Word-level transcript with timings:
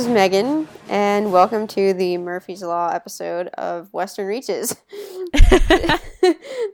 This 0.00 0.06
is 0.06 0.14
Megan, 0.14 0.66
and 0.88 1.30
welcome 1.30 1.66
to 1.66 1.92
the 1.92 2.16
Murphy's 2.16 2.62
Law 2.62 2.88
episode 2.88 3.48
of 3.48 3.92
Western 3.92 4.26
Reaches. 4.26 4.74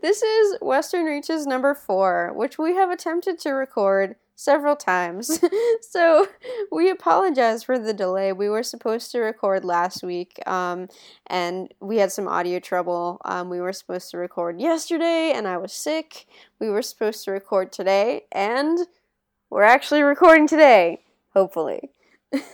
this 0.00 0.22
is 0.22 0.58
Western 0.62 1.06
Reaches 1.06 1.44
number 1.44 1.74
four, 1.74 2.32
which 2.36 2.56
we 2.56 2.76
have 2.76 2.88
attempted 2.88 3.40
to 3.40 3.50
record 3.50 4.14
several 4.36 4.76
times. 4.76 5.40
so 5.80 6.28
we 6.70 6.88
apologize 6.88 7.64
for 7.64 7.80
the 7.80 7.92
delay. 7.92 8.32
We 8.32 8.48
were 8.48 8.62
supposed 8.62 9.10
to 9.10 9.18
record 9.18 9.64
last 9.64 10.04
week, 10.04 10.38
um, 10.46 10.86
and 11.26 11.74
we 11.80 11.96
had 11.96 12.12
some 12.12 12.28
audio 12.28 12.60
trouble. 12.60 13.20
Um, 13.24 13.50
we 13.50 13.60
were 13.60 13.72
supposed 13.72 14.08
to 14.12 14.18
record 14.18 14.60
yesterday, 14.60 15.32
and 15.34 15.48
I 15.48 15.56
was 15.56 15.72
sick. 15.72 16.26
We 16.60 16.70
were 16.70 16.80
supposed 16.80 17.24
to 17.24 17.32
record 17.32 17.72
today, 17.72 18.26
and 18.30 18.78
we're 19.50 19.64
actually 19.64 20.02
recording 20.02 20.46
today, 20.46 21.02
hopefully. 21.34 21.90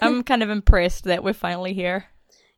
I'm 0.00 0.22
kind 0.24 0.42
of 0.42 0.50
impressed 0.50 1.04
that 1.04 1.24
we're 1.24 1.32
finally 1.32 1.74
here. 1.74 2.06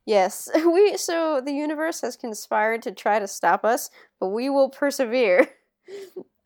Yes, 0.06 0.50
we 0.54 0.96
so 0.96 1.40
the 1.40 1.52
universe 1.52 2.00
has 2.02 2.16
conspired 2.16 2.82
to 2.82 2.92
try 2.92 3.18
to 3.18 3.26
stop 3.26 3.64
us, 3.64 3.90
but 4.20 4.28
we 4.28 4.50
will 4.50 4.70
persevere. 4.70 5.48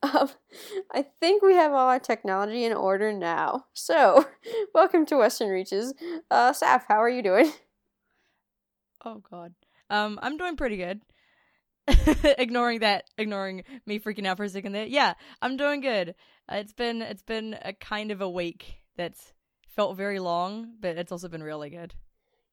Um, 0.00 0.30
I 0.92 1.02
think 1.18 1.42
we 1.42 1.54
have 1.54 1.72
all 1.72 1.88
our 1.88 1.98
technology 1.98 2.64
in 2.64 2.72
order 2.72 3.12
now. 3.12 3.66
So, 3.72 4.26
welcome 4.72 5.04
to 5.06 5.16
Western 5.16 5.48
Reaches. 5.48 5.92
Uh, 6.30 6.52
Saf, 6.52 6.82
how 6.86 7.02
are 7.02 7.08
you 7.08 7.20
doing? 7.20 7.50
Oh 9.04 9.20
God, 9.28 9.54
um, 9.90 10.20
I'm 10.22 10.36
doing 10.36 10.56
pretty 10.56 10.76
good. 10.76 11.02
ignoring 12.38 12.80
that, 12.80 13.04
ignoring 13.16 13.64
me 13.86 13.98
freaking 13.98 14.26
out 14.26 14.36
for 14.36 14.44
a 14.44 14.48
second 14.48 14.70
there. 14.70 14.86
Yeah, 14.86 15.14
I'm 15.42 15.56
doing 15.56 15.80
good. 15.80 16.14
Uh, 16.48 16.56
it's 16.56 16.72
been 16.72 17.02
it's 17.02 17.22
been 17.22 17.58
a 17.62 17.72
kind 17.72 18.12
of 18.12 18.20
a 18.20 18.30
week 18.30 18.76
that's 18.96 19.32
felt 19.78 19.96
very 19.96 20.18
long, 20.18 20.72
but 20.80 20.98
it's 20.98 21.12
also 21.12 21.28
been 21.28 21.40
really 21.44 21.70
good. 21.70 21.94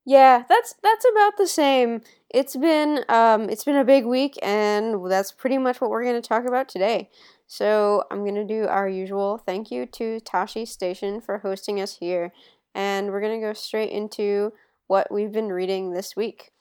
Yeah, 0.06 0.44
that's 0.48 0.76
that's 0.84 1.06
about 1.12 1.38
the 1.38 1.48
same. 1.48 2.02
It's 2.30 2.56
been 2.56 3.04
um 3.10 3.50
it's 3.50 3.64
been 3.64 3.78
a 3.78 3.84
big 3.84 4.06
week 4.06 4.38
and 4.44 5.10
that's 5.10 5.32
pretty 5.32 5.58
much 5.58 5.82
what 5.82 5.90
we're 5.90 6.04
going 6.04 6.22
to 6.22 6.30
talk 6.30 6.46
about 6.46 6.70
today. 6.70 7.10
So, 7.48 8.04
I'm 8.12 8.20
going 8.20 8.36
to 8.36 8.46
do 8.46 8.68
our 8.68 8.88
usual 8.88 9.40
thank 9.40 9.72
you 9.72 9.88
to 9.88 10.20
Tashi 10.20 10.66
Station 10.68 11.20
for 11.20 11.40
hosting 11.40 11.82
us 11.82 11.98
here 11.98 12.32
and 12.76 13.10
we're 13.10 13.22
going 13.22 13.42
to 13.42 13.48
go 13.48 13.54
straight 13.54 13.90
into 13.90 14.54
what 14.86 15.12
we've 15.12 15.32
been 15.32 15.50
reading 15.50 15.94
this 15.94 16.16
week. 16.16 16.52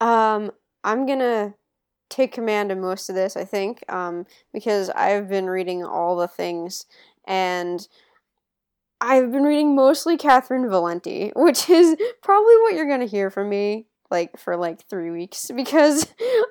Um 0.00 0.52
I'm 0.84 1.06
going 1.06 1.18
to 1.18 1.54
take 2.08 2.30
command 2.30 2.70
of 2.70 2.78
most 2.78 3.08
of 3.08 3.16
this, 3.16 3.36
I 3.36 3.44
think, 3.44 3.82
um 3.92 4.26
because 4.52 4.90
I've 4.90 5.28
been 5.28 5.46
reading 5.46 5.84
all 5.84 6.14
the 6.14 6.28
things 6.28 6.86
and 7.26 7.88
I've 9.00 9.30
been 9.30 9.42
reading 9.44 9.74
mostly 9.74 10.16
Catherynne 10.16 10.68
Valente, 10.68 11.32
which 11.36 11.68
is 11.68 11.96
probably 12.22 12.56
what 12.58 12.74
you're 12.74 12.88
gonna 12.88 13.06
hear 13.06 13.30
from 13.30 13.48
me 13.48 13.86
like 14.10 14.38
for 14.38 14.56
like 14.56 14.86
three 14.88 15.10
weeks 15.10 15.50
because 15.56 16.06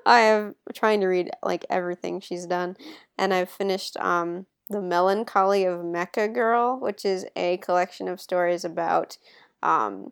I 0.05 0.19
am 0.21 0.55
trying 0.73 1.01
to 1.01 1.07
read 1.07 1.31
like 1.43 1.65
everything 1.69 2.19
she's 2.19 2.45
done, 2.45 2.77
and 3.17 3.33
I've 3.33 3.49
finished 3.49 3.97
um 3.97 4.45
the 4.69 4.81
Melancholy 4.81 5.65
of 5.65 5.79
Mechagirl, 5.81 6.81
which 6.81 7.05
is 7.05 7.25
a 7.35 7.57
collection 7.57 8.07
of 8.07 8.21
stories 8.21 8.63
about 8.65 9.17
um 9.63 10.11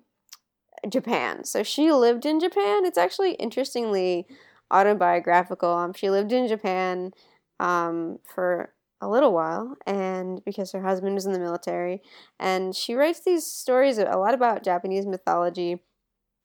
Japan. 0.89 1.45
So 1.45 1.63
she 1.63 1.91
lived 1.91 2.25
in 2.25 2.39
Japan. 2.39 2.85
It's 2.85 2.97
actually 2.97 3.33
interestingly 3.33 4.27
autobiographical. 4.71 5.71
Um, 5.71 5.93
she 5.93 6.09
lived 6.09 6.31
in 6.33 6.47
Japan 6.47 7.11
um 7.59 8.19
for 8.25 8.73
a 9.03 9.09
little 9.09 9.33
while 9.33 9.75
and 9.85 10.43
because 10.45 10.71
her 10.71 10.81
husband 10.81 11.15
was 11.15 11.25
in 11.25 11.33
the 11.33 11.39
military 11.39 12.01
and 12.39 12.75
she 12.75 12.93
writes 12.93 13.21
these 13.21 13.45
stories 13.45 13.97
a 13.97 14.05
lot 14.17 14.33
about 14.33 14.63
Japanese 14.63 15.05
mythology 15.05 15.79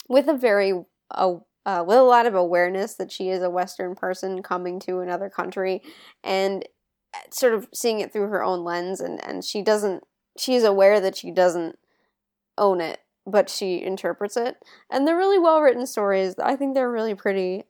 with 0.09 0.29
a 0.29 0.37
very 0.37 0.73
uh, 1.11 1.35
with 1.87 1.99
a 1.99 2.03
lot 2.03 2.27
of 2.27 2.35
awareness 2.35 2.95
that 2.95 3.13
she 3.13 3.29
is 3.29 3.43
a 3.43 3.51
western 3.51 3.95
person 3.95 4.43
coming 4.43 4.81
to 4.81 5.01
another 5.01 5.29
country 5.29 5.83
and 6.25 6.65
uh, 7.15 7.19
sort 7.31 7.55
of 7.55 7.69
seeing 7.73 8.01
it 8.01 8.13
through 8.13 8.29
her 8.29 8.43
own 8.43 8.65
lens 8.65 9.01
and 9.01 9.23
and 9.25 9.45
she 9.45 9.63
doesn't 9.63 10.05
she's 10.37 10.65
aware 10.65 11.01
that 11.01 11.17
she 11.17 11.31
doesn't 11.31 11.79
own 12.57 12.81
it 12.81 13.01
but 13.31 13.51
she 13.51 13.83
interprets 13.83 14.37
it. 14.37 14.57
And 14.91 15.07
they're 15.07 15.17
really 15.17 15.39
well 15.39 15.61
written 15.61 15.87
stories. 15.87 16.35
I 16.43 16.57
think 16.57 16.75
they're 16.75 16.91
really 16.91 17.15
pretty. 17.15 17.65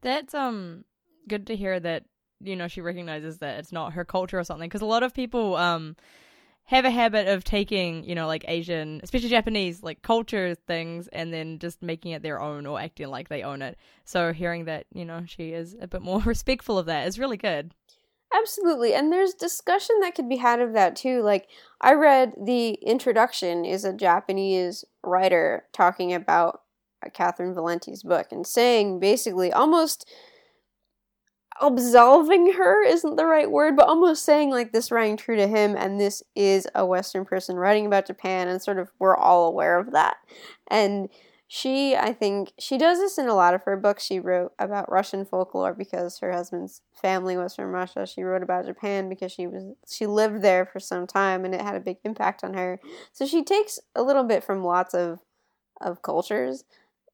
That's 0.00 0.34
um 0.34 0.84
good 1.28 1.46
to 1.46 1.56
hear 1.56 1.80
that 1.80 2.04
you 2.40 2.56
know 2.56 2.68
she 2.68 2.80
recognizes 2.80 3.38
that 3.38 3.58
it's 3.58 3.72
not 3.72 3.92
her 3.92 4.04
culture 4.04 4.38
or 4.38 4.44
something. 4.44 4.68
Because 4.68 4.82
a 4.82 4.86
lot 4.86 5.02
of 5.02 5.14
people 5.14 5.56
um 5.56 5.96
have 6.64 6.84
a 6.84 6.90
habit 6.90 7.28
of 7.28 7.44
taking 7.44 8.04
you 8.04 8.14
know 8.14 8.26
like 8.26 8.42
asian 8.48 8.98
especially 9.02 9.28
japanese 9.28 9.82
like 9.82 10.00
culture 10.00 10.54
things 10.66 11.08
and 11.08 11.30
then 11.30 11.58
just 11.58 11.82
making 11.82 12.12
it 12.12 12.22
their 12.22 12.40
own 12.40 12.64
or 12.64 12.80
acting 12.80 13.08
like 13.08 13.28
they 13.28 13.42
own 13.42 13.62
it. 13.62 13.76
So 14.04 14.32
hearing 14.32 14.64
that 14.64 14.86
you 14.92 15.04
know 15.04 15.24
she 15.26 15.50
is 15.50 15.76
a 15.80 15.86
bit 15.86 16.02
more 16.02 16.20
respectful 16.24 16.78
of 16.78 16.86
that 16.86 17.06
is 17.06 17.18
really 17.18 17.36
good. 17.36 17.74
Absolutely. 18.34 18.94
And 18.94 19.12
there's 19.12 19.32
discussion 19.34 20.00
that 20.00 20.16
could 20.16 20.28
be 20.28 20.38
had 20.38 20.60
of 20.60 20.72
that 20.72 20.96
too. 20.96 21.22
Like 21.22 21.48
i 21.80 21.92
read 21.92 22.32
the 22.42 22.70
introduction 22.82 23.64
is 23.64 23.84
a 23.84 23.92
japanese 23.92 24.84
writer 25.02 25.64
talking 25.72 26.12
about 26.12 26.62
Catherynne 27.10 27.54
Valente's 27.54 28.02
book 28.02 28.28
and 28.30 28.46
saying 28.46 28.98
basically 28.98 29.52
almost 29.52 30.10
absolving 31.60 32.52
her 32.54 32.82
isn't 32.84 33.16
the 33.16 33.26
right 33.26 33.50
word, 33.50 33.76
but 33.76 33.88
almost 33.88 34.24
saying 34.24 34.50
like 34.50 34.72
this 34.72 34.90
rang 34.90 35.16
true 35.16 35.36
to 35.36 35.46
him, 35.46 35.76
and 35.76 36.00
this 36.00 36.22
is 36.34 36.66
a 36.74 36.84
Western 36.84 37.24
person 37.24 37.56
writing 37.56 37.86
about 37.86 38.06
Japan, 38.06 38.48
and 38.48 38.60
sort 38.60 38.78
of 38.78 38.90
we're 38.98 39.16
all 39.16 39.46
aware 39.46 39.78
of 39.78 39.92
that. 39.92 40.16
And 40.68 41.08
she, 41.46 41.94
I 41.94 42.12
think, 42.12 42.52
she 42.58 42.78
does 42.78 42.98
this 42.98 43.18
in 43.18 43.28
a 43.28 43.34
lot 43.34 43.54
of 43.54 43.62
her 43.62 43.76
books. 43.76 44.04
She 44.04 44.18
wrote 44.18 44.52
about 44.58 44.90
Russian 44.90 45.24
folklore 45.24 45.74
because 45.74 46.18
her 46.18 46.32
husband's 46.32 46.80
family 47.00 47.36
was 47.36 47.54
from 47.54 47.70
Russia. 47.72 48.06
She 48.06 48.22
wrote 48.22 48.42
about 48.42 48.66
Japan 48.66 49.08
because 49.08 49.30
she 49.30 49.46
was 49.46 49.74
she 49.88 50.06
lived 50.06 50.42
there 50.42 50.64
for 50.66 50.80
some 50.80 51.06
time, 51.06 51.44
and 51.44 51.54
it 51.54 51.60
had 51.60 51.76
a 51.76 51.80
big 51.80 51.98
impact 52.04 52.42
on 52.42 52.54
her. 52.54 52.80
So 53.12 53.26
she 53.26 53.44
takes 53.44 53.78
a 53.94 54.02
little 54.02 54.24
bit 54.24 54.42
from 54.42 54.64
lots 54.64 54.94
of 54.94 55.20
of 55.80 56.02
cultures, 56.02 56.64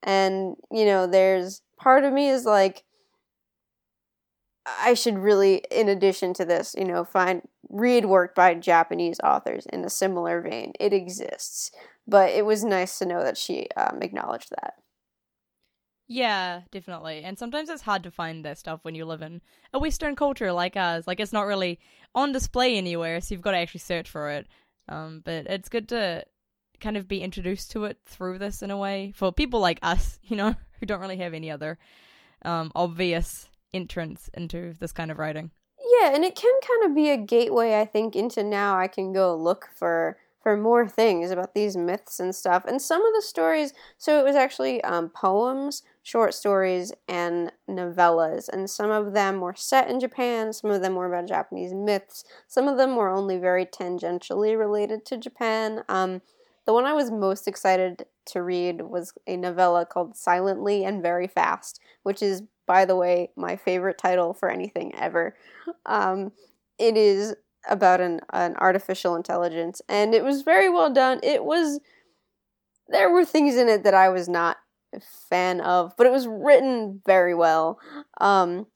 and 0.03 0.57
you 0.71 0.87
know, 0.87 1.07
there's 1.07 1.63
part 1.77 2.05
of 2.05 2.13
me 2.13 2.29
is 2.29 2.45
like 2.45 2.85
I 4.79 4.95
should 4.95 5.19
really, 5.19 5.63
in 5.71 5.89
addition 5.89 6.35
to 6.35 6.45
this, 6.45 6.75
you 6.77 6.85
know, 6.85 7.05
find 7.05 7.43
read 7.69 8.07
work 8.07 8.35
by 8.35 8.55
Japanese 8.55 9.21
authors 9.23 9.67
in 9.67 9.85
a 9.85 9.91
similar 9.91 10.41
vein. 10.41 10.73
It 10.79 10.93
exists, 10.93 11.71
but 12.07 12.31
it 12.31 12.45
was 12.45 12.65
nice 12.65 12.99
to 12.99 13.07
know 13.07 13.23
that 13.23 13.39
she 13.39 13.69
um, 13.77 14.03
acknowledged 14.03 14.51
that. 14.51 14.75
Yeah, 16.09 16.63
definitely. 16.73 17.23
And 17.23 17.39
sometimes 17.39 17.69
it's 17.69 17.83
hard 17.83 18.03
to 18.03 18.11
find 18.11 18.45
that 18.45 18.59
stuff 18.59 18.81
when 18.83 18.97
you 18.97 19.05
live 19.05 19.23
in 19.23 19.41
a 19.73 19.79
Western 19.79 20.17
culture 20.17 20.53
like 20.53 20.77
ours. 20.77 21.07
Like 21.07 21.21
it's 21.21 21.33
not 21.33 21.47
really 21.47 21.79
on 22.17 22.33
display 22.33 22.77
anywhere, 22.77 23.21
so 23.21 23.33
you've 23.33 23.43
got 23.43 23.53
to 23.53 23.59
actually 23.59 23.81
search 23.81 24.11
for 24.11 24.31
it. 24.31 24.49
Um, 24.89 25.23
but 25.25 25.47
it's 25.47 25.69
good 25.69 25.89
to 25.91 26.25
kind 26.81 26.97
of 26.97 27.07
be 27.07 27.23
introduced 27.23 27.71
to 27.73 27.85
it 27.85 27.99
through 28.07 28.39
this 28.39 28.63
in 28.63 28.73
a 28.73 28.77
way 28.77 29.13
for 29.15 29.33
people 29.33 29.61
like 29.61 29.79
us, 29.83 30.19
you 30.25 30.37
know, 30.37 30.55
who 30.81 30.87
don't 30.87 31.01
really 31.01 31.19
have 31.19 31.35
any 31.35 31.51
other 31.51 31.79
um, 32.45 32.73
obvious 32.75 33.50
entrance 33.73 34.31
into 34.35 34.75
this 34.79 34.93
kind 34.93 35.11
of 35.11 35.19
writing. 35.19 35.51
Yeah, 35.99 36.15
and 36.15 36.25
it 36.25 36.37
can 36.37 36.53
kind 36.67 36.91
of 36.91 36.95
be 36.95 37.11
a 37.11 37.17
gateway, 37.17 37.81
I 37.81 37.85
think, 37.85 38.15
into 38.15 38.43
now 38.43 38.79
I 38.79 38.87
can 38.87 39.13
go 39.13 39.35
look 39.37 39.69
for 39.75 40.19
for 40.43 40.57
more 40.57 40.89
things 40.89 41.31
about 41.31 41.55
these 41.55 41.77
myths 41.77 42.19
and 42.19 42.35
stuff. 42.35 42.65
And 42.67 42.81
some 42.81 43.05
of 43.05 43.13
the 43.15 43.23
stories, 43.23 43.75
so 43.99 44.19
it 44.19 44.25
was 44.25 44.37
actually 44.37 44.83
um, 44.85 45.11
poems, 45.11 45.83
short 46.03 46.33
stories, 46.33 46.93
and 47.07 47.53
novellas. 47.69 48.49
And 48.49 48.69
some 48.71 48.91
of 48.91 49.13
them 49.13 49.41
were 49.41 49.55
set 49.55 49.91
in 49.91 50.01
Japan, 50.01 50.53
some 50.53 50.71
of 50.71 50.81
them 50.81 50.95
were 50.95 51.13
about 51.13 51.29
Japanese 51.29 51.75
myths, 51.75 52.25
some 52.49 52.69
of 52.69 52.79
them 52.79 52.97
were 52.97 53.11
only 53.11 53.37
very 53.37 53.67
tangentially 53.67 54.59
related 54.59 55.05
to 55.07 55.19
Japan. 55.19 55.85
Um, 55.89 56.23
the 56.65 56.73
one 56.73 56.85
I 56.85 56.95
was 56.95 57.11
most 57.11 57.47
excited 57.47 58.07
to 58.27 58.43
read 58.43 58.83
was 58.83 59.13
a 59.27 59.37
novella 59.37 59.85
called 59.85 60.17
Silently 60.17 60.85
and 60.85 61.03
Very 61.03 61.27
Fast, 61.27 61.81
which 62.03 62.23
is 62.23 62.45
by 62.71 62.85
the 62.85 62.95
way, 62.95 63.31
my 63.35 63.57
favorite 63.57 63.99
title 63.99 64.33
for 64.33 64.49
anything 64.49 64.95
ever. 64.95 65.35
Um, 65.87 66.31
it 66.79 66.97
is 66.97 67.35
about 67.69 68.01
an, 68.01 68.21
an 68.33 68.55
artificial 68.59 69.17
intelligence, 69.17 69.83
and 69.89 70.15
it 70.15 70.23
was 70.23 70.43
very 70.43 70.71
well 70.71 70.93
done. 70.93 71.19
It 71.25 71.43
was, 71.45 71.81
there 72.87 73.11
were 73.11 73.25
things 73.25 73.57
in 73.57 73.69
it 73.69 73.83
that 73.83 73.95
I 73.95 74.09
was 74.09 74.29
not 74.29 74.59
a 74.95 75.01
fan 75.29 75.61
of, 75.61 75.97
but 75.97 76.07
it 76.07 76.13
was 76.13 76.29
written 76.29 77.03
very 77.05 77.35
well. 77.35 77.81
Um, 78.21 78.69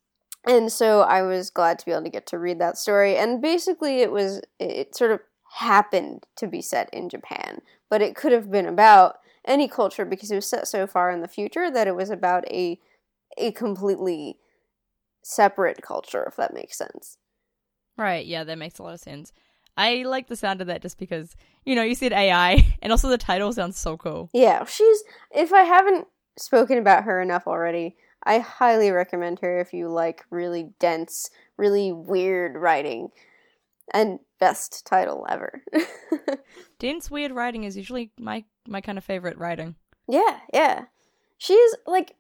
and 0.45 0.73
so 0.73 1.03
I 1.03 1.23
was 1.23 1.51
glad 1.51 1.79
to 1.79 1.85
be 1.85 1.93
able 1.93 2.03
to 2.03 2.11
get 2.11 2.27
to 2.27 2.39
read 2.41 2.59
that 2.59 2.77
story. 2.77 3.17
And 3.17 3.41
basically, 3.41 4.01
it 4.01 4.11
was, 4.11 4.41
it 4.59 4.97
sort 4.97 5.13
of 5.13 5.21
happened 5.53 6.25
to 6.39 6.49
be 6.49 6.61
set 6.61 6.93
in 6.93 7.09
Japan, 7.09 7.61
but 7.89 8.03
it 8.03 8.17
could 8.17 8.33
have 8.33 8.51
been 8.51 8.67
about 8.67 9.19
any 9.47 9.69
culture 9.69 10.05
because 10.05 10.33
it 10.33 10.35
was 10.35 10.51
set 10.51 10.67
so 10.67 10.85
far 10.85 11.13
in 11.13 11.21
the 11.21 11.29
future 11.29 11.71
that 11.71 11.87
it 11.87 11.95
was 11.95 12.11
about 12.11 12.45
a 12.51 12.81
a 13.39 13.53
completely 13.53 14.39
separate 15.23 15.83
culture, 15.83 16.25
if 16.27 16.37
that 16.37 16.55
makes 16.55 16.77
sense. 16.79 17.19
Right, 17.97 18.27
yeah, 18.27 18.45
that 18.45 18.59
makes 18.59 18.79
a 18.79 18.83
lot 18.83 18.95
of 18.95 19.01
sense. 19.01 19.33
I 19.77 20.03
like 20.03 20.29
the 20.29 20.37
sound 20.37 20.61
of 20.61 20.67
that 20.69 20.83
just 20.83 20.99
because, 20.99 21.37
you 21.65 21.75
know, 21.75 21.83
you 21.83 21.95
said 21.95 22.13
AI 22.13 22.77
and 22.83 22.93
also 22.93 23.09
the 23.09 23.19
title 23.19 23.53
sounds 23.53 23.79
so 23.79 23.97
cool. 23.97 24.31
Yeah, 24.33 24.65
she's 24.65 25.03
if 25.31 25.53
I 25.53 25.63
haven't 25.63 26.07
spoken 26.39 26.79
about 26.79 27.05
her 27.05 27.21
enough 27.21 27.47
already, 27.47 27.97
I 28.23 28.39
highly 28.39 28.91
recommend 28.91 29.41
her 29.41 29.61
if 29.61 29.73
you 29.73 29.89
like 29.89 30.25
really 30.31 30.71
dense, 30.79 31.31
really 31.57 31.93
weird 31.93 32.57
writing. 32.57 33.11
And 33.93 34.19
best 34.41 34.87
title 34.87 35.27
ever. 35.29 35.63
dense 36.79 37.11
weird 37.11 37.33
writing 37.33 37.65
is 37.65 37.77
usually 37.77 38.13
my 38.19 38.45
my 38.67 38.81
kind 38.81 38.97
of 38.97 39.05
favorite 39.05 39.37
writing. 39.37 39.75
Yeah, 40.09 40.39
yeah. 40.53 40.85
She's 41.37 41.75
like 41.87 42.15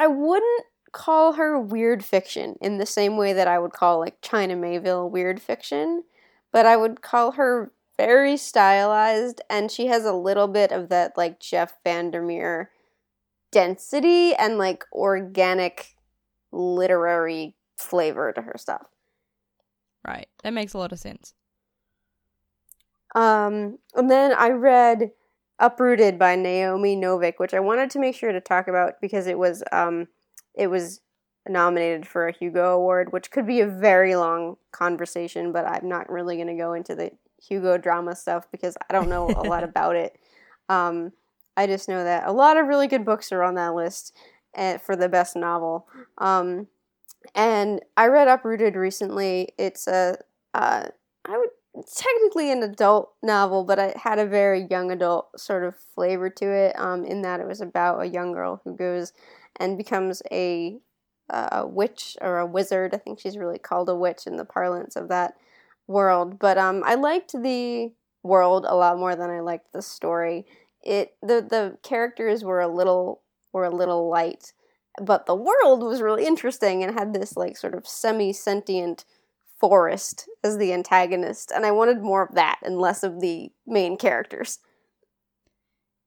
I 0.00 0.06
wouldn't 0.06 0.64
call 0.92 1.34
her 1.34 1.60
weird 1.60 2.02
fiction 2.02 2.56
in 2.62 2.78
the 2.78 2.86
same 2.86 3.18
way 3.18 3.34
that 3.34 3.46
I 3.46 3.58
would 3.58 3.74
call 3.74 4.00
like 4.00 4.22
China 4.22 4.56
Miéville 4.56 5.10
weird 5.10 5.42
fiction, 5.42 6.04
but 6.52 6.64
I 6.64 6.74
would 6.74 7.02
call 7.02 7.32
her 7.32 7.70
very 7.98 8.38
stylized 8.38 9.42
and 9.50 9.70
she 9.70 9.88
has 9.88 10.06
a 10.06 10.14
little 10.14 10.48
bit 10.48 10.72
of 10.72 10.88
that 10.88 11.18
like 11.18 11.38
Jeff 11.38 11.74
Vandermeer 11.84 12.70
density 13.52 14.34
and 14.34 14.56
like 14.56 14.86
organic 14.90 15.94
literary 16.50 17.54
flavor 17.76 18.32
to 18.32 18.40
her 18.40 18.54
stuff. 18.56 18.86
Right. 20.02 20.28
That 20.42 20.54
makes 20.54 20.72
a 20.72 20.78
lot 20.78 20.92
of 20.92 20.98
sense. 20.98 21.34
Um 23.14 23.76
and 23.94 24.10
then 24.10 24.32
I 24.32 24.48
read 24.48 25.10
Uprooted 25.60 26.18
by 26.18 26.36
Naomi 26.36 26.96
Novik, 26.96 27.34
which 27.36 27.54
I 27.54 27.60
wanted 27.60 27.90
to 27.90 27.98
make 27.98 28.16
sure 28.16 28.32
to 28.32 28.40
talk 28.40 28.66
about 28.66 28.94
because 29.00 29.26
it 29.26 29.38
was 29.38 29.62
um 29.72 30.08
it 30.54 30.68
was 30.68 31.00
nominated 31.48 32.06
for 32.06 32.28
a 32.28 32.32
Hugo 32.32 32.74
Award, 32.74 33.12
which 33.12 33.30
could 33.30 33.46
be 33.46 33.60
a 33.60 33.66
very 33.66 34.16
long 34.16 34.56
conversation, 34.72 35.52
but 35.52 35.66
I'm 35.66 35.88
not 35.88 36.10
really 36.10 36.36
going 36.36 36.48
to 36.48 36.54
go 36.54 36.74
into 36.74 36.94
the 36.94 37.10
Hugo 37.40 37.78
drama 37.78 38.14
stuff 38.14 38.46
because 38.50 38.76
I 38.88 38.92
don't 38.92 39.08
know 39.08 39.28
a 39.28 39.44
lot 39.44 39.64
about 39.70 39.96
it. 39.96 40.18
Um, 40.68 41.12
I 41.56 41.66
just 41.66 41.88
know 41.88 42.04
that 42.04 42.26
a 42.26 42.32
lot 42.32 42.56
of 42.56 42.66
really 42.66 42.86
good 42.86 43.04
books 43.04 43.32
are 43.32 43.42
on 43.42 43.54
that 43.54 43.74
list 43.74 44.16
eh, 44.54 44.78
for 44.78 44.96
the 44.96 45.08
best 45.08 45.36
novel. 45.36 45.88
Um, 46.18 46.68
and 47.34 47.80
I 47.96 48.06
read 48.06 48.28
Uprooted 48.28 48.76
recently. 48.76 49.50
It's 49.58 49.86
a, 49.86 50.18
uh, 50.54 50.86
I 51.24 51.38
would 51.38 51.50
technically 51.74 52.50
an 52.50 52.62
adult 52.62 53.12
novel, 53.22 53.64
but 53.64 53.78
it 53.78 53.96
had 53.96 54.18
a 54.18 54.26
very 54.26 54.66
young 54.70 54.90
adult 54.90 55.38
sort 55.38 55.64
of 55.64 55.76
flavor 55.94 56.28
to 56.30 56.50
it. 56.50 56.78
Um, 56.78 57.04
in 57.04 57.22
that 57.22 57.40
it 57.40 57.46
was 57.46 57.60
about 57.60 58.02
a 58.02 58.08
young 58.08 58.32
girl 58.32 58.60
who 58.64 58.74
goes 58.74 59.12
and 59.56 59.78
becomes 59.78 60.22
a, 60.30 60.78
a 61.28 61.66
witch 61.66 62.16
or 62.20 62.38
a 62.38 62.46
wizard. 62.46 62.94
I 62.94 62.98
think 62.98 63.20
she's 63.20 63.36
really 63.36 63.58
called 63.58 63.88
a 63.88 63.94
witch 63.94 64.26
in 64.26 64.36
the 64.36 64.44
parlance 64.44 64.96
of 64.96 65.08
that 65.08 65.34
world. 65.86 66.38
But 66.38 66.58
um, 66.58 66.82
I 66.84 66.94
liked 66.94 67.32
the 67.32 67.92
world 68.22 68.66
a 68.68 68.76
lot 68.76 68.98
more 68.98 69.16
than 69.16 69.30
I 69.30 69.40
liked 69.40 69.72
the 69.72 69.82
story. 69.82 70.46
It 70.82 71.14
the 71.20 71.42
the 71.42 71.78
characters 71.82 72.42
were 72.42 72.60
a 72.60 72.68
little 72.68 73.20
were 73.52 73.64
a 73.64 73.74
little 73.74 74.08
light, 74.08 74.52
but 75.00 75.26
the 75.26 75.34
world 75.34 75.82
was 75.82 76.00
really 76.00 76.26
interesting 76.26 76.82
and 76.82 76.98
had 76.98 77.12
this 77.12 77.36
like 77.36 77.56
sort 77.56 77.74
of 77.74 77.86
semi 77.86 78.32
sentient 78.32 79.04
forest 79.60 80.28
as 80.42 80.58
the 80.58 80.72
antagonist, 80.72 81.52
and 81.54 81.66
I 81.66 81.70
wanted 81.70 82.02
more 82.02 82.22
of 82.22 82.34
that 82.34 82.58
and 82.64 82.78
less 82.78 83.02
of 83.02 83.20
the 83.20 83.50
main 83.66 83.96
characters. 83.96 84.58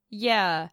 Yeah. 0.10 0.70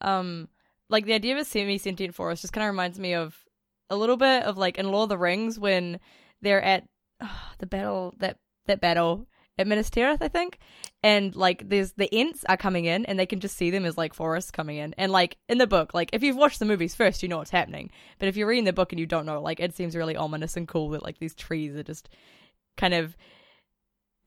Um 0.00 0.48
like 0.90 1.04
the 1.04 1.14
idea 1.14 1.34
of 1.34 1.40
a 1.40 1.44
semi 1.44 1.78
sentient 1.78 2.14
forest 2.14 2.42
just 2.42 2.52
kind 2.52 2.64
of 2.64 2.70
reminds 2.70 2.98
me 2.98 3.14
of 3.14 3.44
a 3.90 3.96
little 3.96 4.16
bit 4.16 4.42
of 4.44 4.56
like 4.56 4.78
in 4.78 4.90
Lord 4.90 5.04
of 5.04 5.08
the 5.10 5.18
Rings 5.18 5.58
when 5.58 6.00
they're 6.40 6.62
at 6.62 6.84
oh, 7.20 7.50
the 7.58 7.66
battle 7.66 8.14
that 8.18 8.38
that 8.66 8.80
battle 8.80 9.26
at 9.58 9.66
Minas 9.66 9.90
Tirith, 9.90 10.22
I 10.22 10.28
think, 10.28 10.58
and 11.02 11.34
like 11.34 11.68
there's 11.68 11.92
the 11.92 12.08
Ents 12.14 12.44
are 12.48 12.56
coming 12.56 12.84
in 12.84 13.04
and 13.06 13.18
they 13.18 13.26
can 13.26 13.40
just 13.40 13.56
see 13.56 13.70
them 13.70 13.84
as 13.84 13.98
like 13.98 14.14
forests 14.14 14.50
coming 14.50 14.76
in, 14.76 14.94
and 14.96 15.12
like 15.12 15.36
in 15.48 15.58
the 15.58 15.66
book, 15.66 15.92
like 15.94 16.10
if 16.12 16.22
you've 16.22 16.36
watched 16.36 16.58
the 16.58 16.64
movies 16.64 16.94
first, 16.94 17.22
you 17.22 17.28
know 17.28 17.38
what's 17.38 17.50
happening, 17.50 17.90
but 18.18 18.28
if 18.28 18.36
you're 18.36 18.48
reading 18.48 18.64
the 18.64 18.72
book 18.72 18.92
and 18.92 19.00
you 19.00 19.06
don't 19.06 19.26
know, 19.26 19.42
like 19.42 19.60
it 19.60 19.74
seems 19.74 19.96
really 19.96 20.16
ominous 20.16 20.56
and 20.56 20.68
cool 20.68 20.90
that 20.90 21.02
like 21.02 21.18
these 21.18 21.34
trees 21.34 21.74
are 21.74 21.82
just 21.82 22.08
kind 22.76 22.94
of 22.94 23.16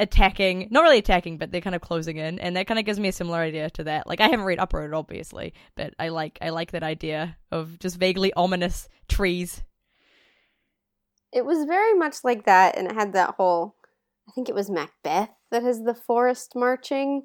attacking 0.01 0.67
not 0.71 0.81
really 0.81 0.97
attacking 0.97 1.37
but 1.37 1.51
they're 1.51 1.61
kind 1.61 1.75
of 1.75 1.81
closing 1.81 2.17
in. 2.17 2.39
And 2.39 2.55
that 2.55 2.67
kind 2.67 2.79
of 2.79 2.85
gives 2.85 2.99
me 2.99 3.09
a 3.09 3.13
similar 3.13 3.37
idea 3.37 3.69
to 3.71 3.83
that. 3.85 4.07
Like 4.07 4.19
i 4.19 4.27
haven't 4.27 4.45
read 4.45 4.59
uprooted 4.59 4.93
obviously 4.93 5.53
but 5.75 5.93
i 5.99 6.09
like 6.09 6.39
i 6.41 6.49
like 6.49 6.71
that 6.71 6.83
idea 6.83 7.37
of 7.51 7.77
just 7.79 7.97
vaguely 7.97 8.33
ominous 8.33 8.89
trees. 9.07 9.63
It 11.31 11.45
was 11.45 11.65
very 11.65 11.93
much 11.93 12.23
like 12.23 12.45
that 12.45 12.77
and 12.77 12.87
it 12.87 12.95
had 12.95 13.13
that 13.13 13.35
whole 13.37 13.75
i 14.31 14.33
think 14.33 14.47
it 14.49 14.55
was 14.55 14.69
macbeth 14.69 15.29
that 15.51 15.63
has 15.63 15.83
the 15.83 15.95
forest 15.95 16.53
marching 16.55 17.23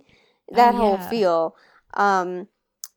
that 0.51 0.75
Oh, 0.75 0.79
whole 0.79 0.99
feel 0.99 1.57
um 1.95 2.49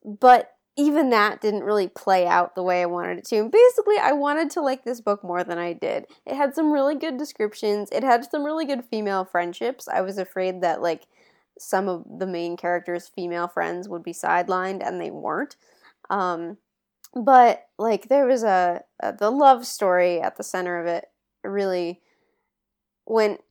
but 0.03 0.53
even 0.79 1.09
that 1.09 1.41
didn't 1.41 1.65
really 1.65 1.89
play 1.89 2.25
out 2.25 2.55
the 2.55 2.63
way 2.63 2.81
I 2.81 2.85
wanted 2.85 3.17
it 3.17 3.25
to. 3.25 3.39
And 3.39 3.51
basically, 3.51 3.97
I 3.97 4.13
wanted 4.13 4.49
to 4.51 4.61
like 4.61 4.85
this 4.85 5.01
book 5.01 5.25
more 5.25 5.43
than 5.43 5.57
I 5.57 5.73
did. 5.73 6.05
It 6.25 6.35
had 6.35 6.55
some 6.55 6.71
really 6.71 6.95
good 6.95 7.17
descriptions. 7.17 7.89
It 7.91 8.01
had 8.03 8.23
some 8.23 8.45
really 8.45 8.65
good 8.65 8.85
female 8.85 9.25
friendships. 9.25 9.89
I 9.89 9.99
was 9.99 10.17
afraid 10.17 10.61
that 10.61 10.81
like 10.81 11.05
some 11.57 11.89
of 11.89 12.05
the 12.19 12.25
main 12.25 12.55
characters' 12.55 13.11
female 13.13 13.49
friends 13.49 13.89
would 13.89 14.03
be 14.03 14.13
sidelined, 14.13 14.85
and 14.85 15.01
they 15.01 15.11
weren't. 15.11 15.57
Um, 16.09 16.57
but 17.13 17.65
like 17.77 18.07
there 18.07 18.25
was 18.25 18.43
a, 18.43 18.83
a 19.01 19.11
the 19.11 19.31
love 19.31 19.65
story 19.67 20.21
at 20.21 20.37
the 20.37 20.43
center 20.43 20.79
of 20.79 20.87
it 20.87 21.07
really 21.43 21.99
went 23.05 23.41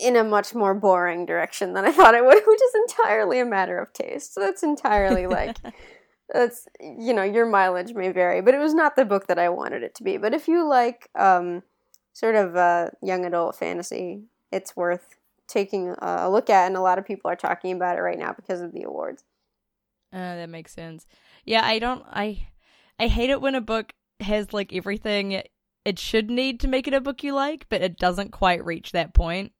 in 0.00 0.16
a 0.16 0.24
much 0.24 0.54
more 0.54 0.74
boring 0.74 1.26
direction 1.26 1.72
than 1.72 1.84
I 1.84 1.92
thought 1.92 2.14
it 2.14 2.24
would, 2.24 2.42
which 2.46 2.60
is 2.60 2.74
entirely 2.88 3.40
a 3.40 3.44
matter 3.44 3.78
of 3.78 3.92
taste. 3.92 4.34
So 4.34 4.40
that's 4.40 4.62
entirely 4.62 5.26
like 5.26 5.56
that's 6.32 6.66
you 6.80 7.12
know 7.12 7.22
your 7.22 7.46
mileage 7.46 7.94
may 7.94 8.12
vary 8.12 8.40
but 8.42 8.54
it 8.54 8.58
was 8.58 8.74
not 8.74 8.96
the 8.96 9.04
book 9.04 9.26
that 9.26 9.38
i 9.38 9.48
wanted 9.48 9.82
it 9.82 9.94
to 9.94 10.02
be 10.02 10.16
but 10.16 10.34
if 10.34 10.46
you 10.46 10.68
like 10.68 11.08
um, 11.14 11.62
sort 12.12 12.34
of 12.34 12.56
uh, 12.56 12.88
young 13.02 13.24
adult 13.24 13.56
fantasy 13.56 14.24
it's 14.52 14.76
worth 14.76 15.16
taking 15.46 15.94
a 16.02 16.30
look 16.30 16.50
at 16.50 16.66
and 16.66 16.76
a 16.76 16.80
lot 16.80 16.98
of 16.98 17.06
people 17.06 17.30
are 17.30 17.36
talking 17.36 17.72
about 17.72 17.96
it 17.96 18.02
right 18.02 18.18
now 18.18 18.32
because 18.32 18.60
of 18.60 18.72
the 18.72 18.82
awards 18.82 19.24
Uh, 20.12 20.36
that 20.36 20.48
makes 20.48 20.72
sense. 20.74 21.06
Yeah, 21.44 21.64
I 21.64 21.78
don't. 21.78 22.02
I 22.10 22.48
I 22.98 23.08
hate 23.08 23.30
it 23.30 23.40
when 23.40 23.54
a 23.54 23.60
book 23.60 23.92
has 24.20 24.52
like 24.52 24.72
everything 24.72 25.42
it 25.84 25.98
should 25.98 26.28
need 26.30 26.60
to 26.60 26.68
make 26.68 26.86
it 26.86 26.94
a 26.94 27.00
book 27.00 27.22
you 27.22 27.34
like, 27.34 27.66
but 27.70 27.80
it 27.80 27.96
doesn't 27.96 28.30
quite 28.30 28.64
reach 28.64 28.92
that 28.92 29.14
point. 29.14 29.52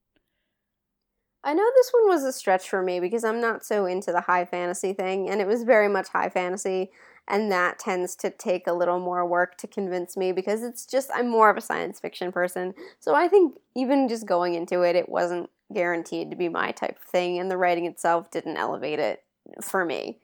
I 1.48 1.54
know 1.54 1.68
this 1.76 1.90
one 1.92 2.08
was 2.08 2.24
a 2.24 2.32
stretch 2.32 2.68
for 2.68 2.82
me 2.82 3.00
because 3.00 3.24
i'm 3.24 3.40
not 3.40 3.64
so 3.64 3.86
into 3.86 4.12
the 4.12 4.20
high 4.20 4.44
fantasy 4.44 4.92
thing 4.92 5.28
and 5.28 5.40
it 5.40 5.46
was 5.46 5.62
very 5.62 5.88
much 5.88 6.08
high 6.08 6.28
fantasy 6.28 6.90
and 7.26 7.52
that 7.52 7.78
tends 7.78 8.16
to 8.16 8.30
take 8.30 8.66
a 8.66 8.72
little 8.72 8.98
more 9.00 9.26
work 9.26 9.56
to 9.56 9.66
convince 9.66 10.16
me 10.16 10.32
because 10.32 10.62
it's 10.62 10.86
just 10.86 11.10
i'm 11.14 11.28
more 11.28 11.50
of 11.50 11.56
a 11.56 11.62
science 11.62 11.98
fiction 11.98 12.30
person 12.30 12.74
so 13.00 13.14
i 13.14 13.26
think 13.26 13.56
even 13.74 14.08
just 14.08 14.26
going 14.26 14.54
into 14.54 14.82
it 14.82 14.94
it 14.94 15.08
wasn't 15.08 15.48
guaranteed 15.72 16.30
to 16.30 16.36
be 16.36 16.48
my 16.48 16.70
type 16.70 16.98
of 17.00 17.08
thing 17.08 17.38
and 17.38 17.50
the 17.50 17.56
writing 17.56 17.86
itself 17.86 18.30
didn't 18.30 18.56
elevate 18.56 18.98
it 18.98 19.24
for 19.62 19.84
me 19.84 20.18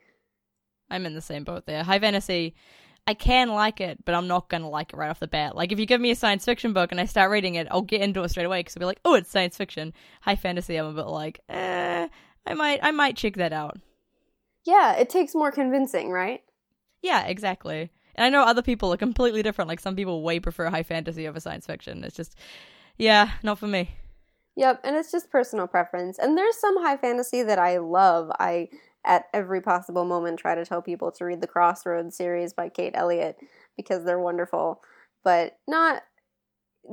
I'm 0.91 1.07
in 1.07 1.15
the 1.15 1.21
same 1.21 1.45
boat 1.45 1.67
there. 1.67 1.83
High 1.83 1.99
fantasy, 1.99 2.55
I 3.07 3.15
can 3.15 3.51
like 3.51 3.81
it, 3.81 4.05
but 4.05 4.15
I'm 4.15 4.27
not 4.27 4.49
gonna 4.49 4.69
like 4.69 4.93
it 4.93 4.97
right 4.97 5.11
off 5.11 5.21
the 5.21 5.27
bat. 5.27 5.57
Like 5.57 5.73
if 5.73 5.79
you 5.79 5.87
give 5.87 6.01
me 6.01 6.11
a 6.11 6.17
science 6.17 6.45
fiction 6.45 6.73
book 6.73 6.91
and 6.91 7.01
I 7.01 7.05
start 7.05 7.31
reading 7.31 7.57
it, 7.57 7.69
I'll 7.71 7.83
get 7.83 8.01
into 8.01 8.23
it 8.23 8.31
straight 8.31 8.47
away 8.47 8.61
because 8.61 8.77
I'll 8.77 8.81
be 8.81 8.87
like, 8.87 9.01
oh, 9.05 9.15
it's 9.15 9.31
science 9.31 9.57
fiction. 9.57 9.93
High 10.23 10.37
fantasy, 10.37 10.77
I'm 10.77 10.87
a 10.87 10.93
bit 10.93 11.07
like, 11.07 11.41
eh, 11.49 12.09
I 12.47 12.55
might, 12.55 12.81
I 12.83 12.91
might 12.93 13.17
check 13.17 13.37
that 13.37 13.53
out. 13.53 13.79
Yeah, 14.65 14.95
it 14.95 15.11
takes 15.11 15.35
more 15.35 15.53
convincing, 15.53 16.11
right? 16.11 16.43
Yeah, 17.03 17.27
exactly. 17.27 17.91
And 18.15 18.25
I 18.25 18.31
know 18.31 18.43
other 18.43 18.63
people 18.63 18.93
are 18.93 18.97
completely 18.97 19.43
different. 19.43 19.69
Like 19.69 19.81
some 19.81 19.97
people 19.97 20.23
way 20.23 20.41
prefer 20.41 20.71
high 20.71 20.83
fantasy 20.83 21.29
over 21.29 21.41
science 21.41 21.67
fiction. 21.67 22.03
It's 22.05 22.17
just, 22.17 22.37
yeah, 22.97 23.33
not 23.43 23.59
for 23.59 23.67
me. 23.67 23.91
Yep, 24.57 24.81
and 24.85 24.97
it's 24.97 25.11
just 25.11 25.31
personal 25.31 25.67
preference. 25.67 26.19
And 26.19 26.39
there's 26.39 26.57
some 26.57 26.81
high 26.83 26.97
fantasy 26.97 27.43
that 27.43 27.59
I 27.59 27.79
love. 27.79 28.31
I 28.39 28.69
at 29.05 29.27
every 29.33 29.61
possible 29.61 30.05
moment 30.05 30.39
try 30.39 30.55
to 30.55 30.65
tell 30.65 30.83
people 30.83 31.13
to 31.13 31.25
read 31.25 31.41
the 31.41 31.47
Crossroads 31.47 32.17
series 32.17 32.53
by 32.53 32.69
Kate 32.69 32.95
Elliott 32.95 33.37
because 33.77 34.05
they're 34.05 34.19
wonderful, 34.19 34.81
but 35.23 35.59
not 35.69 36.03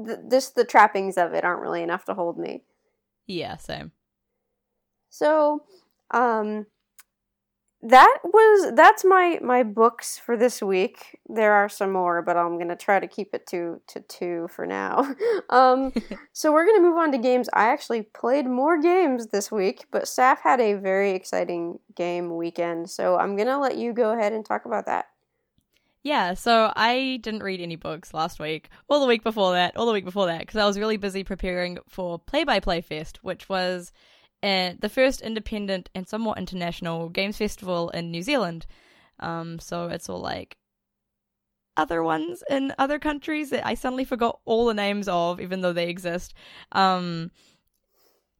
th- 0.05 0.19
just 0.29 0.55
the 0.55 0.65
trappings 0.65 1.17
of 1.17 1.33
it 1.33 1.43
aren't 1.43 1.61
really 1.61 1.83
enough 1.83 2.05
to 2.05 2.13
hold 2.13 2.37
me. 2.37 2.63
Yeah, 3.27 3.57
same. 3.57 3.91
So, 5.09 5.63
um 6.11 6.65
that 7.83 8.17
was 8.23 8.73
that's 8.75 9.03
my 9.03 9.39
my 9.41 9.63
books 9.63 10.19
for 10.19 10.37
this 10.37 10.61
week. 10.61 11.19
There 11.27 11.53
are 11.53 11.67
some 11.67 11.91
more, 11.91 12.21
but 12.21 12.37
I'm 12.37 12.55
going 12.57 12.69
to 12.69 12.75
try 12.75 12.99
to 12.99 13.07
keep 13.07 13.33
it 13.33 13.47
to 13.47 13.81
to 13.87 14.01
two 14.01 14.47
for 14.49 14.65
now. 14.67 15.15
um 15.49 15.91
so 16.33 16.51
we're 16.51 16.65
going 16.65 16.77
to 16.77 16.87
move 16.87 16.97
on 16.97 17.11
to 17.11 17.17
games. 17.17 17.49
I 17.53 17.69
actually 17.69 18.03
played 18.03 18.45
more 18.45 18.79
games 18.79 19.27
this 19.27 19.51
week, 19.51 19.85
but 19.91 20.03
Saf 20.03 20.39
had 20.43 20.61
a 20.61 20.73
very 20.73 21.11
exciting 21.11 21.79
game 21.95 22.35
weekend. 22.35 22.89
So 22.89 23.17
I'm 23.17 23.35
going 23.35 23.47
to 23.47 23.57
let 23.57 23.77
you 23.77 23.93
go 23.93 24.11
ahead 24.11 24.33
and 24.33 24.45
talk 24.45 24.65
about 24.65 24.85
that. 24.85 25.05
Yeah, 26.03 26.33
so 26.33 26.73
I 26.75 27.19
didn't 27.21 27.43
read 27.43 27.61
any 27.61 27.75
books 27.75 28.11
last 28.11 28.39
week, 28.39 28.69
or 28.87 28.99
the 28.99 29.05
week 29.05 29.23
before 29.23 29.51
that, 29.53 29.77
or 29.77 29.85
the 29.85 29.91
week 29.91 30.05
before 30.05 30.25
that, 30.25 30.39
because 30.39 30.55
I 30.55 30.65
was 30.65 30.79
really 30.79 30.97
busy 30.97 31.23
preparing 31.23 31.77
for 31.87 32.17
Play 32.17 32.43
by 32.43 32.59
Play 32.59 32.81
Fest, 32.81 33.23
which 33.23 33.47
was 33.47 33.91
and 34.43 34.79
the 34.81 34.89
first 34.89 35.21
independent 35.21 35.89
and 35.93 36.07
somewhat 36.07 36.37
international 36.37 37.09
games 37.09 37.37
festival 37.37 37.89
in 37.89 38.11
New 38.11 38.23
Zealand. 38.23 38.65
Um, 39.19 39.59
so 39.59 39.87
it's 39.87 40.09
all 40.09 40.21
like 40.21 40.57
other 41.77 42.03
ones 42.03 42.43
in 42.49 42.73
other 42.77 42.99
countries 42.99 43.49
that 43.51 43.65
I 43.65 43.75
suddenly 43.75 44.05
forgot 44.05 44.39
all 44.45 44.65
the 44.65 44.73
names 44.73 45.07
of, 45.07 45.39
even 45.39 45.61
though 45.61 45.73
they 45.73 45.89
exist. 45.89 46.33
Um, 46.71 47.31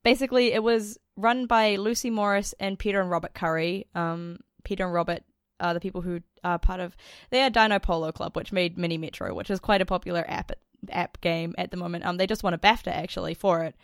basically, 0.03 0.53
it 0.53 0.63
was 0.63 0.98
run 1.15 1.46
by 1.46 1.75
Lucy 1.75 2.10
Morris 2.10 2.53
and 2.60 2.79
Peter 2.79 3.00
and 3.00 3.10
Robert 3.10 3.34
Curry. 3.34 3.88
Um, 3.96 4.39
Peter 4.63 4.86
and 4.86 4.93
Robert 4.93 5.24
are 5.60 5.74
the 5.74 5.79
people 5.79 6.01
who 6.01 6.22
are 6.43 6.60
part 6.60 6.79
of. 6.79 6.96
They 7.29 7.41
are 7.41 7.50
Dino 7.50 7.79
Polo 7.79 8.12
Club, 8.12 8.36
which 8.36 8.51
made 8.51 8.77
Mini 8.77 8.98
Metro, 8.98 9.34
which 9.34 9.50
is 9.50 9.60
quite 9.60 9.81
a 9.81 9.86
popular 9.86 10.25
app 10.27 10.51
app 10.89 11.22
game 11.22 11.53
at 11.58 11.72
the 11.72 11.77
moment. 11.77 12.05
Um, 12.05 12.17
they 12.17 12.27
just 12.27 12.43
won 12.43 12.55
a 12.55 12.58
BAFTA 12.58 12.91
actually 12.91 13.36
for 13.36 13.63
it. 13.63 13.75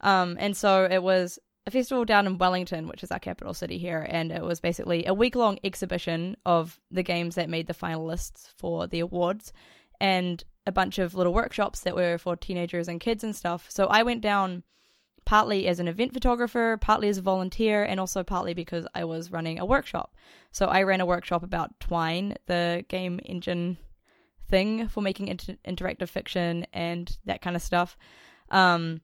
Um, 0.00 0.36
and 0.40 0.56
so 0.56 0.88
it 0.90 1.02
was 1.02 1.38
a 1.66 1.70
festival 1.70 2.04
down 2.04 2.26
in 2.26 2.38
Wellington, 2.38 2.88
which 2.88 3.02
is 3.02 3.10
our 3.10 3.18
capital 3.18 3.54
city 3.54 3.78
here, 3.78 4.06
and 4.08 4.32
it 4.32 4.42
was 4.42 4.60
basically 4.60 5.06
a 5.06 5.14
week 5.14 5.34
long 5.34 5.58
exhibition 5.62 6.36
of 6.46 6.80
the 6.90 7.02
games 7.02 7.34
that 7.34 7.50
made 7.50 7.66
the 7.66 7.74
finalists 7.74 8.48
for 8.56 8.86
the 8.86 9.00
awards 9.00 9.52
and 10.00 10.42
a 10.66 10.72
bunch 10.72 10.98
of 10.98 11.14
little 11.14 11.34
workshops 11.34 11.80
that 11.80 11.94
were 11.94 12.18
for 12.18 12.36
teenagers 12.36 12.88
and 12.88 13.00
kids 13.00 13.22
and 13.24 13.36
stuff. 13.36 13.66
So 13.70 13.86
I 13.86 14.02
went 14.02 14.22
down 14.22 14.62
partly 15.26 15.68
as 15.68 15.80
an 15.80 15.88
event 15.88 16.14
photographer, 16.14 16.78
partly 16.80 17.08
as 17.08 17.18
a 17.18 17.22
volunteer, 17.22 17.84
and 17.84 18.00
also 18.00 18.22
partly 18.22 18.54
because 18.54 18.86
I 18.94 19.04
was 19.04 19.30
running 19.30 19.58
a 19.58 19.66
workshop. 19.66 20.16
So 20.50 20.66
I 20.66 20.82
ran 20.82 21.00
a 21.00 21.06
workshop 21.06 21.42
about 21.42 21.78
Twine, 21.78 22.36
the 22.46 22.84
game 22.88 23.20
engine 23.24 23.76
thing 24.48 24.88
for 24.88 25.02
making 25.02 25.28
inter- 25.28 25.56
interactive 25.66 26.08
fiction 26.08 26.66
and 26.72 27.16
that 27.26 27.42
kind 27.42 27.54
of 27.54 27.62
stuff. 27.62 27.96
Um, 28.50 29.02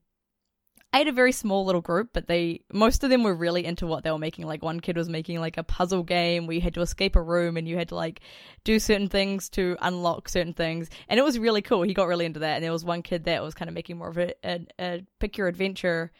I 0.96 1.00
had 1.00 1.08
a 1.08 1.12
very 1.12 1.32
small 1.32 1.66
little 1.66 1.82
group, 1.82 2.08
but 2.14 2.26
they 2.26 2.62
most 2.72 3.04
of 3.04 3.10
them 3.10 3.22
were 3.22 3.34
really 3.34 3.66
into 3.66 3.86
what 3.86 4.02
they 4.02 4.10
were 4.10 4.18
making. 4.18 4.46
Like 4.46 4.62
one 4.62 4.80
kid 4.80 4.96
was 4.96 5.10
making 5.10 5.38
like 5.40 5.58
a 5.58 5.62
puzzle 5.62 6.02
game 6.02 6.46
where 6.46 6.54
you 6.54 6.62
had 6.62 6.72
to 6.72 6.80
escape 6.80 7.16
a 7.16 7.22
room 7.22 7.58
and 7.58 7.68
you 7.68 7.76
had 7.76 7.90
to 7.90 7.94
like 7.94 8.20
do 8.64 8.78
certain 8.78 9.10
things 9.10 9.50
to 9.50 9.76
unlock 9.82 10.26
certain 10.30 10.54
things, 10.54 10.88
and 11.06 11.20
it 11.20 11.22
was 11.22 11.38
really 11.38 11.60
cool. 11.60 11.82
He 11.82 11.92
got 11.92 12.08
really 12.08 12.24
into 12.24 12.40
that. 12.40 12.54
And 12.54 12.64
there 12.64 12.72
was 12.72 12.82
one 12.82 13.02
kid 13.02 13.24
that 13.24 13.42
was 13.42 13.52
kind 13.52 13.68
of 13.68 13.74
making 13.74 13.98
more 13.98 14.08
of 14.08 14.16
a, 14.16 14.32
a, 14.42 14.66
a 14.80 15.06
pick 15.18 15.36
your 15.36 15.48
adventure, 15.48 16.12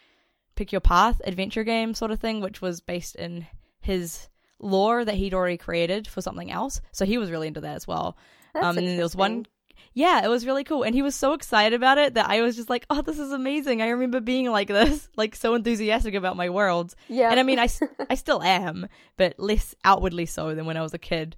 pick 0.57 0.73
your 0.73 0.83
path 0.83 1.23
adventure 1.25 1.65
game 1.65 1.95
sort 1.95 2.11
of 2.11 2.21
thing, 2.21 2.43
which 2.43 2.61
was 2.61 2.83
based 2.83 3.17
in 3.17 3.47
his 3.81 4.29
lore 4.59 5.07
that 5.07 5.15
he'd 5.15 5.33
already 5.33 5.57
created 5.57 6.07
for 6.07 6.21
something 6.21 6.51
else. 6.53 6.83
So 6.93 7.07
he 7.07 7.17
was 7.17 7.31
really 7.31 7.49
into 7.49 7.63
that 7.63 7.77
as 7.77 7.87
well. 7.87 8.19
Um, 8.55 8.77
and 8.77 8.87
then 8.87 8.97
there 8.97 9.07
was 9.07 9.17
one 9.17 9.47
yeah, 9.95 10.25
it 10.25 10.29
was 10.29 10.47
really 10.47 10.65
cool. 10.65 10.83
And 10.83 10.95
he 10.95 11.03
was 11.03 11.15
so 11.15 11.33
excited 11.33 11.75
about 11.75 11.99
it 11.99 12.15
that 12.15 12.29
I 12.29 12.43
was 12.43 12.57
just 12.57 12.71
like, 12.71 12.87
oh, 12.91 13.03
this 13.03 13.19
is 13.19 13.33
amazing. 13.33 13.83
I 13.83 13.89
remember 13.89 14.21
being 14.21 14.51
like 14.51 14.69
this, 14.69 15.09
like 15.17 15.37
so 15.37 15.55
enthusiastic 15.55 16.15
about 16.15 16.37
my 16.37 16.51
worlds. 16.51 16.97
Yeah. 17.09 17.31
And 17.31 17.41
I 17.41 17.43
mean, 17.43 17.59
I, 17.59 17.69
I 18.11 18.15
still 18.15 18.43
am, 18.43 18.89
but 19.17 19.39
less 19.39 19.75
outwardly 19.85 20.27
so 20.27 20.55
than 20.55 20.67
when 20.67 20.77
I 20.77 20.83
was 20.83 20.95
a 20.95 20.99
kid. 20.99 21.37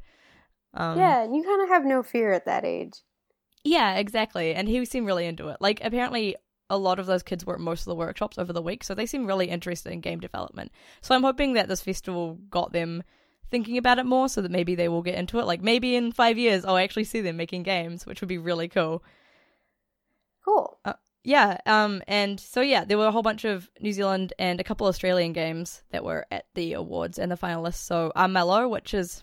Um, 0.75 0.99
yeah, 0.99 1.23
and 1.23 1.35
you 1.35 1.43
kind 1.43 1.63
of 1.63 1.69
have 1.69 1.85
no 1.85 2.03
fear 2.03 2.33
at 2.33 2.47
that 2.47 2.65
age. 2.65 2.95
Yeah, 3.65 3.97
exactly. 3.97 4.55
And 4.55 4.69
he 4.69 4.85
seemed 4.85 5.07
really 5.07 5.27
into 5.27 5.49
it. 5.49 5.59
Like, 5.61 5.81
apparently, 5.83 6.37
a 6.71 6.79
lot 6.79 6.99
of 6.99 7.07
those 7.07 7.23
kids 7.23 7.45
were 7.45 7.55
at 7.55 7.61
most 7.61 7.81
of 7.81 7.87
the 7.87 7.95
workshops 7.95 8.39
over 8.39 8.53
the 8.53 8.63
week, 8.63 8.85
so 8.85 8.95
they 8.95 9.07
seem 9.07 9.27
really 9.27 9.49
interested 9.49 9.93
in 9.93 10.01
game 10.01 10.21
development. 10.21 10.71
So 11.01 11.15
I'm 11.15 11.23
hoping 11.23 11.55
that 11.55 11.69
this 11.69 11.81
festival 11.81 12.39
got 12.51 12.73
them 12.73 13.03
thinking 13.51 13.79
about 13.79 13.99
it 13.99 14.07
more 14.07 14.29
so 14.29 14.41
that 14.43 14.51
maybe 14.51 14.75
they 14.75 14.89
will 14.89 15.03
get 15.03 15.17
into 15.17 15.39
it. 15.39 15.47
Like 15.47 15.63
maybe 15.63 15.97
in 15.97 16.13
five 16.13 16.39
years 16.39 16.65
I'll 16.65 16.77
actually 16.77 17.05
see 17.05 17.21
them 17.21 17.37
making 17.37 17.63
games, 17.63 18.07
which 18.07 18.21
would 18.21 18.29
be 18.29 18.39
really 18.39 18.69
cool. 18.69 19.03
Cool. 20.45 20.79
Uh, 20.85 20.95
yeah, 21.25 21.59
um, 21.67 22.03
and 22.09 22.41
so 22.41 22.61
yeah, 22.61 22.85
there 22.85 22.97
were 22.97 23.07
a 23.07 23.13
whole 23.13 23.23
bunch 23.23 23.45
of 23.45 23.69
New 23.81 23.93
Zealand 23.93 24.33
and 24.39 24.61
a 24.61 24.65
couple 24.65 24.87
Australian 24.87 25.33
games 25.33 25.83
that 25.91 26.05
were 26.05 26.27
at 26.31 26.47
the 26.55 26.73
awards 26.73 27.19
and 27.19 27.31
the 27.31 27.37
finalists. 27.37 27.83
So 27.83 28.13
Armello, 28.17 28.71
which 28.71 28.95
is 28.95 29.23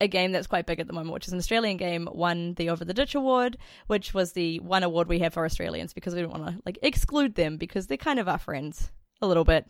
a 0.00 0.08
game 0.08 0.32
that's 0.32 0.46
quite 0.46 0.66
big 0.66 0.80
at 0.80 0.86
the 0.86 0.92
moment, 0.92 1.12
which 1.12 1.26
is 1.26 1.32
an 1.32 1.38
Australian 1.38 1.76
game, 1.76 2.08
won 2.10 2.54
the 2.54 2.70
Over 2.70 2.84
the 2.84 2.94
Ditch 2.94 3.14
Award, 3.14 3.58
which 3.86 4.14
was 4.14 4.32
the 4.32 4.58
one 4.60 4.82
award 4.82 5.08
we 5.08 5.18
have 5.20 5.34
for 5.34 5.44
Australians 5.44 5.92
because 5.92 6.14
we 6.14 6.20
don't 6.20 6.30
want 6.30 6.46
to 6.46 6.62
like 6.64 6.78
exclude 6.82 7.34
them 7.34 7.56
because 7.56 7.86
they're 7.86 7.96
kind 7.96 8.18
of 8.18 8.28
our 8.28 8.38
friends 8.38 8.90
a 9.20 9.26
little 9.26 9.44
bit. 9.44 9.66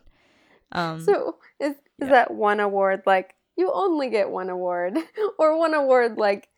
Um, 0.73 1.03
so 1.03 1.37
is 1.61 1.73
is 1.73 1.77
yeah. 2.01 2.09
that 2.09 2.31
one 2.31 2.61
award 2.61 3.03
like 3.07 3.35
you 3.57 3.71
only 3.73 4.11
get 4.11 4.31
one 4.31 4.51
award, 4.51 4.97
or 5.39 5.59
one 5.59 5.75
award 5.75 6.19
like 6.19 6.49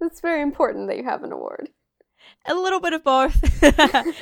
it's 0.00 0.20
very 0.20 0.42
important 0.42 0.88
that 0.88 0.96
you 0.96 1.04
have 1.04 1.24
an 1.24 1.32
award. 1.32 1.70
A 2.46 2.54
little 2.54 2.80
bit 2.80 2.92
of 2.92 3.02
both. 3.02 3.40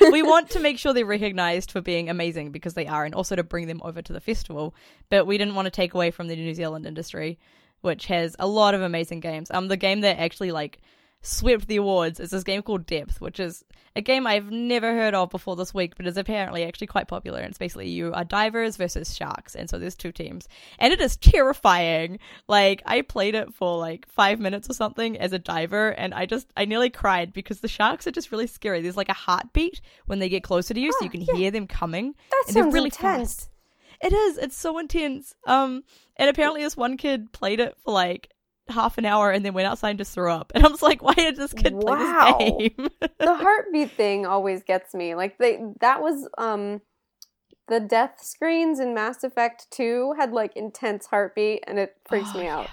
we 0.11 0.23
want 0.23 0.49
to 0.51 0.59
make 0.59 0.79
sure 0.79 0.93
they're 0.93 1.05
recognized 1.05 1.71
for 1.71 1.81
being 1.81 2.09
amazing 2.09 2.51
because 2.51 2.73
they 2.73 2.87
are, 2.87 3.05
and 3.05 3.13
also 3.13 3.35
to 3.35 3.43
bring 3.43 3.67
them 3.67 3.81
over 3.83 4.01
to 4.01 4.13
the 4.13 4.19
festival. 4.19 4.75
But 5.09 5.27
we 5.27 5.37
didn't 5.37 5.55
want 5.55 5.65
to 5.65 5.71
take 5.71 5.93
away 5.93 6.11
from 6.11 6.27
the 6.27 6.35
New 6.35 6.53
Zealand 6.53 6.85
industry, 6.85 7.39
which 7.81 8.05
has 8.07 8.35
a 8.39 8.47
lot 8.47 8.73
of 8.73 8.81
amazing 8.81 9.19
games. 9.19 9.51
Um, 9.51 9.67
the 9.67 9.77
game 9.77 10.01
that 10.01 10.19
actually 10.19 10.51
like 10.51 10.79
swept 11.21 11.67
the 11.67 11.77
awards 11.77 12.19
is 12.19 12.29
this 12.29 12.43
game 12.43 12.61
called 12.61 12.85
Depth, 12.85 13.19
which 13.19 13.39
is 13.39 13.63
a 13.95 14.01
game 14.01 14.27
I've 14.27 14.51
never 14.51 14.93
heard 14.93 15.13
of 15.13 15.29
before 15.29 15.55
this 15.55 15.73
week, 15.73 15.93
but 15.95 16.05
is 16.05 16.17
apparently 16.17 16.63
actually 16.63 16.87
quite 16.87 17.07
popular. 17.07 17.39
And 17.39 17.49
it's 17.49 17.57
basically 17.57 17.89
you 17.89 18.13
are 18.13 18.25
divers 18.25 18.75
versus 18.75 19.15
sharks, 19.15 19.55
and 19.55 19.69
so 19.69 19.79
there's 19.79 19.95
two 19.95 20.11
teams, 20.11 20.47
and 20.79 20.93
it 20.93 20.99
is 20.99 21.17
terrifying. 21.17 22.19
Like 22.47 22.81
I 22.85 23.01
played 23.01 23.35
it 23.35 23.53
for 23.53 23.77
like 23.77 24.07
five 24.07 24.39
minutes 24.39 24.69
or 24.69 24.73
something 24.73 25.17
as 25.17 25.33
a 25.33 25.39
diver, 25.39 25.89
and 25.89 26.13
I 26.13 26.25
just 26.25 26.47
I 26.57 26.65
nearly 26.65 26.89
cried 26.89 27.33
because 27.33 27.61
the 27.61 27.67
sharks 27.67 28.05
are 28.05 28.11
just 28.11 28.31
really 28.31 28.47
scary. 28.47 28.81
There's 28.81 28.97
like 28.97 29.09
a 29.09 29.13
heartbeat 29.13 29.81
when 30.05 30.19
they 30.19 30.29
get 30.29 30.43
closer 30.43 30.73
to 30.73 30.79
you, 30.79 30.91
so 30.91 31.05
you 31.05 31.11
can 31.11 31.21
yeah. 31.21 31.35
hear 31.35 31.51
them 31.51 31.67
coming. 31.67 32.15
That 32.31 32.43
and 32.47 32.53
sounds 32.53 32.73
really 32.73 32.87
intense. 32.87 33.35
fast. 33.35 33.49
It 34.01 34.13
is. 34.13 34.37
It's 34.37 34.57
so 34.57 34.77
intense. 34.77 35.33
Um, 35.47 35.83
and 36.17 36.29
apparently 36.29 36.61
this 36.61 36.77
one 36.77 36.97
kid 36.97 37.31
played 37.31 37.59
it 37.59 37.75
for 37.83 37.93
like 37.93 38.29
half 38.67 38.97
an 38.97 39.05
hour 39.05 39.31
and 39.31 39.45
then 39.45 39.53
went 39.53 39.67
outside 39.67 39.91
and 39.91 39.99
just 39.99 40.13
threw 40.13 40.31
up. 40.31 40.51
And 40.55 40.65
I 40.65 40.69
was 40.69 40.81
like, 40.81 41.01
why 41.03 41.13
did 41.13 41.35
this 41.35 41.53
kid 41.53 41.73
Wow. 41.75 42.35
play 42.37 42.69
this 42.69 42.73
game? 42.77 42.89
the 43.19 43.35
heartbeat 43.35 43.91
thing 43.91 44.25
always 44.25 44.63
gets 44.63 44.93
me. 44.93 45.15
Like 45.15 45.37
they 45.37 45.59
that 45.81 46.01
was 46.01 46.27
um 46.37 46.81
the 47.67 47.79
death 47.79 48.21
screens 48.21 48.79
in 48.79 48.93
Mass 48.93 49.23
Effect 49.23 49.67
2 49.71 50.15
had 50.17 50.31
like 50.31 50.55
intense 50.55 51.07
heartbeat 51.07 51.63
and 51.67 51.79
it 51.79 51.95
freaks 52.07 52.29
Oh, 52.35 52.39
me 52.39 52.47
out. 52.47 52.65
yeah. 52.65 52.69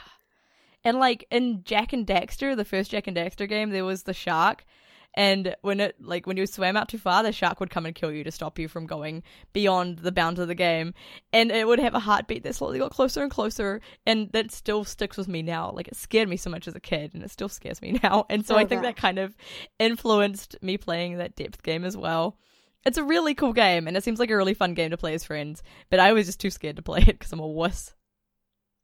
And 0.85 0.99
like 0.99 1.27
in 1.31 1.63
Jak 1.65 1.93
and 1.93 2.07
Daxter, 2.07 2.57
the 2.57 2.65
first 2.65 2.91
Jak 2.91 3.07
and 3.07 3.17
Daxter 3.17 3.49
game, 3.49 3.71
there 3.71 3.85
was 3.85 4.03
the 4.03 4.13
shark. 4.13 4.65
And 5.15 5.55
when 5.61 5.81
it 5.81 5.97
like 6.01 6.27
when 6.27 6.37
you 6.37 6.47
swam 6.47 6.77
out 6.77 6.89
too 6.89 6.99
far, 6.99 7.23
the 7.23 7.33
shark 7.33 7.61
would 7.61 7.71
come 7.71 7.85
and 7.85 7.95
kill 7.95 8.11
you 8.11 8.25
to 8.25 8.31
stop 8.31 8.59
you 8.59 8.67
from 8.67 8.87
going 8.87 9.23
beyond 9.53 9.99
the 9.99 10.13
bounds 10.13 10.41
of 10.41 10.49
the 10.49 10.55
game. 10.55 10.95
And 11.33 11.51
it 11.51 11.67
would 11.67 11.79
have 11.81 11.95
a 11.95 12.01
heartbeat 12.01 12.45
that 12.45 12.55
slowly 12.55 12.79
got 12.79 12.93
closer 12.93 13.23
and 13.23 13.31
closer, 13.31 13.81
and 14.07 14.31
that 14.33 14.51
still 14.51 14.85
sticks 14.85 15.19
with 15.19 15.29
me 15.29 15.43
now. 15.43 15.71
Like 15.73 15.89
it 15.89 15.97
scared 15.97 16.29
me 16.29 16.37
so 16.37 16.49
much 16.49 16.67
as 16.67 16.75
a 16.75 16.81
kid, 16.81 17.13
and 17.15 17.23
it 17.23 17.31
still 17.31 17.51
scares 17.51 17.83
me 17.83 17.99
now. 18.03 18.25
And 18.31 18.47
so 18.47 18.57
I 18.57 18.65
think 18.65 18.83
that 18.83 18.97
kind 18.97 19.19
of 19.19 19.37
influenced 19.79 20.57
me 20.63 20.79
playing 20.79 21.19
that 21.19 21.37
depth 21.37 21.63
game 21.63 21.85
as 21.85 21.97
well. 21.97 22.39
It's 22.85 22.99
a 22.99 23.05
really 23.05 23.35
cool 23.35 23.53
game, 23.53 23.87
and 23.87 23.97
it 23.97 24.03
seems 24.03 24.19
like 24.19 24.31
a 24.31 24.37
really 24.37 24.55
fun 24.55 24.75
game 24.75 24.91
to 24.91 24.97
play 24.97 25.15
as 25.15 25.25
friends. 25.25 25.63
But 25.91 26.01
I 26.01 26.13
was 26.13 26.27
just 26.27 26.41
too 26.41 26.51
scared 26.51 26.77
to 26.77 26.83
play 26.83 27.01
it 27.01 27.19
because 27.19 27.33
I'm 27.33 27.39
a 27.39 27.47
wuss. 27.47 27.95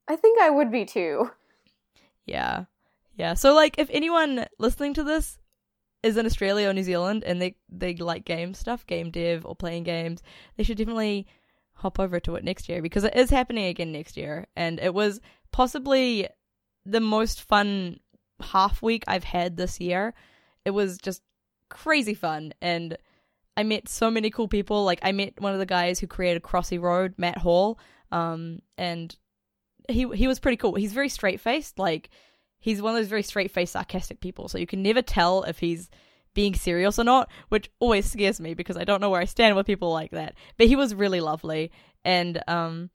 I 0.06 0.16
think 0.16 0.40
I 0.40 0.50
would 0.50 0.70
be 0.70 0.84
too. 0.84 1.30
Yeah. 2.26 2.64
Yeah. 3.16 3.34
So 3.34 3.54
like 3.54 3.78
if 3.78 3.88
anyone 3.90 4.46
listening 4.58 4.94
to 4.94 5.02
this 5.02 5.38
is 6.02 6.16
in 6.16 6.26
Australia 6.26 6.68
or 6.68 6.72
New 6.72 6.82
Zealand 6.82 7.24
and 7.24 7.40
they 7.40 7.56
they 7.68 7.94
like 7.94 8.24
game 8.24 8.54
stuff, 8.54 8.86
game 8.86 9.10
dev 9.10 9.44
or 9.44 9.56
playing 9.56 9.84
games, 9.84 10.22
they 10.56 10.62
should 10.62 10.78
definitely 10.78 11.26
hop 11.74 11.98
over 12.00 12.18
to 12.20 12.34
it 12.34 12.44
next 12.44 12.68
year 12.68 12.82
because 12.82 13.04
it 13.04 13.14
is 13.16 13.30
happening 13.30 13.66
again 13.66 13.92
next 13.92 14.16
year 14.16 14.46
and 14.56 14.80
it 14.80 14.92
was 14.92 15.20
possibly 15.52 16.28
the 16.84 17.00
most 17.00 17.42
fun 17.42 18.00
half 18.40 18.82
week 18.82 19.04
I've 19.06 19.24
had 19.24 19.56
this 19.56 19.80
year. 19.80 20.14
It 20.64 20.70
was 20.70 20.98
just 20.98 21.22
crazy 21.68 22.14
fun 22.14 22.52
and 22.60 22.96
I 23.56 23.64
met 23.64 23.88
so 23.88 24.08
many 24.08 24.30
cool 24.30 24.46
people. 24.46 24.84
Like 24.84 25.00
I 25.02 25.10
met 25.10 25.40
one 25.40 25.52
of 25.52 25.58
the 25.58 25.66
guys 25.66 25.98
who 25.98 26.06
created 26.06 26.42
Crossy 26.42 26.80
Road, 26.80 27.14
Matt 27.18 27.38
Hall, 27.38 27.78
um, 28.12 28.60
and 28.78 29.14
he 29.88 30.08
he 30.14 30.28
was 30.28 30.38
pretty 30.38 30.56
cool. 30.56 30.76
He's 30.76 30.92
very 30.92 31.08
straight 31.08 31.40
faced, 31.40 31.76
like 31.76 32.08
he's 32.60 32.82
one 32.82 32.94
of 32.94 33.00
those 33.00 33.08
very 33.08 33.22
straight 33.22 33.50
faced, 33.50 33.72
sarcastic 33.72 34.20
people. 34.20 34.48
So 34.48 34.58
you 34.58 34.66
can 34.66 34.82
never 34.82 35.02
tell 35.02 35.42
if 35.44 35.58
he's 35.58 35.88
being 36.34 36.54
serious 36.54 36.98
or 36.98 37.04
not, 37.04 37.30
which 37.48 37.70
always 37.80 38.10
scares 38.10 38.40
me 38.40 38.54
because 38.54 38.76
I 38.76 38.84
don't 38.84 39.00
know 39.00 39.10
where 39.10 39.20
I 39.20 39.24
stand 39.24 39.56
with 39.56 39.66
people 39.66 39.92
like 39.92 40.12
that. 40.12 40.34
But 40.56 40.68
he 40.68 40.76
was 40.76 40.94
really 40.94 41.20
lovely, 41.20 41.72
and 42.04 42.42
um, 42.46 42.90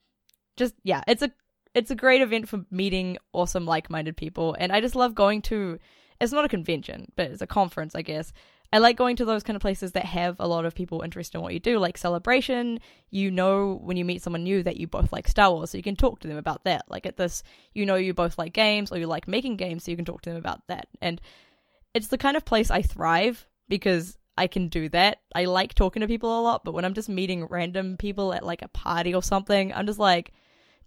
just 0.58 0.76
yeah, 0.84 1.04
it's 1.08 1.22
a 1.22 1.32
it's 1.74 1.92
a 1.92 1.96
great 1.96 2.22
event 2.22 2.48
for 2.48 2.64
meeting 2.70 3.18
awesome 3.34 3.66
like 3.66 3.90
minded 3.90 4.18
people, 4.18 4.56
and 4.60 4.72
I 4.72 4.82
just 4.82 4.96
love 4.96 5.16
going 5.16 5.42
to. 5.44 5.80
It's 6.22 6.32
not 6.32 6.46
a 6.46 6.50
convention, 6.50 7.12
but 7.18 7.32
it's 7.32 7.42
a 7.42 7.48
conference, 7.48 7.96
I 7.96 8.02
guess. 8.02 8.32
I 8.74 8.80
like 8.80 8.98
going 8.98 9.18
to 9.18 9.26
those 9.26 9.44
kind 9.44 9.56
of 9.56 9.62
places 9.62 9.92
that 9.92 10.06
have 10.06 10.38
a 10.40 10.48
lot 10.48 10.66
of 10.66 10.74
people 10.74 11.04
interested 11.04 11.38
in 11.38 11.44
what 11.44 11.54
you 11.54 11.60
do, 11.60 11.78
like 11.78 11.96
Celebration. 11.96 12.80
You 13.12 13.30
know, 13.30 13.80
when 13.84 13.98
you 13.98 14.04
meet 14.04 14.24
someone 14.24 14.44
new, 14.44 14.64
that 14.64 14.78
you 14.78 14.88
both 14.88 15.14
like 15.14 15.28
Star 15.28 15.52
Wars, 15.52 15.70
so 15.70 15.78
you 15.78 15.84
can 15.84 15.96
talk 15.96 16.22
to 16.22 16.28
them 16.28 16.38
about 16.38 16.64
that. 16.64 16.86
Like 16.90 17.06
at 17.06 17.16
this, 17.16 17.44
you 17.76 17.86
know, 17.86 17.94
you 17.94 18.16
both 18.16 18.40
like 18.40 18.52
games 18.52 18.92
or 18.92 18.98
you 18.98 19.06
like 19.06 19.28
making 19.28 19.58
games, 19.58 19.84
so 19.84 19.92
you 19.92 19.96
can 19.96 20.06
talk 20.06 20.24
to 20.24 20.32
them 20.32 20.40
about 20.40 20.64
that. 20.70 20.88
And 21.04 21.22
it's 21.94 22.08
the 22.08 22.18
kind 22.18 22.36
of 22.36 22.46
place 22.46 22.72
I 22.72 22.82
thrive 22.82 23.48
because 23.70 24.18
I 24.40 24.48
can 24.48 24.70
do 24.70 24.90
that. 24.90 25.20
I 25.36 25.46
like 25.46 25.76
talking 25.76 26.02
to 26.02 26.08
people 26.08 26.40
a 26.40 26.42
lot, 26.42 26.64
but 26.66 26.74
when 26.74 26.84
I'm 26.84 26.96
just 26.96 27.10
meeting 27.10 27.46
random 27.46 27.96
people 27.98 28.34
at 28.34 28.44
like 28.44 28.64
a 28.64 28.70
party 28.70 29.14
or 29.14 29.22
something, 29.22 29.72
I'm 29.72 29.86
just 29.86 30.00
like, 30.00 30.34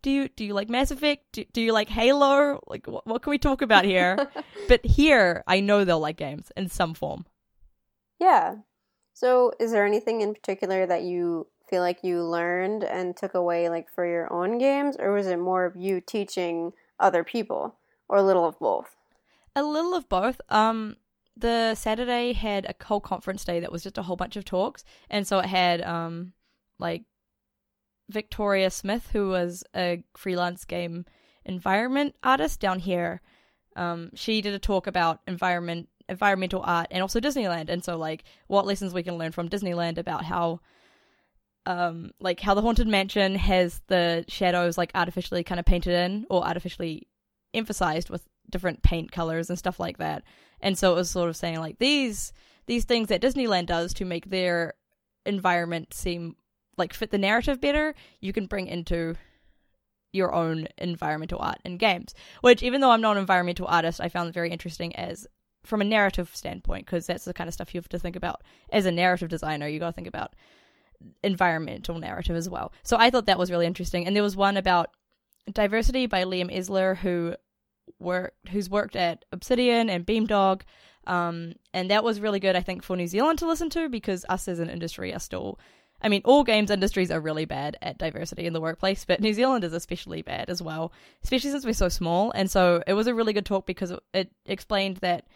do 0.02 0.11
you 0.11 0.28
do 0.28 0.45
you 0.45 0.55
like 0.55 0.69
Mass 0.69 0.90
Effect? 0.90 1.23
Do, 1.31 1.45
do 1.52 1.61
you 1.61 1.73
like 1.73 1.88
Halo? 1.88 2.59
Like 2.66 2.88
what, 2.88 3.07
what 3.07 3.23
can 3.23 3.31
we 3.31 3.38
talk 3.38 3.62
about 3.62 3.85
here? 3.85 4.28
but 4.69 4.85
here, 4.85 5.45
I 5.47 5.61
know 5.61 5.85
they'll 5.85 6.00
like 6.00 6.16
games 6.16 6.50
in 6.57 6.69
some 6.69 6.93
form. 6.93 7.26
Yeah. 8.18 8.56
So, 9.12 9.52
is 9.58 9.73
there 9.73 9.87
anything 9.87 10.20
in 10.20 10.35
particular 10.35 10.87
that 10.87 11.02
you 11.02 11.46
feel 11.68 11.82
like 11.82 12.04
you 12.04 12.23
learned 12.23 12.85
and 12.85 13.16
took 13.16 13.35
away 13.35 13.68
like 13.68 13.90
for 13.90 14.06
your 14.06 14.32
own 14.32 14.58
games 14.58 14.96
or 14.99 15.12
was 15.12 15.26
it 15.26 15.38
more 15.38 15.64
of 15.64 15.75
you 15.76 16.00
teaching 16.00 16.73
other 17.00 17.25
people 17.25 17.76
or 18.08 18.18
a 18.18 18.23
little 18.23 18.46
of 18.46 18.58
both? 18.58 18.94
A 19.54 19.62
little 19.62 19.94
of 19.94 20.08
both. 20.08 20.40
Um 20.49 20.96
the 21.37 21.75
Saturday 21.75 22.32
had 22.32 22.64
a 22.64 22.85
whole 22.85 23.00
conference 23.00 23.44
day 23.44 23.61
that 23.61 23.73
was 23.73 23.82
just 23.82 23.99
a 23.99 24.02
whole 24.02 24.16
bunch 24.16 24.37
of 24.37 24.44
talks, 24.44 24.85
and 25.11 25.26
so 25.26 25.38
it 25.40 25.46
had 25.46 25.82
um 25.82 26.32
like 26.78 27.04
Victoria 28.08 28.70
Smith, 28.70 29.11
who 29.12 29.28
was 29.28 29.64
a 29.75 30.02
freelance 30.16 30.64
game 30.64 31.04
environment 31.44 32.14
artist 32.23 32.61
down 32.61 32.78
here. 32.78 33.20
Um, 33.75 34.11
she 34.14 34.40
did 34.40 34.54
a 34.54 34.58
talk 34.58 34.87
about 34.87 35.20
environment 35.26 35.88
environmental 36.08 36.62
art 36.64 36.88
and 36.90 37.02
also 37.02 37.20
Disneyland, 37.20 37.68
and 37.68 37.84
so 37.84 37.96
like 37.96 38.25
what 38.46 38.66
lessons 38.66 38.94
we 38.94 39.02
can 39.02 39.18
learn 39.18 39.32
from 39.32 39.48
Disneyland 39.48 39.98
about 39.98 40.25
how 40.25 40.60
um 41.66 42.12
like 42.20 42.40
how 42.40 42.54
the 42.54 42.62
haunted 42.62 42.86
mansion 42.86 43.34
has 43.34 43.80
the 43.88 44.25
shadows 44.28 44.78
like 44.78 44.92
artificially 44.94 45.42
kind 45.42 45.58
of 45.58 45.66
painted 45.66 45.92
in 45.92 46.25
or 46.30 46.46
artificially 46.46 47.08
emphasized 47.54 48.08
with 48.10 48.22
different 48.50 48.82
paint 48.82 49.10
colors 49.10 49.50
and 49.50 49.58
stuff 49.58 49.80
like 49.80 49.98
that. 49.98 50.22
And 50.60 50.78
so 50.78 50.92
it 50.92 50.96
was 50.96 51.10
sort 51.10 51.28
of 51.28 51.36
saying 51.36 51.58
like 51.58 51.78
these 51.78 52.32
these 52.66 52.84
things 52.84 53.08
that 53.08 53.22
Disneyland 53.22 53.66
does 53.66 53.94
to 53.94 54.04
make 54.04 54.30
their 54.30 54.75
environment 55.25 55.92
seem 55.94 56.36
like 56.76 56.92
fit 56.92 57.10
the 57.10 57.18
narrative 57.18 57.60
better, 57.60 57.94
you 58.20 58.32
can 58.32 58.46
bring 58.46 58.66
into 58.66 59.14
your 60.12 60.32
own 60.34 60.66
environmental 60.78 61.38
art 61.40 61.58
in 61.64 61.76
games. 61.76 62.14
Which 62.40 62.62
even 62.62 62.80
though 62.80 62.90
I'm 62.90 63.00
not 63.00 63.16
an 63.16 63.20
environmental 63.20 63.66
artist, 63.66 64.00
I 64.00 64.08
found 64.08 64.32
very 64.32 64.50
interesting 64.50 64.94
as 64.96 65.26
from 65.66 65.80
a 65.80 65.85
narrative 65.85 66.30
standpoint 66.35 66.87
because 66.87 67.06
that's 67.06 67.25
the 67.25 67.35
kind 67.35 67.49
of 67.49 67.54
stuff 67.54 67.75
you 67.75 67.78
have 67.78 67.88
to 67.88 67.99
think 67.99 68.16
about 68.16 68.42
as 68.70 68.87
a 68.87 68.92
narrative 68.92 69.28
designer. 69.28 69.68
You 69.68 69.78
got 69.78 69.88
to 69.88 69.92
think 69.92 70.08
about 70.08 70.35
environmental 71.23 71.99
narrative 71.99 72.37
as 72.37 72.49
well. 72.49 72.73
So 72.82 72.96
I 72.99 73.11
thought 73.11 73.26
that 73.26 73.38
was 73.38 73.50
really 73.50 73.66
interesting. 73.66 74.06
And 74.06 74.16
there 74.16 74.23
was 74.23 74.37
one 74.37 74.56
about 74.56 74.90
diversity 75.52 76.06
by 76.06 76.25
Liam 76.25 76.54
Esler 76.54 76.96
who 76.96 77.35
worked 77.99 78.49
who's 78.49 78.68
worked 78.68 78.96
at 78.96 79.25
Obsidian 79.32 79.90
and 79.90 80.06
Beamdog. 80.06 80.62
Um, 81.07 81.55
and 81.72 81.90
that 81.90 82.02
was 82.02 82.20
really 82.20 82.40
good, 82.40 82.57
I 82.57 82.62
think, 82.62 82.83
for 82.83 82.96
New 82.96 83.07
Zealand 83.07 83.38
to 83.38 83.46
listen 83.46 83.70
to 83.70 83.88
because 83.88 84.24
us 84.29 84.48
as 84.48 84.59
an 84.59 84.70
industry 84.70 85.14
are 85.14 85.20
still 85.20 85.59
I 86.02 86.09
mean, 86.09 86.22
all 86.24 86.44
games 86.44 86.70
industries 86.70 87.11
are 87.11 87.20
really 87.20 87.46
bad 87.46 87.79
at 87.81 87.98
diversity 87.98 88.46
in 88.46 88.52
the 88.52 88.61
workplace, 88.61 89.05
but 89.05 89.20
New 89.20 89.33
Zealand 89.33 89.64
is 89.64 89.72
especially 89.72 90.22
bad 90.22 90.50
as 90.50 90.61
well, 90.61 90.92
especially 91.24 91.50
since 91.50 91.64
we're 91.64 91.72
so 91.72 91.88
small. 91.88 92.31
And 92.33 92.50
so 92.50 92.83
it 92.87 92.92
was 92.92 93.07
a 93.07 93.14
really 93.14 93.33
good 93.33 93.46
talk 93.46 93.66
because 93.66 93.92
it 94.12 94.31
explained 94.44 94.98
that 94.98 95.26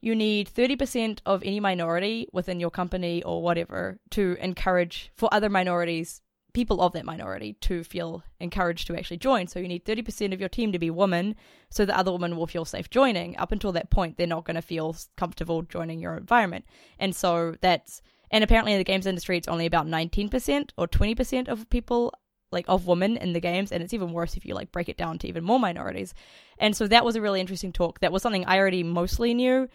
you 0.00 0.14
need 0.14 0.48
30% 0.48 1.20
of 1.26 1.42
any 1.42 1.60
minority 1.60 2.28
within 2.32 2.60
your 2.60 2.70
company 2.70 3.22
or 3.22 3.42
whatever 3.42 3.98
to 4.10 4.36
encourage 4.40 5.10
for 5.14 5.32
other 5.32 5.48
minorities 5.48 6.22
people 6.58 6.80
of 6.80 6.92
that 6.92 7.04
minority 7.04 7.52
to 7.60 7.84
feel 7.84 8.22
encouraged 8.40 8.86
to 8.86 8.96
actually 8.96 9.16
join. 9.16 9.46
So 9.46 9.58
you 9.60 9.68
need 9.68 9.84
30% 9.84 10.32
of 10.32 10.40
your 10.40 10.48
team 10.48 10.72
to 10.72 10.78
be 10.78 10.90
women 10.90 11.36
so 11.70 11.84
the 11.84 11.96
other 11.96 12.10
women 12.10 12.36
will 12.36 12.46
feel 12.46 12.64
safe 12.64 12.90
joining. 12.90 13.36
Up 13.36 13.52
until 13.52 13.72
that 13.72 13.90
point, 13.90 14.16
they're 14.16 14.26
not 14.26 14.44
going 14.44 14.56
to 14.56 14.62
feel 14.62 14.96
comfortable 15.16 15.62
joining 15.62 16.00
your 16.00 16.16
environment. 16.16 16.64
And 16.98 17.14
so 17.14 17.54
that's, 17.60 18.02
and 18.30 18.42
apparently 18.42 18.72
in 18.72 18.78
the 18.78 18.84
games 18.84 19.06
industry, 19.06 19.36
it's 19.36 19.46
only 19.46 19.66
about 19.66 19.86
19% 19.86 20.70
or 20.76 20.88
20% 20.88 21.48
of 21.48 21.68
people 21.70 22.12
like 22.50 22.64
of 22.66 22.86
women 22.86 23.16
in 23.18 23.34
the 23.34 23.40
games 23.40 23.70
and 23.70 23.82
it's 23.82 23.92
even 23.92 24.12
worse 24.12 24.34
if 24.36 24.46
you 24.46 24.54
like 24.54 24.72
break 24.72 24.88
it 24.88 24.96
down 24.96 25.18
to 25.18 25.28
even 25.28 25.44
more 25.44 25.60
minorities 25.60 26.14
and 26.58 26.74
so 26.74 26.86
that 26.86 27.04
was 27.04 27.14
a 27.14 27.20
really 27.20 27.40
interesting 27.40 27.72
talk 27.72 28.00
that 28.00 28.10
was 28.10 28.22
something 28.22 28.42
i 28.46 28.56
already 28.56 28.82
mostly 28.82 29.34
knew 29.34 29.68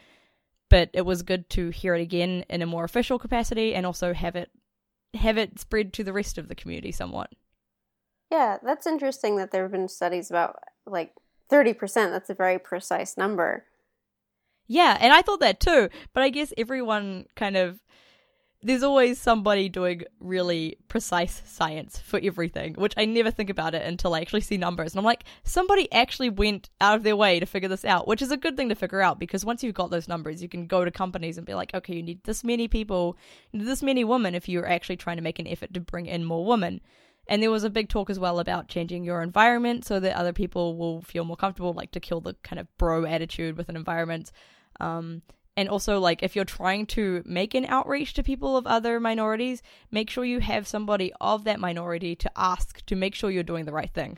but 0.73 0.89
it 0.91 1.05
was 1.05 1.21
good 1.21 1.47
to 1.51 1.69
hear 1.69 1.93
it 1.93 2.01
again 2.01 2.43
in 2.49 2.63
a 2.63 2.65
more 2.65 2.83
official 2.83 3.19
capacity 3.19 3.75
and 3.75 3.85
also 3.85 4.11
have 4.11 4.35
it 4.35 4.49
have 5.13 5.37
it 5.37 5.59
spread 5.59 5.93
to 5.93 6.03
the 6.03 6.11
rest 6.11 6.39
of 6.39 6.47
the 6.47 6.55
community 6.55 6.91
somewhat. 6.91 7.29
Yeah, 8.31 8.57
that's 8.63 8.87
interesting 8.87 9.37
that 9.37 9.51
there 9.51 9.61
have 9.61 9.71
been 9.71 9.87
studies 9.87 10.31
about 10.31 10.55
like 10.87 11.13
30%. 11.51 11.77
That's 12.09 12.31
a 12.31 12.33
very 12.33 12.57
precise 12.57 13.17
number. 13.17 13.65
Yeah, 14.65 14.97
and 14.99 15.13
I 15.13 15.21
thought 15.21 15.41
that 15.41 15.59
too, 15.59 15.89
but 16.11 16.23
I 16.23 16.29
guess 16.29 16.51
everyone 16.57 17.27
kind 17.35 17.55
of 17.55 17.79
there's 18.63 18.83
always 18.83 19.19
somebody 19.19 19.67
doing 19.67 20.03
really 20.19 20.77
precise 20.87 21.41
science 21.45 21.99
for 21.99 22.19
everything, 22.23 22.73
which 22.75 22.93
I 22.95 23.05
never 23.05 23.29
think 23.29 23.49
about 23.49 23.75
it 23.75 23.85
until 23.85 24.13
I 24.13 24.21
actually 24.21 24.41
see 24.41 24.57
numbers. 24.57 24.93
And 24.93 24.99
I'm 24.99 25.05
like, 25.05 25.25
somebody 25.43 25.91
actually 25.91 26.29
went 26.29 26.69
out 26.79 26.95
of 26.95 27.03
their 27.03 27.15
way 27.15 27.39
to 27.39 27.45
figure 27.45 27.67
this 27.67 27.83
out, 27.83 28.07
which 28.07 28.21
is 28.21 28.31
a 28.31 28.37
good 28.37 28.55
thing 28.55 28.69
to 28.69 28.75
figure 28.75 29.01
out 29.01 29.19
because 29.19 29.43
once 29.43 29.63
you've 29.63 29.75
got 29.75 29.91
those 29.91 30.07
numbers, 30.07 30.41
you 30.41 30.47
can 30.47 30.65
go 30.65 30.85
to 30.85 30.91
companies 30.91 31.37
and 31.37 31.45
be 31.45 31.53
like, 31.53 31.73
okay, 31.73 31.95
you 31.95 32.03
need 32.03 32.23
this 32.23 32.43
many 32.43 32.67
people, 32.69 33.17
this 33.51 33.83
many 33.83 34.03
women 34.03 34.33
if 34.33 34.47
you're 34.47 34.67
actually 34.67 34.97
trying 34.97 35.17
to 35.17 35.23
make 35.23 35.39
an 35.39 35.47
effort 35.47 35.73
to 35.73 35.81
bring 35.81 36.05
in 36.05 36.23
more 36.23 36.45
women. 36.45 36.79
And 37.27 37.41
there 37.41 37.51
was 37.51 37.63
a 37.63 37.69
big 37.69 37.89
talk 37.89 38.09
as 38.09 38.19
well 38.19 38.39
about 38.39 38.67
changing 38.67 39.03
your 39.03 39.21
environment 39.21 39.85
so 39.85 39.99
that 39.99 40.15
other 40.15 40.33
people 40.33 40.77
will 40.77 41.01
feel 41.01 41.25
more 41.25 41.37
comfortable, 41.37 41.73
like 41.73 41.91
to 41.91 41.99
kill 41.99 42.21
the 42.21 42.35
kind 42.43 42.59
of 42.59 42.67
bro 42.77 43.05
attitude 43.05 43.57
with 43.57 43.69
an 43.69 43.75
environment. 43.75 44.31
Um, 44.79 45.21
and 45.55 45.69
also 45.69 45.99
like 45.99 46.23
if 46.23 46.35
you're 46.35 46.45
trying 46.45 46.85
to 46.87 47.21
make 47.25 47.53
an 47.53 47.65
outreach 47.65 48.13
to 48.13 48.23
people 48.23 48.57
of 48.57 48.67
other 48.67 48.99
minorities 48.99 49.61
make 49.91 50.09
sure 50.09 50.25
you 50.25 50.39
have 50.39 50.67
somebody 50.67 51.11
of 51.21 51.43
that 51.43 51.59
minority 51.59 52.15
to 52.15 52.31
ask 52.35 52.85
to 52.85 52.95
make 52.95 53.15
sure 53.15 53.31
you're 53.31 53.43
doing 53.43 53.65
the 53.65 53.73
right 53.73 53.93
thing. 53.93 54.17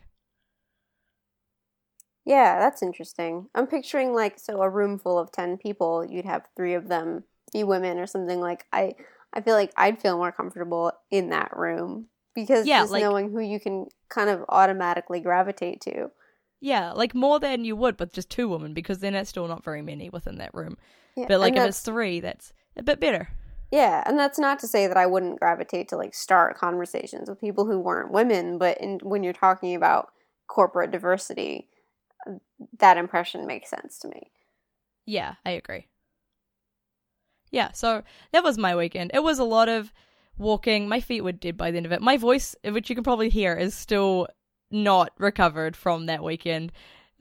Yeah 2.25 2.59
that's 2.59 2.81
interesting. 2.81 3.47
I'm 3.53 3.67
picturing 3.67 4.13
like 4.13 4.39
so 4.39 4.61
a 4.61 4.69
room 4.69 4.97
full 4.97 5.19
of 5.19 5.31
10 5.31 5.57
people 5.57 6.05
you'd 6.05 6.25
have 6.25 6.47
three 6.55 6.73
of 6.73 6.87
them 6.87 7.23
be 7.53 7.63
women 7.63 7.99
or 7.99 8.07
something 8.07 8.39
like 8.39 8.65
i 8.73 8.93
i 9.33 9.39
feel 9.39 9.53
like 9.53 9.71
i'd 9.77 10.01
feel 10.01 10.17
more 10.17 10.31
comfortable 10.31 10.91
in 11.11 11.29
that 11.29 11.55
room 11.55 12.07
because 12.33 12.67
yeah, 12.67 12.81
just 12.81 12.91
like, 12.91 13.01
knowing 13.01 13.31
who 13.31 13.39
you 13.39 13.59
can 13.59 13.87
kind 14.09 14.29
of 14.29 14.43
automatically 14.49 15.21
gravitate 15.21 15.79
to. 15.81 16.11
Yeah 16.59 16.91
like 16.91 17.15
more 17.15 17.39
than 17.39 17.63
you 17.63 17.75
would 17.75 17.99
with 17.99 18.13
just 18.13 18.29
two 18.29 18.49
women 18.49 18.73
because 18.73 18.99
then 18.99 19.15
it's 19.15 19.29
still 19.29 19.47
not 19.47 19.63
very 19.63 19.81
many 19.81 20.09
within 20.09 20.37
that 20.39 20.53
room 20.53 20.77
yeah, 21.15 21.25
but 21.27 21.39
like 21.39 21.55
if 21.55 21.63
it's 21.63 21.81
three, 21.81 22.19
that's 22.19 22.53
a 22.77 22.83
bit 22.83 22.99
better. 22.99 23.29
Yeah, 23.71 24.03
and 24.05 24.17
that's 24.17 24.39
not 24.39 24.59
to 24.59 24.67
say 24.67 24.87
that 24.87 24.97
I 24.97 25.05
wouldn't 25.05 25.39
gravitate 25.39 25.89
to 25.89 25.97
like 25.97 26.13
start 26.13 26.57
conversations 26.57 27.29
with 27.29 27.41
people 27.41 27.65
who 27.65 27.79
weren't 27.79 28.11
women, 28.11 28.57
but 28.57 28.79
in, 28.79 28.99
when 29.03 29.23
you're 29.23 29.33
talking 29.33 29.75
about 29.75 30.09
corporate 30.47 30.91
diversity, 30.91 31.67
that 32.79 32.97
impression 32.97 33.47
makes 33.47 33.69
sense 33.69 33.99
to 33.99 34.07
me. 34.07 34.31
Yeah, 35.05 35.35
I 35.45 35.51
agree. 35.51 35.87
Yeah, 37.51 37.71
so 37.71 38.03
that 38.31 38.43
was 38.43 38.57
my 38.57 38.75
weekend. 38.75 39.11
It 39.13 39.23
was 39.23 39.39
a 39.39 39.43
lot 39.43 39.69
of 39.69 39.91
walking. 40.37 40.87
My 40.87 40.99
feet 40.99 41.23
were 41.23 41.31
dead 41.31 41.57
by 41.57 41.71
the 41.71 41.77
end 41.77 41.85
of 41.85 41.91
it. 41.91 42.01
My 42.01 42.17
voice, 42.17 42.55
which 42.63 42.89
you 42.89 42.95
can 42.95 43.03
probably 43.03 43.29
hear, 43.29 43.55
is 43.55 43.73
still 43.73 44.27
not 44.71 45.11
recovered 45.17 45.75
from 45.75 46.07
that 46.07 46.23
weekend. 46.23 46.71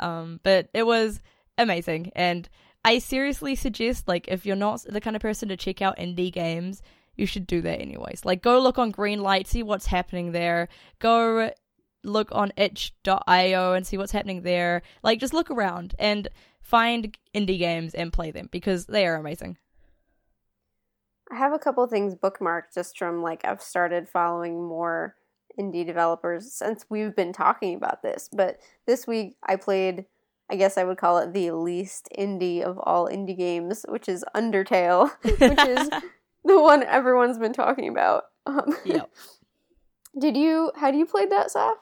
Um, 0.01 0.41
but 0.43 0.69
it 0.75 0.85
was 0.85 1.21
amazing. 1.57 2.11
And 2.17 2.49
I 2.85 2.99
seriously 2.99 3.55
suggest, 3.55 4.07
like, 4.07 4.29
if 4.29 4.45
you're 4.45 4.57
not 4.57 4.83
the 4.83 5.01
kind 5.01 5.17
of 5.17 5.23
person 5.23 5.49
to 5.49 5.57
check 5.57 5.81
out 5.81 5.97
indie 5.97 6.33
games, 6.33 6.83
you 7.17 7.27
should 7.27 7.47
do 7.47 7.63
that 7.63 7.81
anyways. 7.81 8.25
Like, 8.25 8.43
go 8.43 8.61
look 8.61 8.79
on 8.79 8.93
Greenlight, 8.93 9.47
see 9.47 9.63
what's 9.63 9.87
happening 9.87 10.33
there. 10.33 10.69
Go 10.99 11.51
look 12.03 12.29
on 12.33 12.53
itch.io 12.57 13.73
and 13.73 13.87
see 13.87 13.97
what's 13.97 14.13
happening 14.13 14.43
there. 14.43 14.83
Like, 15.03 15.19
just 15.19 15.33
look 15.33 15.51
around 15.51 15.95
and 15.99 16.29
find 16.61 17.17
indie 17.35 17.59
games 17.59 17.95
and 17.95 18.13
play 18.13 18.31
them 18.31 18.49
because 18.51 18.87
they 18.87 19.07
are 19.07 19.17
amazing. 19.17 19.57
I 21.31 21.37
have 21.37 21.53
a 21.53 21.59
couple 21.59 21.87
things 21.87 22.15
bookmarked 22.15 22.75
just 22.75 22.99
from 22.99 23.23
like 23.23 23.45
I've 23.45 23.63
started 23.63 24.09
following 24.09 24.67
more 24.67 25.17
indie 25.59 25.87
developers 25.87 26.53
since 26.53 26.85
we've 26.91 27.17
been 27.17 27.33
talking 27.33 27.77
about 27.77 28.03
this. 28.03 28.29
But 28.33 28.59
this 28.87 29.07
week 29.07 29.37
I 29.43 29.57
played 29.57 30.05
I 30.51 30.57
guess 30.57 30.77
I 30.77 30.85
would 30.85 30.99
call 30.99 31.19
it 31.19 31.33
the 31.33 31.53
least 31.53 32.09
indie 32.17 32.63
of 32.63 32.79
all 32.79 33.09
indie 33.09 33.37
games, 33.37 33.85
which 33.89 34.09
is 34.09 34.25
Undertale, 34.35 35.11
which 35.23 35.41
is 35.41 35.89
the 36.45 36.61
one 36.61 36.83
everyone's 36.83 37.39
been 37.39 37.53
talking 37.53 37.89
about. 37.89 38.25
Um, 38.47 38.77
yep. 38.85 39.11
Did 40.19 40.37
you? 40.37 40.71
Had 40.77 40.95
you 40.95 41.07
played 41.07 41.31
that, 41.31 41.49
Saf? 41.49 41.75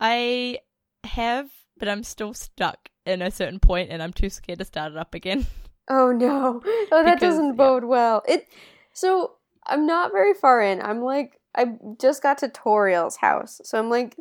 I 0.00 0.58
have, 1.04 1.48
but 1.78 1.88
I'm 1.88 2.02
still 2.02 2.34
stuck 2.34 2.90
in 3.06 3.22
a 3.22 3.30
certain 3.30 3.60
point, 3.60 3.90
and 3.90 4.02
I'm 4.02 4.12
too 4.12 4.28
scared 4.28 4.58
to 4.58 4.64
start 4.64 4.92
it 4.92 4.98
up 4.98 5.14
again. 5.14 5.46
Oh 5.88 6.12
no! 6.12 6.60
Oh, 6.92 7.02
that 7.04 7.14
because, 7.14 7.20
doesn't 7.20 7.56
bode 7.56 7.84
yeah. 7.84 7.88
well. 7.88 8.22
It. 8.28 8.46
So 8.92 9.36
I'm 9.66 9.86
not 9.86 10.12
very 10.12 10.34
far 10.34 10.60
in. 10.60 10.82
I'm 10.82 11.00
like 11.00 11.40
I 11.54 11.66
just 12.00 12.22
got 12.22 12.38
to 12.38 12.48
Toriel's 12.48 13.16
house, 13.16 13.60
so 13.64 13.78
I'm 13.78 13.88
like 13.88 14.16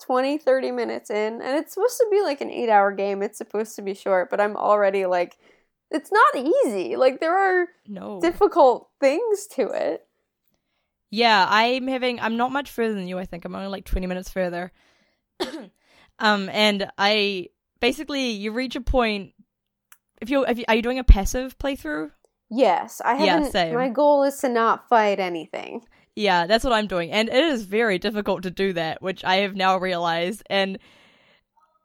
20, 0.00 0.38
30 0.38 0.70
minutes 0.72 1.10
in, 1.10 1.40
and 1.42 1.58
it's 1.58 1.74
supposed 1.74 1.96
to 1.98 2.06
be 2.10 2.20
like 2.22 2.40
an 2.40 2.50
eight 2.50 2.68
hour 2.68 2.92
game. 2.92 3.22
It's 3.22 3.38
supposed 3.38 3.76
to 3.76 3.82
be 3.82 3.94
short, 3.94 4.30
but 4.30 4.40
I'm 4.40 4.56
already 4.56 5.06
like 5.06 5.36
it's 5.90 6.10
not 6.12 6.36
easy. 6.66 6.96
Like 6.96 7.20
there 7.20 7.36
are 7.36 7.68
No. 7.86 8.20
difficult 8.20 8.90
things 9.00 9.46
to 9.52 9.68
it. 9.68 10.06
Yeah, 11.10 11.46
I'm 11.48 11.86
having. 11.86 12.20
I'm 12.20 12.36
not 12.36 12.50
much 12.52 12.70
further 12.70 12.94
than 12.94 13.06
you. 13.08 13.18
I 13.18 13.24
think 13.24 13.44
I'm 13.44 13.54
only 13.54 13.68
like 13.68 13.84
20 13.84 14.06
minutes 14.06 14.30
further. 14.30 14.72
um, 16.18 16.48
and 16.50 16.90
I 16.98 17.50
basically 17.80 18.30
you 18.30 18.52
reach 18.52 18.76
a 18.76 18.80
point. 18.80 19.32
If 20.20 20.30
you're, 20.30 20.48
if 20.48 20.58
you, 20.58 20.64
are 20.66 20.74
you 20.74 20.82
doing 20.82 20.98
a 20.98 21.04
passive 21.04 21.58
playthrough? 21.58 22.10
Yes, 22.50 23.00
I 23.04 23.22
Yeah, 23.22 23.34
haven't. 23.34 23.52
same. 23.52 23.74
My 23.74 23.88
goal 23.88 24.22
is 24.24 24.38
to 24.40 24.48
not 24.48 24.88
fight 24.88 25.20
anything. 25.20 25.82
Yeah, 26.16 26.46
that's 26.46 26.64
what 26.64 26.72
I'm 26.72 26.86
doing, 26.86 27.12
and 27.12 27.28
it 27.28 27.44
is 27.44 27.62
very 27.64 27.98
difficult 27.98 28.42
to 28.44 28.50
do 28.50 28.72
that, 28.72 29.02
which 29.02 29.22
I 29.22 29.36
have 29.36 29.54
now 29.54 29.76
realized, 29.76 30.42
and 30.48 30.78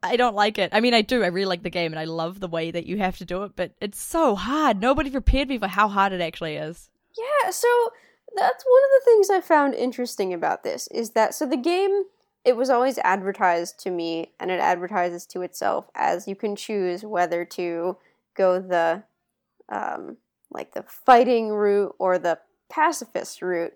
I 0.01 0.15
don't 0.15 0.35
like 0.35 0.57
it. 0.57 0.69
I 0.73 0.79
mean, 0.79 0.93
I 0.93 1.01
do. 1.01 1.21
I 1.21 1.27
really 1.27 1.45
like 1.45 1.63
the 1.63 1.69
game, 1.69 1.91
and 1.91 1.99
I 1.99 2.05
love 2.05 2.39
the 2.39 2.47
way 2.47 2.71
that 2.71 2.85
you 2.85 2.97
have 2.97 3.17
to 3.17 3.25
do 3.25 3.43
it, 3.43 3.51
but 3.57 3.73
it's 3.81 4.01
so 4.01 4.35
hard. 4.35 4.79
Nobody 4.79 5.09
prepared 5.09 5.49
me 5.49 5.57
for 5.57 5.67
how 5.67 5.89
hard 5.89 6.13
it 6.13 6.21
actually 6.21 6.55
is. 6.55 6.89
Yeah, 7.17 7.51
so 7.51 7.67
that's 8.35 8.63
one 8.63 8.81
of 8.83 8.89
the 8.99 9.05
things 9.05 9.29
I 9.29 9.41
found 9.41 9.73
interesting 9.73 10.33
about 10.33 10.63
this 10.63 10.87
is 10.87 11.11
that 11.11 11.33
so 11.33 11.45
the 11.45 11.57
game 11.57 12.03
it 12.43 12.55
was 12.55 12.69
always 12.69 12.97
advertised 12.99 13.79
to 13.79 13.91
me 13.91 14.31
and 14.39 14.49
it 14.49 14.59
advertises 14.59 15.25
to 15.27 15.41
itself 15.41 15.89
as 15.93 16.27
you 16.27 16.35
can 16.35 16.55
choose 16.55 17.03
whether 17.03 17.45
to 17.45 17.97
go 18.35 18.59
the 18.59 19.03
um 19.69 20.17
like 20.49 20.73
the 20.73 20.83
fighting 20.83 21.49
route 21.49 21.93
or 21.99 22.17
the 22.17 22.39
pacifist 22.69 23.41
route. 23.41 23.73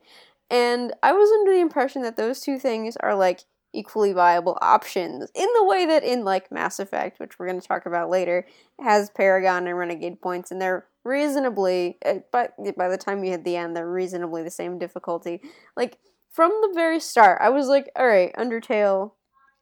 And 0.50 0.94
I 1.02 1.14
was 1.14 1.30
under 1.32 1.54
the 1.54 1.62
impression 1.62 2.02
that 2.04 2.18
those 2.18 2.42
two 2.42 2.60
things 2.60 2.96
are 2.98 3.16
like 3.16 3.42
equally 3.74 4.14
viable 4.14 4.58
options 4.62 5.30
in 5.36 5.48
the 5.56 5.66
way 5.66 5.86
that 5.86 6.04
in 6.04 6.24
like 6.24 6.52
Mass 6.52 6.80
Effect, 6.80 7.20
which 7.20 7.38
we're 7.38 7.48
going 7.48 7.60
to 7.60 7.68
talk 7.68 7.86
about 7.86 8.10
later, 8.10 8.46
has 8.80 9.10
Paragon 9.10 9.68
and 9.68 9.78
Renegade 9.78 10.22
points, 10.22 10.52
and 10.52 10.62
they're 10.62 10.86
reasonably, 11.04 11.98
uh, 12.06 12.16
but 12.32 12.54
by 12.78 12.88
the 12.88 12.98
time 12.98 13.24
you 13.24 13.32
hit 13.32 13.44
the 13.44 13.56
end, 13.56 13.76
they're 13.76 13.90
reasonably 13.90 14.44
the 14.44 14.52
same 14.52 14.80
difficulty. 14.80 15.42
Like 15.76 15.98
from 16.32 16.52
the 16.62 16.72
very 16.74 17.00
start, 17.00 17.40
I 17.42 17.50
was 17.50 17.68
like, 17.68 17.90
all 17.96 18.08
right, 18.08 18.34
Undertale, 18.36 19.12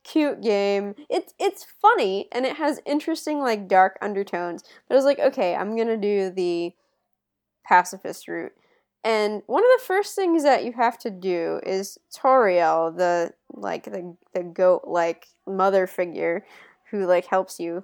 cute 0.04 0.41
game. 0.41 0.96
It's 1.10 1.34
it's 1.39 1.65
funny 1.82 2.28
and 2.32 2.46
it 2.46 2.58
has 2.58 2.82
interesting 2.86 3.39
like 3.39 3.67
dark 3.67 3.98
undertones. 4.02 4.63
But 4.88 4.96
I 4.96 4.98
was 4.98 5.06
like, 5.06 5.19
okay, 5.19 5.56
I'm 5.56 5.78
gonna 5.78 5.98
do 5.98 6.30
the 6.30 6.74
pacifist 7.65 8.28
route. 8.28 8.54
And 9.03 9.41
one 9.47 9.63
of 9.63 9.69
the 9.79 9.85
first 9.85 10.15
things 10.15 10.43
that 10.43 10.63
you 10.63 10.71
have 10.73 10.97
to 10.99 11.09
do 11.09 11.59
is 11.63 11.97
Toriel, 12.15 12.95
the 12.95 13.33
like 13.51 13.83
the 13.83 14.15
the 14.33 14.43
goat 14.43 14.83
like 14.85 15.27
mother 15.45 15.87
figure 15.87 16.45
who 16.89 17.05
like 17.05 17.25
helps 17.25 17.59
you, 17.59 17.83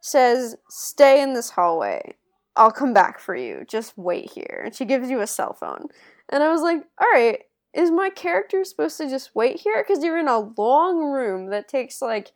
says, 0.00 0.56
"Stay 0.68 1.20
in 1.22 1.34
this 1.34 1.50
hallway. 1.50 2.14
I'll 2.56 2.70
come 2.70 2.92
back 2.92 3.18
for 3.18 3.34
you. 3.34 3.64
Just 3.68 3.98
wait 3.98 4.30
here." 4.32 4.62
And 4.64 4.74
she 4.74 4.84
gives 4.84 5.10
you 5.10 5.20
a 5.20 5.26
cell 5.26 5.54
phone. 5.54 5.88
And 6.28 6.42
I 6.42 6.50
was 6.52 6.62
like, 6.62 6.84
"All 7.00 7.08
right, 7.12 7.40
is 7.74 7.90
my 7.90 8.10
character 8.10 8.64
supposed 8.64 8.96
to 8.98 9.08
just 9.08 9.34
wait 9.34 9.60
here 9.60 9.84
because 9.86 10.04
you're 10.04 10.18
in 10.18 10.28
a 10.28 10.38
long 10.56 11.10
room 11.10 11.46
that 11.50 11.68
takes 11.68 12.00
like 12.00 12.32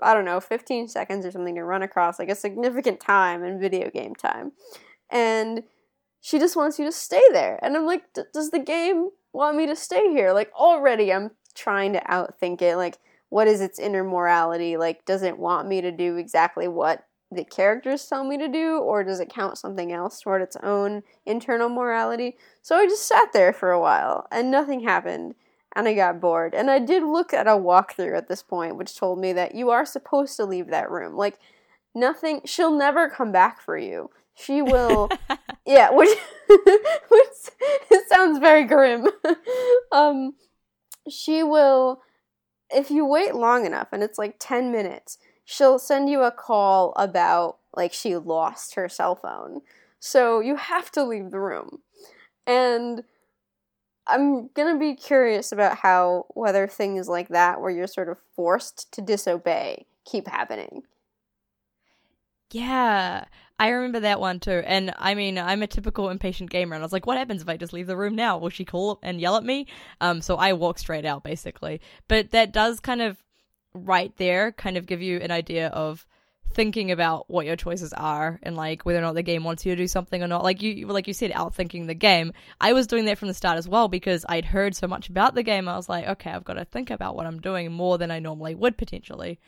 I 0.00 0.14
don't 0.14 0.24
know, 0.24 0.40
15 0.40 0.88
seconds 0.88 1.24
or 1.26 1.30
something 1.30 1.54
to 1.54 1.64
run 1.64 1.82
across, 1.82 2.18
like 2.18 2.28
a 2.28 2.34
significant 2.34 3.00
time 3.00 3.42
in 3.44 3.60
video 3.60 3.90
game 3.90 4.14
time." 4.14 4.52
And 5.10 5.64
she 6.22 6.38
just 6.38 6.56
wants 6.56 6.78
you 6.78 6.84
to 6.84 6.92
stay 6.92 7.22
there. 7.32 7.58
And 7.62 7.76
I'm 7.76 7.84
like, 7.84 8.04
does 8.32 8.50
the 8.50 8.60
game 8.60 9.10
want 9.32 9.56
me 9.56 9.66
to 9.66 9.74
stay 9.74 10.08
here? 10.12 10.32
Like, 10.32 10.52
already 10.54 11.12
I'm 11.12 11.32
trying 11.54 11.92
to 11.94 12.00
outthink 12.00 12.62
it. 12.62 12.76
Like, 12.76 12.98
what 13.28 13.48
is 13.48 13.60
its 13.60 13.80
inner 13.80 14.04
morality? 14.04 14.76
Like, 14.76 15.04
does 15.04 15.24
it 15.24 15.36
want 15.36 15.66
me 15.66 15.80
to 15.80 15.90
do 15.90 16.16
exactly 16.16 16.68
what 16.68 17.06
the 17.32 17.44
characters 17.44 18.06
tell 18.06 18.22
me 18.24 18.38
to 18.38 18.46
do, 18.46 18.78
or 18.78 19.02
does 19.02 19.18
it 19.18 19.30
count 19.30 19.58
something 19.58 19.90
else 19.90 20.20
toward 20.20 20.42
its 20.42 20.56
own 20.62 21.02
internal 21.26 21.68
morality? 21.68 22.36
So 22.60 22.76
I 22.76 22.86
just 22.86 23.08
sat 23.08 23.32
there 23.32 23.52
for 23.52 23.72
a 23.72 23.80
while, 23.80 24.28
and 24.30 24.50
nothing 24.50 24.84
happened. 24.84 25.34
And 25.74 25.88
I 25.88 25.94
got 25.94 26.20
bored. 26.20 26.54
And 26.54 26.70
I 26.70 26.78
did 26.78 27.02
look 27.02 27.32
at 27.32 27.48
a 27.48 27.52
walkthrough 27.52 28.16
at 28.16 28.28
this 28.28 28.42
point, 28.42 28.76
which 28.76 28.96
told 28.96 29.18
me 29.18 29.32
that 29.32 29.54
you 29.54 29.70
are 29.70 29.86
supposed 29.86 30.36
to 30.36 30.44
leave 30.44 30.68
that 30.68 30.90
room. 30.90 31.16
Like, 31.16 31.38
nothing, 31.94 32.42
she'll 32.44 32.76
never 32.76 33.08
come 33.08 33.32
back 33.32 33.60
for 33.60 33.76
you. 33.76 34.10
She 34.34 34.62
will 34.62 35.10
yeah, 35.66 35.90
which 35.90 36.18
which 36.48 37.36
it 37.90 38.08
sounds 38.08 38.38
very 38.38 38.64
grim. 38.64 39.06
um, 39.92 40.34
she 41.08 41.42
will, 41.42 42.02
if 42.70 42.90
you 42.90 43.06
wait 43.06 43.34
long 43.34 43.66
enough, 43.66 43.88
and 43.92 44.02
it's 44.02 44.18
like 44.18 44.36
ten 44.38 44.72
minutes, 44.72 45.18
she'll 45.44 45.78
send 45.78 46.08
you 46.08 46.22
a 46.22 46.32
call 46.32 46.92
about 46.96 47.58
like 47.74 47.92
she 47.92 48.16
lost 48.16 48.74
her 48.74 48.88
cell 48.88 49.14
phone. 49.14 49.60
So 50.00 50.40
you 50.40 50.56
have 50.56 50.90
to 50.92 51.04
leave 51.04 51.30
the 51.30 51.40
room, 51.40 51.78
and 52.46 53.04
I'm 54.06 54.48
gonna 54.48 54.78
be 54.78 54.94
curious 54.94 55.52
about 55.52 55.78
how 55.78 56.26
whether 56.34 56.66
things 56.66 57.08
like 57.08 57.28
that, 57.28 57.60
where 57.60 57.70
you're 57.70 57.86
sort 57.86 58.08
of 58.08 58.18
forced 58.34 58.92
to 58.94 59.00
disobey, 59.00 59.86
keep 60.04 60.26
happening. 60.26 60.82
Yeah, 62.50 63.24
I 63.62 63.68
remember 63.68 64.00
that 64.00 64.18
one 64.18 64.40
too. 64.40 64.60
And 64.66 64.92
I 64.98 65.14
mean, 65.14 65.38
I'm 65.38 65.62
a 65.62 65.68
typical 65.68 66.10
impatient 66.10 66.50
gamer, 66.50 66.74
and 66.74 66.82
I 66.82 66.84
was 66.84 66.92
like, 66.92 67.06
what 67.06 67.16
happens 67.16 67.42
if 67.42 67.48
I 67.48 67.56
just 67.56 67.72
leave 67.72 67.86
the 67.86 67.96
room 67.96 68.16
now? 68.16 68.36
Will 68.36 68.48
she 68.48 68.64
call 68.64 68.98
and 69.04 69.20
yell 69.20 69.36
at 69.36 69.44
me? 69.44 69.68
Um, 70.00 70.20
so 70.20 70.34
I 70.34 70.52
walk 70.54 70.80
straight 70.80 71.04
out, 71.04 71.22
basically. 71.22 71.80
But 72.08 72.32
that 72.32 72.52
does 72.52 72.80
kind 72.80 73.00
of, 73.00 73.22
right 73.72 74.12
there, 74.16 74.50
kind 74.50 74.76
of 74.76 74.86
give 74.86 75.00
you 75.00 75.18
an 75.18 75.30
idea 75.30 75.68
of 75.68 76.04
thinking 76.50 76.90
about 76.90 77.30
what 77.30 77.46
your 77.46 77.54
choices 77.54 77.92
are 77.92 78.40
and 78.42 78.56
like 78.56 78.84
whether 78.84 78.98
or 78.98 79.02
not 79.02 79.14
the 79.14 79.22
game 79.22 79.44
wants 79.44 79.64
you 79.64 79.70
to 79.76 79.80
do 79.80 79.86
something 79.86 80.24
or 80.24 80.26
not. 80.26 80.42
Like 80.42 80.60
you, 80.60 80.84
like 80.88 81.06
you 81.06 81.14
said, 81.14 81.30
outthinking 81.30 81.86
the 81.86 81.94
game. 81.94 82.32
I 82.60 82.72
was 82.72 82.88
doing 82.88 83.04
that 83.04 83.16
from 83.16 83.28
the 83.28 83.34
start 83.34 83.58
as 83.58 83.68
well 83.68 83.86
because 83.86 84.26
I'd 84.28 84.44
heard 84.44 84.74
so 84.74 84.88
much 84.88 85.08
about 85.08 85.36
the 85.36 85.44
game. 85.44 85.68
I 85.68 85.76
was 85.76 85.88
like, 85.88 86.08
okay, 86.08 86.32
I've 86.32 86.42
got 86.42 86.54
to 86.54 86.64
think 86.64 86.90
about 86.90 87.14
what 87.14 87.26
I'm 87.26 87.40
doing 87.40 87.70
more 87.70 87.96
than 87.96 88.10
I 88.10 88.18
normally 88.18 88.56
would 88.56 88.76
potentially. 88.76 89.38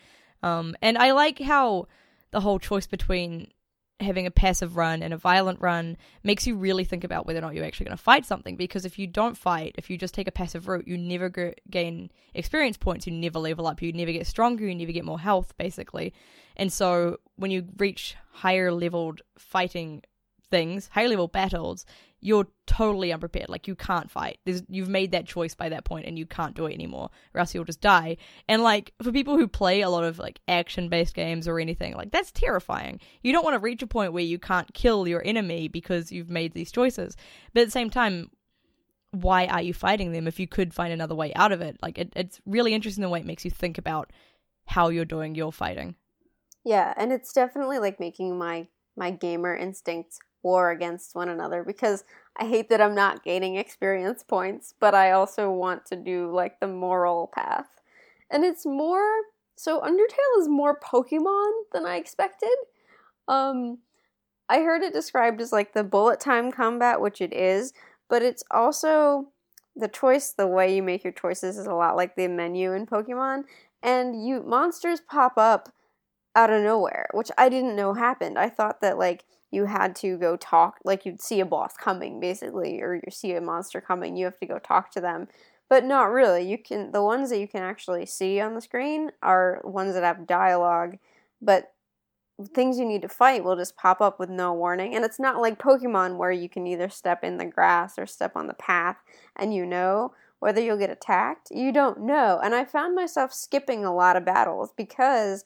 Um, 0.41 0.73
and 0.81 0.97
I 0.97 1.11
like 1.11 1.39
how 1.39 1.89
the 2.31 2.39
whole 2.39 2.59
choice 2.59 2.87
between 2.87 3.51
having 3.99 4.25
a 4.25 4.31
passive 4.31 4.75
run 4.75 5.01
and 5.01 5.13
a 5.13 5.17
violent 5.17 5.61
run 5.61 5.95
makes 6.23 6.45
you 6.45 6.55
really 6.55 6.83
think 6.83 7.03
about 7.03 7.25
whether 7.25 7.39
or 7.39 7.41
not 7.41 7.55
you're 7.55 7.65
actually 7.65 7.85
going 7.85 7.97
to 7.97 8.03
fight 8.03 8.25
something. 8.25 8.55
Because 8.57 8.85
if 8.85 8.99
you 8.99 9.07
don't 9.07 9.37
fight, 9.37 9.75
if 9.77 9.89
you 9.89 9.97
just 9.97 10.13
take 10.13 10.27
a 10.27 10.31
passive 10.31 10.67
route, 10.67 10.87
you 10.87 10.97
never 10.97 11.29
g- 11.29 11.53
gain 11.69 12.11
experience 12.33 12.77
points, 12.77 13.07
you 13.07 13.13
never 13.13 13.39
level 13.39 13.67
up, 13.67 13.81
you 13.81 13.93
never 13.93 14.11
get 14.11 14.27
stronger, 14.27 14.67
you 14.67 14.75
never 14.75 14.91
get 14.91 15.05
more 15.05 15.19
health, 15.19 15.57
basically. 15.57 16.13
And 16.57 16.71
so 16.71 17.19
when 17.37 17.51
you 17.51 17.67
reach 17.77 18.15
higher 18.31 18.71
leveled 18.71 19.21
fighting 19.37 20.03
things, 20.55 20.89
higher 20.93 21.09
level 21.09 21.27
battles, 21.27 21.85
you're 22.21 22.47
totally 22.65 23.11
unprepared. 23.11 23.49
Like 23.49 23.67
you 23.67 23.75
can't 23.75 24.09
fight. 24.09 24.39
There's, 24.45 24.63
you've 24.69 24.87
made 24.87 25.11
that 25.11 25.27
choice 25.27 25.53
by 25.53 25.67
that 25.67 25.83
point, 25.83 26.05
and 26.05 26.17
you 26.17 26.25
can't 26.25 26.55
do 26.55 26.65
it 26.65 26.73
anymore, 26.73 27.09
or 27.33 27.39
else 27.41 27.53
you'll 27.53 27.65
just 27.65 27.81
die. 27.81 28.15
And 28.47 28.63
like 28.63 28.93
for 29.03 29.11
people 29.11 29.37
who 29.37 29.49
play 29.49 29.81
a 29.81 29.89
lot 29.89 30.05
of 30.05 30.17
like 30.17 30.39
action 30.47 30.87
based 30.87 31.13
games 31.13 31.45
or 31.45 31.59
anything, 31.59 31.93
like 31.95 32.11
that's 32.11 32.31
terrifying. 32.31 33.01
You 33.21 33.33
don't 33.33 33.43
want 33.43 33.55
to 33.55 33.59
reach 33.59 33.83
a 33.83 33.87
point 33.87 34.13
where 34.13 34.23
you 34.23 34.39
can't 34.39 34.73
kill 34.73 35.09
your 35.09 35.21
enemy 35.25 35.67
because 35.67 36.09
you've 36.09 36.29
made 36.29 36.53
these 36.53 36.71
choices. 36.71 37.17
But 37.53 37.61
at 37.61 37.65
the 37.65 37.71
same 37.71 37.89
time, 37.89 38.31
why 39.11 39.47
are 39.47 39.61
you 39.61 39.73
fighting 39.73 40.13
them 40.13 40.25
if 40.25 40.39
you 40.39 40.47
could 40.47 40.73
find 40.73 40.93
another 40.93 41.15
way 41.15 41.33
out 41.33 41.51
of 41.51 41.59
it? 41.59 41.77
Like 41.81 41.97
it, 41.97 42.13
it's 42.15 42.39
really 42.45 42.73
interesting 42.73 43.01
the 43.01 43.09
way 43.09 43.19
it 43.19 43.25
makes 43.25 43.43
you 43.43 43.51
think 43.51 43.77
about 43.77 44.13
how 44.67 44.87
you're 44.87 45.03
doing 45.03 45.35
your 45.35 45.51
fighting. 45.51 45.95
Yeah, 46.63 46.93
and 46.95 47.11
it's 47.11 47.33
definitely 47.33 47.79
like 47.79 47.99
making 47.99 48.37
my 48.37 48.67
my 48.97 49.11
gamer 49.11 49.53
instincts 49.55 50.19
war 50.45 50.69
against 50.69 51.15
one 51.15 51.27
another 51.27 51.63
because 51.63 52.05
I 52.37 52.45
hate 52.45 52.69
that 52.69 52.79
I'm 52.79 52.95
not 52.95 53.23
gaining 53.23 53.55
experience 53.57 54.23
points, 54.23 54.75
but 54.79 54.93
I 54.93 55.11
also 55.11 55.51
want 55.51 55.85
to 55.87 55.95
do 55.95 56.31
like 56.31 56.59
the 56.59 56.67
moral 56.67 57.31
path. 57.33 57.67
And 58.29 58.45
it's 58.45 58.65
more 58.65 59.09
so 59.57 59.81
Undertale 59.81 60.39
is 60.39 60.47
more 60.47 60.79
Pokemon 60.79 61.51
than 61.73 61.85
I 61.85 61.97
expected. 61.97 62.55
Um 63.27 63.79
I 64.47 64.59
heard 64.59 64.83
it 64.83 64.93
described 64.93 65.41
as 65.41 65.51
like 65.51 65.73
the 65.73 65.83
bullet 65.83 66.19
time 66.19 66.51
combat, 66.51 67.01
which 67.01 67.19
it 67.19 67.33
is, 67.33 67.73
but 68.07 68.21
it's 68.21 68.43
also 68.51 69.31
the 69.75 69.87
choice, 69.87 70.31
the 70.31 70.47
way 70.47 70.75
you 70.75 70.83
make 70.83 71.03
your 71.03 71.13
choices 71.13 71.57
is 71.57 71.65
a 71.65 71.73
lot 71.73 71.95
like 71.95 72.15
the 72.15 72.27
menu 72.27 72.71
in 72.73 72.85
Pokemon, 72.85 73.43
and 73.81 74.25
you 74.25 74.43
monsters 74.43 75.01
pop 75.01 75.33
up 75.37 75.69
out 76.35 76.51
of 76.51 76.61
nowhere, 76.61 77.07
which 77.13 77.31
I 77.37 77.49
didn't 77.49 77.75
know 77.75 77.93
happened. 77.93 78.37
I 78.37 78.49
thought 78.49 78.81
that 78.81 78.97
like 78.99 79.25
you 79.55 79.65
had 79.65 79.95
to 79.97 80.17
go 80.17 80.35
talk, 80.35 80.79
like 80.83 81.05
you'd 81.05 81.21
see 81.21 81.39
a 81.39 81.45
boss 81.45 81.75
coming 81.77 82.19
basically, 82.19 82.81
or 82.81 82.95
you 82.95 83.09
see 83.09 83.33
a 83.33 83.41
monster 83.41 83.79
coming, 83.79 84.17
you 84.17 84.25
have 84.25 84.37
to 84.39 84.45
go 84.45 84.59
talk 84.59 84.91
to 84.91 85.01
them. 85.01 85.27
But 85.69 85.85
not 85.85 86.11
really. 86.11 86.47
You 86.47 86.59
can 86.59 86.91
the 86.91 87.01
ones 87.01 87.31
that 87.31 87.39
you 87.39 87.47
can 87.47 87.63
actually 87.63 88.05
see 88.05 88.39
on 88.39 88.53
the 88.53 88.61
screen 88.61 89.11
are 89.23 89.61
ones 89.63 89.95
that 89.95 90.03
have 90.03 90.27
dialogue, 90.27 90.97
but 91.41 91.71
things 92.53 92.77
you 92.77 92.85
need 92.85 93.01
to 93.01 93.07
fight 93.07 93.43
will 93.43 93.55
just 93.55 93.77
pop 93.77 94.01
up 94.01 94.19
with 94.19 94.29
no 94.29 94.53
warning. 94.53 94.93
And 94.93 95.05
it's 95.05 95.19
not 95.19 95.41
like 95.41 95.57
Pokemon 95.57 96.17
where 96.17 96.31
you 96.31 96.49
can 96.49 96.67
either 96.67 96.89
step 96.89 97.23
in 97.23 97.37
the 97.37 97.45
grass 97.45 97.97
or 97.97 98.05
step 98.05 98.35
on 98.35 98.47
the 98.47 98.53
path 98.53 98.97
and 99.35 99.53
you 99.53 99.65
know 99.65 100.13
whether 100.39 100.61
you'll 100.61 100.77
get 100.77 100.89
attacked. 100.89 101.49
You 101.49 101.71
don't 101.71 102.01
know. 102.01 102.39
And 102.43 102.53
I 102.53 102.65
found 102.65 102.93
myself 102.93 103.33
skipping 103.33 103.85
a 103.85 103.95
lot 103.95 104.17
of 104.17 104.25
battles 104.25 104.71
because 104.75 105.45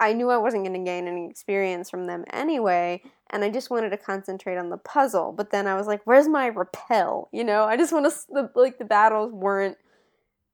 I 0.00 0.12
knew 0.12 0.30
I 0.30 0.38
wasn't 0.38 0.64
going 0.64 0.78
to 0.78 0.90
gain 0.90 1.06
any 1.06 1.28
experience 1.28 1.90
from 1.90 2.06
them 2.06 2.24
anyway, 2.32 3.02
and 3.30 3.44
I 3.44 3.50
just 3.50 3.70
wanted 3.70 3.90
to 3.90 3.96
concentrate 3.96 4.56
on 4.56 4.70
the 4.70 4.76
puzzle. 4.76 5.32
But 5.32 5.50
then 5.50 5.66
I 5.66 5.74
was 5.74 5.86
like, 5.86 6.02
"Where's 6.04 6.28
my 6.28 6.46
repel?" 6.46 7.28
You 7.32 7.44
know, 7.44 7.64
I 7.64 7.76
just 7.76 7.92
want 7.92 8.12
to 8.12 8.50
like 8.54 8.78
the 8.78 8.84
battles 8.84 9.32
weren't 9.32 9.78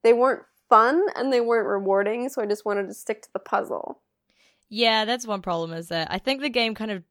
they 0.03 0.13
weren't 0.13 0.43
fun 0.69 1.05
and 1.17 1.33
they 1.33 1.41
weren't 1.41 1.69
rewarding, 1.69 2.29
so 2.29 2.43
I 2.43 2.47
just 2.47 2.65
wanted 2.65 2.87
to 2.87 2.95
stick 2.95 3.23
to 3.23 3.33
the 3.33 3.39
puzzle. 3.39 4.01
Yeah, 4.69 5.05
that's 5.05 5.27
one 5.27 5.43
problem 5.43 5.73
is 5.73 5.89
that 5.89 6.09
I 6.11 6.19
think 6.19 6.41
the 6.41 6.49
game 6.49 6.75
kind 6.75 6.93
of 6.93 7.03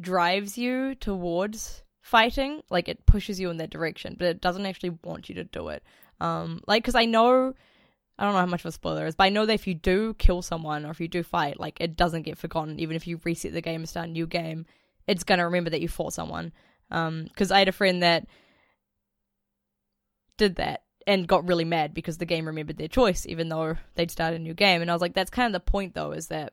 drives 0.00 0.56
you 0.56 0.94
towards 0.94 1.82
fighting, 2.00 2.62
like 2.70 2.88
it 2.88 3.04
pushes 3.06 3.38
you 3.38 3.50
in 3.50 3.58
that 3.58 3.70
direction, 3.70 4.16
but 4.18 4.28
it 4.28 4.40
doesn't 4.40 4.66
actually 4.66 4.96
want 5.04 5.28
you 5.28 5.34
to 5.34 5.44
do 5.44 5.68
it. 5.68 5.82
Um, 6.20 6.60
like 6.66 6.82
because 6.82 6.94
I 6.94 7.06
know 7.06 7.54
I 8.20 8.24
don't 8.24 8.34
know 8.34 8.40
how 8.40 8.46
much 8.46 8.60
of 8.60 8.66
a 8.66 8.72
spoiler 8.72 9.06
is, 9.06 9.14
but 9.14 9.24
I 9.24 9.30
know 9.30 9.46
that 9.46 9.54
if 9.54 9.66
you 9.66 9.74
do 9.74 10.12
kill 10.14 10.42
someone 10.42 10.84
or 10.84 10.90
if 10.90 11.00
you 11.00 11.08
do 11.08 11.22
fight, 11.22 11.58
like 11.58 11.80
it 11.80 11.96
doesn't 11.96 12.22
get 12.22 12.36
forgotten. 12.36 12.78
Even 12.78 12.94
if 12.94 13.06
you 13.06 13.18
reset 13.24 13.54
the 13.54 13.62
game 13.62 13.80
and 13.80 13.88
start 13.88 14.08
a 14.08 14.12
new 14.12 14.26
game, 14.26 14.66
it's 15.06 15.24
gonna 15.24 15.46
remember 15.46 15.70
that 15.70 15.80
you 15.80 15.88
fought 15.88 16.12
someone. 16.12 16.52
Um, 16.90 17.24
because 17.24 17.50
I 17.50 17.60
had 17.60 17.68
a 17.68 17.72
friend 17.72 18.02
that 18.02 18.26
did 20.36 20.56
that 20.56 20.82
and 21.06 21.26
got 21.26 21.48
really 21.48 21.64
mad 21.64 21.94
because 21.94 22.18
the 22.18 22.26
game 22.26 22.46
remembered 22.46 22.76
their 22.76 22.88
choice, 22.88 23.26
even 23.26 23.48
though 23.48 23.76
they'd 23.94 24.10
started 24.10 24.40
a 24.40 24.44
new 24.44 24.54
game. 24.54 24.82
And 24.82 24.90
I 24.90 24.94
was 24.94 25.00
like, 25.00 25.14
that's 25.14 25.30
kind 25.30 25.46
of 25.46 25.52
the 25.52 25.70
point, 25.70 25.94
though, 25.94 26.12
is 26.12 26.28
that 26.28 26.52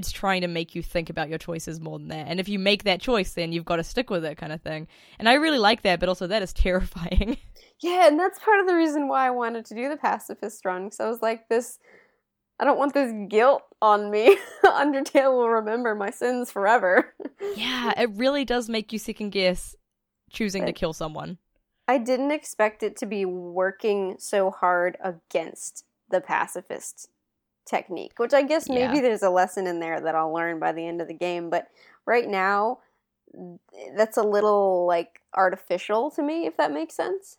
it's 0.00 0.10
trying 0.10 0.40
to 0.40 0.48
make 0.48 0.74
you 0.74 0.82
think 0.82 1.10
about 1.10 1.28
your 1.28 1.36
choices 1.36 1.78
more 1.78 1.98
than 1.98 2.08
that. 2.08 2.26
And 2.26 2.40
if 2.40 2.48
you 2.48 2.58
make 2.58 2.84
that 2.84 3.02
choice, 3.02 3.34
then 3.34 3.52
you've 3.52 3.66
got 3.66 3.76
to 3.76 3.84
stick 3.84 4.08
with 4.08 4.24
it, 4.24 4.38
kind 4.38 4.50
of 4.50 4.62
thing. 4.62 4.88
And 5.18 5.28
I 5.28 5.34
really 5.34 5.58
like 5.58 5.82
that, 5.82 6.00
but 6.00 6.08
also 6.08 6.26
that 6.26 6.40
is 6.40 6.52
terrifying. 6.54 7.36
Yeah, 7.82 8.08
and 8.08 8.18
that's 8.18 8.38
part 8.38 8.60
of 8.60 8.66
the 8.66 8.74
reason 8.74 9.08
why 9.08 9.26
I 9.26 9.30
wanted 9.30 9.66
to 9.66 9.74
do 9.74 9.90
the 9.90 9.98
pacifist 9.98 10.64
run 10.64 10.86
because 10.86 11.00
I 11.00 11.08
was 11.08 11.20
like, 11.20 11.48
this. 11.48 11.78
I 12.58 12.64
don't 12.64 12.78
want 12.78 12.92
this 12.92 13.12
guilt 13.28 13.62
on 13.80 14.10
me. 14.10 14.36
Undertale 14.64 15.32
will 15.32 15.48
remember 15.48 15.94
my 15.94 16.10
sins 16.10 16.50
forever. 16.50 17.14
yeah, 17.56 17.92
it 17.98 18.10
really 18.16 18.44
does 18.44 18.68
make 18.68 18.92
you 18.92 18.98
second 18.98 19.30
guess 19.30 19.76
choosing 20.30 20.66
to 20.66 20.72
kill 20.72 20.92
someone. 20.92 21.38
I 21.88 21.96
didn't 21.98 22.32
expect 22.32 22.82
it 22.82 22.96
to 22.98 23.06
be 23.06 23.24
working 23.24 24.16
so 24.18 24.50
hard 24.50 24.98
against 25.02 25.84
the 26.10 26.20
pacifist 26.20 27.08
technique, 27.70 28.18
which 28.18 28.34
I 28.34 28.42
guess 28.42 28.68
maybe 28.68 28.96
yeah. 28.96 29.02
there's 29.02 29.22
a 29.22 29.30
lesson 29.30 29.66
in 29.66 29.78
there 29.80 30.00
that 30.00 30.14
I'll 30.14 30.32
learn 30.32 30.58
by 30.58 30.72
the 30.72 30.86
end 30.86 31.00
of 31.00 31.08
the 31.08 31.14
game. 31.14 31.48
But 31.48 31.68
right 32.04 32.28
now, 32.28 32.80
that's 33.96 34.16
a 34.16 34.22
little 34.22 34.86
like 34.86 35.20
artificial 35.34 36.10
to 36.12 36.22
me, 36.22 36.46
if 36.46 36.56
that 36.56 36.72
makes 36.72 36.94
sense. 36.94 37.38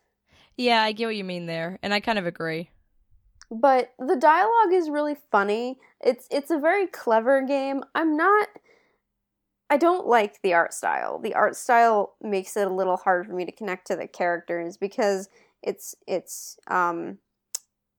Yeah, 0.57 0.81
I 0.81 0.93
get 0.93 1.05
what 1.05 1.15
you 1.15 1.23
mean 1.23 1.45
there, 1.45 1.79
and 1.83 1.93
I 1.93 1.99
kind 1.99 2.17
of 2.17 2.25
agree. 2.25 2.69
But 3.49 3.91
the 3.99 4.15
dialogue 4.15 4.71
is 4.71 4.89
really 4.89 5.17
funny. 5.31 5.77
It's 5.99 6.27
it's 6.31 6.51
a 6.51 6.57
very 6.57 6.87
clever 6.87 7.41
game. 7.41 7.83
I'm 7.93 8.15
not 8.15 8.47
I 9.69 9.77
don't 9.77 10.05
like 10.05 10.41
the 10.41 10.53
art 10.53 10.73
style. 10.73 11.17
The 11.17 11.33
art 11.33 11.55
style 11.55 12.15
makes 12.21 12.57
it 12.57 12.67
a 12.67 12.73
little 12.73 12.97
hard 12.97 13.25
for 13.25 13.33
me 13.33 13.45
to 13.45 13.53
connect 13.53 13.87
to 13.87 13.95
the 13.95 14.05
characters 14.07 14.75
because 14.77 15.29
it's 15.63 15.95
it's 16.07 16.57
um 16.67 17.19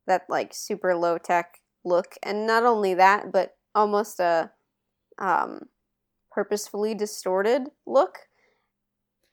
that 0.07 0.27
like 0.29 0.53
super 0.53 0.95
low 0.95 1.16
tech 1.16 1.62
look 1.85 2.16
and 2.23 2.47
not 2.47 2.64
only 2.64 2.95
that 2.95 3.33
but 3.33 3.57
almost 3.75 4.21
a 4.21 4.51
um 5.18 5.61
purposefully 6.31 6.95
distorted 6.95 7.68
look 7.87 8.18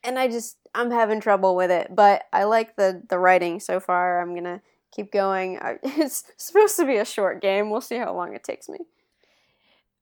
and 0.04 0.18
I 0.18 0.28
just 0.28 0.58
I'm 0.74 0.92
having 0.92 1.20
trouble 1.20 1.56
with 1.56 1.72
it, 1.72 1.96
but 1.96 2.24
I 2.32 2.44
like 2.44 2.76
the 2.76 3.04
the 3.10 3.20
writing 3.20 3.60
so 3.60 3.80
far. 3.80 4.22
I'm 4.22 4.36
gonna 4.36 4.62
keep 4.92 5.12
going. 5.12 5.60
It's 5.84 6.24
supposed 6.38 6.78
to 6.78 6.86
be 6.86 6.98
a 6.98 7.06
short 7.06 7.42
game. 7.42 7.70
We'll 7.70 7.82
see 7.82 7.98
how 7.98 8.14
long 8.14 8.36
it 8.36 8.44
takes 8.44 8.70
me. 8.70 8.80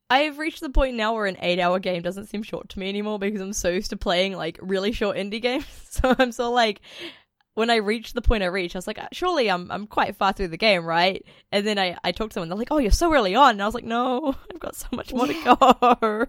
I've 0.10 0.38
reached 0.38 0.62
the 0.62 0.70
point 0.70 0.96
now 0.96 1.14
where 1.14 1.26
an 1.26 1.38
eight 1.42 1.60
hour 1.60 1.80
game 1.80 2.02
doesn't 2.02 2.28
seem 2.28 2.44
short 2.44 2.70
to 2.70 2.80
me 2.80 2.88
anymore 2.88 3.20
because 3.20 3.42
I'm 3.42 3.54
so 3.54 3.70
used 3.70 3.90
to 3.90 3.98
playing 3.98 4.34
like 4.34 4.58
really 4.62 4.92
short 4.92 5.18
indie 5.18 5.42
games. 5.42 5.66
So 5.98 6.14
I'm 6.20 6.32
so 6.32 6.52
like, 6.52 6.82
when 7.58 7.72
I 7.72 7.78
reached 7.78 8.14
the 8.14 8.22
point 8.22 8.44
I 8.44 8.48
reached, 8.48 8.76
I 8.76 8.78
was 8.78 8.86
like, 8.86 9.00
surely 9.14 9.50
I'm 9.50 9.72
I'm 9.72 9.88
quite 9.88 10.16
far 10.16 10.32
through 10.32 10.50
the 10.50 10.58
game, 10.58 10.86
right? 10.86 11.26
And 11.52 11.66
then 11.66 11.80
I 11.80 11.98
I 12.04 12.12
talked 12.12 12.32
to 12.32 12.34
someone, 12.36 12.50
they're 12.50 12.58
like, 12.58 12.68
oh, 12.70 12.78
you're 12.78 12.92
so 12.92 13.12
early 13.12 13.34
on, 13.34 13.52
and 13.52 13.64
I 13.64 13.66
was 13.66 13.74
like, 13.74 13.84
no, 13.84 14.36
I've 14.54 14.60
got 14.60 14.76
so 14.76 14.88
much 14.92 15.12
more 15.12 15.26
to 15.26 15.34
go. 15.44 16.26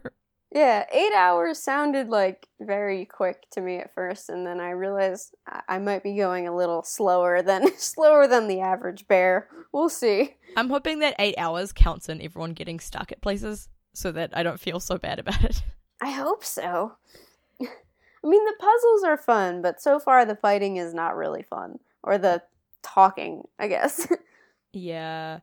Yeah, 0.50 0.86
eight 0.90 1.12
hours 1.14 1.62
sounded 1.62 2.08
like 2.08 2.48
very 2.58 3.04
quick 3.04 3.42
to 3.50 3.60
me 3.60 3.76
at 3.76 3.94
first, 3.94 4.30
and 4.30 4.46
then 4.46 4.58
I 4.58 4.70
realized 4.70 5.34
I 5.68 5.78
might 5.78 6.02
be 6.02 6.16
going 6.16 6.48
a 6.48 6.56
little 6.56 6.82
slower 6.82 7.42
than 7.42 7.68
slower 7.76 8.26
than 8.26 8.48
the 8.48 8.60
average 8.60 9.06
bear. 9.06 9.48
We'll 9.70 9.90
see. 9.90 10.36
I'm 10.56 10.70
hoping 10.70 11.00
that 11.00 11.16
eight 11.18 11.34
hours 11.36 11.74
counts 11.74 12.08
in 12.08 12.22
everyone 12.22 12.54
getting 12.54 12.80
stuck 12.80 13.12
at 13.12 13.20
places, 13.20 13.68
so 13.92 14.10
that 14.12 14.34
I 14.34 14.42
don't 14.42 14.58
feel 14.58 14.80
so 14.80 14.96
bad 14.96 15.18
about 15.18 15.44
it. 15.44 15.62
I 16.00 16.12
hope 16.12 16.42
so. 16.42 16.92
I 18.24 18.28
mean, 18.28 18.44
the 18.44 18.54
puzzles 18.58 19.04
are 19.04 19.16
fun, 19.16 19.62
but 19.62 19.80
so 19.80 19.98
far 19.98 20.24
the 20.24 20.36
fighting 20.36 20.76
is 20.76 20.92
not 20.92 21.16
really 21.16 21.42
fun, 21.42 21.78
or 22.02 22.18
the 22.18 22.42
talking, 22.82 23.42
I 23.58 23.68
guess. 23.68 24.08
yeah. 24.72 25.40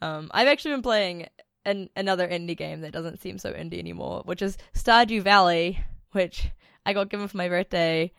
Um, 0.00 0.30
I've 0.32 0.48
actually 0.48 0.72
been 0.72 0.82
playing 0.82 1.28
an, 1.64 1.90
another 1.96 2.28
indie 2.28 2.56
game 2.56 2.80
that 2.82 2.92
doesn't 2.92 3.20
seem 3.20 3.38
so 3.38 3.52
indie 3.52 3.78
anymore, 3.78 4.22
which 4.24 4.42
is 4.42 4.56
Stardew 4.74 5.22
Valley, 5.22 5.80
which 6.12 6.48
I 6.84 6.92
got 6.92 7.10
given 7.10 7.28
for 7.28 7.36
my 7.36 7.48
birthday 7.48 8.12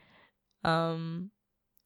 um 0.63 1.31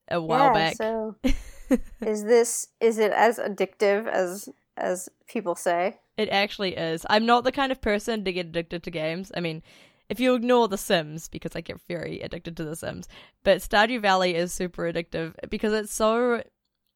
a 0.09 0.21
while 0.21 0.47
yeah, 0.47 0.53
back. 0.53 0.75
So 0.75 1.15
is 2.05 2.23
this 2.23 2.67
is 2.79 2.97
it 2.97 3.11
as 3.11 3.37
addictive 3.37 4.07
as 4.07 4.49
as 4.77 5.09
people 5.27 5.55
say? 5.55 5.99
It 6.17 6.29
actually 6.29 6.75
is. 6.75 7.05
I'm 7.09 7.25
not 7.25 7.43
the 7.43 7.51
kind 7.51 7.71
of 7.71 7.81
person 7.81 8.25
to 8.25 8.33
get 8.33 8.47
addicted 8.47 8.83
to 8.83 8.91
games. 8.91 9.31
I 9.35 9.39
mean, 9.39 9.63
if 10.11 10.19
you 10.19 10.35
ignore 10.35 10.67
The 10.67 10.77
Sims, 10.77 11.29
because 11.29 11.55
I 11.55 11.61
get 11.61 11.79
very 11.87 12.19
addicted 12.19 12.57
to 12.57 12.65
The 12.65 12.75
Sims, 12.75 13.07
but 13.45 13.59
Stardew 13.59 14.01
Valley 14.01 14.35
is 14.35 14.53
super 14.53 14.83
addictive 14.83 15.33
because 15.49 15.71
it's 15.71 15.93
so. 15.93 16.43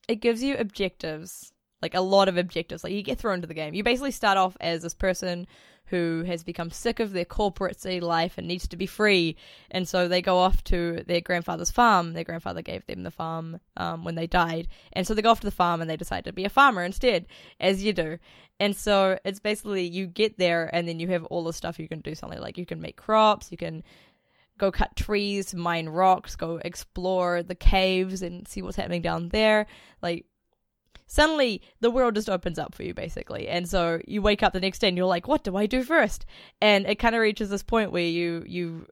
It 0.09 0.17
gives 0.17 0.43
you 0.43 0.57
objectives 0.57 1.53
like 1.81 1.95
a 1.95 2.01
lot 2.01 2.27
of 2.27 2.37
objectives. 2.37 2.83
Like 2.83 2.91
you 2.91 3.01
get 3.01 3.17
thrown 3.17 3.35
into 3.35 3.47
the 3.47 3.53
game. 3.53 3.73
You 3.73 3.83
basically 3.83 4.11
start 4.11 4.37
off 4.37 4.57
as 4.59 4.83
this 4.83 4.93
person 4.93 5.47
who 5.87 6.23
has 6.25 6.43
become 6.43 6.71
sick 6.71 6.99
of 6.99 7.11
their 7.11 7.25
corporate 7.25 7.79
city 7.79 7.99
life 7.99 8.37
and 8.37 8.47
needs 8.47 8.67
to 8.67 8.77
be 8.77 8.85
free, 8.85 9.35
and 9.71 9.87
so 9.87 10.07
they 10.07 10.21
go 10.21 10.37
off 10.37 10.63
to 10.65 11.03
their 11.07 11.21
grandfather's 11.21 11.71
farm. 11.71 12.13
Their 12.13 12.23
grandfather 12.23 12.61
gave 12.61 12.85
them 12.85 13.03
the 13.03 13.11
farm 13.11 13.59
um, 13.77 14.03
when 14.03 14.15
they 14.15 14.27
died, 14.27 14.67
and 14.93 15.05
so 15.05 15.13
they 15.13 15.21
go 15.21 15.31
off 15.31 15.41
to 15.41 15.47
the 15.47 15.51
farm 15.51 15.81
and 15.81 15.89
they 15.89 15.97
decide 15.97 16.25
to 16.25 16.33
be 16.33 16.45
a 16.45 16.49
farmer 16.49 16.83
instead, 16.83 17.27
as 17.59 17.83
you 17.83 17.93
do. 17.93 18.17
And 18.59 18.75
so 18.75 19.19
it's 19.25 19.39
basically 19.39 19.85
you 19.85 20.07
get 20.07 20.37
there 20.37 20.73
and 20.73 20.87
then 20.87 20.99
you 20.99 21.09
have 21.09 21.25
all 21.25 21.43
the 21.43 21.53
stuff 21.53 21.77
you 21.77 21.89
can 21.89 21.99
do. 21.99 22.15
Something 22.15 22.39
like 22.39 22.57
you 22.57 22.65
can 22.65 22.81
make 22.81 22.95
crops, 22.95 23.51
you 23.51 23.57
can 23.57 23.83
go 24.57 24.71
cut 24.71 24.95
trees, 24.95 25.53
mine 25.53 25.89
rocks, 25.89 26.35
go 26.35 26.61
explore 26.63 27.43
the 27.43 27.55
caves 27.55 28.21
and 28.21 28.47
see 28.47 28.61
what's 28.61 28.77
happening 28.77 29.01
down 29.01 29.29
there. 29.29 29.67
Like 30.01 30.25
suddenly 31.07 31.61
the 31.79 31.91
world 31.91 32.15
just 32.15 32.29
opens 32.29 32.59
up 32.59 32.73
for 32.73 32.83
you 32.83 32.93
basically. 32.93 33.47
And 33.47 33.67
so 33.67 33.99
you 34.07 34.21
wake 34.21 34.43
up 34.43 34.53
the 34.53 34.59
next 34.59 34.79
day 34.79 34.87
and 34.87 34.97
you're 34.97 35.05
like 35.05 35.27
what 35.27 35.43
do 35.43 35.55
i 35.55 35.65
do 35.65 35.83
first? 35.83 36.25
And 36.61 36.85
it 36.85 36.95
kind 36.95 37.15
of 37.15 37.21
reaches 37.21 37.49
this 37.49 37.63
point 37.63 37.91
where 37.91 38.03
you 38.03 38.43
you 38.47 38.87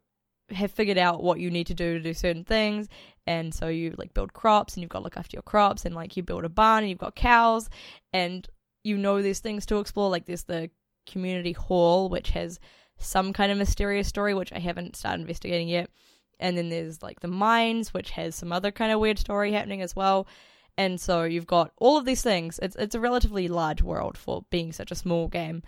have 0.52 0.71
figured 0.71 0.97
out 0.97 1.23
what 1.23 1.39
you 1.39 1.49
need 1.49 1.67
to 1.67 1.73
do 1.73 1.97
to 1.97 2.04
do 2.04 2.13
certain 2.13 2.43
things. 2.43 2.88
And 3.26 3.54
so 3.54 3.67
you 3.67 3.95
like 3.97 4.13
build 4.13 4.34
crops 4.34 4.73
and 4.73 4.82
you've 4.82 4.89
got 4.89 4.99
to 4.99 5.04
look 5.04 5.17
after 5.17 5.36
your 5.36 5.43
crops 5.43 5.86
and 5.86 5.95
like 5.95 6.17
you 6.17 6.23
build 6.23 6.45
a 6.45 6.49
barn 6.49 6.84
and 6.84 6.89
you've 6.89 6.99
got 6.99 7.15
cows 7.15 7.69
and 8.12 8.47
you 8.84 8.97
know 8.97 9.21
there's 9.21 9.39
things 9.39 9.65
to 9.67 9.80
explore. 9.80 10.10
Like 10.10 10.26
there's 10.26 10.43
the 10.43 10.69
community 11.08 11.54
hall 11.54 12.10
which 12.10 12.32
has 12.32 12.60
some 12.97 13.34
kind 13.34 13.52
of 13.52 13.58
mysterious 13.58 14.08
story 14.08 14.34
which 14.34 14.54
i 14.54 14.60
haven't 14.60 14.95
started 14.95 15.21
investigating 15.21 15.67
yet. 15.67 15.89
And 16.39 16.58
then 16.58 16.69
there's 16.69 17.02
like 17.02 17.21
the 17.21 17.28
mines 17.28 17.93
which 17.93 18.12
has 18.12 18.36
some 18.36 18.52
other 18.52 18.71
kind 18.71 18.91
of 18.91 18.99
weird 18.99 19.19
story 19.19 19.52
happening 19.54 19.82
as 19.82 19.95
well 19.95 20.28
and 20.77 20.99
so 20.99 21.23
you've 21.23 21.47
got 21.47 21.71
all 21.77 21.97
of 21.97 22.05
these 22.05 22.23
things. 22.23 22.59
It's 22.62 22.75
it's 22.75 22.95
a 22.95 22.99
relatively 22.99 23.47
large 23.47 23.81
world 23.81 24.17
for 24.17 24.45
being 24.49 24.71
such 24.71 24.91
a 24.91 24.95
small 24.95 25.27
game, 25.27 25.63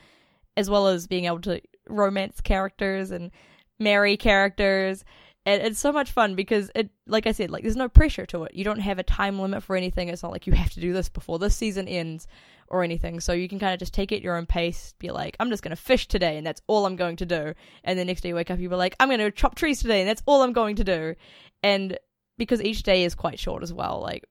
as 0.57 0.69
well 0.69 0.87
as 0.87 1.07
being 1.07 1.25
able 1.25 1.41
to 1.41 1.61
romance 1.87 2.41
characters 2.41 3.11
and 3.11 3.31
marry 3.79 4.17
characters. 4.17 5.03
And 5.47 5.61
it's 5.61 5.79
so 5.79 5.91
much 5.91 6.11
fun 6.11 6.33
because 6.33 6.71
it 6.73 6.89
like 7.05 7.27
I 7.27 7.31
said, 7.31 7.51
like 7.51 7.61
there's 7.61 7.75
no 7.75 7.89
pressure 7.89 8.25
to 8.27 8.45
it. 8.45 8.55
You 8.55 8.63
don't 8.63 8.79
have 8.79 8.97
a 8.97 9.03
time 9.03 9.39
limit 9.39 9.61
for 9.61 9.75
anything. 9.75 10.09
It's 10.09 10.23
not 10.23 10.31
like 10.31 10.47
you 10.47 10.53
have 10.53 10.71
to 10.71 10.79
do 10.79 10.91
this 10.91 11.07
before 11.07 11.37
this 11.37 11.55
season 11.55 11.87
ends 11.87 12.27
or 12.67 12.83
anything. 12.83 13.19
So 13.19 13.31
you 13.31 13.47
can 13.47 13.59
kind 13.59 13.73
of 13.73 13.79
just 13.79 13.93
take 13.93 14.11
it 14.11 14.23
your 14.23 14.37
own 14.37 14.47
pace, 14.47 14.95
be 14.97 15.11
like, 15.11 15.35
I'm 15.39 15.51
just 15.51 15.61
gonna 15.61 15.75
fish 15.75 16.07
today 16.07 16.37
and 16.37 16.47
that's 16.47 16.63
all 16.65 16.87
I'm 16.87 16.95
going 16.95 17.17
to 17.17 17.27
do. 17.27 17.53
And 17.83 17.99
the 17.99 18.05
next 18.05 18.21
day 18.21 18.29
you 18.29 18.35
wake 18.35 18.49
up, 18.49 18.57
you 18.57 18.69
be 18.69 18.75
like, 18.75 18.95
I'm 18.99 19.09
gonna 19.09 19.29
chop 19.29 19.53
trees 19.53 19.81
today 19.81 20.01
and 20.01 20.09
that's 20.09 20.23
all 20.25 20.41
I'm 20.41 20.53
going 20.53 20.77
to 20.77 20.83
do. 20.83 21.13
And 21.61 21.99
because 22.39 22.61
each 22.63 22.81
day 22.81 23.03
is 23.03 23.13
quite 23.13 23.39
short 23.39 23.61
as 23.61 23.71
well, 23.71 24.01
like 24.01 24.25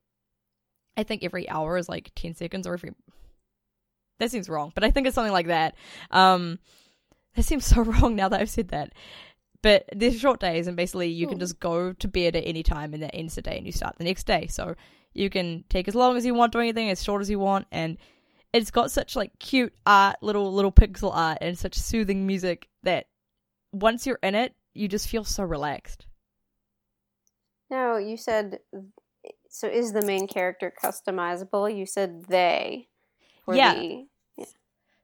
I 0.96 1.02
think 1.02 1.24
every 1.24 1.48
hour 1.48 1.76
is 1.76 1.88
like 1.88 2.12
10 2.14 2.34
seconds 2.34 2.66
or 2.66 2.74
every 2.74 2.92
that 4.20 4.30
seems 4.30 4.48
wrong, 4.48 4.70
but 4.74 4.84
I 4.84 4.90
think 4.90 5.06
it's 5.06 5.14
something 5.14 5.32
like 5.32 5.48
that. 5.48 5.74
Um 6.10 6.58
that 7.34 7.44
seems 7.44 7.66
so 7.74 7.82
wrong 7.82 8.16
now 8.16 8.28
that 8.28 8.40
I've 8.40 8.50
said 8.50 8.68
that. 8.68 8.92
But 9.62 9.88
there's 9.94 10.18
short 10.18 10.40
days 10.40 10.66
and 10.66 10.76
basically 10.76 11.08
you 11.08 11.26
can 11.26 11.38
just 11.38 11.58
go 11.58 11.94
to 11.94 12.08
bed 12.08 12.36
at 12.36 12.46
any 12.46 12.62
time 12.62 12.92
and 12.92 13.02
that 13.02 13.14
ends 13.14 13.34
the 13.34 13.42
day 13.42 13.56
and 13.56 13.64
you 13.64 13.72
start 13.72 13.96
the 13.96 14.04
next 14.04 14.26
day. 14.26 14.46
So 14.46 14.74
you 15.14 15.30
can 15.30 15.64
take 15.70 15.88
as 15.88 15.94
long 15.94 16.16
as 16.16 16.26
you 16.26 16.34
want 16.34 16.52
doing 16.52 16.68
anything, 16.68 16.90
as 16.90 17.02
short 17.02 17.22
as 17.22 17.30
you 17.30 17.38
want, 17.38 17.66
and 17.72 17.96
it's 18.52 18.70
got 18.70 18.90
such 18.90 19.16
like 19.16 19.38
cute 19.38 19.72
art, 19.86 20.16
little 20.20 20.52
little 20.52 20.72
pixel 20.72 21.14
art, 21.14 21.38
and 21.40 21.58
such 21.58 21.74
soothing 21.74 22.26
music 22.26 22.68
that 22.82 23.06
once 23.72 24.06
you're 24.06 24.18
in 24.22 24.34
it, 24.34 24.54
you 24.74 24.88
just 24.88 25.08
feel 25.08 25.24
so 25.24 25.44
relaxed. 25.44 26.06
Now 27.70 27.96
you 27.96 28.16
said 28.16 28.58
so 29.54 29.68
is 29.68 29.92
the 29.92 30.02
main 30.02 30.26
character 30.26 30.72
customizable? 30.82 31.74
You 31.74 31.86
said 31.86 32.24
they. 32.24 32.88
Yeah. 33.46 33.74
The, 33.74 34.08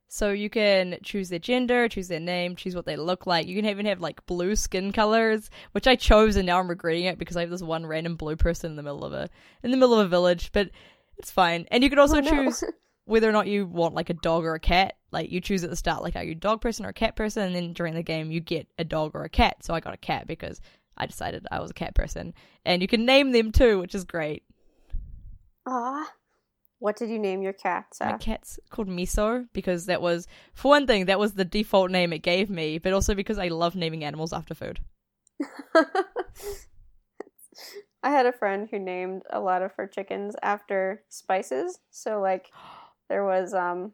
So 0.09 0.33
you 0.33 0.51
can 0.51 0.99
choose 1.05 1.29
their 1.29 1.39
gender, 1.39 1.89
choose 1.89 2.09
their 2.09 2.19
name, 2.19 2.57
choose 2.57 2.75
what 2.75 2.85
they 2.85 2.97
look 2.97 3.29
like. 3.29 3.47
You 3.47 3.55
can 3.55 3.71
even 3.71 3.87
have 3.87 4.01
like 4.01 4.27
blue 4.27 4.57
skin 4.57 4.91
colors, 4.91 5.51
which 5.71 5.87
I 5.87 5.95
chose 5.95 6.35
and 6.35 6.47
now 6.47 6.59
I'm 6.59 6.69
regretting 6.69 7.05
it 7.05 7.17
because 7.17 7.37
I 7.37 7.43
have 7.43 7.51
this 7.51 7.63
one 7.63 7.87
random 7.87 8.17
blue 8.17 8.35
person 8.35 8.73
in 8.73 8.77
the 8.77 8.83
middle 8.83 9.05
of 9.05 9.13
a 9.13 9.29
in 9.63 9.71
the 9.71 9.77
middle 9.77 9.95
of 10.01 10.05
a 10.05 10.09
village, 10.09 10.51
but 10.53 10.71
it's 11.17 11.31
fine. 11.31 11.67
And 11.71 11.85
you 11.85 11.91
can 11.91 12.01
also 12.01 12.17
Oh, 12.17 12.21
no. 12.21 12.31
choose 12.31 12.65
whether 13.05 13.29
or 13.29 13.33
not 13.33 13.47
you 13.47 13.67
want 13.67 13.95
like 13.95 14.11
a 14.11 14.15
dog 14.15 14.45
or 14.45 14.55
a 14.55 14.61
cat. 14.61 14.95
Like 15.13 15.31
you 15.31 15.41
choose 15.41 15.63
at 15.63 15.71
the 15.71 15.77
start, 15.77 16.03
like 16.03 16.17
are 16.17 16.25
you 16.25 16.33
a 16.33 16.35
dog 16.35 16.61
person 16.61 16.85
or 16.85 16.89
a 16.89 16.93
cat 16.93 17.15
person, 17.15 17.45
and 17.45 17.55
then 17.55 17.73
during 17.73 17.95
the 17.95 18.03
game 18.03 18.33
you 18.33 18.41
get 18.41 18.67
a 18.81 18.85
dog 18.85 19.13
or 19.15 19.23
a 19.23 19.29
cat. 19.29 19.63
So 19.63 19.75
I 19.75 19.81
got 19.81 19.95
a 19.95 19.99
cat 19.99 20.27
because 20.27 20.61
I 21.01 21.07
decided 21.07 21.47
I 21.51 21.61
was 21.61 21.71
a 21.71 21.75
cat 21.75 21.95
person, 21.95 22.35
and 22.65 22.83
you 22.83 22.89
can 22.89 23.05
name 23.05 23.33
them 23.33 23.51
too, 23.53 23.79
which 23.79 23.95
is 23.95 24.05
great. 24.05 24.45
Ah. 25.67 26.13
What 26.79 26.97
did 26.97 27.11
you 27.11 27.19
name 27.19 27.43
your 27.43 27.53
cat, 27.53 27.89
My 28.01 28.15
cat's 28.15 28.59
called 28.71 28.89
Miso 28.89 29.47
because 29.53 29.85
that 29.85 30.01
was, 30.01 30.27
for 30.55 30.69
one 30.69 30.87
thing, 30.87 31.05
that 31.07 31.19
was 31.19 31.35
the 31.35 31.45
default 31.45 31.91
name 31.91 32.11
it 32.15 32.21
gave 32.21 32.49
me, 32.49 32.79
but 32.79 32.95
also 32.95 33.15
because 33.15 33.39
I 33.39 33.49
love 33.49 33.77
naming 33.77 34.03
animals 34.03 34.33
after 34.33 34.55
food. 34.55 34.81
I 38.03 38.11
had 38.11 38.25
a 38.25 38.33
friend 38.33 38.67
who 38.71 38.79
named 38.79 39.23
a 39.31 39.41
lot 39.41 39.61
of 39.61 39.73
her 39.77 39.87
chickens 39.87 40.35
after 40.43 41.03
spices. 41.11 41.79
So 41.91 42.21
like 42.21 42.51
there 43.11 43.25
was 43.25 43.53
um 43.53 43.93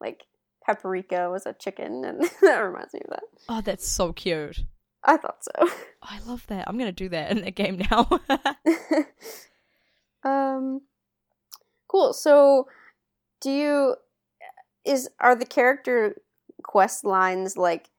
like 0.00 0.22
paprika 0.64 1.28
was 1.28 1.44
a 1.44 1.52
chicken 1.52 2.04
and 2.04 2.22
that 2.40 2.58
reminds 2.58 2.94
me 2.94 3.00
of 3.00 3.10
that. 3.10 3.24
Oh, 3.48 3.60
that's 3.60 3.88
so 3.88 4.12
cute. 4.12 4.64
I 5.04 5.16
thought 5.16 5.44
so. 5.44 5.68
I 6.02 6.18
love 6.26 6.46
that. 6.48 6.68
I'm 6.68 6.78
gonna 6.78 6.92
do 6.92 7.08
that 7.08 7.30
in 7.30 7.44
a 7.44 7.50
game 7.50 7.82
now. 7.90 8.08
um 10.24 10.82
cool. 11.88 12.12
So 12.12 12.68
do 13.40 13.50
you 13.50 13.96
is 14.84 15.08
are 15.20 15.34
the 15.34 15.46
character 15.46 16.16
quest 16.62 17.04
lines 17.04 17.56
like 17.56 17.90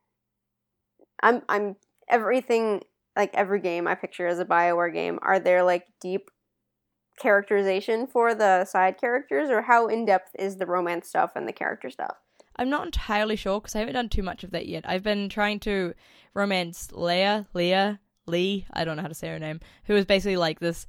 I'm 1.21 1.41
I'm 1.49 1.75
everything 2.09 2.83
like 3.15 3.31
every 3.33 3.59
game 3.61 3.87
I 3.87 3.95
picture 3.95 4.27
as 4.27 4.39
a 4.39 4.45
BioWare 4.45 4.93
game, 4.93 5.19
are 5.21 5.39
there 5.39 5.63
like 5.63 5.85
deep 6.01 6.29
characterization 7.19 8.07
for 8.07 8.33
the 8.33 8.65
side 8.65 8.99
characters 8.99 9.49
or 9.49 9.61
how 9.61 9.87
in 9.87 10.05
depth 10.05 10.31
is 10.37 10.57
the 10.57 10.65
romance 10.65 11.07
stuff 11.07 11.33
and 11.35 11.47
the 11.47 11.53
character 11.53 11.89
stuff? 11.89 12.17
I'm 12.55 12.69
not 12.69 12.85
entirely 12.85 13.35
sure 13.35 13.59
because 13.59 13.75
I 13.75 13.79
haven't 13.79 13.95
done 13.95 14.09
too 14.09 14.23
much 14.23 14.43
of 14.43 14.51
that 14.51 14.67
yet. 14.67 14.87
I've 14.87 15.03
been 15.03 15.29
trying 15.29 15.59
to 15.61 15.93
romance 16.33 16.87
Leia, 16.91 17.45
Leah, 17.53 17.99
Lee, 18.25 18.65
I 18.71 18.85
don't 18.85 18.95
know 18.95 19.01
how 19.01 19.07
to 19.07 19.13
say 19.13 19.29
her 19.29 19.39
name, 19.39 19.59
who 19.85 19.95
is 19.95 20.05
basically 20.05 20.37
like 20.37 20.59
this 20.59 20.85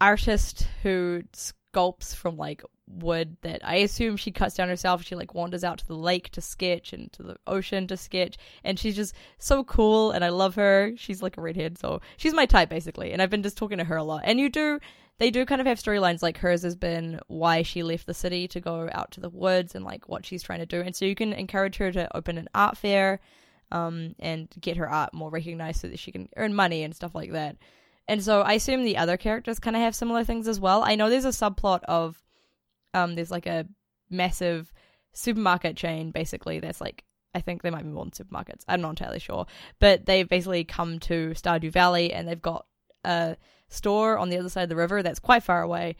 artist 0.00 0.68
who 0.82 1.22
sculpts 1.32 2.14
from 2.14 2.36
like 2.36 2.62
wood 2.86 3.36
that 3.42 3.66
I 3.66 3.76
assume 3.76 4.16
she 4.16 4.30
cuts 4.30 4.54
down 4.54 4.68
herself. 4.68 5.02
She 5.02 5.14
like 5.14 5.34
wanders 5.34 5.64
out 5.64 5.78
to 5.78 5.86
the 5.86 5.96
lake 5.96 6.30
to 6.30 6.40
sketch 6.40 6.92
and 6.92 7.10
to 7.14 7.22
the 7.22 7.36
ocean 7.46 7.86
to 7.88 7.96
sketch, 7.96 8.36
and 8.62 8.78
she's 8.78 8.96
just 8.96 9.14
so 9.38 9.64
cool, 9.64 10.10
and 10.10 10.24
I 10.24 10.28
love 10.28 10.54
her. 10.56 10.92
She's 10.96 11.22
like 11.22 11.36
a 11.36 11.40
redhead, 11.40 11.78
so 11.78 12.00
she's 12.16 12.34
my 12.34 12.46
type 12.46 12.68
basically, 12.68 13.12
and 13.12 13.20
I've 13.20 13.30
been 13.30 13.42
just 13.42 13.56
talking 13.56 13.78
to 13.78 13.84
her 13.84 13.96
a 13.96 14.04
lot. 14.04 14.22
And 14.24 14.38
you 14.38 14.48
do 14.48 14.78
they 15.18 15.30
do 15.30 15.46
kind 15.46 15.60
of 15.60 15.66
have 15.66 15.78
storylines 15.78 16.22
like 16.22 16.38
hers 16.38 16.62
has 16.62 16.76
been 16.76 17.20
why 17.28 17.62
she 17.62 17.82
left 17.82 18.06
the 18.06 18.14
city 18.14 18.48
to 18.48 18.60
go 18.60 18.88
out 18.92 19.10
to 19.12 19.20
the 19.20 19.28
woods 19.28 19.74
and 19.74 19.84
like 19.84 20.08
what 20.08 20.26
she's 20.26 20.42
trying 20.42 20.58
to 20.58 20.66
do 20.66 20.80
and 20.80 20.94
so 20.94 21.04
you 21.04 21.14
can 21.14 21.32
encourage 21.32 21.76
her 21.76 21.92
to 21.92 22.16
open 22.16 22.38
an 22.38 22.48
art 22.54 22.76
fair 22.76 23.20
um, 23.72 24.14
and 24.18 24.48
get 24.60 24.76
her 24.76 24.88
art 24.88 25.12
more 25.14 25.30
recognized 25.30 25.80
so 25.80 25.88
that 25.88 25.98
she 25.98 26.12
can 26.12 26.28
earn 26.36 26.54
money 26.54 26.82
and 26.82 26.94
stuff 26.94 27.14
like 27.14 27.32
that 27.32 27.56
and 28.08 28.22
so 28.22 28.42
i 28.42 28.54
assume 28.54 28.84
the 28.84 28.96
other 28.96 29.16
characters 29.16 29.58
kind 29.58 29.76
of 29.76 29.82
have 29.82 29.94
similar 29.94 30.24
things 30.24 30.48
as 30.48 30.60
well 30.60 30.82
i 30.84 30.94
know 30.94 31.08
there's 31.08 31.24
a 31.24 31.28
subplot 31.28 31.82
of 31.84 32.20
um, 32.92 33.14
there's 33.14 33.30
like 33.30 33.46
a 33.46 33.66
massive 34.10 34.72
supermarket 35.12 35.76
chain 35.76 36.10
basically 36.10 36.60
that's 36.60 36.80
like 36.80 37.04
I 37.36 37.40
think 37.40 37.62
there 37.62 37.72
might 37.72 37.82
be 37.82 37.88
more 37.88 38.04
than 38.04 38.12
supermarkets. 38.12 38.62
I'm 38.68 38.80
not 38.80 38.90
entirely 38.90 39.18
sure. 39.18 39.46
But 39.80 40.06
they've 40.06 40.28
basically 40.28 40.64
come 40.64 41.00
to 41.00 41.30
Stardew 41.30 41.72
Valley 41.72 42.12
and 42.12 42.28
they've 42.28 42.40
got 42.40 42.66
a 43.04 43.36
store 43.74 44.18
on 44.18 44.30
the 44.30 44.38
other 44.38 44.48
side 44.48 44.62
of 44.62 44.68
the 44.68 44.76
river 44.76 45.02
that's 45.02 45.18
quite 45.18 45.42
far 45.42 45.62
away. 45.62 45.96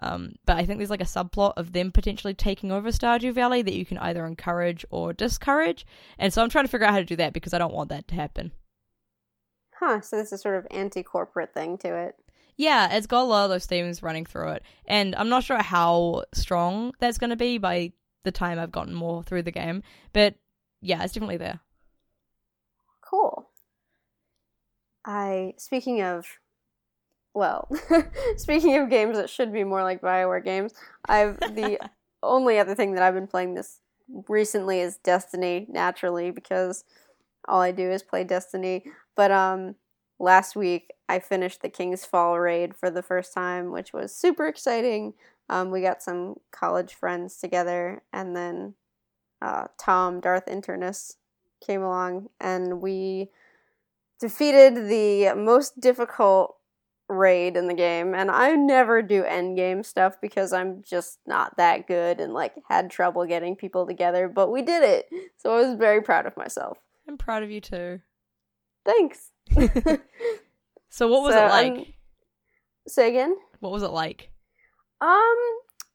Um, 0.00 0.34
but 0.46 0.56
I 0.56 0.64
think 0.64 0.78
there's 0.78 0.90
like 0.90 1.00
a 1.00 1.04
subplot 1.04 1.54
of 1.56 1.72
them 1.72 1.90
potentially 1.90 2.34
taking 2.34 2.70
over 2.70 2.90
Stardew 2.90 3.32
Valley 3.32 3.62
that 3.62 3.74
you 3.74 3.84
can 3.84 3.98
either 3.98 4.24
encourage 4.26 4.84
or 4.90 5.12
discourage. 5.12 5.84
And 6.18 6.32
so 6.32 6.42
I'm 6.42 6.50
trying 6.50 6.64
to 6.64 6.70
figure 6.70 6.86
out 6.86 6.92
how 6.92 7.00
to 7.00 7.04
do 7.04 7.16
that 7.16 7.32
because 7.32 7.52
I 7.52 7.58
don't 7.58 7.74
want 7.74 7.90
that 7.90 8.06
to 8.08 8.14
happen. 8.14 8.52
Huh, 9.74 10.00
so 10.00 10.16
this 10.16 10.32
is 10.32 10.40
sort 10.40 10.56
of 10.56 10.66
anti-corporate 10.70 11.52
thing 11.52 11.78
to 11.78 11.96
it. 11.96 12.14
Yeah, 12.56 12.96
it's 12.96 13.06
got 13.06 13.22
a 13.22 13.24
lot 13.24 13.44
of 13.44 13.50
those 13.50 13.66
themes 13.66 14.02
running 14.02 14.26
through 14.26 14.50
it. 14.50 14.62
And 14.86 15.14
I'm 15.16 15.28
not 15.28 15.44
sure 15.44 15.62
how 15.62 16.24
strong 16.32 16.92
that's 16.98 17.18
going 17.18 17.30
to 17.30 17.36
be 17.36 17.58
by 17.58 17.92
the 18.24 18.32
time 18.32 18.58
I've 18.58 18.72
gotten 18.72 18.94
more 18.94 19.22
through 19.22 19.42
the 19.42 19.52
game. 19.52 19.82
But 20.12 20.34
yeah, 20.80 21.02
it's 21.02 21.12
definitely 21.12 21.36
there. 21.36 21.60
Cool. 23.00 23.48
I 25.04 25.54
speaking 25.56 26.02
of 26.02 26.26
well, 27.38 27.70
speaking 28.36 28.76
of 28.76 28.90
games 28.90 29.16
that 29.16 29.30
should 29.30 29.52
be 29.52 29.62
more 29.62 29.84
like 29.84 30.02
BioWare 30.02 30.42
games, 30.42 30.74
I've 31.08 31.38
the 31.38 31.78
only 32.22 32.58
other 32.58 32.74
thing 32.74 32.94
that 32.94 33.02
I've 33.02 33.14
been 33.14 33.28
playing 33.28 33.54
this 33.54 33.80
recently 34.28 34.80
is 34.80 34.96
Destiny 34.96 35.66
naturally 35.70 36.32
because 36.32 36.84
all 37.46 37.60
I 37.60 37.70
do 37.70 37.90
is 37.90 38.02
play 38.02 38.24
Destiny. 38.24 38.84
But 39.14 39.30
um 39.30 39.76
last 40.18 40.56
week 40.56 40.92
I 41.08 41.20
finished 41.20 41.62
the 41.62 41.68
King's 41.68 42.04
Fall 42.04 42.38
raid 42.40 42.74
for 42.74 42.90
the 42.90 43.02
first 43.02 43.32
time, 43.32 43.70
which 43.70 43.92
was 43.92 44.14
super 44.14 44.46
exciting. 44.46 45.14
Um, 45.48 45.70
we 45.70 45.80
got 45.80 46.02
some 46.02 46.34
college 46.50 46.92
friends 46.92 47.38
together, 47.38 48.02
and 48.12 48.36
then 48.36 48.74
uh, 49.40 49.68
Tom, 49.78 50.20
Darth 50.20 50.44
Internus, 50.44 51.14
came 51.64 51.82
along, 51.82 52.28
and 52.38 52.82
we 52.82 53.30
defeated 54.20 54.88
the 54.88 55.32
most 55.34 55.80
difficult 55.80 56.57
raid 57.08 57.56
in 57.56 57.66
the 57.68 57.74
game. 57.74 58.14
And 58.14 58.30
I 58.30 58.52
never 58.54 59.00
do 59.02 59.24
end 59.24 59.56
game 59.56 59.82
stuff 59.82 60.16
because 60.20 60.52
I'm 60.52 60.82
just 60.82 61.18
not 61.26 61.56
that 61.56 61.86
good 61.86 62.20
and 62.20 62.34
like 62.34 62.54
had 62.68 62.90
trouble 62.90 63.24
getting 63.26 63.56
people 63.56 63.86
together. 63.86 64.28
But 64.28 64.50
we 64.50 64.62
did 64.62 64.82
it, 64.82 65.08
so 65.36 65.54
I 65.56 65.60
was 65.66 65.74
very 65.78 66.02
proud 66.02 66.26
of 66.26 66.36
myself. 66.36 66.78
I'm 67.08 67.16
proud 67.18 67.42
of 67.42 67.50
you 67.50 67.60
too. 67.60 68.00
Thanks. 68.84 69.30
So 70.90 71.06
what 71.08 71.22
was 71.22 71.34
So, 71.34 71.44
it 71.44 71.48
like? 71.50 71.72
um, 71.72 71.84
Say 72.86 73.08
again. 73.10 73.36
what 73.60 73.72
was 73.72 73.82
it 73.82 73.90
like? 73.90 74.30
Um, 75.02 75.36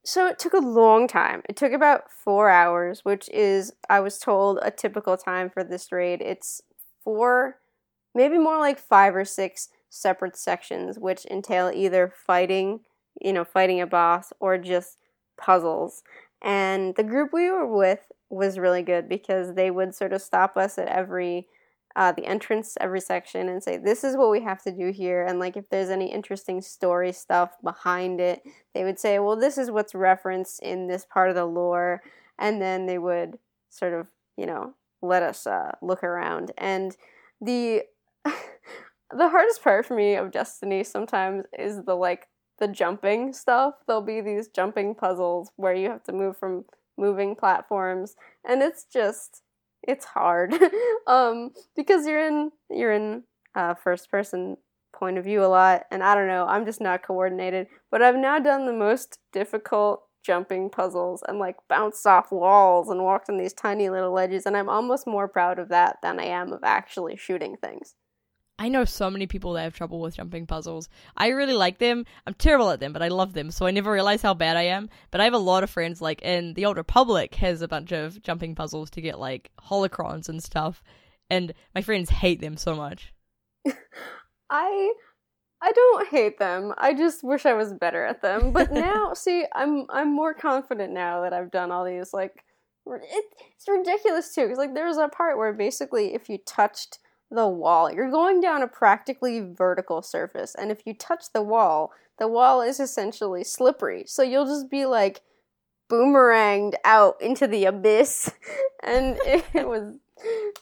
so 0.06 0.28
it 0.28 0.38
took 0.38 0.54
a 0.54 0.60
long 0.60 1.08
time. 1.08 1.42
It 1.50 1.56
took 1.56 1.72
about 1.74 2.12
four 2.12 2.50
hours, 2.50 3.04
which 3.04 3.28
is, 3.30 3.74
I 3.90 4.00
was 4.02 4.20
told, 4.20 4.60
a 4.62 4.70
typical 4.70 5.18
time 5.18 5.50
for 5.50 5.64
this 5.64 5.92
raid. 5.92 6.22
It's 6.22 6.62
four, 7.04 7.58
maybe 8.14 8.38
more 8.38 8.60
like 8.60 8.78
five 8.78 9.16
or 9.16 9.26
six 9.26 9.70
separate 9.94 10.36
sections, 10.36 10.98
which 10.98 11.26
entail 11.28 11.72
either 11.74 12.12
fighting, 12.14 12.82
you 13.22 13.32
know, 13.32 13.44
fighting 13.44 13.80
a 13.80 13.88
boss 13.88 14.34
or 14.40 14.58
just 14.58 14.98
puzzles. 15.38 16.04
And 16.42 16.96
the 16.96 17.04
group 17.04 17.32
we 17.32 17.50
were 17.50 17.68
with 17.68 18.12
was 18.30 18.58
really 18.58 18.82
good 18.82 19.08
because 19.08 19.54
they 19.54 19.70
would 19.70 19.94
sort 19.94 20.14
of 20.14 20.22
stop 20.22 20.58
us 20.58 20.78
at 20.78 20.88
every 20.88 21.48
uh, 21.96 22.12
the 22.12 22.26
entrance 22.26 22.76
every 22.82 23.00
section 23.00 23.48
and 23.48 23.62
say 23.62 23.78
this 23.78 24.04
is 24.04 24.18
what 24.18 24.32
we 24.32 24.42
have 24.42 24.64
to 24.64 24.72
do 24.72 24.90
here 24.90 25.24
and 25.24 25.38
like 25.38 25.56
if 25.56 25.70
there's 25.70 25.92
any 25.92 26.12
interesting 26.12 26.60
story 26.60 27.12
stuff 27.12 27.52
behind 27.64 28.20
it 28.20 28.42
they 28.74 28.84
would 28.84 28.98
say 28.98 29.20
well 29.20 29.36
this 29.36 29.60
is 29.60 29.70
what's 29.70 29.94
referenced 29.94 30.60
in 30.64 30.88
this 30.88 31.06
part 31.06 31.30
of 31.30 31.36
the 31.36 31.46
lore 31.46 32.02
and 32.40 32.60
then 32.60 32.88
they 32.88 32.98
would 32.98 33.38
sort 33.70 33.94
of 33.94 34.08
you 34.38 34.48
know 34.48 34.74
let 35.04 35.22
us 35.22 35.46
uh, 35.46 35.72
look 35.84 36.04
around 36.04 36.52
and 36.58 36.98
the 37.40 37.84
the 39.12 39.30
hardest 39.30 39.64
part 39.64 39.86
for 39.86 39.96
me 39.96 40.16
of 40.16 40.32
destiny 40.32 40.84
sometimes 40.84 41.46
is 41.58 41.84
the 41.84 41.96
like 41.96 42.28
the 42.60 42.68
jumping 42.68 43.34
stuff. 43.34 43.76
There'll 43.88 44.02
be 44.02 44.22
these 44.22 44.48
jumping 44.48 44.96
puzzles 44.96 45.52
where 45.56 45.74
you 45.74 45.90
have 45.90 46.04
to 46.04 46.14
move 46.14 46.38
from 46.38 46.66
moving 46.98 47.36
platforms 47.36 48.16
and 48.48 48.62
it's 48.62 48.86
just 48.86 49.42
it's 49.84 50.06
hard. 50.06 50.54
Um 51.08 51.52
because 51.76 52.08
you're 52.08 52.26
in 52.26 52.52
you're 52.70 52.94
in 52.94 53.24
uh, 53.56 53.74
first 53.74 54.10
person 54.10 54.58
point 54.94 55.18
of 55.18 55.26
view 55.26 55.44
a 55.44 55.48
lot 55.48 55.84
and 55.92 56.04
i 56.04 56.14
don't 56.16 56.28
know 56.28 56.46
i'm 56.46 56.66
just 56.66 56.80
not 56.80 57.04
coordinated 57.04 57.68
but 57.92 58.02
i've 58.02 58.16
now 58.16 58.40
done 58.40 58.66
the 58.66 58.74
most 58.74 59.18
difficult 59.34 60.04
jumping 60.24 60.70
puzzles 60.70 61.24
and 61.28 61.40
like 61.40 61.58
bounced 61.68 62.06
off 62.06 62.32
walls 62.32 62.90
and 62.90 63.04
walked 63.04 63.30
on 63.30 63.38
these 63.38 63.54
tiny 63.54 63.90
little 63.90 64.14
ledges 64.14 64.46
and 64.46 64.56
i'm 64.56 64.70
almost 64.70 65.06
more 65.08 65.28
proud 65.28 65.60
of 65.60 65.68
that 65.70 65.98
than 66.02 66.20
i 66.20 66.24
am 66.24 66.54
of 66.54 66.64
actually 66.64 67.16
shooting 67.18 67.58
things 67.58 67.96
I 68.60 68.70
know 68.70 68.86
so 68.86 69.10
many 69.10 69.26
people 69.26 69.54
that 69.54 69.64
have 69.64 69.74
trouble 69.76 70.00
with 70.00 70.16
jumping 70.16 70.46
puzzles. 70.46 70.88
I 71.18 71.30
really 71.30 71.54
like 71.54 71.80
them. 71.80 72.06
I'm 72.28 72.36
terrible 72.36 72.70
at 72.70 72.80
them, 72.80 72.94
but 72.94 73.02
I 73.02 73.08
love 73.08 73.34
them, 73.34 73.50
so 73.50 73.66
I 73.66 73.72
never 73.72 73.92
realize 73.92 74.22
how 74.22 74.34
bad 74.36 74.58
I 74.58 74.64
am. 74.64 74.90
But 75.10 75.22
I 75.22 75.24
have 75.24 75.34
a 75.34 75.40
lot 75.40 75.64
of 75.64 75.70
friends, 75.70 76.02
like, 76.02 76.22
in 76.22 76.54
the 76.54 76.66
Old 76.66 76.78
Republic 76.78 77.34
has 77.36 77.62
a 77.62 77.68
bunch 77.68 77.92
of 77.92 78.22
jumping 78.22 78.54
puzzles 78.54 78.92
to 78.92 79.02
get, 79.02 79.20
like, 79.20 79.52
holocrons 79.60 80.30
and 80.30 80.42
stuff, 80.42 80.84
and 81.30 81.54
my 81.74 81.82
friends 81.82 82.10
hate 82.12 82.42
them 82.42 82.58
so 82.58 82.76
much. 82.76 83.12
I 84.50 84.94
I 85.64 85.72
don't 85.72 86.10
hate 86.10 86.40
them. 86.40 86.74
I 86.78 86.94
just 86.94 87.24
wish 87.24 87.46
I 87.46 87.54
was 87.54 87.74
better 87.74 88.04
at 88.04 88.22
them. 88.22 88.52
But 88.52 88.72
now, 88.72 89.14
see, 89.14 89.46
I'm 89.56 89.88
I'm 89.90 90.14
more 90.14 90.34
confident 90.34 90.94
now 90.94 91.22
that 91.22 91.34
I've 91.34 91.52
done 91.52 91.72
all 91.72 91.86
these. 91.86 92.14
Like, 92.14 92.44
it, 92.86 93.26
it's 93.56 93.68
ridiculous 93.68 94.36
too, 94.36 94.44
because 94.44 94.58
like 94.58 94.76
there's 94.76 94.98
a 94.98 95.08
part 95.08 95.38
where 95.38 95.54
basically 95.54 96.14
if 96.14 96.30
you 96.30 96.38
touched 96.46 97.00
the 97.34 97.48
wall, 97.48 97.92
you're 97.92 98.12
going 98.12 98.42
down 98.42 98.62
a 98.62 98.68
practically 98.68 99.40
vertical 99.42 100.02
surface, 100.02 100.56
and 100.56 100.72
if 100.72 100.82
you 100.86 100.94
touch 100.94 101.26
the 101.34 101.42
wall, 101.42 101.92
the 102.20 102.28
wall 102.28 102.62
is 102.62 102.80
essentially 102.80 103.44
slippery. 103.44 104.04
So 104.08 104.24
you'll 104.24 104.46
just 104.46 104.70
be 104.70 104.86
like 104.86 105.22
boomeranged 105.90 106.76
out 106.86 107.22
into 107.22 107.48
the 107.48 107.66
abyss, 107.66 108.32
and 108.84 109.18
it, 109.26 109.46
was 109.68 109.98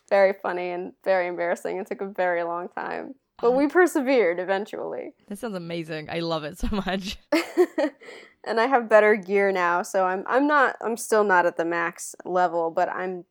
very 0.09 0.33
funny 0.41 0.69
and 0.69 0.93
very 1.03 1.27
embarrassing. 1.27 1.77
It 1.77 1.87
took 1.87 2.01
a 2.01 2.07
very 2.07 2.43
long 2.43 2.69
time. 2.69 3.15
But 3.39 3.49
uh-huh. 3.49 3.57
we 3.57 3.67
persevered 3.67 4.39
eventually. 4.39 5.13
That 5.27 5.39
sounds 5.39 5.55
amazing. 5.55 6.09
I 6.09 6.19
love 6.19 6.43
it 6.43 6.59
so 6.59 6.67
much. 6.71 7.17
and 8.45 8.59
I 8.59 8.67
have 8.67 8.89
better 8.89 9.15
gear 9.15 9.51
now, 9.51 9.81
so 9.81 10.05
I'm 10.05 10.23
I'm 10.27 10.47
not 10.47 10.75
I'm 10.81 10.97
still 10.97 11.23
not 11.23 11.45
at 11.45 11.57
the 11.57 11.65
max 11.65 12.15
level, 12.23 12.69
but 12.71 12.89
I'm 12.89 13.25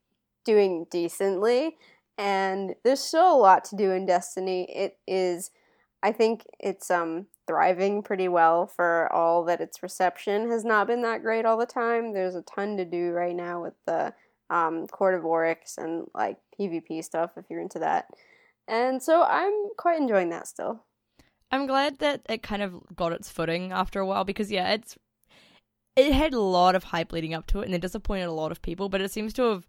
doing 0.44 0.86
decently. 0.90 1.76
And 2.20 2.74
there's 2.84 3.00
still 3.00 3.34
a 3.34 3.40
lot 3.40 3.64
to 3.64 3.76
do 3.76 3.92
in 3.92 4.04
Destiny. 4.04 4.70
It 4.70 4.98
is 5.08 5.50
I 6.02 6.12
think 6.12 6.44
it's 6.58 6.90
um 6.90 7.26
thriving 7.46 8.02
pretty 8.02 8.28
well 8.28 8.66
for 8.66 9.10
all 9.12 9.44
that 9.44 9.62
its 9.62 9.82
reception 9.82 10.50
has 10.50 10.64
not 10.64 10.86
been 10.86 11.02
that 11.02 11.22
great 11.22 11.46
all 11.46 11.56
the 11.56 11.66
time. 11.66 12.12
There's 12.12 12.34
a 12.34 12.42
ton 12.42 12.76
to 12.76 12.84
do 12.84 13.10
right 13.10 13.34
now 13.34 13.62
with 13.62 13.74
the 13.86 14.12
um, 14.50 14.86
Court 14.88 15.14
of 15.14 15.24
Oryx 15.24 15.78
and 15.78 16.06
like 16.14 16.36
PvP 16.58 17.02
stuff 17.02 17.32
if 17.36 17.46
you're 17.48 17.60
into 17.60 17.78
that. 17.78 18.06
And 18.68 19.02
so 19.02 19.22
I'm 19.22 19.52
quite 19.78 20.00
enjoying 20.00 20.28
that 20.30 20.46
still. 20.46 20.84
I'm 21.50 21.66
glad 21.66 21.98
that 22.00 22.22
it 22.28 22.42
kind 22.42 22.62
of 22.62 22.82
got 22.94 23.12
its 23.12 23.30
footing 23.30 23.72
after 23.72 23.98
a 23.98 24.06
while 24.06 24.24
because 24.24 24.50
yeah, 24.50 24.72
it's 24.74 24.96
it 25.96 26.12
had 26.12 26.34
a 26.34 26.40
lot 26.40 26.74
of 26.74 26.84
hype 26.84 27.12
leading 27.12 27.34
up 27.34 27.46
to 27.48 27.60
it 27.60 27.64
and 27.64 27.74
it 27.74 27.80
disappointed 27.80 28.26
a 28.26 28.32
lot 28.32 28.52
of 28.52 28.62
people, 28.62 28.88
but 28.88 29.00
it 29.00 29.10
seems 29.10 29.32
to 29.34 29.42
have 29.42 29.66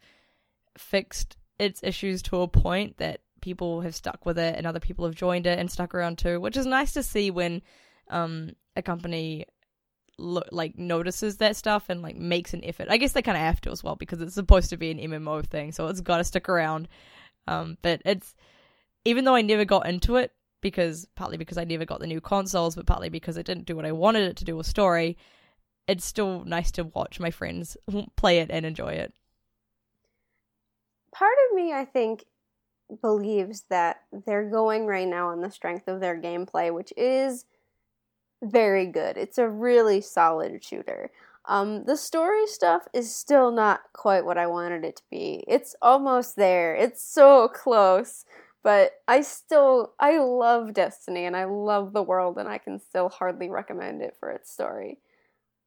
fixed 0.78 1.38
its 1.62 1.84
issues 1.84 2.24
to 2.24 2.41
a 2.41 2.47
point 2.47 2.97
that 2.97 3.22
people 3.39 3.82
have 3.82 3.95
stuck 3.95 4.26
with 4.26 4.39
it 4.39 4.55
and 4.57 4.66
other 4.66 4.80
people 4.80 5.05
have 5.05 5.16
joined 5.16 5.45
it 5.45 5.59
and 5.59 5.70
stuck 5.70 5.93
around 5.93 6.18
too, 6.18 6.39
which 6.39 6.57
is 6.57 6.66
nice 6.66 6.93
to 6.93 7.03
see 7.03 7.30
when 7.30 7.62
um, 8.09 8.51
a 8.76 8.82
company 8.82 9.45
lo- 10.18 10.41
like 10.51 10.78
notices 10.78 11.38
that 11.38 11.55
stuff 11.55 11.89
and 11.89 12.01
like 12.01 12.18
makes 12.18 12.55
an 12.55 12.64
effort. 12.64 12.88
I 12.89 12.97
guess 12.97 13.14
they 13.14 13.22
kind 13.22 13.38
of 13.38 13.43
have 13.43 13.62
to 13.62 13.72
as 13.72 13.84
well 13.84 13.95
because 13.95 14.22
it's 14.22 14.34
supposed 14.34 14.72
to 14.72 14.78
be 14.78 14.89
an 14.89 14.97
MMO 14.97 15.45
thing, 15.45 15.72
so 15.72 15.88
it's 15.88 16.01
got 16.01 16.18
to 16.18 16.24
stick 16.24 16.49
around. 16.49 16.88
Um, 17.47 17.78
but 17.84 18.01
it's 18.05 18.36
even 19.05 19.24
though 19.26 19.36
I 19.36 19.41
never 19.43 19.66
got 19.66 19.88
into 19.88 20.16
it 20.16 20.32
because 20.62 21.07
partly 21.16 21.38
because 21.38 21.59
I 21.59 21.64
never 21.64 21.86
got 21.86 21.99
the 21.99 22.07
new 22.07 22.22
consoles, 22.22 22.76
but 22.76 22.88
partly 22.88 23.09
because 23.09 23.38
it 23.38 23.45
didn't 23.45 23.66
do 23.66 23.76
what 23.76 23.86
I 23.86 23.91
wanted 23.91 24.24
it 24.24 24.38
to 24.38 24.45
do 24.45 24.57
with 24.57 24.66
story, 24.66 25.18
it's 25.88 26.05
still 26.05 26.43
nice 26.43 26.72
to 26.72 26.86
watch 26.86 27.20
my 27.20 27.30
friends 27.30 27.78
play 28.16 28.39
it 28.39 28.49
and 28.51 28.66
enjoy 28.66 28.93
it. 28.93 29.14
Part 31.14 31.36
of 31.49 31.55
me, 31.55 31.74
I 31.74 31.86
think, 31.86 32.26
believes 33.01 33.64
that 33.70 34.01
they're 34.26 34.49
going 34.49 34.86
right 34.86 35.07
now 35.07 35.30
on 35.30 35.41
the 35.41 35.51
strength 35.51 35.88
of 35.88 35.99
their 35.99 36.20
gameplay, 36.20 36.74
which 36.74 36.93
is 36.97 37.45
very 38.43 38.86
good. 38.88 39.18
It's 39.18 39.38
a 39.38 39.49
really 39.49 40.01
solid 40.01 40.64
shooter. 40.64 41.12
Um, 41.45 41.86
the 41.86 41.97
story 41.97 42.45
stuff 42.47 42.88
is 42.93 43.14
still 43.16 43.51
not 43.51 43.82
quite 43.93 44.26
what 44.26 44.38
I 44.38 44.47
wanted 44.47 44.84
it 44.84 44.97
to 44.97 45.03
be. 45.09 45.43
It's 45.47 45.76
almost 45.82 46.36
there. 46.36 46.76
It's 46.76 47.03
so 47.03 47.47
close. 47.47 48.26
But 48.64 48.91
I 49.07 49.22
still 49.22 49.93
I 49.99 50.20
love 50.20 50.74
Destiny 50.74 51.26
and 51.26 51.36
I 51.36 51.45
love 51.45 51.93
the 51.93 52.03
world 52.03 52.38
and 52.38 52.47
I 52.47 52.59
can 52.59 52.80
still 52.80 53.09
hardly 53.09 53.49
recommend 53.49 54.03
it 54.03 54.16
for 54.20 54.30
its 54.30 54.51
story. 54.51 54.99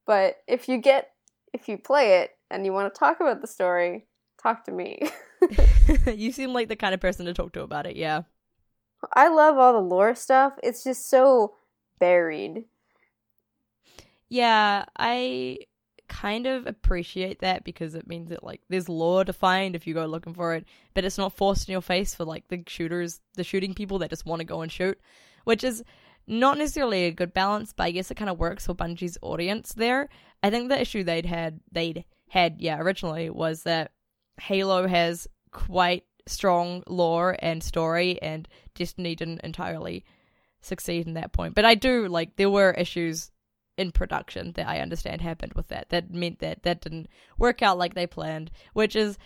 But 0.06 0.36
if 0.46 0.68
you 0.68 0.78
get 0.78 1.10
if 1.52 1.68
you 1.68 1.76
play 1.76 2.20
it 2.20 2.32
and 2.50 2.64
you 2.64 2.72
want 2.72 2.92
to 2.92 2.98
talk 2.98 3.18
about 3.20 3.40
the 3.40 3.48
story, 3.48 4.06
talk 4.44 4.64
to 4.64 4.72
me. 4.72 5.00
you 6.06 6.32
seem 6.32 6.52
like 6.52 6.68
the 6.68 6.76
kind 6.76 6.94
of 6.94 7.00
person 7.00 7.26
to 7.26 7.34
talk 7.34 7.52
to 7.52 7.62
about 7.62 7.86
it, 7.86 7.96
yeah. 7.96 8.22
I 9.12 9.28
love 9.28 9.58
all 9.58 9.72
the 9.72 9.80
lore 9.80 10.14
stuff. 10.14 10.54
It's 10.62 10.84
just 10.84 11.08
so 11.10 11.54
buried. 11.98 12.64
Yeah, 14.28 14.84
I 14.96 15.58
kind 16.08 16.46
of 16.46 16.66
appreciate 16.66 17.40
that 17.40 17.64
because 17.64 17.94
it 17.94 18.06
means 18.06 18.28
that 18.28 18.44
like 18.44 18.60
there's 18.68 18.88
lore 18.88 19.24
to 19.24 19.32
find 19.32 19.74
if 19.74 19.86
you 19.86 19.94
go 19.94 20.06
looking 20.06 20.34
for 20.34 20.54
it, 20.54 20.64
but 20.94 21.04
it's 21.04 21.18
not 21.18 21.36
forced 21.36 21.68
in 21.68 21.72
your 21.72 21.82
face 21.82 22.14
for 22.14 22.24
like 22.24 22.48
the 22.48 22.62
shooters, 22.66 23.20
the 23.34 23.44
shooting 23.44 23.74
people 23.74 23.98
that 23.98 24.10
just 24.10 24.26
want 24.26 24.40
to 24.40 24.46
go 24.46 24.62
and 24.62 24.72
shoot, 24.72 24.98
which 25.44 25.64
is 25.64 25.82
not 26.26 26.56
necessarily 26.56 27.04
a 27.04 27.10
good 27.10 27.34
balance, 27.34 27.72
but 27.74 27.84
I 27.84 27.90
guess 27.90 28.10
it 28.10 28.16
kind 28.16 28.30
of 28.30 28.38
works 28.38 28.66
for 28.66 28.74
Bungie's 28.74 29.18
audience 29.20 29.74
there. 29.74 30.08
I 30.42 30.50
think 30.50 30.68
the 30.68 30.80
issue 30.80 31.04
they'd 31.04 31.26
had 31.26 31.60
they'd 31.72 32.04
had 32.28 32.60
yeah 32.60 32.78
originally 32.78 33.30
was 33.30 33.62
that 33.62 33.92
Halo 34.40 34.86
has 34.86 35.26
quite 35.50 36.04
strong 36.26 36.82
lore 36.86 37.36
and 37.40 37.62
story, 37.62 38.20
and 38.22 38.48
Destiny 38.74 39.14
didn't 39.14 39.42
entirely 39.42 40.04
succeed 40.60 41.06
in 41.06 41.14
that 41.14 41.32
point. 41.32 41.54
But 41.54 41.64
I 41.64 41.74
do 41.74 42.08
like 42.08 42.36
there 42.36 42.50
were 42.50 42.72
issues 42.72 43.30
in 43.76 43.90
production 43.90 44.52
that 44.52 44.68
I 44.68 44.80
understand 44.80 45.20
happened 45.20 45.54
with 45.54 45.68
that. 45.68 45.90
That 45.90 46.10
meant 46.10 46.38
that 46.40 46.62
that 46.62 46.80
didn't 46.80 47.08
work 47.38 47.62
out 47.62 47.78
like 47.78 47.94
they 47.94 48.06
planned, 48.06 48.50
which 48.72 48.96
is 48.96 49.18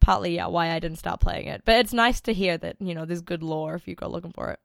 partly 0.00 0.34
yeah, 0.34 0.46
why 0.46 0.70
I 0.70 0.80
didn't 0.80 0.98
start 0.98 1.20
playing 1.20 1.46
it. 1.46 1.62
But 1.64 1.76
it's 1.76 1.92
nice 1.92 2.20
to 2.22 2.34
hear 2.34 2.58
that, 2.58 2.76
you 2.80 2.94
know, 2.94 3.04
there's 3.04 3.22
good 3.22 3.42
lore 3.42 3.74
if 3.74 3.86
you 3.86 3.94
go 3.94 4.08
looking 4.08 4.32
for 4.32 4.50
it. 4.50 4.58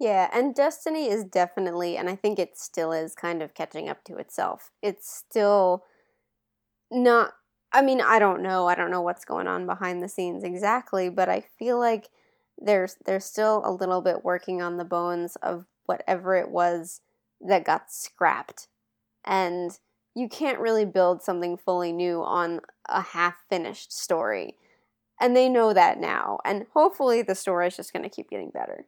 Yeah, 0.00 0.30
and 0.32 0.54
Destiny 0.54 1.08
is 1.08 1.24
definitely, 1.24 1.96
and 1.96 2.08
I 2.08 2.14
think 2.14 2.38
it 2.38 2.56
still 2.56 2.92
is 2.92 3.16
kind 3.16 3.42
of 3.42 3.54
catching 3.54 3.88
up 3.88 4.04
to 4.04 4.16
itself. 4.16 4.70
It's 4.80 5.10
still 5.10 5.82
not, 6.88 7.32
I 7.72 7.82
mean, 7.82 8.00
I 8.00 8.18
don't 8.18 8.42
know. 8.42 8.66
I 8.66 8.74
don't 8.74 8.90
know 8.90 9.02
what's 9.02 9.24
going 9.24 9.46
on 9.46 9.66
behind 9.66 10.02
the 10.02 10.08
scenes 10.08 10.42
exactly, 10.42 11.10
but 11.10 11.28
I 11.28 11.40
feel 11.58 11.78
like 11.78 12.08
there's 12.56 12.96
there's 13.04 13.24
still 13.24 13.62
a 13.64 13.72
little 13.72 14.00
bit 14.00 14.24
working 14.24 14.62
on 14.62 14.76
the 14.76 14.84
bones 14.84 15.36
of 15.36 15.66
whatever 15.86 16.34
it 16.34 16.50
was 16.50 17.00
that 17.40 17.64
got 17.64 17.92
scrapped. 17.92 18.68
And 19.24 19.78
you 20.14 20.28
can't 20.28 20.58
really 20.58 20.84
build 20.84 21.22
something 21.22 21.56
fully 21.56 21.92
new 21.92 22.22
on 22.22 22.60
a 22.88 23.02
half 23.02 23.36
finished 23.48 23.92
story. 23.92 24.56
And 25.20 25.36
they 25.36 25.48
know 25.48 25.72
that 25.72 25.98
now. 25.98 26.38
And 26.44 26.66
hopefully 26.72 27.22
the 27.22 27.34
story 27.34 27.66
is 27.66 27.76
just 27.76 27.92
going 27.92 28.02
to 28.02 28.08
keep 28.08 28.30
getting 28.30 28.50
better. 28.50 28.86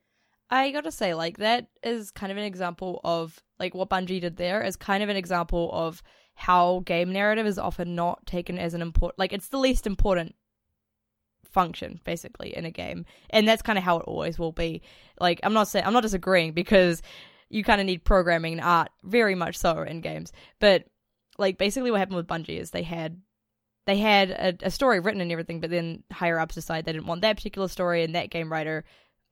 I 0.52 0.72
gotta 0.72 0.90
say, 0.90 1.14
like, 1.14 1.38
that 1.38 1.68
is 1.84 2.10
kind 2.10 2.32
of 2.32 2.38
an 2.38 2.44
example 2.44 3.00
of, 3.04 3.40
like, 3.60 3.72
what 3.72 3.88
Bungie 3.88 4.20
did 4.20 4.36
there 4.36 4.62
is 4.62 4.74
kind 4.74 5.02
of 5.02 5.08
an 5.08 5.16
example 5.16 5.70
of 5.72 6.02
how 6.40 6.82
game 6.86 7.12
narrative 7.12 7.46
is 7.46 7.58
often 7.58 7.94
not 7.94 8.24
taken 8.26 8.58
as 8.58 8.74
an 8.74 8.82
important, 8.82 9.18
like, 9.18 9.32
it's 9.32 9.48
the 9.48 9.58
least 9.58 9.86
important 9.86 10.34
function 11.44 12.00
basically 12.04 12.56
in 12.56 12.64
a 12.64 12.70
game 12.70 13.04
and 13.30 13.48
that's 13.48 13.60
kind 13.60 13.76
of 13.76 13.82
how 13.82 13.98
it 13.98 14.04
always 14.06 14.38
will 14.38 14.52
be 14.52 14.80
like 15.18 15.40
i'm 15.42 15.52
not 15.52 15.66
saying 15.66 15.84
i'm 15.84 15.92
not 15.92 16.04
disagreeing 16.04 16.52
because 16.52 17.02
you 17.50 17.64
kind 17.64 17.80
of 17.80 17.86
need 17.86 18.04
programming 18.04 18.54
and 18.54 18.62
art 18.62 18.90
very 19.02 19.34
much 19.34 19.58
so 19.58 19.82
in 19.82 20.00
games. 20.00 20.32
But 20.60 20.84
like 21.36 21.58
basically 21.58 21.90
what 21.90 21.98
happened 21.98 22.16
with 22.16 22.28
Bungie 22.28 22.60
is 22.60 22.70
they 22.70 22.84
had 22.84 23.20
they 23.86 23.98
had 23.98 24.30
a, 24.30 24.66
a 24.66 24.70
story 24.70 25.00
written 25.00 25.20
and 25.20 25.32
everything, 25.32 25.60
but 25.60 25.70
then 25.70 26.04
higher 26.12 26.38
ups 26.38 26.54
decided 26.54 26.84
they 26.84 26.92
didn't 26.92 27.06
want 27.06 27.22
that 27.22 27.36
particular 27.36 27.66
story, 27.66 28.04
and 28.04 28.14
that 28.14 28.30
game 28.30 28.50
writer 28.50 28.84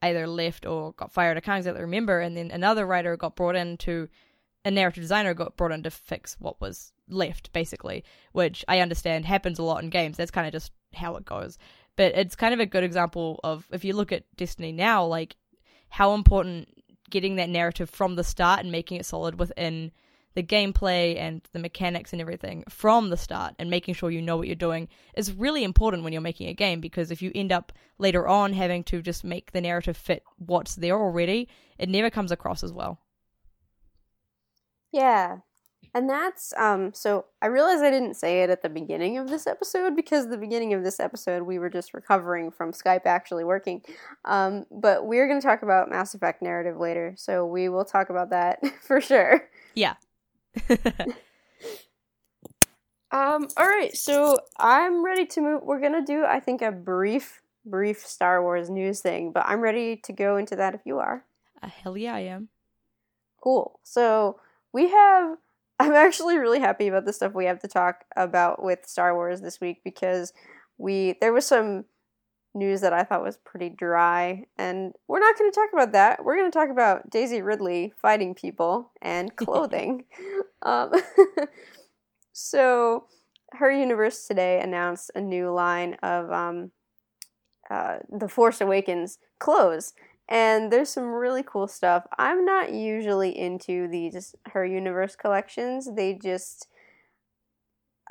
either 0.02 0.26
left 0.26 0.66
or 0.66 0.92
got 0.94 1.12
fired. 1.12 1.36
I 1.36 1.40
can't 1.40 1.58
exactly 1.58 1.82
remember. 1.82 2.20
And 2.20 2.36
then 2.36 2.50
another 2.50 2.86
writer 2.86 3.16
got 3.16 3.36
brought 3.36 3.56
in 3.56 3.76
to 3.78 4.08
a 4.64 4.70
narrative 4.70 5.02
designer 5.02 5.34
got 5.34 5.56
brought 5.56 5.72
in 5.72 5.82
to 5.84 5.90
fix 5.90 6.36
what 6.38 6.60
was 6.60 6.92
left, 7.08 7.52
basically, 7.52 8.04
which 8.32 8.64
I 8.68 8.80
understand 8.80 9.24
happens 9.24 9.58
a 9.58 9.62
lot 9.62 9.82
in 9.82 9.90
games. 9.90 10.16
That's 10.16 10.30
kind 10.30 10.46
of 10.46 10.52
just 10.52 10.72
how 10.94 11.16
it 11.16 11.24
goes. 11.24 11.58
But 11.96 12.14
it's 12.14 12.36
kind 12.36 12.54
of 12.54 12.60
a 12.60 12.66
good 12.66 12.84
example 12.84 13.40
of 13.42 13.66
if 13.72 13.84
you 13.84 13.92
look 13.92 14.12
at 14.12 14.24
Destiny 14.36 14.72
now, 14.72 15.04
like 15.04 15.36
how 15.88 16.14
important 16.14 16.68
getting 17.10 17.36
that 17.36 17.48
narrative 17.48 17.90
from 17.90 18.16
the 18.16 18.24
start 18.24 18.60
and 18.60 18.70
making 18.70 18.98
it 18.98 19.06
solid 19.06 19.38
within 19.38 19.90
the 20.34 20.42
gameplay 20.42 21.16
and 21.16 21.42
the 21.52 21.58
mechanics 21.58 22.12
and 22.12 22.20
everything 22.20 22.62
from 22.68 23.10
the 23.10 23.16
start 23.16 23.54
and 23.58 23.70
making 23.70 23.94
sure 23.94 24.10
you 24.10 24.22
know 24.22 24.36
what 24.36 24.46
you're 24.46 24.54
doing 24.54 24.86
is 25.16 25.32
really 25.32 25.64
important 25.64 26.04
when 26.04 26.12
you're 26.12 26.22
making 26.22 26.48
a 26.48 26.54
game 26.54 26.80
because 26.80 27.10
if 27.10 27.22
you 27.22 27.32
end 27.34 27.50
up 27.50 27.72
later 27.98 28.28
on 28.28 28.52
having 28.52 28.84
to 28.84 29.02
just 29.02 29.24
make 29.24 29.50
the 29.50 29.60
narrative 29.60 29.96
fit 29.96 30.22
what's 30.36 30.76
there 30.76 30.96
already, 30.96 31.48
it 31.78 31.88
never 31.88 32.10
comes 32.10 32.30
across 32.30 32.62
as 32.62 32.72
well. 32.72 33.00
Yeah. 34.92 35.38
And 35.94 36.08
that's 36.08 36.52
um 36.56 36.92
so 36.92 37.24
I 37.40 37.46
realize 37.46 37.80
I 37.80 37.90
didn't 37.90 38.14
say 38.14 38.42
it 38.42 38.50
at 38.50 38.62
the 38.62 38.68
beginning 38.68 39.16
of 39.18 39.28
this 39.28 39.46
episode 39.46 39.96
because 39.96 40.28
the 40.28 40.36
beginning 40.36 40.74
of 40.74 40.84
this 40.84 41.00
episode 41.00 41.42
we 41.42 41.58
were 41.58 41.70
just 41.70 41.94
recovering 41.94 42.50
from 42.50 42.72
Skype 42.72 43.06
actually 43.06 43.44
working. 43.44 43.82
Um 44.24 44.66
but 44.70 45.06
we're 45.06 45.26
going 45.26 45.40
to 45.40 45.46
talk 45.46 45.62
about 45.62 45.88
Mass 45.90 46.14
Effect 46.14 46.42
narrative 46.42 46.76
later. 46.78 47.14
So 47.16 47.46
we 47.46 47.68
will 47.68 47.84
talk 47.84 48.10
about 48.10 48.30
that 48.30 48.60
for 48.82 49.00
sure. 49.00 49.48
Yeah. 49.74 49.94
Um 53.10 53.48
all 53.56 53.66
right. 53.66 53.96
So 53.96 54.36
I'm 54.58 55.02
ready 55.04 55.24
to 55.26 55.40
move 55.40 55.62
we're 55.62 55.80
going 55.80 55.94
to 55.94 56.02
do 56.02 56.24
I 56.26 56.40
think 56.40 56.60
a 56.60 56.70
brief 56.70 57.40
brief 57.64 58.00
Star 58.06 58.42
Wars 58.42 58.68
news 58.68 59.00
thing, 59.00 59.32
but 59.32 59.44
I'm 59.46 59.60
ready 59.60 59.96
to 59.96 60.12
go 60.12 60.36
into 60.36 60.56
that 60.56 60.74
if 60.74 60.82
you 60.84 60.98
are. 60.98 61.24
uh, 61.62 61.68
hell 61.68 61.96
yeah, 61.96 62.14
I 62.14 62.20
am. 62.20 62.48
Cool. 63.42 63.80
So 63.82 64.40
we 64.72 64.90
have. 64.90 65.36
I'm 65.80 65.92
actually 65.92 66.38
really 66.38 66.58
happy 66.58 66.88
about 66.88 67.04
the 67.04 67.12
stuff 67.12 67.34
we 67.34 67.44
have 67.44 67.60
to 67.60 67.68
talk 67.68 68.04
about 68.16 68.60
with 68.60 68.80
Star 68.84 69.14
Wars 69.14 69.40
this 69.40 69.60
week 69.60 69.82
because 69.84 70.32
we 70.76 71.14
there 71.20 71.32
was 71.32 71.46
some 71.46 71.84
news 72.54 72.80
that 72.80 72.92
I 72.92 73.04
thought 73.04 73.22
was 73.22 73.36
pretty 73.36 73.68
dry, 73.68 74.44
and 74.56 74.92
we're 75.06 75.20
not 75.20 75.38
going 75.38 75.50
to 75.50 75.54
talk 75.54 75.70
about 75.72 75.92
that. 75.92 76.24
We're 76.24 76.36
going 76.36 76.50
to 76.50 76.58
talk 76.58 76.70
about 76.70 77.10
Daisy 77.10 77.42
Ridley 77.42 77.92
fighting 78.00 78.34
people 78.34 78.92
and 79.00 79.34
clothing. 79.36 80.04
um, 80.62 80.92
so, 82.32 83.04
her 83.52 83.70
universe 83.70 84.26
today 84.26 84.60
announced 84.60 85.10
a 85.14 85.20
new 85.20 85.50
line 85.50 85.94
of 86.02 86.30
um, 86.30 86.72
uh, 87.70 87.98
the 88.10 88.28
Force 88.28 88.60
Awakens 88.60 89.18
clothes, 89.38 89.94
and 90.28 90.70
there's 90.70 90.90
some 90.90 91.06
really 91.06 91.42
cool 91.42 91.66
stuff. 91.66 92.06
I'm 92.18 92.44
not 92.44 92.72
usually 92.72 93.36
into 93.36 93.88
these 93.88 94.34
her 94.52 94.64
universe 94.64 95.16
collections. 95.16 95.88
They 95.94 96.14
just 96.14 96.68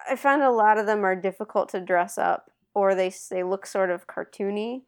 I 0.09 0.15
find 0.15 0.41
a 0.41 0.51
lot 0.51 0.77
of 0.77 0.85
them 0.85 1.03
are 1.03 1.15
difficult 1.15 1.69
to 1.69 1.79
dress 1.79 2.17
up 2.17 2.51
or 2.73 2.95
they 2.95 3.13
they 3.29 3.43
look 3.43 3.65
sort 3.65 3.91
of 3.91 4.07
cartoony 4.07 4.81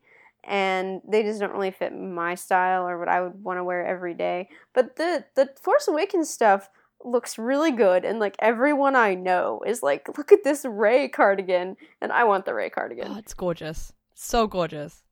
and 0.43 1.01
they 1.07 1.21
just 1.21 1.39
don't 1.39 1.53
really 1.53 1.71
fit 1.71 1.93
my 1.93 2.33
style 2.33 2.87
or 2.87 2.97
what 2.97 3.09
I 3.09 3.21
would 3.21 3.43
want 3.43 3.59
to 3.59 3.63
wear 3.63 3.85
every 3.85 4.15
day. 4.15 4.49
But 4.73 4.95
the 4.95 5.25
the 5.35 5.49
Force 5.61 5.87
Awakens 5.87 6.29
stuff 6.29 6.69
looks 7.03 7.37
really 7.37 7.71
good 7.71 8.03
and 8.03 8.19
like 8.19 8.35
everyone 8.39 8.95
I 8.95 9.13
know 9.13 9.61
is 9.65 9.83
like 9.83 10.17
look 10.17 10.31
at 10.31 10.43
this 10.43 10.65
Rey 10.65 11.07
cardigan 11.07 11.77
and 12.01 12.11
I 12.11 12.23
want 12.23 12.45
the 12.45 12.55
Rey 12.55 12.71
cardigan. 12.71 13.11
Oh, 13.11 13.17
it's 13.17 13.33
gorgeous. 13.35 13.93
So 14.15 14.47
gorgeous. 14.47 15.03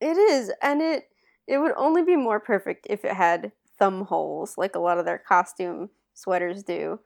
It 0.00 0.16
is, 0.16 0.52
and 0.62 0.80
it 0.80 1.08
it 1.46 1.58
would 1.58 1.72
only 1.76 2.02
be 2.02 2.16
more 2.16 2.40
perfect 2.40 2.86
if 2.88 3.04
it 3.04 3.12
had 3.12 3.52
thumb 3.78 4.04
holes, 4.04 4.56
like 4.56 4.74
a 4.74 4.80
lot 4.80 4.98
of 4.98 5.04
their 5.04 5.18
costume 5.18 5.90
sweaters 6.14 6.62
do. 6.62 7.00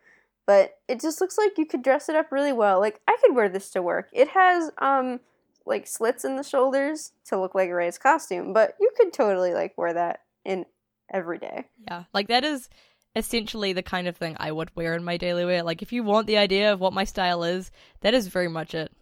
But 0.46 0.78
it 0.88 1.00
just 1.00 1.20
looks 1.20 1.38
like 1.38 1.56
you 1.56 1.64
could 1.64 1.82
dress 1.82 2.08
it 2.08 2.16
up 2.16 2.30
really 2.30 2.52
well. 2.52 2.78
Like 2.80 3.00
I 3.08 3.16
could 3.22 3.34
wear 3.34 3.48
this 3.48 3.70
to 3.70 3.82
work. 3.82 4.10
It 4.12 4.28
has 4.28 4.70
um 4.78 5.20
like 5.66 5.86
slits 5.86 6.24
in 6.24 6.36
the 6.36 6.42
shoulders 6.42 7.12
to 7.26 7.40
look 7.40 7.54
like 7.54 7.70
Rey's 7.70 7.98
costume, 7.98 8.52
but 8.52 8.76
you 8.78 8.90
could 8.96 9.12
totally 9.12 9.54
like 9.54 9.76
wear 9.78 9.94
that 9.94 10.20
in 10.44 10.66
every 11.10 11.38
day. 11.38 11.64
Yeah, 11.88 12.04
like 12.12 12.28
that 12.28 12.44
is 12.44 12.68
essentially 13.16 13.72
the 13.72 13.82
kind 13.82 14.08
of 14.08 14.16
thing 14.16 14.36
I 14.38 14.52
would 14.52 14.74
wear 14.76 14.94
in 14.94 15.04
my 15.04 15.16
daily 15.16 15.44
wear. 15.44 15.62
Like 15.62 15.82
if 15.82 15.92
you 15.92 16.02
want 16.02 16.26
the 16.26 16.38
idea 16.38 16.72
of 16.72 16.80
what 16.80 16.92
my 16.92 17.04
style 17.04 17.44
is, 17.44 17.70
that 18.00 18.14
is 18.14 18.26
very 18.26 18.48
much 18.48 18.74
it. 18.74 18.92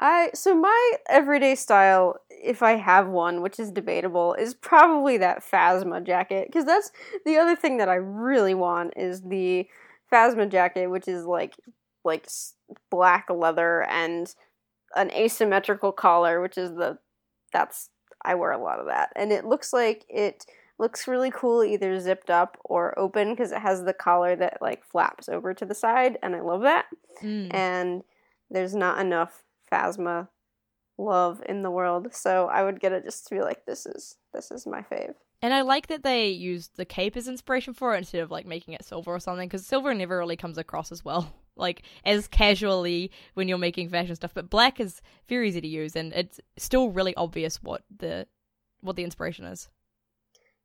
I 0.00 0.30
so 0.34 0.54
my 0.54 0.92
everyday 1.08 1.54
style, 1.54 2.16
if 2.30 2.62
I 2.62 2.72
have 2.72 3.08
one, 3.08 3.42
which 3.42 3.60
is 3.60 3.70
debatable, 3.70 4.34
is 4.34 4.54
probably 4.54 5.18
that 5.18 5.42
Phasma 5.42 6.04
jacket 6.04 6.48
because 6.48 6.64
that's 6.64 6.90
the 7.24 7.36
other 7.36 7.54
thing 7.54 7.76
that 7.78 7.88
I 7.88 7.94
really 7.94 8.54
want 8.54 8.94
is 8.96 9.22
the 9.22 9.68
Phasma 10.12 10.50
jacket, 10.50 10.88
which 10.88 11.06
is 11.06 11.24
like 11.24 11.54
like 12.04 12.28
black 12.90 13.28
leather 13.30 13.84
and 13.84 14.34
an 14.96 15.10
asymmetrical 15.12 15.92
collar, 15.92 16.40
which 16.40 16.58
is 16.58 16.70
the 16.70 16.98
that's 17.52 17.90
I 18.24 18.34
wear 18.34 18.50
a 18.50 18.62
lot 18.62 18.80
of 18.80 18.86
that, 18.86 19.10
and 19.14 19.30
it 19.30 19.44
looks 19.44 19.72
like 19.72 20.04
it 20.08 20.44
looks 20.78 21.06
really 21.06 21.30
cool 21.30 21.62
either 21.62 22.00
zipped 22.00 22.30
up 22.30 22.58
or 22.64 22.98
open 22.98 23.30
because 23.30 23.52
it 23.52 23.60
has 23.60 23.84
the 23.84 23.92
collar 23.92 24.34
that 24.34 24.58
like 24.60 24.84
flaps 24.84 25.28
over 25.28 25.54
to 25.54 25.64
the 25.64 25.74
side, 25.74 26.18
and 26.20 26.34
I 26.34 26.40
love 26.40 26.62
that. 26.62 26.86
Mm. 27.22 27.54
And 27.54 28.02
there's 28.50 28.74
not 28.74 29.00
enough 29.00 29.43
Phasma 29.74 30.28
love 30.96 31.42
in 31.46 31.62
the 31.62 31.70
world, 31.70 32.14
so 32.14 32.48
I 32.48 32.62
would 32.62 32.80
get 32.80 32.92
it 32.92 33.04
just 33.04 33.26
to 33.26 33.34
be 33.34 33.40
like, 33.40 33.66
this 33.66 33.86
is 33.86 34.16
this 34.32 34.50
is 34.50 34.66
my 34.66 34.82
fave. 34.82 35.14
And 35.42 35.52
I 35.52 35.60
like 35.60 35.88
that 35.88 36.02
they 36.02 36.28
used 36.28 36.76
the 36.76 36.84
cape 36.84 37.16
as 37.16 37.28
inspiration 37.28 37.74
for 37.74 37.94
it 37.94 37.98
instead 37.98 38.22
of 38.22 38.30
like 38.30 38.46
making 38.46 38.74
it 38.74 38.84
silver 38.84 39.14
or 39.14 39.20
something 39.20 39.46
because 39.46 39.66
silver 39.66 39.92
never 39.92 40.16
really 40.16 40.36
comes 40.36 40.56
across 40.56 40.90
as 40.92 41.04
well, 41.04 41.34
like 41.56 41.82
as 42.04 42.28
casually 42.28 43.10
when 43.34 43.48
you're 43.48 43.58
making 43.58 43.88
fashion 43.90 44.14
stuff. 44.14 44.32
But 44.34 44.50
black 44.50 44.80
is 44.80 45.02
very 45.28 45.48
easy 45.48 45.60
to 45.60 45.68
use, 45.68 45.96
and 45.96 46.12
it's 46.12 46.40
still 46.56 46.90
really 46.90 47.14
obvious 47.16 47.62
what 47.62 47.82
the 47.94 48.26
what 48.80 48.96
the 48.96 49.04
inspiration 49.04 49.44
is. 49.44 49.68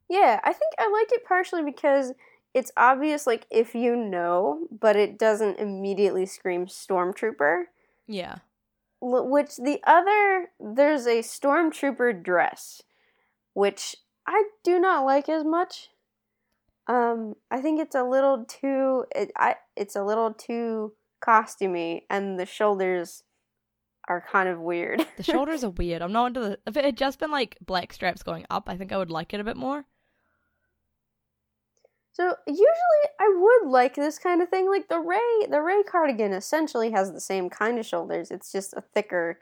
Yeah, 0.09 0.39
I 0.43 0.53
think 0.53 0.73
I 0.77 0.89
like 0.89 1.11
it 1.11 1.25
partially 1.25 1.63
because 1.63 2.13
it's 2.53 2.71
obvious, 2.77 3.27
like 3.27 3.45
if 3.51 3.75
you 3.75 3.95
know, 3.95 4.67
but 4.71 4.95
it 4.95 5.19
doesn't 5.19 5.59
immediately 5.59 6.25
scream 6.25 6.65
stormtrooper. 6.65 7.65
Yeah. 8.07 8.37
Which 9.01 9.55
the 9.55 9.79
other, 9.85 10.49
there's 10.59 11.05
a 11.05 11.19
stormtrooper 11.19 12.21
dress, 12.21 12.81
which 13.53 13.95
I 14.27 14.43
do 14.63 14.79
not 14.79 15.05
like 15.05 15.29
as 15.29 15.43
much. 15.43 15.89
Um, 16.87 17.35
I 17.49 17.61
think 17.61 17.79
it's 17.79 17.95
a 17.95 18.03
little 18.03 18.45
too, 18.45 19.05
it, 19.15 19.31
I, 19.37 19.55
it's 19.75 19.95
a 19.95 20.03
little 20.03 20.33
too 20.33 20.93
costumey, 21.23 22.01
and 22.09 22.39
the 22.39 22.45
shoulders 22.45 23.23
are 24.09 24.25
kind 24.29 24.49
of 24.49 24.59
weird. 24.59 25.05
The 25.17 25.23
shoulders 25.23 25.63
are 25.63 25.69
weird. 25.69 26.01
I'm 26.01 26.11
not 26.11 26.27
into 26.27 26.39
the. 26.41 26.59
If 26.65 26.75
it 26.75 26.83
had 26.83 26.97
just 26.97 27.19
been 27.19 27.31
like 27.31 27.57
black 27.65 27.93
straps 27.93 28.23
going 28.23 28.45
up, 28.49 28.67
I 28.67 28.75
think 28.75 28.91
I 28.91 28.97
would 28.97 29.11
like 29.11 29.33
it 29.33 29.39
a 29.39 29.43
bit 29.43 29.55
more. 29.55 29.85
So 32.19 32.35
usually 32.45 32.65
I 33.17 33.33
would 33.39 33.71
like 33.71 33.95
this 33.95 34.19
kind 34.19 34.41
of 34.41 34.49
thing. 34.49 34.69
Like 34.69 34.89
the 34.89 34.99
Rey, 34.99 35.47
the 35.49 35.61
Rey 35.61 35.83
cardigan 35.83 36.33
essentially 36.33 36.91
has 36.91 37.13
the 37.13 37.21
same 37.21 37.49
kind 37.49 37.79
of 37.79 37.85
shoulders. 37.85 38.29
It's 38.29 38.51
just 38.51 38.73
a 38.73 38.81
thicker, 38.81 39.39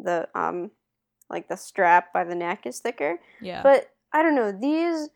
the 0.00 0.28
um, 0.34 0.72
like 1.30 1.48
the 1.48 1.56
strap 1.56 2.12
by 2.12 2.24
the 2.24 2.34
neck 2.34 2.66
is 2.66 2.80
thicker. 2.80 3.20
Yeah. 3.40 3.62
But 3.62 3.92
I 4.12 4.24
don't 4.24 4.34
know 4.34 4.50
these, 4.50 5.10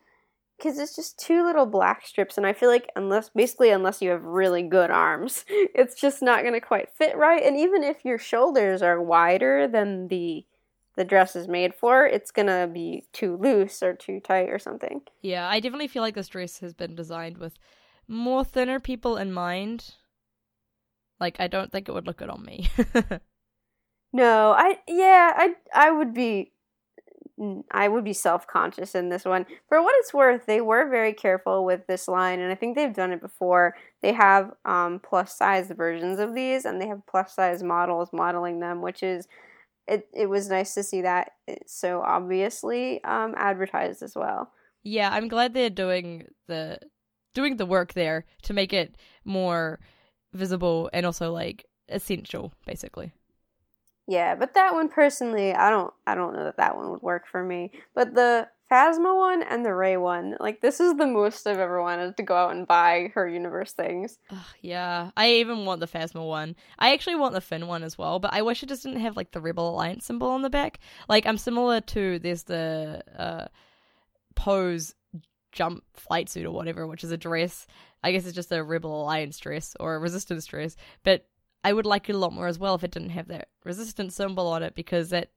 because 0.57 0.79
it's 0.79 0.95
just 0.95 1.19
two 1.19 1.43
little 1.43 1.65
black 1.65 2.07
strips, 2.07 2.37
and 2.37 2.47
I 2.47 2.53
feel 2.53 2.69
like 2.69 2.89
unless 2.95 3.27
basically 3.27 3.71
unless 3.71 4.01
you 4.01 4.11
have 4.11 4.23
really 4.23 4.63
good 4.63 4.89
arms, 4.89 5.43
it's 5.49 5.99
just 5.99 6.21
not 6.21 6.45
gonna 6.45 6.61
quite 6.61 6.89
fit 6.89 7.17
right. 7.17 7.43
And 7.43 7.57
even 7.57 7.83
if 7.83 8.05
your 8.05 8.17
shoulders 8.17 8.81
are 8.81 9.01
wider 9.01 9.67
than 9.67 10.07
the 10.07 10.45
the 10.95 11.05
dress 11.05 11.35
is 11.35 11.47
made 11.47 11.73
for, 11.73 12.05
it's 12.05 12.31
gonna 12.31 12.67
be 12.67 13.05
too 13.13 13.37
loose 13.37 13.81
or 13.81 13.93
too 13.93 14.19
tight 14.19 14.49
or 14.49 14.59
something. 14.59 15.01
Yeah, 15.21 15.47
I 15.47 15.59
definitely 15.59 15.87
feel 15.87 16.03
like 16.03 16.15
this 16.15 16.27
dress 16.27 16.59
has 16.59 16.73
been 16.73 16.95
designed 16.95 17.37
with 17.37 17.57
more 18.07 18.43
thinner 18.43 18.79
people 18.79 19.17
in 19.17 19.33
mind. 19.33 19.95
Like, 21.19 21.39
I 21.39 21.47
don't 21.47 21.71
think 21.71 21.87
it 21.87 21.93
would 21.93 22.05
look 22.05 22.17
good 22.17 22.29
on 22.29 22.43
me. 22.43 22.69
no, 24.13 24.51
I 24.51 24.79
yeah, 24.87 25.31
I 25.35 25.55
I 25.73 25.91
would 25.91 26.13
be 26.13 26.51
I 27.71 27.87
would 27.87 28.03
be 28.03 28.13
self-conscious 28.13 28.93
in 28.93 29.09
this 29.09 29.25
one. 29.25 29.45
For 29.67 29.81
what 29.81 29.95
it's 29.97 30.13
worth, 30.13 30.45
they 30.45 30.61
were 30.61 30.87
very 30.87 31.13
careful 31.13 31.65
with 31.65 31.87
this 31.87 32.07
line 32.07 32.39
and 32.39 32.51
I 32.51 32.55
think 32.55 32.75
they've 32.75 32.93
done 32.93 33.11
it 33.11 33.21
before. 33.21 33.75
They 34.01 34.13
have 34.13 34.51
um 34.65 34.99
plus 35.03 35.35
size 35.35 35.71
versions 35.75 36.19
of 36.19 36.35
these 36.35 36.65
and 36.65 36.79
they 36.79 36.87
have 36.87 37.05
plus 37.07 37.33
size 37.33 37.63
models 37.63 38.09
modeling 38.13 38.59
them, 38.59 38.81
which 38.81 39.01
is 39.01 39.27
it 39.87 40.07
it 40.13 40.27
was 40.27 40.49
nice 40.49 40.73
to 40.75 40.83
see 40.83 41.01
that 41.01 41.31
it's 41.47 41.75
so 41.77 42.01
obviously 42.01 43.03
um, 43.03 43.33
advertised 43.37 44.01
as 44.01 44.15
well. 44.15 44.51
Yeah, 44.83 45.09
I'm 45.11 45.27
glad 45.27 45.53
they're 45.53 45.69
doing 45.69 46.27
the 46.47 46.79
doing 47.33 47.57
the 47.57 47.65
work 47.65 47.93
there 47.93 48.25
to 48.43 48.53
make 48.53 48.73
it 48.73 48.95
more 49.25 49.79
visible 50.33 50.89
and 50.93 51.05
also 51.05 51.31
like 51.31 51.65
essential, 51.89 52.53
basically. 52.65 53.11
Yeah, 54.07 54.35
but 54.35 54.53
that 54.53 54.73
one 54.73 54.89
personally, 54.89 55.53
I 55.53 55.69
don't 55.69 55.93
I 56.05 56.15
don't 56.15 56.33
know 56.33 56.43
that 56.43 56.57
that 56.57 56.75
one 56.75 56.91
would 56.91 57.01
work 57.01 57.27
for 57.27 57.43
me. 57.43 57.71
But 57.95 58.13
the 58.13 58.47
Phasma 58.73 59.15
one 59.15 59.43
and 59.43 59.63
the 59.63 59.73
Rey 59.73 59.97
one, 59.97 60.35
like 60.39 60.59
this 60.59 60.79
is 60.79 60.95
the 60.95 61.05
most 61.05 61.45
I've 61.45 61.59
ever 61.59 61.79
wanted 61.79 62.17
to 62.17 62.23
go 62.23 62.35
out 62.35 62.55
and 62.55 62.65
buy 62.65 63.11
her 63.13 63.27
universe 63.27 63.73
things. 63.73 64.17
Ugh, 64.31 64.39
yeah, 64.61 65.11
I 65.15 65.33
even 65.33 65.65
want 65.65 65.79
the 65.79 65.87
Phasma 65.87 66.27
one. 66.27 66.55
I 66.79 66.93
actually 66.93 67.17
want 67.17 67.35
the 67.35 67.41
Finn 67.41 67.67
one 67.67 67.83
as 67.83 67.99
well, 67.99 68.17
but 68.17 68.33
I 68.33 68.41
wish 68.41 68.63
it 68.63 68.69
just 68.69 68.81
didn't 68.81 69.01
have 69.01 69.15
like 69.15 69.31
the 69.31 69.41
Rebel 69.41 69.69
Alliance 69.69 70.05
symbol 70.05 70.29
on 70.29 70.41
the 70.41 70.49
back. 70.49 70.79
Like 71.07 71.27
I'm 71.27 71.37
similar 71.37 71.81
to 71.81 72.17
there's 72.17 72.43
the 72.43 73.03
uh, 73.15 73.45
Poe's 74.35 74.95
jump 75.51 75.83
flight 75.93 76.27
suit 76.27 76.47
or 76.47 76.51
whatever, 76.51 76.87
which 76.87 77.03
is 77.03 77.11
a 77.11 77.17
dress. 77.17 77.67
I 78.01 78.11
guess 78.11 78.25
it's 78.25 78.35
just 78.35 78.51
a 78.51 78.63
Rebel 78.63 79.03
Alliance 79.03 79.37
dress 79.37 79.75
or 79.79 79.93
a 79.93 79.99
Resistance 79.99 80.47
dress, 80.47 80.75
but 81.03 81.27
I 81.63 81.71
would 81.71 81.85
like 81.85 82.09
it 82.09 82.15
a 82.15 82.17
lot 82.17 82.33
more 82.33 82.47
as 82.47 82.57
well 82.57 82.73
if 82.73 82.83
it 82.83 82.89
didn't 82.91 83.11
have 83.11 83.27
that 83.27 83.49
Resistance 83.63 84.15
symbol 84.15 84.47
on 84.47 84.63
it 84.63 84.73
because 84.73 85.13
it 85.13 85.31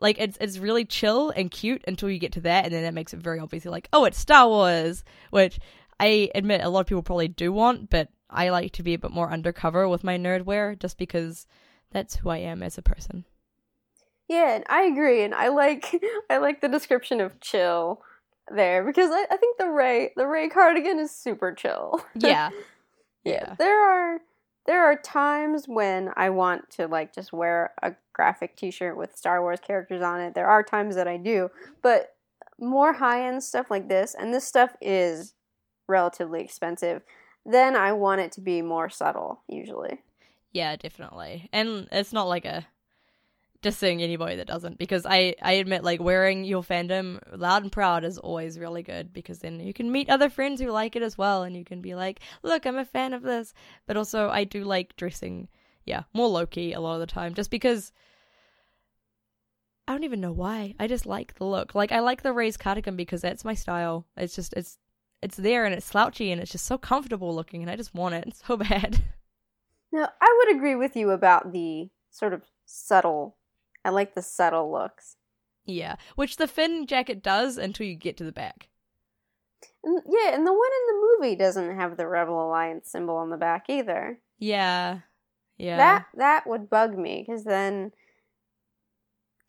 like 0.00 0.18
it's 0.18 0.36
it's 0.40 0.58
really 0.58 0.84
chill 0.84 1.30
and 1.30 1.50
cute 1.50 1.84
until 1.86 2.10
you 2.10 2.18
get 2.18 2.32
to 2.32 2.40
that, 2.42 2.64
and 2.64 2.72
then 2.72 2.82
that 2.82 2.94
makes 2.94 3.14
it 3.14 3.20
very 3.20 3.38
obviously 3.38 3.70
like, 3.70 3.88
oh, 3.92 4.04
it's 4.04 4.18
Star 4.18 4.48
Wars, 4.48 5.04
which 5.30 5.58
I 5.98 6.30
admit 6.34 6.62
a 6.62 6.68
lot 6.68 6.80
of 6.80 6.86
people 6.86 7.02
probably 7.02 7.28
do 7.28 7.52
want, 7.52 7.90
but 7.90 8.08
I 8.28 8.50
like 8.50 8.72
to 8.72 8.82
be 8.82 8.94
a 8.94 8.98
bit 8.98 9.10
more 9.10 9.30
undercover 9.30 9.88
with 9.88 10.04
my 10.04 10.16
nerd 10.16 10.44
wear 10.44 10.74
just 10.74 10.98
because 10.98 11.46
that's 11.90 12.16
who 12.16 12.30
I 12.30 12.38
am 12.38 12.62
as 12.62 12.78
a 12.78 12.82
person. 12.82 13.24
Yeah, 14.28 14.54
and 14.54 14.64
I 14.68 14.82
agree, 14.82 15.22
and 15.24 15.34
I 15.34 15.48
like 15.48 15.94
I 16.30 16.38
like 16.38 16.60
the 16.60 16.68
description 16.68 17.20
of 17.20 17.40
chill 17.40 18.02
there 18.48 18.84
because 18.84 19.10
I, 19.10 19.26
I 19.30 19.36
think 19.36 19.58
the 19.58 19.68
Rey 19.68 20.12
the 20.16 20.26
Rey 20.26 20.48
cardigan 20.48 20.98
is 20.98 21.10
super 21.10 21.52
chill. 21.52 22.04
Yeah. 22.14 22.50
yeah. 23.24 23.54
There 23.58 23.90
are 23.90 24.20
there 24.66 24.84
are 24.84 24.96
times 24.96 25.66
when 25.66 26.10
I 26.16 26.30
want 26.30 26.70
to 26.70 26.86
like 26.86 27.14
just 27.14 27.32
wear 27.32 27.72
a 27.82 27.94
graphic 28.20 28.54
t-shirt 28.54 28.98
with 28.98 29.16
Star 29.16 29.40
Wars 29.40 29.60
characters 29.66 30.02
on 30.02 30.20
it. 30.20 30.34
There 30.34 30.46
are 30.46 30.62
times 30.62 30.94
that 30.94 31.08
I 31.08 31.16
do, 31.16 31.48
but 31.80 32.16
more 32.58 32.92
high-end 32.92 33.42
stuff 33.42 33.70
like 33.70 33.88
this 33.88 34.14
and 34.14 34.34
this 34.34 34.46
stuff 34.46 34.76
is 34.78 35.32
relatively 35.88 36.42
expensive, 36.42 37.00
then 37.46 37.74
I 37.74 37.94
want 37.94 38.20
it 38.20 38.30
to 38.32 38.42
be 38.42 38.60
more 38.60 38.90
subtle 38.90 39.40
usually. 39.48 40.02
Yeah, 40.52 40.76
definitely. 40.76 41.48
And 41.50 41.88
it's 41.90 42.12
not 42.12 42.28
like 42.28 42.44
a 42.44 42.66
just 43.62 43.78
saying 43.78 44.02
anybody 44.02 44.36
that 44.36 44.46
doesn't 44.46 44.76
because 44.76 45.06
I 45.06 45.34
I 45.40 45.52
admit 45.52 45.82
like 45.82 46.00
wearing 46.00 46.44
your 46.44 46.62
fandom 46.62 47.20
loud 47.34 47.62
and 47.62 47.72
proud 47.72 48.04
is 48.04 48.18
always 48.18 48.58
really 48.58 48.82
good 48.82 49.14
because 49.14 49.38
then 49.38 49.60
you 49.60 49.72
can 49.72 49.90
meet 49.90 50.10
other 50.10 50.28
friends 50.28 50.60
who 50.60 50.70
like 50.70 50.94
it 50.94 51.02
as 51.02 51.16
well 51.16 51.42
and 51.42 51.56
you 51.56 51.64
can 51.64 51.80
be 51.80 51.94
like, 51.94 52.20
"Look, 52.42 52.66
I'm 52.66 52.76
a 52.76 52.84
fan 52.84 53.14
of 53.14 53.22
this." 53.22 53.54
But 53.86 53.96
also 53.96 54.28
I 54.28 54.44
do 54.44 54.64
like 54.64 54.94
dressing 54.96 55.48
yeah, 55.86 56.02
more 56.12 56.28
low 56.28 56.46
key 56.46 56.72
a 56.72 56.80
lot 56.80 56.94
of 56.94 57.00
the 57.00 57.06
time 57.06 57.34
just 57.34 57.50
because 57.50 57.92
I 59.90 59.92
don't 59.92 60.04
even 60.04 60.20
know 60.20 60.30
why. 60.30 60.74
I 60.78 60.86
just 60.86 61.04
like 61.04 61.34
the 61.34 61.44
look. 61.44 61.74
Like 61.74 61.90
I 61.90 61.98
like 61.98 62.22
the 62.22 62.32
raised 62.32 62.60
cardigan 62.60 62.94
because 62.94 63.22
that's 63.22 63.44
my 63.44 63.54
style. 63.54 64.06
It's 64.16 64.36
just 64.36 64.52
it's 64.52 64.78
it's 65.20 65.36
there 65.36 65.64
and 65.64 65.74
it's 65.74 65.84
slouchy 65.84 66.30
and 66.30 66.40
it's 66.40 66.52
just 66.52 66.64
so 66.64 66.78
comfortable 66.78 67.34
looking 67.34 67.60
and 67.60 67.70
I 67.70 67.74
just 67.74 67.92
want 67.92 68.14
it 68.14 68.36
so 68.46 68.56
bad. 68.68 69.02
Now, 69.90 70.08
I 70.20 70.36
would 70.38 70.56
agree 70.56 70.76
with 70.76 70.94
you 70.94 71.10
about 71.10 71.52
the 71.52 71.90
sort 72.10 72.32
of 72.32 72.42
subtle 72.64 73.36
I 73.84 73.90
like 73.90 74.14
the 74.14 74.22
subtle 74.22 74.70
looks. 74.70 75.16
Yeah, 75.64 75.96
which 76.14 76.36
the 76.36 76.46
Finn 76.46 76.86
jacket 76.86 77.20
does 77.20 77.58
until 77.58 77.86
you 77.86 77.96
get 77.96 78.16
to 78.18 78.24
the 78.24 78.32
back. 78.32 78.68
And, 79.82 80.02
yeah, 80.08 80.34
and 80.34 80.46
the 80.46 80.52
one 80.52 80.70
in 80.70 80.86
the 80.86 81.06
movie 81.18 81.36
doesn't 81.36 81.76
have 81.76 81.96
the 81.96 82.06
Rebel 82.06 82.46
Alliance 82.46 82.88
symbol 82.88 83.16
on 83.16 83.30
the 83.30 83.36
back 83.36 83.66
either. 83.68 84.20
Yeah, 84.38 85.00
yeah. 85.58 85.76
That 85.76 86.06
that 86.14 86.46
would 86.46 86.70
bug 86.70 86.96
me 86.96 87.24
because 87.26 87.44
then, 87.44 87.92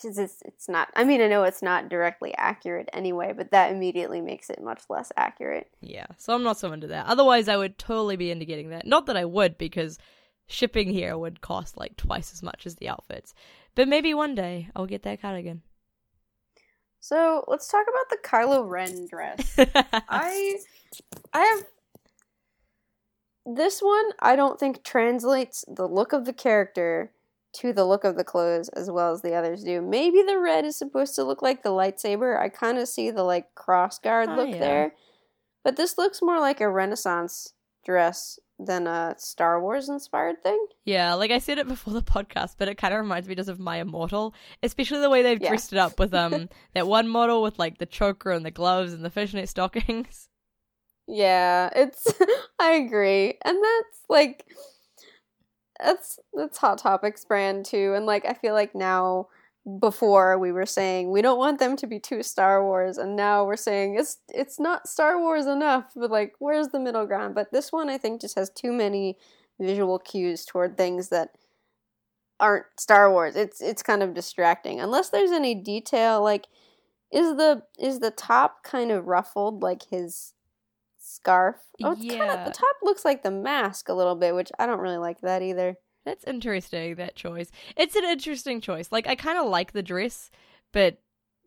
because 0.02 0.18
it's 0.18 0.42
it's 0.46 0.70
not. 0.70 0.90
I 0.96 1.04
mean, 1.04 1.22
I 1.22 1.28
know 1.28 1.44
it's 1.44 1.62
not 1.62 1.90
directly 1.90 2.34
accurate 2.38 2.90
anyway, 2.94 3.34
but 3.36 3.52
that 3.52 3.72
immediately 3.72 4.22
makes 4.22 4.50
it 4.50 4.62
much 4.62 4.84
less 4.90 5.12
accurate. 5.18 5.68
Yeah, 5.82 6.08
so 6.18 6.34
I'm 6.34 6.44
not 6.44 6.58
so 6.58 6.72
into 6.72 6.88
that. 6.88 7.08
Otherwise, 7.08 7.48
I 7.48 7.58
would 7.58 7.78
totally 7.78 8.16
be 8.16 8.32
into 8.32 8.46
getting 8.46 8.70
that. 8.70 8.86
Not 8.86 9.06
that 9.08 9.18
I 9.18 9.26
would, 9.26 9.58
because 9.58 9.98
shipping 10.48 10.90
here 10.90 11.18
would 11.18 11.42
cost 11.42 11.78
like 11.78 11.98
twice 11.98 12.34
as 12.34 12.44
much 12.44 12.66
as 12.66 12.76
the 12.76 12.90
outfits. 12.90 13.34
But 13.76 13.88
maybe 13.88 14.14
one 14.14 14.36
day 14.36 14.70
I'll 14.76 14.86
get 14.86 15.04
that 15.04 15.22
cardigan. 15.22 15.62
So 17.00 17.44
let's 17.48 17.68
talk 17.68 17.86
about 17.90 18.10
the 18.10 18.28
Kylo 18.28 18.70
Ren 18.70 19.08
dress. 19.08 19.56
I 19.58 20.58
I 21.34 21.40
have 21.40 21.66
this 23.46 23.82
one 23.82 24.12
I 24.20 24.36
don't 24.36 24.60
think 24.60 24.84
translates 24.84 25.66
the 25.68 25.88
look 25.88 26.14
of 26.14 26.26
the 26.26 26.34
character 26.34 27.12
to 27.54 27.74
the 27.74 27.86
look 27.86 28.04
of 28.04 28.16
the 28.16 28.24
clothes 28.24 28.70
as 28.70 28.90
well 28.90 29.12
as 29.12 29.22
the 29.22 29.34
others 29.34 29.64
do. 29.64 29.82
Maybe 29.82 30.22
the 30.22 30.40
red 30.40 30.66
is 30.66 30.78
supposed 30.78 31.16
to 31.16 31.24
look 31.24 31.42
like 31.42 31.64
the 31.64 31.70
lightsaber. 31.70 32.40
I 32.40 32.50
kind 32.50 32.78
of 32.78 32.88
see 32.88 33.12
the 33.12 33.24
like 33.24 33.54
cross 33.56 34.00
guard 34.00 34.30
oh, 34.30 34.36
look 34.36 34.50
yeah. 34.50 34.60
there. 34.60 34.94
But 35.64 35.76
this 35.76 35.98
looks 35.98 36.22
more 36.22 36.40
like 36.40 36.62
a 36.62 36.70
renaissance 36.70 37.54
dress 37.86 38.40
than 38.58 38.88
a 38.88 39.16
Star 39.18 39.62
Wars 39.62 39.90
inspired 39.90 40.44
thing. 40.44 40.66
Yeah, 40.86 41.14
like 41.16 41.32
I 41.32 41.40
said 41.40 41.58
it 41.58 41.68
before 41.68 41.94
the 41.94 42.02
podcast, 42.02 42.56
but 42.58 42.68
it 42.68 42.78
kind 42.78 42.94
of 42.94 43.00
reminds 43.00 43.28
me 43.28 43.36
just 43.36 43.50
of 43.50 43.60
My 43.60 43.78
Immortal, 43.78 44.34
especially 44.64 45.00
the 45.00 45.10
way 45.10 45.24
they've 45.24 45.42
yeah. 45.42 45.50
dressed 45.50 45.74
it 45.74 45.80
up 45.80 46.00
with 46.00 46.14
um 46.14 46.50
that 46.74 46.88
one 46.88 47.08
model 47.08 47.42
with 47.42 47.60
like 47.60 47.78
the 47.78 47.86
choker 47.86 48.32
and 48.32 48.46
the 48.46 48.52
gloves 48.52 48.94
and 48.94 49.04
the 49.04 49.10
fishnet 49.10 49.50
stockings. 49.50 50.30
Yeah, 51.08 51.70
it's 51.76 52.08
I 52.60 52.74
agree. 52.74 53.38
And 53.44 53.58
that's 53.58 54.00
like 54.10 54.46
that's 55.82 56.20
that's 56.34 56.58
Hot 56.60 56.80
Topic's 56.82 57.26
brand 57.26 57.66
too. 57.66 57.94
And 57.96 58.06
like 58.06 58.26
I 58.26 58.34
feel 58.34 58.54
like 58.54 58.76
now 58.76 59.28
before 59.80 60.40
we 60.40 60.52
were 60.52 60.66
saying 60.66 61.12
we 61.12 61.22
don't 61.22 61.38
want 61.38 61.60
them 61.60 61.76
to 61.78 61.88
be 61.88 62.00
too 62.00 62.24
Star 62.24 62.64
Wars, 62.64 62.98
and 62.98 63.16
now 63.16 63.46
we're 63.46 63.56
saying 63.56 63.96
it's 63.96 64.18
it's 64.30 64.60
not 64.60 64.88
Star 64.88 65.20
Wars 65.20 65.46
enough. 65.46 65.92
But 65.96 66.12
like, 66.12 66.34
where's 66.40 66.70
the 66.70 66.80
middle 66.80 67.06
ground? 67.06 67.36
But 67.36 67.52
this 67.52 67.72
one, 67.72 67.90
I 67.90 67.98
think, 67.98 68.22
just 68.22 68.36
has 68.36 68.50
too 68.50 68.72
many 68.72 69.18
visual 69.60 70.00
cues 70.00 70.46
toward 70.46 70.78
things 70.78 71.10
that 71.10 71.30
aren't 72.40 72.66
Star 72.80 73.12
Wars. 73.12 73.36
It's 73.36 73.62
it's 73.62 73.84
kind 73.84 74.04
of 74.04 74.14
distracting 74.14 74.80
unless 74.80 75.10
there's 75.10 75.32
any 75.32 75.56
detail. 75.56 76.24
Like, 76.24 76.48
is 77.12 77.38
the 77.38 77.64
is 77.80 78.00
the 78.00 78.12
top 78.12 78.64
kind 78.64 78.92
of 78.92 79.08
ruffled 79.08 79.62
like 79.62 79.84
his 79.90 80.34
scarf? 81.16 81.58
Oh, 81.84 81.92
it's 81.92 82.04
yeah. 82.04 82.18
kind 82.18 82.32
of 82.32 82.46
the 82.46 82.52
top 82.52 82.76
looks 82.82 83.06
like 83.06 83.24
the 83.24 83.32
mask 83.32 83.90
a 83.90 83.94
little 83.94 84.16
bit, 84.16 84.36
which 84.36 84.52
I 84.58 84.66
don't 84.66 84.80
really 84.80 84.98
like 84.98 85.22
that 85.22 85.42
either. 85.42 85.78
That's 86.06 86.24
interesting, 86.26 86.96
that 86.96 87.16
choice. 87.16 87.52
It's 87.76 87.96
an 87.96 88.06
interesting 88.06 88.60
choice. 88.62 88.92
Like, 88.92 89.08
I 89.08 89.16
kind 89.16 89.38
of 89.38 89.48
like 89.48 89.72
the 89.72 89.84
dress, 89.84 90.32
but 90.72 90.98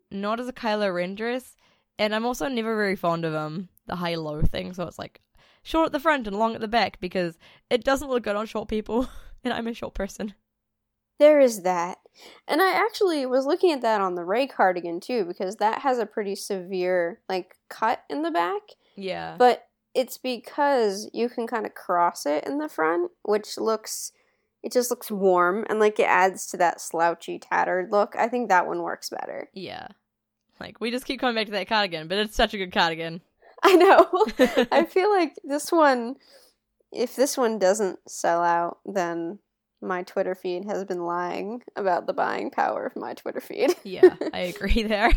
not 0.09 0.39
as 0.39 0.47
a 0.47 0.53
Kylo 0.53 0.93
Ren 0.93 1.15
dress. 1.15 1.55
And 1.97 2.13
I'm 2.13 2.25
also 2.25 2.47
never 2.47 2.75
very 2.75 2.95
fond 2.95 3.25
of 3.25 3.33
um 3.33 3.69
the 3.87 3.95
high 3.95 4.15
low 4.15 4.41
thing, 4.41 4.73
so 4.73 4.83
it's 4.83 4.99
like 4.99 5.21
short 5.63 5.87
at 5.87 5.91
the 5.91 5.99
front 5.99 6.27
and 6.27 6.37
long 6.37 6.55
at 6.55 6.61
the 6.61 6.67
back 6.67 6.99
because 6.99 7.37
it 7.69 7.83
doesn't 7.83 8.09
look 8.09 8.23
good 8.23 8.35
on 8.35 8.45
short 8.45 8.67
people, 8.67 9.09
and 9.43 9.53
I'm 9.53 9.67
a 9.67 9.73
short 9.73 9.93
person. 9.93 10.33
There 11.19 11.39
is 11.39 11.61
that. 11.61 11.99
And 12.47 12.61
I 12.61 12.71
actually 12.73 13.25
was 13.25 13.45
looking 13.45 13.71
at 13.71 13.81
that 13.81 14.01
on 14.01 14.15
the 14.15 14.25
Rey 14.25 14.47
cardigan 14.47 14.99
too, 14.99 15.25
because 15.25 15.57
that 15.57 15.79
has 15.79 15.97
a 15.97 16.05
pretty 16.05 16.35
severe 16.35 17.21
like 17.29 17.55
cut 17.69 18.03
in 18.09 18.21
the 18.21 18.31
back. 18.31 18.61
Yeah. 18.95 19.35
But 19.37 19.67
it's 19.93 20.17
because 20.17 21.09
you 21.13 21.29
can 21.29 21.47
kind 21.47 21.65
of 21.65 21.73
cross 21.73 22.25
it 22.25 22.45
in 22.45 22.57
the 22.57 22.69
front, 22.69 23.11
which 23.23 23.57
looks 23.57 24.11
it 24.61 24.71
just 24.71 24.89
looks 24.89 25.11
warm 25.11 25.63
and 25.69 25.79
like 25.79 25.99
it 25.99 26.07
adds 26.09 26.47
to 26.47 26.57
that 26.57 26.81
slouchy, 26.81 27.37
tattered 27.37 27.91
look. 27.91 28.15
I 28.17 28.27
think 28.27 28.49
that 28.49 28.67
one 28.67 28.81
works 28.81 29.09
better. 29.09 29.49
Yeah. 29.53 29.87
Like 30.59 30.81
we 30.81 30.91
just 30.91 31.05
keep 31.05 31.19
coming 31.19 31.35
back 31.35 31.45
to 31.45 31.51
that 31.51 31.67
cardigan, 31.67 32.07
but 32.07 32.17
it's 32.17 32.35
such 32.35 32.53
a 32.53 32.57
good 32.57 32.71
cardigan. 32.71 33.21
I 33.63 33.75
know. 33.75 34.09
I 34.71 34.85
feel 34.85 35.11
like 35.11 35.35
this 35.43 35.71
one 35.71 36.15
if 36.91 37.15
this 37.15 37.37
one 37.37 37.59
doesn't 37.59 37.99
sell 38.09 38.41
out, 38.41 38.79
then 38.85 39.39
my 39.81 40.03
Twitter 40.03 40.33
feed 40.33 40.65
has 40.65 40.85
been 40.85 41.03
lying 41.03 41.61
about 41.75 42.07
the 42.07 42.13
buying 42.13 42.49
power 42.49 42.85
of 42.85 42.95
my 42.95 43.13
Twitter 43.13 43.41
feed. 43.41 43.75
yeah, 43.83 44.15
I 44.33 44.39
agree 44.55 44.83
there. 44.83 45.11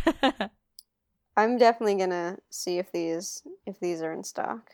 I'm 1.38 1.56
definitely 1.56 1.94
gonna 1.94 2.38
see 2.50 2.78
if 2.78 2.90
these 2.90 3.44
if 3.64 3.78
these 3.78 4.02
are 4.02 4.12
in 4.12 4.24
stock. 4.24 4.72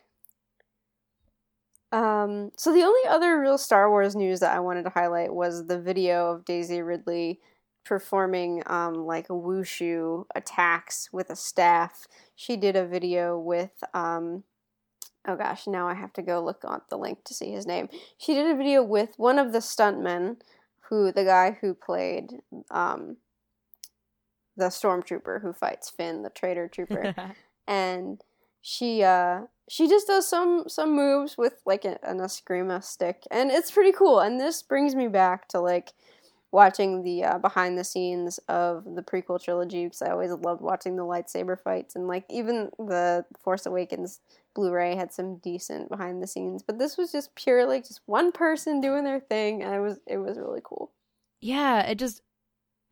Um, 1.92 2.52
so 2.56 2.72
the 2.72 2.82
only 2.82 3.06
other 3.06 3.38
real 3.38 3.58
Star 3.58 3.90
Wars 3.90 4.16
news 4.16 4.40
that 4.40 4.56
I 4.56 4.60
wanted 4.60 4.84
to 4.84 4.90
highlight 4.90 5.34
was 5.34 5.66
the 5.66 5.78
video 5.78 6.30
of 6.30 6.46
Daisy 6.46 6.80
Ridley 6.80 7.38
performing 7.84 8.62
um, 8.64 8.94
like 8.94 9.28
wushu 9.28 10.24
attacks 10.34 11.10
with 11.12 11.28
a 11.28 11.36
staff. 11.36 12.06
She 12.34 12.56
did 12.56 12.76
a 12.76 12.86
video 12.86 13.38
with 13.38 13.84
um, 13.92 14.44
oh 15.28 15.36
gosh, 15.36 15.66
now 15.66 15.86
I 15.86 15.94
have 15.94 16.14
to 16.14 16.22
go 16.22 16.42
look 16.42 16.64
at 16.64 16.88
the 16.88 16.96
link 16.96 17.24
to 17.24 17.34
see 17.34 17.52
his 17.52 17.66
name. 17.66 17.90
She 18.16 18.32
did 18.32 18.50
a 18.50 18.56
video 18.56 18.82
with 18.82 19.18
one 19.18 19.38
of 19.38 19.52
the 19.52 19.58
stuntmen, 19.58 20.38
who 20.88 21.12
the 21.12 21.24
guy 21.24 21.58
who 21.60 21.74
played 21.74 22.40
um, 22.70 23.18
the 24.56 24.66
stormtrooper 24.66 25.42
who 25.42 25.52
fights 25.52 25.90
Finn, 25.90 26.22
the 26.22 26.30
traitor 26.30 26.68
trooper, 26.68 27.14
and 27.66 28.22
she 28.60 29.02
uh 29.02 29.42
she 29.68 29.88
just 29.88 30.06
does 30.06 30.28
some 30.28 30.64
some 30.68 30.94
moves 30.94 31.36
with 31.36 31.60
like 31.66 31.84
an, 31.84 31.98
an 32.02 32.18
eskrima 32.18 32.82
stick. 32.82 33.24
And 33.30 33.50
it's 33.50 33.70
pretty 33.70 33.92
cool. 33.92 34.20
And 34.20 34.40
this 34.40 34.62
brings 34.62 34.94
me 34.94 35.08
back 35.08 35.48
to 35.48 35.60
like 35.60 35.92
watching 36.50 37.02
the 37.02 37.24
uh, 37.24 37.38
behind 37.38 37.76
the 37.76 37.84
scenes 37.84 38.38
of 38.48 38.84
the 38.94 39.02
prequel 39.02 39.42
trilogy 39.42 39.84
because 39.84 40.02
i 40.02 40.10
always 40.10 40.30
loved 40.30 40.62
watching 40.62 40.96
the 40.96 41.02
lightsaber 41.02 41.58
fights. 41.58 41.96
And 41.96 42.06
like 42.06 42.24
even 42.30 42.70
the 42.78 43.24
force 43.42 43.66
awakens 43.66 44.20
blu-ray 44.54 44.94
had 44.94 45.12
some 45.12 45.36
decent 45.38 45.88
behind 45.88 46.22
the 46.22 46.26
scenes. 46.26 46.62
But 46.62 46.78
this 46.78 46.96
was 46.96 47.10
just 47.10 47.34
purely 47.34 47.80
just 47.80 48.00
one 48.06 48.32
person 48.32 48.80
doing 48.80 49.04
their 49.04 49.20
thing. 49.20 49.62
And 49.62 49.74
it 49.74 49.80
was 49.80 49.98
it 50.06 50.18
was 50.18 50.38
really 50.38 50.62
cool. 50.62 50.92
Yeah 51.40 51.82
it 51.82 51.98
just 51.98 52.22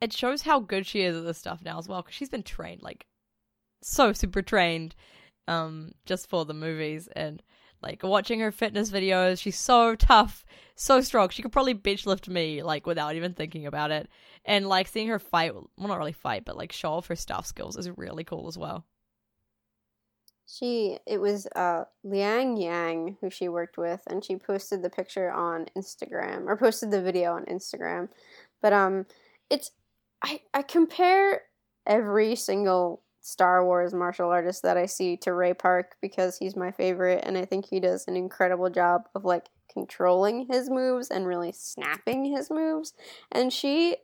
it 0.02 0.12
shows 0.12 0.42
how 0.42 0.60
good 0.60 0.84
she 0.84 1.02
is 1.02 1.16
at 1.16 1.24
this 1.24 1.38
stuff 1.38 1.60
now 1.64 1.78
as 1.78 1.88
well 1.88 2.02
because 2.02 2.14
she's 2.14 2.28
been 2.28 2.42
trained 2.42 2.82
like 2.82 3.06
so 3.82 4.12
super 4.12 4.42
trained 4.42 4.94
um, 5.48 5.92
just 6.04 6.28
for 6.28 6.44
the 6.44 6.54
movies 6.54 7.08
and 7.14 7.42
like 7.82 8.02
watching 8.02 8.40
her 8.40 8.52
fitness 8.52 8.90
videos. 8.90 9.40
She's 9.40 9.58
so 9.58 9.94
tough, 9.96 10.44
so 10.76 11.00
strong. 11.00 11.28
She 11.30 11.42
could 11.42 11.52
probably 11.52 11.74
bitch 11.74 12.06
lift 12.06 12.28
me 12.28 12.62
like 12.62 12.86
without 12.86 13.16
even 13.16 13.34
thinking 13.34 13.66
about 13.66 13.90
it. 13.90 14.08
And 14.44 14.68
like 14.68 14.88
seeing 14.88 15.08
her 15.08 15.18
fight, 15.18 15.54
well, 15.54 15.68
not 15.78 15.98
really 15.98 16.12
fight, 16.12 16.44
but 16.44 16.56
like 16.56 16.72
show 16.72 16.92
off 16.92 17.08
her 17.08 17.16
staff 17.16 17.46
skills 17.46 17.76
is 17.76 17.90
really 17.96 18.24
cool 18.24 18.46
as 18.48 18.56
well. 18.58 18.84
She 20.46 20.98
it 21.06 21.18
was 21.18 21.46
uh 21.56 21.84
Liang 22.04 22.56
Yang 22.56 23.16
who 23.20 23.30
she 23.30 23.48
worked 23.48 23.78
with 23.78 24.02
and 24.08 24.24
she 24.24 24.36
posted 24.36 24.82
the 24.82 24.90
picture 24.90 25.32
on 25.32 25.66
Instagram 25.76 26.46
or 26.46 26.56
posted 26.56 26.90
the 26.90 27.02
video 27.02 27.32
on 27.32 27.46
Instagram. 27.46 28.08
But 28.60 28.72
um 28.72 29.06
it's 29.48 29.70
I 30.22 30.40
I 30.54 30.62
compare 30.62 31.42
every 31.86 32.36
single 32.36 33.02
Star 33.20 33.64
Wars 33.64 33.94
martial 33.94 34.28
artist 34.30 34.62
that 34.62 34.76
I 34.76 34.86
see 34.86 35.16
to 35.18 35.32
Ray 35.32 35.54
Park 35.54 35.96
because 36.00 36.38
he's 36.38 36.56
my 36.56 36.70
favorite 36.72 37.22
and 37.24 37.38
I 37.38 37.44
think 37.44 37.66
he 37.66 37.80
does 37.80 38.06
an 38.08 38.16
incredible 38.16 38.70
job 38.70 39.08
of 39.14 39.24
like 39.24 39.48
controlling 39.72 40.46
his 40.50 40.68
moves 40.68 41.08
and 41.08 41.26
really 41.26 41.52
snapping 41.52 42.24
his 42.24 42.50
moves 42.50 42.92
and 43.30 43.52
she 43.52 43.96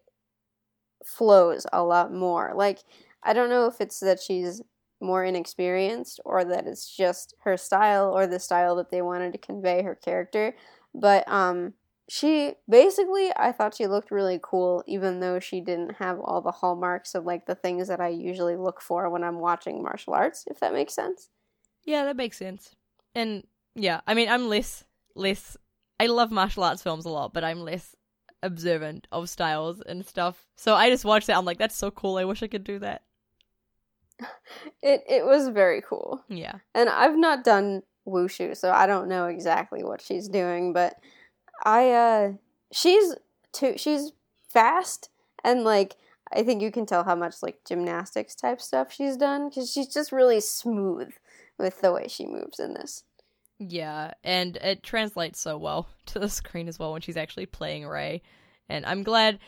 flows 1.04 1.66
a 1.72 1.82
lot 1.82 2.12
more. 2.12 2.52
Like 2.54 2.80
I 3.22 3.32
don't 3.32 3.50
know 3.50 3.66
if 3.66 3.80
it's 3.80 4.00
that 4.00 4.20
she's 4.20 4.62
more 5.00 5.24
inexperienced 5.24 6.20
or 6.24 6.44
that 6.44 6.66
it's 6.66 6.94
just 6.94 7.34
her 7.44 7.56
style 7.56 8.12
or 8.12 8.26
the 8.26 8.40
style 8.40 8.76
that 8.76 8.90
they 8.90 9.02
wanted 9.02 9.32
to 9.32 9.38
convey 9.38 9.82
her 9.82 9.94
character, 9.94 10.54
but 10.94 11.28
um 11.28 11.74
she 12.08 12.54
basically 12.68 13.30
I 13.36 13.52
thought 13.52 13.74
she 13.74 13.86
looked 13.86 14.10
really 14.10 14.40
cool 14.42 14.82
even 14.86 15.20
though 15.20 15.38
she 15.38 15.60
didn't 15.60 15.96
have 15.96 16.18
all 16.18 16.40
the 16.40 16.50
hallmarks 16.50 17.14
of 17.14 17.24
like 17.24 17.46
the 17.46 17.54
things 17.54 17.88
that 17.88 18.00
I 18.00 18.08
usually 18.08 18.56
look 18.56 18.80
for 18.80 19.08
when 19.10 19.22
I'm 19.22 19.38
watching 19.38 19.82
martial 19.82 20.14
arts, 20.14 20.44
if 20.46 20.58
that 20.60 20.72
makes 20.72 20.94
sense. 20.94 21.28
Yeah, 21.84 22.04
that 22.06 22.16
makes 22.16 22.38
sense. 22.38 22.74
And 23.14 23.46
yeah, 23.74 24.00
I 24.06 24.14
mean 24.14 24.28
I'm 24.28 24.48
less 24.48 24.84
less 25.14 25.56
I 26.00 26.06
love 26.06 26.30
martial 26.30 26.64
arts 26.64 26.82
films 26.82 27.04
a 27.04 27.10
lot, 27.10 27.34
but 27.34 27.44
I'm 27.44 27.60
less 27.60 27.94
observant 28.42 29.06
of 29.12 29.28
styles 29.28 29.82
and 29.82 30.06
stuff. 30.06 30.46
So 30.56 30.74
I 30.74 30.88
just 30.88 31.04
watched 31.04 31.28
it, 31.28 31.36
I'm 31.36 31.44
like, 31.44 31.58
that's 31.58 31.76
so 31.76 31.90
cool, 31.90 32.16
I 32.16 32.24
wish 32.24 32.42
I 32.42 32.48
could 32.48 32.64
do 32.64 32.78
that. 32.78 33.02
It 34.82 35.02
it 35.08 35.26
was 35.26 35.48
very 35.48 35.82
cool. 35.82 36.24
Yeah. 36.28 36.54
And 36.74 36.88
I've 36.88 37.16
not 37.16 37.44
done 37.44 37.82
wushu, 38.06 38.56
so 38.56 38.70
I 38.70 38.86
don't 38.86 39.08
know 39.08 39.26
exactly 39.26 39.84
what 39.84 40.00
she's 40.00 40.28
doing, 40.28 40.72
but 40.72 40.94
I 41.64 41.90
uh 41.90 42.32
she's 42.72 43.14
too 43.52 43.74
she's 43.76 44.12
fast 44.48 45.10
and 45.44 45.64
like 45.64 45.96
I 46.32 46.42
think 46.42 46.62
you 46.62 46.70
can 46.70 46.86
tell 46.86 47.04
how 47.04 47.14
much 47.14 47.36
like 47.42 47.60
gymnastics 47.66 48.34
type 48.34 48.60
stuff 48.60 48.92
she's 48.92 49.16
done 49.16 49.50
cuz 49.50 49.72
she's 49.72 49.88
just 49.88 50.12
really 50.12 50.40
smooth 50.40 51.10
with 51.58 51.80
the 51.80 51.92
way 51.92 52.06
she 52.08 52.26
moves 52.26 52.60
in 52.60 52.74
this. 52.74 53.04
Yeah, 53.58 54.12
and 54.22 54.56
it 54.56 54.82
translates 54.82 55.40
so 55.40 55.58
well 55.58 55.88
to 56.06 56.18
the 56.18 56.28
screen 56.28 56.68
as 56.68 56.78
well 56.78 56.92
when 56.92 57.00
she's 57.00 57.16
actually 57.16 57.46
playing 57.46 57.86
Rey. 57.86 58.22
And 58.68 58.86
I'm 58.86 59.02
glad 59.02 59.38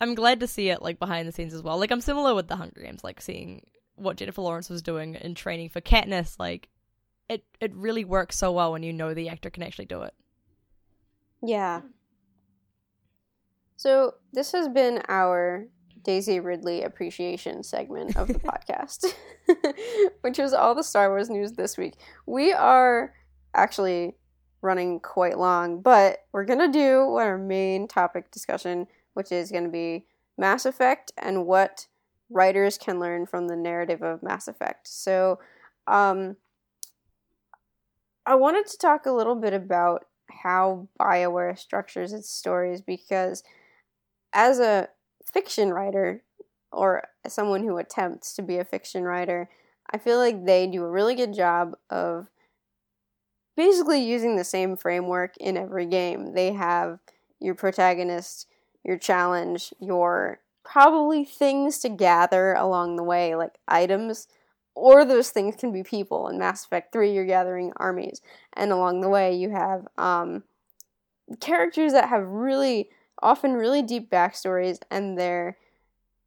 I'm 0.00 0.14
glad 0.14 0.40
to 0.40 0.46
see 0.46 0.70
it 0.70 0.82
like 0.82 0.98
behind 0.98 1.28
the 1.28 1.32
scenes 1.32 1.54
as 1.54 1.62
well. 1.62 1.78
Like 1.78 1.90
I'm 1.90 2.00
similar 2.00 2.34
with 2.34 2.48
the 2.48 2.56
Hunger 2.56 2.80
Games, 2.80 3.04
like 3.04 3.20
seeing 3.20 3.66
what 3.94 4.16
Jennifer 4.16 4.40
Lawrence 4.42 4.70
was 4.70 4.82
doing 4.82 5.14
in 5.16 5.34
training 5.34 5.68
for 5.68 5.80
Katniss, 5.80 6.38
like 6.38 6.68
it 7.28 7.44
it 7.60 7.74
really 7.74 8.04
works 8.04 8.36
so 8.36 8.52
well 8.52 8.72
when 8.72 8.82
you 8.82 8.92
know 8.92 9.14
the 9.14 9.28
actor 9.28 9.50
can 9.50 9.62
actually 9.62 9.84
do 9.86 10.02
it. 10.02 10.14
Yeah. 11.42 11.80
So 13.76 14.14
this 14.32 14.52
has 14.52 14.68
been 14.68 15.02
our 15.08 15.66
Daisy 16.04 16.40
Ridley 16.40 16.82
appreciation 16.82 17.62
segment 17.62 18.16
of 18.16 18.28
the 18.28 18.34
podcast, 18.38 19.12
which 20.20 20.38
was 20.38 20.52
all 20.52 20.74
the 20.74 20.84
Star 20.84 21.08
Wars 21.08 21.30
news 21.30 21.52
this 21.52 21.76
week. 21.76 21.94
We 22.26 22.52
are 22.52 23.12
actually 23.54 24.14
running 24.60 25.00
quite 25.00 25.38
long, 25.38 25.80
but 25.80 26.18
we're 26.32 26.44
gonna 26.44 26.70
do 26.70 27.16
our 27.16 27.36
main 27.36 27.88
topic 27.88 28.30
discussion, 28.30 28.86
which 29.14 29.32
is 29.32 29.50
gonna 29.50 29.68
be 29.68 30.06
Mass 30.38 30.64
Effect 30.64 31.12
and 31.18 31.46
what 31.46 31.86
writers 32.30 32.78
can 32.78 33.00
learn 33.00 33.26
from 33.26 33.48
the 33.48 33.56
narrative 33.56 34.02
of 34.02 34.22
Mass 34.22 34.48
Effect. 34.48 34.86
So, 34.88 35.40
um, 35.86 36.36
I 38.24 38.36
wanted 38.36 38.66
to 38.68 38.78
talk 38.78 39.04
a 39.06 39.10
little 39.12 39.34
bit 39.34 39.52
about 39.52 40.06
how 40.42 40.88
BioWare 41.00 41.58
structures 41.58 42.12
its 42.12 42.30
stories 42.30 42.80
because 42.80 43.42
as 44.32 44.58
a 44.58 44.88
fiction 45.24 45.70
writer 45.70 46.22
or 46.70 47.08
someone 47.28 47.64
who 47.64 47.76
attempts 47.76 48.34
to 48.34 48.42
be 48.42 48.58
a 48.58 48.64
fiction 48.64 49.04
writer, 49.04 49.48
I 49.90 49.98
feel 49.98 50.18
like 50.18 50.44
they 50.44 50.66
do 50.66 50.84
a 50.84 50.90
really 50.90 51.14
good 51.14 51.34
job 51.34 51.76
of 51.90 52.28
basically 53.56 54.02
using 54.02 54.36
the 54.36 54.44
same 54.44 54.76
framework 54.76 55.36
in 55.36 55.56
every 55.56 55.86
game. 55.86 56.34
They 56.34 56.52
have 56.52 56.98
your 57.40 57.54
protagonist, 57.54 58.46
your 58.84 58.96
challenge, 58.96 59.74
your 59.80 60.40
probably 60.64 61.24
things 61.24 61.78
to 61.80 61.88
gather 61.88 62.54
along 62.54 62.96
the 62.96 63.02
way, 63.02 63.34
like 63.34 63.58
items 63.68 64.28
or 64.74 65.04
those 65.04 65.30
things 65.30 65.56
can 65.56 65.72
be 65.72 65.82
people. 65.82 66.28
In 66.28 66.38
Mass 66.38 66.64
Effect 66.64 66.92
3, 66.92 67.12
you're 67.12 67.26
gathering 67.26 67.72
armies, 67.76 68.20
and 68.54 68.72
along 68.72 69.00
the 69.00 69.08
way, 69.08 69.34
you 69.34 69.50
have 69.50 69.86
um, 69.98 70.44
characters 71.40 71.92
that 71.92 72.08
have 72.08 72.26
really, 72.26 72.90
often 73.22 73.52
really 73.54 73.82
deep 73.82 74.10
backstories, 74.10 74.78
and 74.90 75.18
their 75.18 75.56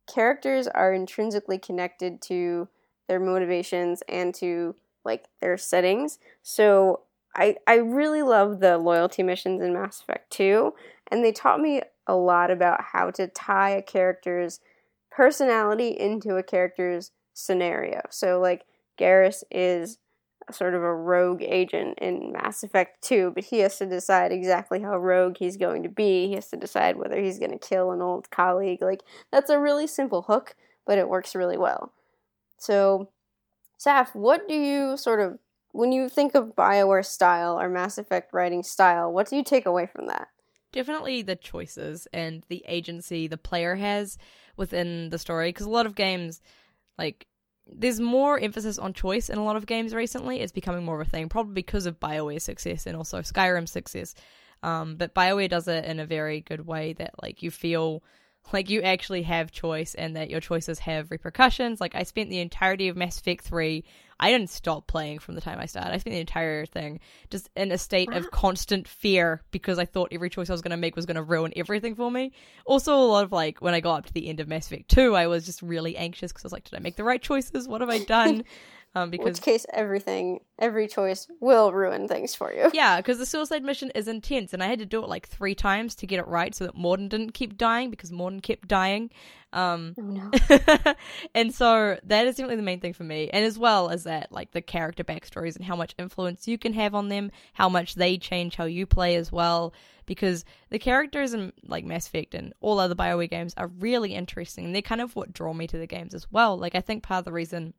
characters 0.08 0.68
are 0.68 0.94
intrinsically 0.94 1.58
connected 1.58 2.22
to 2.22 2.68
their 3.08 3.20
motivations 3.20 4.04
and 4.08 4.34
to 4.36 4.76
like 5.04 5.26
their 5.40 5.58
settings. 5.58 6.20
So 6.42 7.02
I 7.36 7.58
I 7.68 7.76
really 7.76 8.24
love 8.24 8.60
the 8.60 8.78
loyalty 8.78 9.24
missions 9.24 9.62
in 9.62 9.74
Mass 9.74 10.02
Effect 10.02 10.32
2, 10.32 10.74
and 11.12 11.24
they 11.24 11.32
taught 11.32 11.60
me 11.60 11.82
a 12.08 12.16
lot 12.16 12.52
about 12.52 12.82
how 12.94 13.12
to 13.12 13.28
tie 13.28 13.72
a 13.72 13.82
character's 13.82 14.60
personality 15.12 15.90
into 15.90 16.36
a 16.36 16.44
character's 16.44 17.12
scenario. 17.36 18.02
So 18.10 18.40
like 18.40 18.66
Garrus 19.00 19.44
is 19.52 20.00
sort 20.52 20.74
of 20.74 20.82
a 20.82 20.94
rogue 20.94 21.44
agent 21.44 22.00
in 22.00 22.32
Mass 22.32 22.64
Effect 22.64 23.04
2, 23.04 23.32
but 23.36 23.46
he 23.46 23.60
has 23.60 23.78
to 23.78 23.86
decide 23.86 24.32
exactly 24.32 24.82
how 24.82 24.98
rogue 24.98 25.38
he's 25.38 25.58
going 25.58 25.84
to 25.84 25.90
be. 25.90 26.28
He 26.28 26.34
has 26.34 26.48
to 26.50 26.58
decide 26.58 26.98
whether 26.98 27.22
he's 27.22 27.40
going 27.40 27.52
to 27.52 27.58
kill 27.58 27.92
an 27.92 28.02
old 28.02 28.30
colleague. 28.32 28.82
Like 28.82 29.02
that's 29.32 29.50
a 29.50 29.60
really 29.60 29.86
simple 29.86 30.24
hook, 30.24 30.56
but 30.86 30.98
it 30.98 31.10
works 31.10 31.36
really 31.36 31.58
well. 31.58 31.92
So 32.58 33.10
Saf, 33.80 34.16
what 34.16 34.48
do 34.48 34.56
you 34.56 34.98
sort 34.98 35.20
of 35.20 35.38
when 35.72 35.92
you 35.92 36.08
think 36.08 36.36
of 36.36 36.56
BioWare 36.56 37.06
style 37.06 37.60
or 37.60 37.68
Mass 37.68 37.98
Effect 37.98 38.34
writing 38.34 38.64
style, 38.64 39.12
what 39.12 39.30
do 39.30 39.36
you 39.36 39.44
take 39.44 39.66
away 39.66 39.86
from 39.86 40.08
that? 40.08 40.30
Definitely 40.72 41.22
the 41.22 41.36
choices 41.36 42.08
and 42.14 42.44
the 42.48 42.64
agency 42.68 43.28
the 43.28 43.38
player 43.38 43.76
has 43.76 44.18
within 44.56 45.10
the 45.10 45.20
story 45.20 45.50
because 45.50 45.66
a 45.66 45.70
lot 45.70 45.86
of 45.86 45.96
games 45.96 46.42
like 46.98 47.28
there's 47.68 48.00
more 48.00 48.40
emphasis 48.40 48.78
on 48.78 48.94
choice 48.94 49.30
in 49.30 49.38
a 49.38 49.44
lot 49.44 49.56
of 49.56 49.66
games 49.66 49.94
recently. 49.94 50.40
It's 50.40 50.52
becoming 50.52 50.86
more 50.86 51.02
of 51.02 51.08
a 51.08 51.10
thing, 51.10 51.30
probably 51.30 51.54
because 51.54 51.86
of 51.86 52.00
BioWare's 52.00 52.44
success 52.44 52.86
and 52.86 52.96
also 52.96 53.20
Skyrim's 53.20 53.72
success. 53.72 54.14
Um, 54.64 54.96
but 54.96 55.14
BioWare 55.14 55.50
does 55.50 55.68
it 55.68 55.86
in 55.86 56.00
a 56.00 56.06
very 56.06 56.42
good 56.42 56.66
way 56.66 56.94
that 56.94 57.14
like 57.22 57.44
you 57.44 57.52
feel 57.52 58.04
like 58.54 58.70
you 58.70 58.82
actually 58.82 59.24
have 59.24 59.52
choice 59.52 59.96
and 59.96 60.16
that 60.16 60.30
your 60.30 60.40
choices 60.40 60.80
have 60.80 61.12
repercussions. 61.12 61.82
Like 61.82 61.96
I 61.96 62.04
spent 62.04 62.30
the 62.30 62.40
entirety 62.40 62.88
of 62.88 62.96
Mass 62.96 63.20
Effect 63.20 63.44
3 63.44 63.84
I 64.20 64.32
didn't 64.32 64.50
stop 64.50 64.88
playing 64.88 65.20
from 65.20 65.36
the 65.36 65.42
time 65.42 65.60
I 65.60 65.66
started. 65.66 65.94
I 65.94 65.98
spent 65.98 66.14
the 66.14 66.22
entire 66.22 66.66
thing 66.66 67.00
just 67.30 67.50
in 67.56 67.72
a 67.72 67.78
state 67.78 68.12
of 68.14 68.32
constant 68.32 68.88
fear 68.88 69.42
because 69.52 69.78
I 69.78 69.86
thought 69.86 70.10
every 70.12 70.30
choice 70.30 70.50
I 70.50 70.54
was 70.54 70.62
going 70.62 70.72
to 70.72 70.78
make 70.78 70.96
was 70.96 71.06
going 71.06 71.16
to 71.16 71.24
ruin 71.24 71.52
everything 71.56 71.96
for 71.96 72.10
me. 72.10 72.32
Also, 72.66 72.94
a 72.96 73.04
lot 73.04 73.26
of 73.26 73.34
like 73.34 73.62
when 73.62 73.74
I 73.74 73.82
got 73.82 74.00
up 74.00 74.06
to 74.06 74.14
the 74.14 74.28
end 74.28 74.40
of 74.40 74.48
Mass 74.48 74.68
Effect 74.68 74.90
2, 74.90 75.16
I 75.16 75.28
was 75.28 75.46
just 75.46 75.62
really 75.62 75.98
anxious 75.98 76.32
because 76.32 76.46
I 76.46 76.48
was 76.48 76.54
like, 76.54 76.64
did 76.64 76.78
I 76.78 76.80
make 76.80 76.96
the 76.96 77.04
right 77.04 77.22
choices? 77.22 77.68
What 77.68 77.82
have 77.82 77.90
I 77.90 78.00
done? 78.00 78.44
Um, 78.98 79.10
because 79.10 79.26
which 79.26 79.42
case 79.42 79.66
everything, 79.74 80.40
every 80.58 80.88
choice 80.88 81.28
will 81.42 81.74
ruin 81.74 82.08
things 82.08 82.34
for 82.34 82.54
you. 82.54 82.72
Yeah, 82.74 82.98
because 82.98 83.18
the 83.18 83.26
suicide 83.26 83.62
mission 83.62 83.92
is 83.94 84.08
intense, 84.08 84.54
and 84.54 84.64
I 84.64 84.68
had 84.68 84.80
to 84.80 84.86
do 84.86 85.04
it 85.04 85.10
like 85.10 85.28
three 85.28 85.54
times 85.54 85.96
to 85.96 86.08
get 86.08 86.20
it 86.20 86.28
right, 86.28 86.56
so 86.56 86.66
that 86.66 86.78
Mordin 86.78 87.10
didn't 87.10 87.34
keep 87.34 87.58
dying 87.58 87.90
because 87.90 88.12
Mordin 88.12 88.42
kept 88.42 88.70
dying. 88.70 89.10
Um, 89.52 89.96
oh 90.00 90.02
no! 90.02 90.94
and 91.36 91.54
so 91.54 91.98
that 92.04 92.26
is 92.26 92.36
definitely 92.36 92.56
the 92.56 92.62
main 92.62 92.80
thing 92.80 92.94
for 92.94 93.04
me, 93.04 93.30
and 93.32 93.44
as 93.44 93.60
well 93.60 93.90
as 93.90 94.06
that, 94.06 94.32
like 94.32 94.52
the 94.52 94.62
character 94.62 95.04
backstories 95.04 95.58
and 95.58 95.66
how 95.66 95.76
much 95.76 95.94
influence 96.00 96.48
you 96.48 96.58
can 96.58 96.72
have 96.72 96.96
on 96.96 97.10
them, 97.10 97.32
how 97.52 97.68
much 97.68 97.96
they 97.96 98.18
change 98.18 98.56
how 98.56 98.66
you 98.66 98.86
play 98.86 99.16
as 99.16 99.30
well. 99.30 99.74
Because 100.06 100.46
the 100.70 100.80
characters 100.80 101.34
in 101.34 101.52
like 101.68 101.84
Mass 101.84 102.08
Effect 102.08 102.34
and 102.34 102.54
all 102.62 102.80
other 102.80 102.96
Bioware 102.96 103.30
games 103.30 103.54
are 103.58 103.68
really 103.68 104.16
interesting, 104.16 104.64
and 104.64 104.74
they're 104.74 104.82
kind 104.82 105.02
of 105.02 105.18
what 105.18 105.34
draw 105.34 105.52
me 105.52 105.68
to 105.68 105.78
the 105.78 105.88
games 105.88 106.14
as 106.14 106.32
well. 106.32 106.58
Like 106.58 106.76
I 106.76 106.82
think 106.82 107.04
part 107.04 107.20
of 107.20 107.26
the 107.26 107.34
reason 107.34 107.74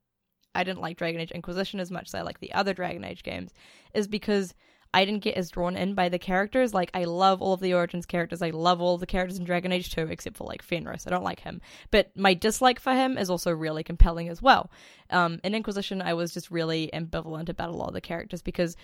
I 0.56 0.64
didn't 0.64 0.80
like 0.80 0.96
Dragon 0.96 1.20
Age 1.20 1.30
Inquisition 1.30 1.80
as 1.80 1.90
much 1.90 2.08
as 2.08 2.14
I 2.14 2.22
like 2.22 2.40
the 2.40 2.52
other 2.52 2.74
Dragon 2.74 3.04
Age 3.04 3.22
games 3.22 3.52
is 3.94 4.08
because 4.08 4.54
I 4.94 5.04
didn't 5.04 5.22
get 5.22 5.36
as 5.36 5.50
drawn 5.50 5.76
in 5.76 5.94
by 5.94 6.08
the 6.08 6.18
characters. 6.18 6.72
Like 6.72 6.90
I 6.94 7.04
love 7.04 7.42
all 7.42 7.52
of 7.52 7.60
the 7.60 7.74
Origins 7.74 8.06
characters. 8.06 8.40
I 8.40 8.50
love 8.50 8.80
all 8.80 8.98
the 8.98 9.06
characters 9.06 9.38
in 9.38 9.44
Dragon 9.44 9.72
Age 9.72 9.90
2 9.90 10.08
except 10.08 10.36
for 10.36 10.44
like 10.44 10.62
Fenris. 10.62 11.06
I 11.06 11.10
don't 11.10 11.24
like 11.24 11.40
him. 11.40 11.60
But 11.90 12.16
my 12.16 12.34
dislike 12.34 12.80
for 12.80 12.94
him 12.94 13.18
is 13.18 13.28
also 13.28 13.50
really 13.50 13.84
compelling 13.84 14.28
as 14.28 14.40
well. 14.40 14.70
Um, 15.10 15.40
in 15.44 15.54
Inquisition 15.54 16.00
I 16.00 16.14
was 16.14 16.32
just 16.32 16.50
really 16.50 16.90
ambivalent 16.94 17.48
about 17.48 17.70
a 17.70 17.76
lot 17.76 17.88
of 17.88 17.94
the 17.94 18.00
characters 18.00 18.42
because 18.42 18.76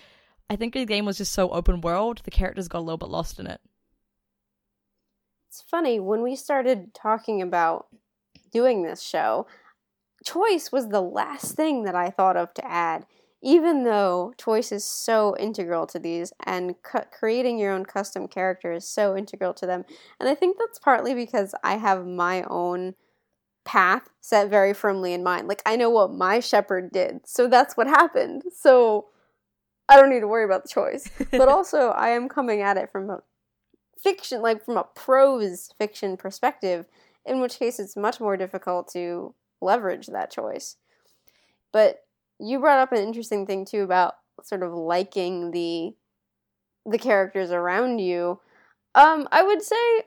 I 0.49 0.55
think 0.55 0.73
the 0.73 0.85
game 0.85 1.05
was 1.05 1.17
just 1.17 1.33
so 1.33 1.49
open 1.49 1.81
world, 1.81 2.21
the 2.25 2.31
characters 2.31 2.67
got 2.67 2.79
a 2.79 2.81
little 2.81 2.97
bit 2.97 3.09
lost 3.09 3.39
in 3.39 3.47
it. 3.47 3.61
It's 5.49 5.61
funny, 5.61 5.99
when 5.99 6.21
we 6.21 6.35
started 6.35 6.93
talking 6.93 7.41
about 7.41 7.87
doing 8.51 8.83
this 8.83 9.01
show, 9.01 9.47
choice 10.23 10.71
was 10.71 10.89
the 10.89 11.01
last 11.01 11.55
thing 11.55 11.83
that 11.83 11.95
I 11.95 12.09
thought 12.09 12.37
of 12.37 12.53
to 12.55 12.65
add 12.65 13.05
even 13.43 13.83
though 13.83 14.33
choice 14.37 14.71
is 14.71 14.85
so 14.85 15.35
integral 15.37 15.85
to 15.85 15.99
these 15.99 16.31
and 16.45 16.81
cu- 16.81 17.01
creating 17.11 17.59
your 17.59 17.73
own 17.73 17.85
custom 17.85 18.25
character 18.25 18.71
is 18.71 18.87
so 18.87 19.17
integral 19.17 19.53
to 19.53 19.65
them. 19.65 19.83
And 20.19 20.29
I 20.29 20.33
think 20.33 20.57
that's 20.57 20.79
partly 20.79 21.13
because 21.13 21.53
I 21.61 21.75
have 21.75 22.07
my 22.07 22.43
own 22.43 22.95
path 23.65 24.09
set 24.21 24.49
very 24.49 24.73
firmly 24.73 25.13
in 25.13 25.23
mind. 25.23 25.49
Like 25.49 25.61
I 25.65 25.75
know 25.75 25.89
what 25.89 26.13
my 26.13 26.39
Shepard 26.39 26.91
did, 26.93 27.27
so 27.27 27.47
that's 27.47 27.75
what 27.75 27.87
happened. 27.87 28.43
So 28.55 29.07
I 29.89 29.97
don't 29.97 30.09
need 30.09 30.21
to 30.21 30.27
worry 30.27 30.45
about 30.45 30.63
the 30.63 30.69
choice. 30.69 31.09
but 31.31 31.49
also 31.49 31.89
I 31.89 32.09
am 32.09 32.29
coming 32.29 32.61
at 32.61 32.77
it 32.77 32.89
from 32.89 33.09
a 33.09 33.19
fiction 34.01 34.41
like 34.41 34.63
from 34.63 34.77
a 34.77 34.85
prose 34.95 35.69
fiction 35.77 36.15
perspective, 36.15 36.85
in 37.25 37.41
which 37.41 37.59
case 37.59 37.77
it's 37.77 37.97
much 37.97 38.21
more 38.21 38.37
difficult 38.37 38.87
to 38.93 39.35
leverage 39.63 40.07
that 40.07 40.31
choice. 40.31 40.77
But 41.71 41.99
you 42.39 42.59
brought 42.59 42.79
up 42.79 42.91
an 42.91 43.03
interesting 43.03 43.45
thing 43.45 43.65
too 43.65 43.81
about 43.83 44.15
sort 44.43 44.63
of 44.63 44.73
liking 44.73 45.51
the 45.51 45.95
the 46.85 46.97
characters 46.97 47.51
around 47.51 47.99
you. 47.99 48.39
Um, 48.95 49.27
I 49.31 49.41
would 49.43 49.61
say 49.61 50.03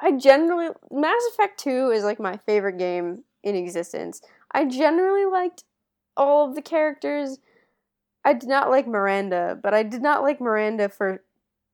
I 0.00 0.12
generally 0.12 0.68
Mass 0.90 1.22
Effect 1.32 1.60
2 1.60 1.90
is 1.90 2.04
like 2.04 2.20
my 2.20 2.38
favorite 2.46 2.78
game 2.78 3.24
in 3.42 3.54
existence. 3.54 4.20
I 4.52 4.64
generally 4.64 5.26
liked 5.26 5.64
all 6.16 6.48
of 6.48 6.54
the 6.54 6.62
characters. 6.62 7.38
I 8.24 8.32
did 8.32 8.48
not 8.48 8.70
like 8.70 8.86
Miranda, 8.86 9.58
but 9.62 9.74
I 9.74 9.82
did 9.82 10.02
not 10.02 10.22
like 10.22 10.40
Miranda 10.40 10.88
for 10.88 11.22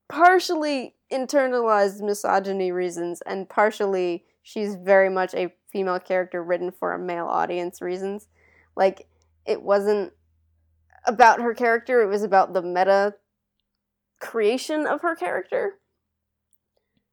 partially 0.09 0.95
internalized 1.11 2.01
misogyny 2.01 2.73
reasons 2.73 3.23
and 3.23 3.49
partially 3.49 4.25
she's 4.43 4.75
very 4.77 5.09
much 5.09 5.35
a 5.35 5.53
female 5.73 5.99
character 5.99 6.43
written 6.43 6.71
for 6.71 6.93
a 6.93 6.99
male 6.99 7.27
audience 7.27 7.81
reasons. 7.81 8.29
Like 8.77 9.09
it 9.47 9.63
wasn't 9.63 10.13
about 11.07 11.41
her 11.41 11.55
character, 11.55 12.03
it 12.03 12.07
was 12.07 12.23
about 12.23 12.53
the 12.53 12.63
meta 12.63 13.15
creation 14.21 14.87
of 14.87 15.01
her 15.01 15.17
character. 15.17 15.79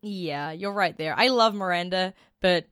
Yeah, 0.01 0.51
you're 0.51 0.73
right 0.73 0.97
there. 0.97 1.13
I 1.17 1.27
love 1.27 1.53
Miranda, 1.53 2.13
but 2.41 2.67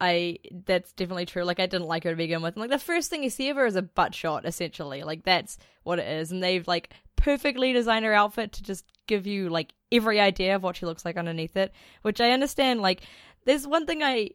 I 0.00 0.38
that's 0.66 0.92
definitely 0.92 1.26
true. 1.26 1.44
Like 1.44 1.60
I 1.60 1.66
didn't 1.66 1.88
like 1.88 2.04
her 2.04 2.10
to 2.10 2.16
begin 2.16 2.40
with. 2.40 2.54
And, 2.54 2.62
like 2.62 2.70
the 2.70 2.78
first 2.78 3.10
thing 3.10 3.22
you 3.22 3.30
see 3.30 3.50
of 3.50 3.56
her 3.56 3.66
is 3.66 3.76
a 3.76 3.82
butt 3.82 4.14
shot, 4.14 4.46
essentially. 4.46 5.02
Like 5.02 5.24
that's 5.24 5.58
what 5.82 5.98
it 5.98 6.08
is. 6.08 6.32
And 6.32 6.42
they've 6.42 6.66
like 6.66 6.94
perfectly 7.16 7.72
designed 7.74 8.06
her 8.06 8.14
outfit 8.14 8.52
to 8.52 8.62
just 8.62 8.86
give 9.06 9.26
you 9.26 9.50
like 9.50 9.74
every 9.92 10.18
idea 10.18 10.56
of 10.56 10.62
what 10.62 10.76
she 10.76 10.86
looks 10.86 11.04
like 11.04 11.18
underneath 11.18 11.56
it. 11.56 11.72
Which 12.02 12.20
I 12.20 12.30
understand. 12.30 12.80
Like 12.80 13.02
there's 13.44 13.66
one 13.66 13.84
thing 13.84 14.02
I 14.02 14.30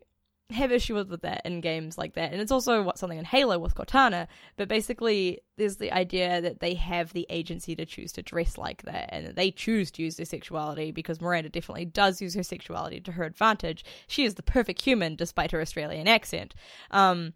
have 0.51 0.71
issue 0.71 0.93
with 0.93 1.21
that 1.21 1.41
in 1.43 1.59
games 1.59 1.97
like 1.97 2.13
that. 2.13 2.31
And 2.31 2.39
it's 2.39 2.51
also 2.51 2.83
what 2.83 2.99
something 2.99 3.17
in 3.17 3.25
Halo 3.25 3.57
with 3.57 3.73
Cortana. 3.73 4.27
But 4.57 4.67
basically, 4.67 5.41
there's 5.57 5.77
the 5.77 5.91
idea 5.91 6.39
that 6.41 6.59
they 6.59 6.75
have 6.75 7.13
the 7.13 7.25
agency 7.29 7.75
to 7.75 7.85
choose 7.85 8.11
to 8.13 8.21
dress 8.21 8.57
like 8.57 8.83
that, 8.83 9.09
and 9.11 9.25
that 9.25 9.35
they 9.35 9.49
choose 9.49 9.89
to 9.91 10.03
use 10.03 10.17
their 10.17 10.25
sexuality 10.25 10.91
because 10.91 11.19
Miranda 11.19 11.49
definitely 11.49 11.85
does 11.85 12.21
use 12.21 12.35
her 12.35 12.43
sexuality 12.43 12.99
to 13.01 13.13
her 13.13 13.23
advantage. 13.23 13.83
She 14.07 14.23
is 14.23 14.35
the 14.35 14.43
perfect 14.43 14.81
human 14.81 15.15
despite 15.15 15.51
her 15.51 15.61
Australian 15.61 16.07
accent. 16.07 16.53
Um, 16.91 17.33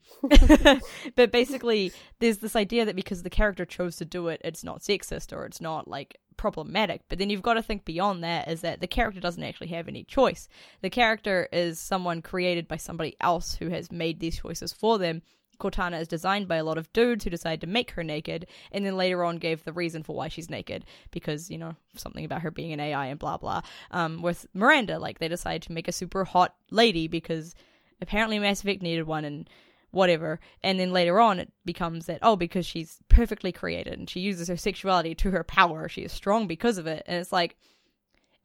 but 1.15 1.31
basically, 1.31 1.91
there's 2.19 2.37
this 2.37 2.55
idea 2.55 2.85
that 2.85 2.95
because 2.95 3.23
the 3.23 3.29
character 3.31 3.65
chose 3.65 3.95
to 3.97 4.05
do 4.05 4.27
it, 4.27 4.39
it's 4.43 4.63
not 4.63 4.81
sexist 4.81 5.35
or 5.35 5.45
it's 5.45 5.61
not 5.61 5.87
like 5.87 6.19
problematic. 6.39 7.01
But 7.09 7.19
then 7.19 7.29
you've 7.29 7.41
got 7.41 7.55
to 7.55 7.61
think 7.61 7.83
beyond 7.83 8.23
that 8.23 8.47
is 8.47 8.61
that 8.61 8.79
the 8.79 8.87
character 8.87 9.19
doesn't 9.19 9.43
actually 9.43 9.67
have 9.67 9.89
any 9.89 10.05
choice. 10.05 10.47
The 10.81 10.89
character 10.89 11.49
is 11.51 11.81
someone 11.81 12.21
created 12.21 12.65
by 12.65 12.77
somebody 12.77 13.17
else 13.19 13.55
who 13.55 13.67
has 13.69 13.91
made 13.91 14.21
these 14.21 14.39
choices 14.39 14.71
for 14.71 14.97
them. 14.97 15.21
Cortana 15.59 15.99
is 15.99 16.07
designed 16.07 16.47
by 16.47 16.55
a 16.55 16.63
lot 16.63 16.77
of 16.77 16.91
dudes 16.93 17.25
who 17.25 17.29
decided 17.29 17.59
to 17.59 17.67
make 17.67 17.91
her 17.91 18.05
naked, 18.05 18.47
and 18.71 18.85
then 18.85 18.95
later 18.95 19.25
on 19.25 19.35
gave 19.35 19.65
the 19.65 19.73
reason 19.73 20.01
for 20.01 20.15
why 20.15 20.29
she's 20.29 20.49
naked 20.49 20.85
because 21.11 21.51
you 21.51 21.57
know 21.57 21.75
something 21.97 22.23
about 22.23 22.43
her 22.43 22.51
being 22.51 22.71
an 22.71 22.79
AI 22.79 23.07
and 23.07 23.19
blah 23.19 23.35
blah. 23.35 23.59
Um, 23.91 24.21
with 24.21 24.47
Miranda, 24.53 24.97
like 24.97 25.19
they 25.19 25.27
decided 25.27 25.63
to 25.63 25.73
make 25.73 25.89
a 25.89 25.91
super 25.91 26.23
hot 26.23 26.55
lady 26.71 27.09
because 27.09 27.53
apparently 28.01 28.39
Mass 28.39 28.61
Effect 28.61 28.81
needed 28.81 29.05
one, 29.05 29.25
and 29.25 29.49
whatever. 29.91 30.39
And 30.63 30.79
then 30.79 30.91
later 30.91 31.19
on, 31.19 31.39
it 31.39 31.51
becomes 31.65 32.05
that, 32.05 32.19
oh, 32.21 32.35
because 32.35 32.65
she's 32.65 32.97
perfectly 33.09 33.51
created 33.51 33.97
and 33.97 34.09
she 34.09 34.19
uses 34.19 34.47
her 34.47 34.57
sexuality 34.57 35.15
to 35.15 35.31
her 35.31 35.43
power, 35.43 35.89
she 35.89 36.01
is 36.01 36.11
strong 36.11 36.47
because 36.47 36.77
of 36.77 36.87
it. 36.87 37.03
And 37.07 37.19
it's 37.19 37.31
like, 37.31 37.57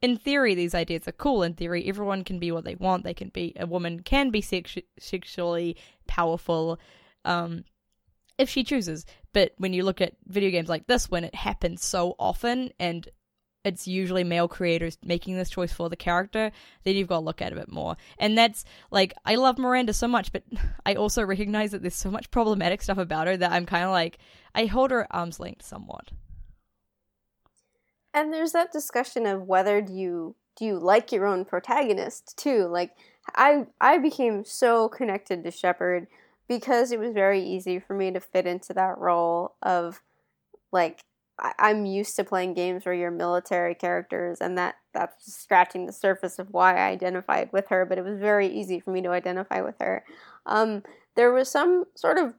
in 0.01 0.17
theory, 0.17 0.55
these 0.55 0.75
ideas 0.75 1.07
are 1.07 1.13
cool. 1.13 1.43
In 1.43 1.53
theory, 1.53 1.87
everyone 1.87 2.23
can 2.23 2.37
be 2.37 2.51
what 2.51 2.65
they 2.65 2.75
want. 2.75 3.03
They 3.03 3.13
can 3.13 3.29
be, 3.29 3.53
a 3.59 3.65
woman 3.65 4.01
can 4.01 4.29
be 4.29 4.41
sex- 4.41 4.77
sexually 4.99 5.77
powerful 6.07 6.79
um, 7.23 7.63
if 8.37 8.49
she 8.49 8.63
chooses. 8.63 9.05
But 9.33 9.53
when 9.57 9.73
you 9.73 9.83
look 9.83 10.01
at 10.01 10.17
video 10.25 10.51
games 10.51 10.69
like 10.69 10.87
this, 10.87 11.09
when 11.09 11.23
it 11.23 11.33
happens 11.33 11.83
so 11.83 12.15
often 12.19 12.71
and 12.79 13.07
it's 13.65 13.87
usually 13.87 14.23
male 14.23 14.47
creators 14.47 14.97
making 15.03 15.35
this 15.35 15.49
choice 15.49 15.73
for 15.73 15.89
the 15.89 15.95
character, 15.95 16.51
then 16.83 16.95
you've 16.95 17.07
got 17.07 17.15
to 17.15 17.25
look 17.25 17.41
at 17.41 17.51
it 17.51 17.57
a 17.57 17.59
bit 17.59 17.71
more. 17.71 17.97
And 18.19 18.37
that's 18.37 18.63
like 18.91 19.13
I 19.25 19.35
love 19.35 19.57
Miranda 19.57 19.91
so 19.91 20.07
much, 20.07 20.31
but 20.31 20.43
I 20.85 20.93
also 20.93 21.23
recognize 21.23 21.71
that 21.71 21.81
there's 21.81 21.95
so 21.95 22.11
much 22.11 22.31
problematic 22.31 22.83
stuff 22.83 22.99
about 22.99 23.27
her 23.27 23.35
that 23.35 23.51
I'm 23.51 23.65
kind 23.65 23.83
of 23.83 23.91
like 23.91 24.19
I 24.53 24.67
hold 24.67 24.91
her 24.91 25.01
at 25.01 25.07
arm's 25.11 25.39
length 25.39 25.65
somewhat. 25.65 26.11
And 28.13 28.31
there's 28.31 28.53
that 28.53 28.71
discussion 28.71 29.25
of 29.25 29.41
whether 29.41 29.81
do 29.81 29.91
you 29.91 30.35
do 30.55 30.63
you 30.63 30.79
like 30.79 31.11
your 31.11 31.25
own 31.25 31.43
protagonist 31.43 32.37
too? 32.37 32.67
Like 32.67 32.91
I 33.35 33.65
I 33.81 33.97
became 33.97 34.45
so 34.45 34.87
connected 34.87 35.43
to 35.43 35.51
Shepard 35.51 36.07
because 36.47 36.91
it 36.91 36.99
was 36.99 37.13
very 37.13 37.43
easy 37.43 37.79
for 37.79 37.95
me 37.95 38.11
to 38.11 38.19
fit 38.19 38.45
into 38.45 38.73
that 38.73 38.99
role 38.99 39.55
of 39.63 40.01
like 40.71 41.03
I, 41.39 41.69
am 41.71 41.85
used 41.85 42.15
to 42.15 42.23
playing 42.23 42.53
games 42.53 42.85
where 42.85 42.95
you're 42.95 43.11
military 43.11 43.75
characters, 43.75 44.39
and 44.39 44.57
that 44.57 44.75
that's 44.93 45.33
scratching 45.33 45.85
the 45.85 45.93
surface 45.93 46.39
of 46.39 46.51
why 46.51 46.75
I 46.75 46.89
identified 46.89 47.49
with 47.51 47.67
her. 47.69 47.85
But 47.85 47.97
it 47.97 48.05
was 48.05 48.19
very 48.19 48.47
easy 48.47 48.79
for 48.79 48.91
me 48.91 49.01
to 49.01 49.09
identify 49.09 49.61
with 49.61 49.75
her. 49.79 50.03
Um, 50.45 50.83
there 51.15 51.31
was 51.31 51.49
some 51.49 51.85
sort 51.95 52.17
of 52.17 52.35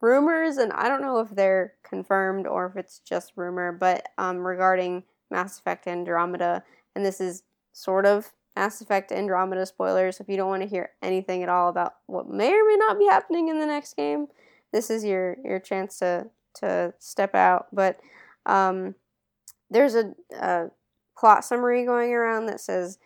rumors, 0.00 0.56
and 0.56 0.72
I 0.72 0.88
don't 0.88 1.02
know 1.02 1.18
if 1.20 1.30
they're 1.30 1.74
confirmed 1.82 2.46
or 2.46 2.66
if 2.66 2.76
it's 2.76 3.00
just 3.00 3.32
rumor, 3.36 3.72
but 3.72 4.08
um, 4.18 4.46
regarding 4.46 5.04
Mass 5.30 5.58
Effect 5.58 5.86
Andromeda, 5.86 6.62
and 6.94 7.04
this 7.04 7.20
is 7.20 7.42
sort 7.72 8.06
of 8.06 8.32
Mass 8.56 8.80
Effect 8.80 9.12
Andromeda 9.12 9.66
spoilers. 9.66 10.20
If 10.20 10.28
you 10.28 10.36
don't 10.36 10.48
want 10.48 10.62
to 10.62 10.68
hear 10.68 10.90
anything 11.02 11.42
at 11.42 11.48
all 11.48 11.68
about 11.68 11.94
what 12.06 12.28
may 12.28 12.52
or 12.52 12.64
may 12.66 12.76
not 12.76 12.98
be 12.98 13.06
happening 13.06 13.48
in 13.48 13.58
the 13.58 13.66
next 13.66 13.96
game, 13.96 14.26
this 14.72 14.90
is 14.90 15.04
your 15.04 15.36
your 15.44 15.60
chance 15.60 15.98
to 16.00 16.26
to 16.56 16.92
step 16.98 17.34
out. 17.34 17.66
But 17.72 18.00
um, 18.48 18.94
there's 19.70 19.94
a, 19.94 20.14
a, 20.40 20.70
plot 21.16 21.44
summary 21.44 21.84
going 21.84 22.12
around 22.12 22.46
that 22.46 22.60
says 22.60 22.96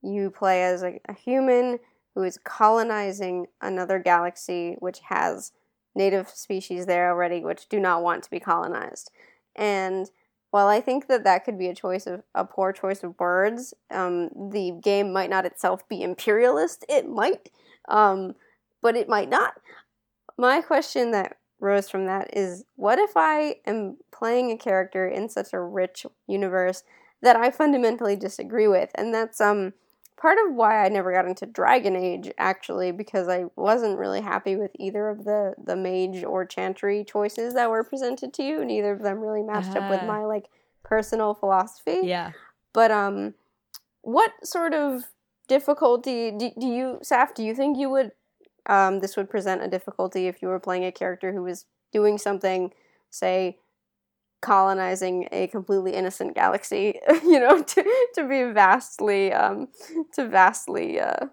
you 0.00 0.30
play 0.30 0.62
as 0.62 0.84
a, 0.84 1.00
a 1.08 1.12
human 1.12 1.76
who 2.14 2.22
is 2.22 2.38
colonizing 2.44 3.46
another 3.60 3.98
galaxy 3.98 4.76
which 4.78 5.00
has 5.08 5.50
native 5.96 6.28
species 6.28 6.86
there 6.86 7.10
already 7.10 7.40
which 7.40 7.68
do 7.68 7.80
not 7.80 8.00
want 8.00 8.22
to 8.22 8.30
be 8.30 8.38
colonized. 8.38 9.10
And 9.56 10.08
while 10.52 10.68
I 10.68 10.80
think 10.80 11.08
that 11.08 11.24
that 11.24 11.44
could 11.44 11.58
be 11.58 11.66
a 11.66 11.74
choice 11.74 12.06
of 12.06 12.22
a 12.34 12.44
poor 12.44 12.72
choice 12.72 13.02
of 13.02 13.18
words, 13.18 13.74
um, 13.90 14.28
the 14.52 14.78
game 14.82 15.12
might 15.12 15.30
not 15.30 15.46
itself 15.46 15.88
be 15.88 16.02
imperialist. 16.02 16.84
It 16.88 17.08
might, 17.08 17.50
um, 17.88 18.34
but 18.82 18.94
it 18.94 19.08
might 19.08 19.30
not. 19.30 19.54
My 20.38 20.60
question 20.60 21.10
that 21.10 21.38
rose 21.62 21.88
from 21.88 22.06
that 22.06 22.36
is 22.36 22.64
what 22.76 22.98
if 22.98 23.12
I 23.16 23.56
am 23.66 23.96
playing 24.10 24.50
a 24.50 24.58
character 24.58 25.06
in 25.08 25.28
such 25.28 25.52
a 25.52 25.60
rich 25.60 26.04
universe 26.26 26.82
that 27.22 27.36
I 27.36 27.50
fundamentally 27.50 28.16
disagree 28.16 28.68
with? 28.68 28.90
And 28.96 29.14
that's 29.14 29.40
um 29.40 29.72
part 30.16 30.38
of 30.44 30.54
why 30.54 30.84
I 30.84 30.88
never 30.88 31.12
got 31.12 31.26
into 31.26 31.46
Dragon 31.46 31.96
Age 31.96 32.30
actually 32.36 32.92
because 32.92 33.28
I 33.28 33.44
wasn't 33.56 33.98
really 33.98 34.20
happy 34.20 34.56
with 34.56 34.72
either 34.78 35.08
of 35.08 35.24
the 35.24 35.54
the 35.62 35.76
mage 35.76 36.24
or 36.24 36.44
chantry 36.44 37.04
choices 37.04 37.54
that 37.54 37.70
were 37.70 37.84
presented 37.84 38.34
to 38.34 38.42
you. 38.42 38.64
Neither 38.64 38.92
of 38.92 39.02
them 39.02 39.20
really 39.20 39.42
matched 39.42 39.76
uh, 39.76 39.80
up 39.80 39.90
with 39.90 40.00
ah. 40.02 40.06
my 40.06 40.24
like 40.24 40.48
personal 40.82 41.32
philosophy. 41.32 42.00
Yeah. 42.02 42.32
But 42.72 42.90
um 42.90 43.34
what 44.02 44.32
sort 44.42 44.74
of 44.74 45.04
difficulty 45.46 46.32
do, 46.32 46.50
do 46.58 46.66
you 46.66 46.98
Saf, 47.04 47.34
do 47.34 47.44
you 47.44 47.54
think 47.54 47.78
you 47.78 47.88
would 47.88 48.10
um, 48.66 49.00
this 49.00 49.16
would 49.16 49.30
present 49.30 49.62
a 49.62 49.68
difficulty 49.68 50.26
if 50.26 50.42
you 50.42 50.48
were 50.48 50.60
playing 50.60 50.84
a 50.84 50.92
character 50.92 51.32
who 51.32 51.42
was 51.42 51.66
doing 51.92 52.18
something, 52.18 52.72
say, 53.10 53.58
colonizing 54.40 55.28
a 55.32 55.46
completely 55.48 55.94
innocent 55.94 56.34
galaxy. 56.34 56.98
you 57.08 57.40
know, 57.40 57.62
to 57.62 58.06
to 58.14 58.28
be 58.28 58.44
vastly, 58.52 59.32
um, 59.32 59.68
to 60.14 60.28
vastly. 60.28 61.00
Uh, 61.00 61.26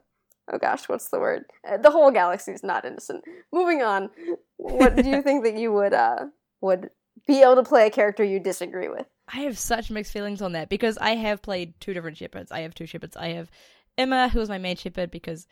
oh 0.51 0.57
gosh, 0.57 0.89
what's 0.89 1.09
the 1.09 1.19
word? 1.19 1.43
Uh, 1.67 1.77
the 1.77 1.91
whole 1.91 2.11
galaxy 2.11 2.51
is 2.51 2.63
not 2.63 2.85
innocent. 2.85 3.23
Moving 3.51 3.81
on. 3.81 4.09
What 4.57 4.95
do 4.95 5.09
you 5.09 5.21
think 5.23 5.43
that 5.43 5.55
you 5.55 5.71
would 5.71 5.93
uh, 5.93 6.25
would 6.61 6.89
be 7.27 7.41
able 7.41 7.55
to 7.55 7.63
play 7.63 7.87
a 7.87 7.91
character 7.91 8.23
you 8.23 8.39
disagree 8.39 8.87
with? 8.87 9.05
I 9.31 9.41
have 9.41 9.59
such 9.59 9.91
mixed 9.91 10.11
feelings 10.11 10.41
on 10.41 10.53
that 10.53 10.69
because 10.69 10.97
I 10.97 11.11
have 11.11 11.41
played 11.41 11.79
two 11.79 11.93
different 11.93 12.17
Shepards. 12.17 12.51
I 12.51 12.61
have 12.61 12.73
two 12.73 12.87
Shepards. 12.87 13.15
I 13.15 13.29
have 13.33 13.51
Emma, 13.97 14.29
who 14.29 14.39
is 14.39 14.49
my 14.49 14.57
main 14.57 14.75
Shepard 14.75 15.11
because 15.11 15.45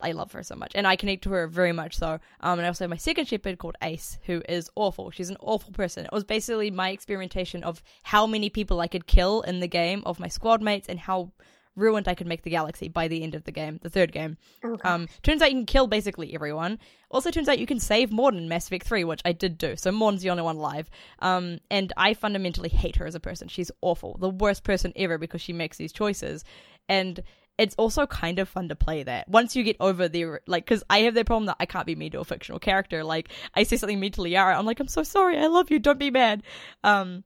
I 0.00 0.12
love 0.12 0.32
her 0.32 0.42
so 0.42 0.54
much, 0.54 0.72
and 0.74 0.86
I 0.86 0.96
connect 0.96 1.24
to 1.24 1.30
her 1.30 1.46
very 1.46 1.72
much 1.72 1.96
so. 1.96 2.18
Um, 2.40 2.58
and 2.58 2.62
I 2.62 2.68
also 2.68 2.84
have 2.84 2.90
my 2.90 2.96
second 2.96 3.26
Shepard 3.28 3.58
called 3.58 3.76
Ace, 3.82 4.18
who 4.24 4.42
is 4.48 4.70
awful. 4.76 5.10
She's 5.10 5.30
an 5.30 5.38
awful 5.40 5.72
person. 5.72 6.04
It 6.04 6.12
was 6.12 6.24
basically 6.24 6.70
my 6.70 6.90
experimentation 6.90 7.64
of 7.64 7.82
how 8.02 8.26
many 8.26 8.50
people 8.50 8.80
I 8.80 8.88
could 8.88 9.06
kill 9.06 9.40
in 9.42 9.60
the 9.60 9.68
game 9.68 10.02
of 10.04 10.20
my 10.20 10.28
squad 10.28 10.60
mates 10.60 10.88
and 10.88 10.98
how 10.98 11.32
ruined 11.76 12.08
I 12.08 12.14
could 12.14 12.26
make 12.26 12.42
the 12.42 12.50
galaxy 12.50 12.88
by 12.88 13.06
the 13.06 13.22
end 13.22 13.34
of 13.34 13.44
the 13.44 13.52
game, 13.52 13.78
the 13.82 13.90
third 13.90 14.10
game. 14.10 14.38
Oh, 14.64 14.78
um, 14.82 15.08
turns 15.22 15.42
out 15.42 15.50
you 15.50 15.56
can 15.56 15.66
kill 15.66 15.86
basically 15.86 16.34
everyone. 16.34 16.78
Also, 17.10 17.30
turns 17.30 17.48
out 17.48 17.58
you 17.58 17.66
can 17.66 17.78
save 17.78 18.10
Mordin 18.10 18.38
in 18.38 18.48
Mass 18.48 18.66
Effect 18.66 18.86
3, 18.86 19.04
which 19.04 19.22
I 19.24 19.32
did 19.32 19.58
do. 19.58 19.76
So 19.76 19.92
Mordin's 19.92 20.22
the 20.22 20.30
only 20.30 20.42
one 20.42 20.56
alive. 20.56 20.90
Um, 21.20 21.58
and 21.70 21.92
I 21.96 22.14
fundamentally 22.14 22.70
hate 22.70 22.96
her 22.96 23.06
as 23.06 23.14
a 23.14 23.20
person. 23.20 23.48
She's 23.48 23.70
awful. 23.82 24.16
The 24.18 24.30
worst 24.30 24.64
person 24.64 24.92
ever 24.96 25.18
because 25.18 25.40
she 25.40 25.52
makes 25.52 25.76
these 25.76 25.92
choices. 25.92 26.44
And 26.88 27.22
it's 27.58 27.74
also 27.76 28.06
kind 28.06 28.38
of 28.38 28.48
fun 28.48 28.68
to 28.68 28.76
play 28.76 29.02
that. 29.02 29.28
Once 29.28 29.56
you 29.56 29.62
get 29.62 29.76
over 29.80 30.08
the 30.08 30.38
like 30.46 30.64
because 30.64 30.84
i 30.90 31.00
have 31.00 31.14
the 31.14 31.24
problem 31.24 31.46
that 31.46 31.56
i 31.58 31.66
can't 31.66 31.86
be 31.86 31.94
mean 31.94 32.10
to 32.12 32.20
a 32.20 32.24
fictional 32.24 32.58
character. 32.58 33.02
Like 33.02 33.30
i 33.54 33.62
say 33.62 33.76
something 33.76 33.98
mean 33.98 34.12
to 34.12 34.20
liara 34.20 34.56
i'm 34.56 34.66
like 34.66 34.80
i'm 34.80 34.88
so 34.88 35.02
sorry 35.02 35.38
i 35.38 35.46
love 35.46 35.70
you 35.70 35.78
don't 35.78 35.98
be 35.98 36.10
mad. 36.10 36.42
Um 36.84 37.24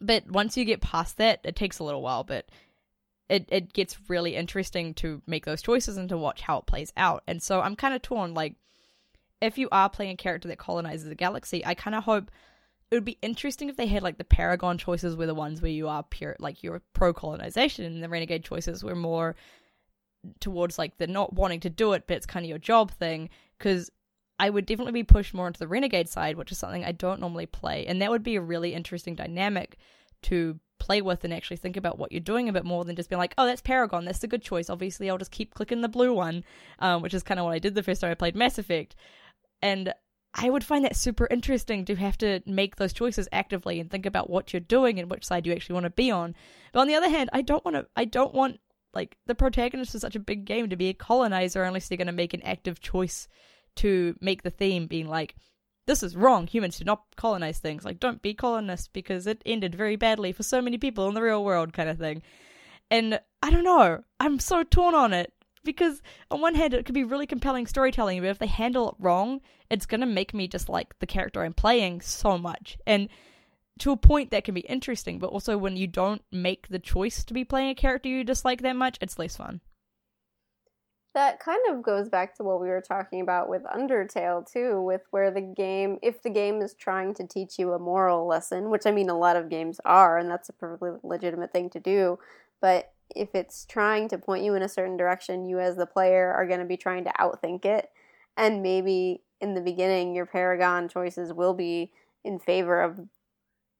but 0.00 0.28
once 0.28 0.56
you 0.56 0.64
get 0.64 0.80
past 0.80 1.18
that 1.18 1.40
it 1.44 1.56
takes 1.56 1.78
a 1.78 1.84
little 1.84 2.02
while 2.02 2.24
but 2.24 2.48
it, 3.28 3.48
it 3.50 3.72
gets 3.72 3.96
really 4.08 4.36
interesting 4.36 4.92
to 4.94 5.22
make 5.26 5.46
those 5.46 5.62
choices 5.62 5.96
and 5.96 6.10
to 6.10 6.18
watch 6.18 6.42
how 6.42 6.58
it 6.58 6.66
plays 6.66 6.92
out. 6.96 7.22
And 7.26 7.42
so 7.42 7.60
i'm 7.60 7.76
kind 7.76 7.94
of 7.94 8.02
torn 8.02 8.34
like 8.34 8.54
if 9.40 9.58
you 9.58 9.68
are 9.70 9.90
playing 9.90 10.12
a 10.12 10.16
character 10.16 10.48
that 10.48 10.58
colonizes 10.58 11.08
the 11.08 11.14
galaxy 11.14 11.64
i 11.66 11.74
kind 11.74 11.94
of 11.94 12.04
hope 12.04 12.30
it 12.94 12.98
would 12.98 13.04
be 13.04 13.18
interesting 13.22 13.68
if 13.68 13.76
they 13.76 13.88
had 13.88 14.04
like 14.04 14.18
the 14.18 14.24
Paragon 14.24 14.78
choices 14.78 15.16
were 15.16 15.26
the 15.26 15.34
ones 15.34 15.60
where 15.60 15.70
you 15.70 15.88
are 15.88 16.04
pure 16.04 16.36
like 16.38 16.62
you're 16.62 16.80
pro 16.92 17.12
colonization, 17.12 17.84
and 17.84 18.02
the 18.02 18.08
Renegade 18.08 18.44
choices 18.44 18.84
were 18.84 18.94
more 18.94 19.34
towards 20.38 20.78
like 20.78 20.96
the 20.98 21.08
not 21.08 21.32
wanting 21.32 21.58
to 21.60 21.70
do 21.70 21.92
it, 21.92 22.04
but 22.06 22.16
it's 22.16 22.24
kind 22.24 22.44
of 22.44 22.48
your 22.48 22.58
job 22.58 22.92
thing. 22.92 23.28
Because 23.58 23.90
I 24.38 24.48
would 24.48 24.64
definitely 24.64 24.92
be 24.92 25.02
pushed 25.02 25.34
more 25.34 25.48
into 25.48 25.58
the 25.58 25.66
Renegade 25.66 26.08
side, 26.08 26.36
which 26.36 26.52
is 26.52 26.58
something 26.58 26.84
I 26.84 26.92
don't 26.92 27.20
normally 27.20 27.46
play, 27.46 27.84
and 27.86 28.00
that 28.00 28.12
would 28.12 28.22
be 28.22 28.36
a 28.36 28.40
really 28.40 28.74
interesting 28.74 29.16
dynamic 29.16 29.76
to 30.22 30.60
play 30.78 31.02
with 31.02 31.24
and 31.24 31.34
actually 31.34 31.56
think 31.56 31.76
about 31.76 31.98
what 31.98 32.12
you're 32.12 32.20
doing 32.20 32.48
a 32.48 32.52
bit 32.52 32.64
more 32.64 32.84
than 32.84 32.94
just 32.94 33.08
being 33.10 33.18
like, 33.18 33.34
oh, 33.38 33.46
that's 33.46 33.60
Paragon, 33.60 34.04
that's 34.04 34.22
a 34.22 34.28
good 34.28 34.42
choice. 34.42 34.70
Obviously, 34.70 35.10
I'll 35.10 35.18
just 35.18 35.32
keep 35.32 35.54
clicking 35.54 35.80
the 35.80 35.88
blue 35.88 36.12
one, 36.12 36.44
um, 36.78 37.02
which 37.02 37.14
is 37.14 37.24
kind 37.24 37.40
of 37.40 37.44
what 37.44 37.54
I 37.54 37.58
did 37.58 37.74
the 37.74 37.82
first 37.82 38.00
time 38.00 38.10
I 38.10 38.14
played 38.14 38.36
Mass 38.36 38.56
Effect. 38.56 38.94
And 39.62 39.92
I 40.34 40.50
would 40.50 40.64
find 40.64 40.84
that 40.84 40.96
super 40.96 41.28
interesting 41.30 41.84
to 41.84 41.94
have 41.94 42.18
to 42.18 42.40
make 42.44 42.76
those 42.76 42.92
choices 42.92 43.28
actively 43.30 43.78
and 43.78 43.88
think 43.88 44.04
about 44.04 44.28
what 44.28 44.52
you're 44.52 44.60
doing 44.60 44.98
and 44.98 45.08
which 45.08 45.24
side 45.24 45.46
you 45.46 45.52
actually 45.52 45.74
want 45.74 45.84
to 45.84 45.90
be 45.90 46.10
on. 46.10 46.34
But 46.72 46.80
on 46.80 46.88
the 46.88 46.96
other 46.96 47.08
hand, 47.08 47.30
I 47.32 47.42
don't 47.42 47.64
want 47.64 47.76
to. 47.76 47.86
I 47.94 48.04
don't 48.04 48.34
want 48.34 48.58
like 48.92 49.16
the 49.26 49.34
protagonist 49.34 49.94
of 49.94 50.00
such 50.00 50.16
a 50.16 50.20
big 50.20 50.44
game 50.44 50.70
to 50.70 50.76
be 50.76 50.88
a 50.88 50.94
colonizer 50.94 51.62
unless 51.62 51.88
they're 51.88 51.98
going 51.98 52.06
to 52.06 52.12
make 52.12 52.34
an 52.34 52.42
active 52.42 52.80
choice 52.80 53.28
to 53.76 54.16
make 54.20 54.42
the 54.42 54.50
theme 54.50 54.86
being 54.86 55.08
like, 55.08 55.36
this 55.86 56.02
is 56.02 56.16
wrong. 56.16 56.46
Humans 56.46 56.76
should 56.78 56.86
not 56.86 57.04
colonize 57.16 57.58
things. 57.58 57.84
Like, 57.84 58.00
don't 58.00 58.22
be 58.22 58.34
colonists 58.34 58.88
because 58.88 59.26
it 59.26 59.42
ended 59.44 59.74
very 59.74 59.96
badly 59.96 60.32
for 60.32 60.42
so 60.42 60.62
many 60.62 60.78
people 60.78 61.08
in 61.08 61.14
the 61.14 61.22
real 61.22 61.44
world, 61.44 61.72
kind 61.72 61.88
of 61.88 61.98
thing. 61.98 62.22
And 62.90 63.20
I 63.42 63.50
don't 63.50 63.64
know. 63.64 64.02
I'm 64.18 64.38
so 64.38 64.62
torn 64.62 64.94
on 64.94 65.12
it 65.12 65.32
because 65.64 66.02
on 66.30 66.40
one 66.40 66.54
hand 66.54 66.74
it 66.74 66.84
could 66.84 66.94
be 66.94 67.04
really 67.04 67.26
compelling 67.26 67.66
storytelling, 67.66 68.20
but 68.20 68.28
if 68.28 68.38
they 68.38 68.46
handle 68.46 68.90
it 68.90 68.94
wrong, 68.98 69.40
it's 69.70 69.86
gonna 69.86 70.06
make 70.06 70.34
me 70.34 70.46
dislike 70.46 70.98
the 70.98 71.06
character 71.06 71.42
I'm 71.42 71.54
playing 71.54 72.00
so 72.00 72.38
much. 72.38 72.78
And 72.86 73.08
to 73.80 73.90
a 73.90 73.96
point 73.96 74.30
that 74.30 74.44
can 74.44 74.54
be 74.54 74.60
interesting, 74.60 75.18
but 75.18 75.30
also 75.30 75.58
when 75.58 75.76
you 75.76 75.86
don't 75.86 76.22
make 76.30 76.68
the 76.68 76.78
choice 76.78 77.24
to 77.24 77.34
be 77.34 77.44
playing 77.44 77.70
a 77.70 77.74
character 77.74 78.08
you 78.08 78.24
dislike 78.24 78.62
that 78.62 78.76
much, 78.76 78.98
it's 79.00 79.18
less 79.18 79.36
fun. 79.36 79.60
That 81.14 81.38
kind 81.38 81.60
of 81.68 81.82
goes 81.82 82.08
back 82.08 82.36
to 82.36 82.42
what 82.42 82.60
we 82.60 82.68
were 82.68 82.80
talking 82.80 83.20
about 83.20 83.48
with 83.48 83.62
Undertale 83.64 84.50
too, 84.50 84.80
with 84.82 85.02
where 85.10 85.30
the 85.30 85.40
game, 85.40 85.98
if 86.02 86.22
the 86.22 86.30
game 86.30 86.60
is 86.60 86.74
trying 86.74 87.14
to 87.14 87.26
teach 87.26 87.56
you 87.58 87.72
a 87.72 87.78
moral 87.78 88.26
lesson, 88.26 88.68
which 88.68 88.84
I 88.84 88.90
mean 88.90 89.08
a 89.08 89.18
lot 89.18 89.36
of 89.36 89.48
games 89.48 89.80
are, 89.84 90.18
and 90.18 90.28
that's 90.28 90.48
a 90.48 90.52
perfectly 90.52 90.90
legitimate 91.04 91.52
thing 91.52 91.70
to 91.70 91.80
do, 91.80 92.18
but 92.60 92.93
if 93.14 93.34
it's 93.34 93.64
trying 93.64 94.08
to 94.08 94.18
point 94.18 94.44
you 94.44 94.54
in 94.54 94.62
a 94.62 94.68
certain 94.68 94.96
direction, 94.96 95.46
you 95.46 95.60
as 95.60 95.76
the 95.76 95.86
player 95.86 96.32
are 96.32 96.46
going 96.46 96.60
to 96.60 96.66
be 96.66 96.76
trying 96.76 97.04
to 97.04 97.12
outthink 97.18 97.64
it. 97.64 97.90
And 98.36 98.62
maybe 98.62 99.22
in 99.40 99.54
the 99.54 99.60
beginning, 99.60 100.14
your 100.14 100.26
Paragon 100.26 100.88
choices 100.88 101.32
will 101.32 101.54
be 101.54 101.92
in 102.24 102.38
favor 102.38 102.82
of 102.82 103.00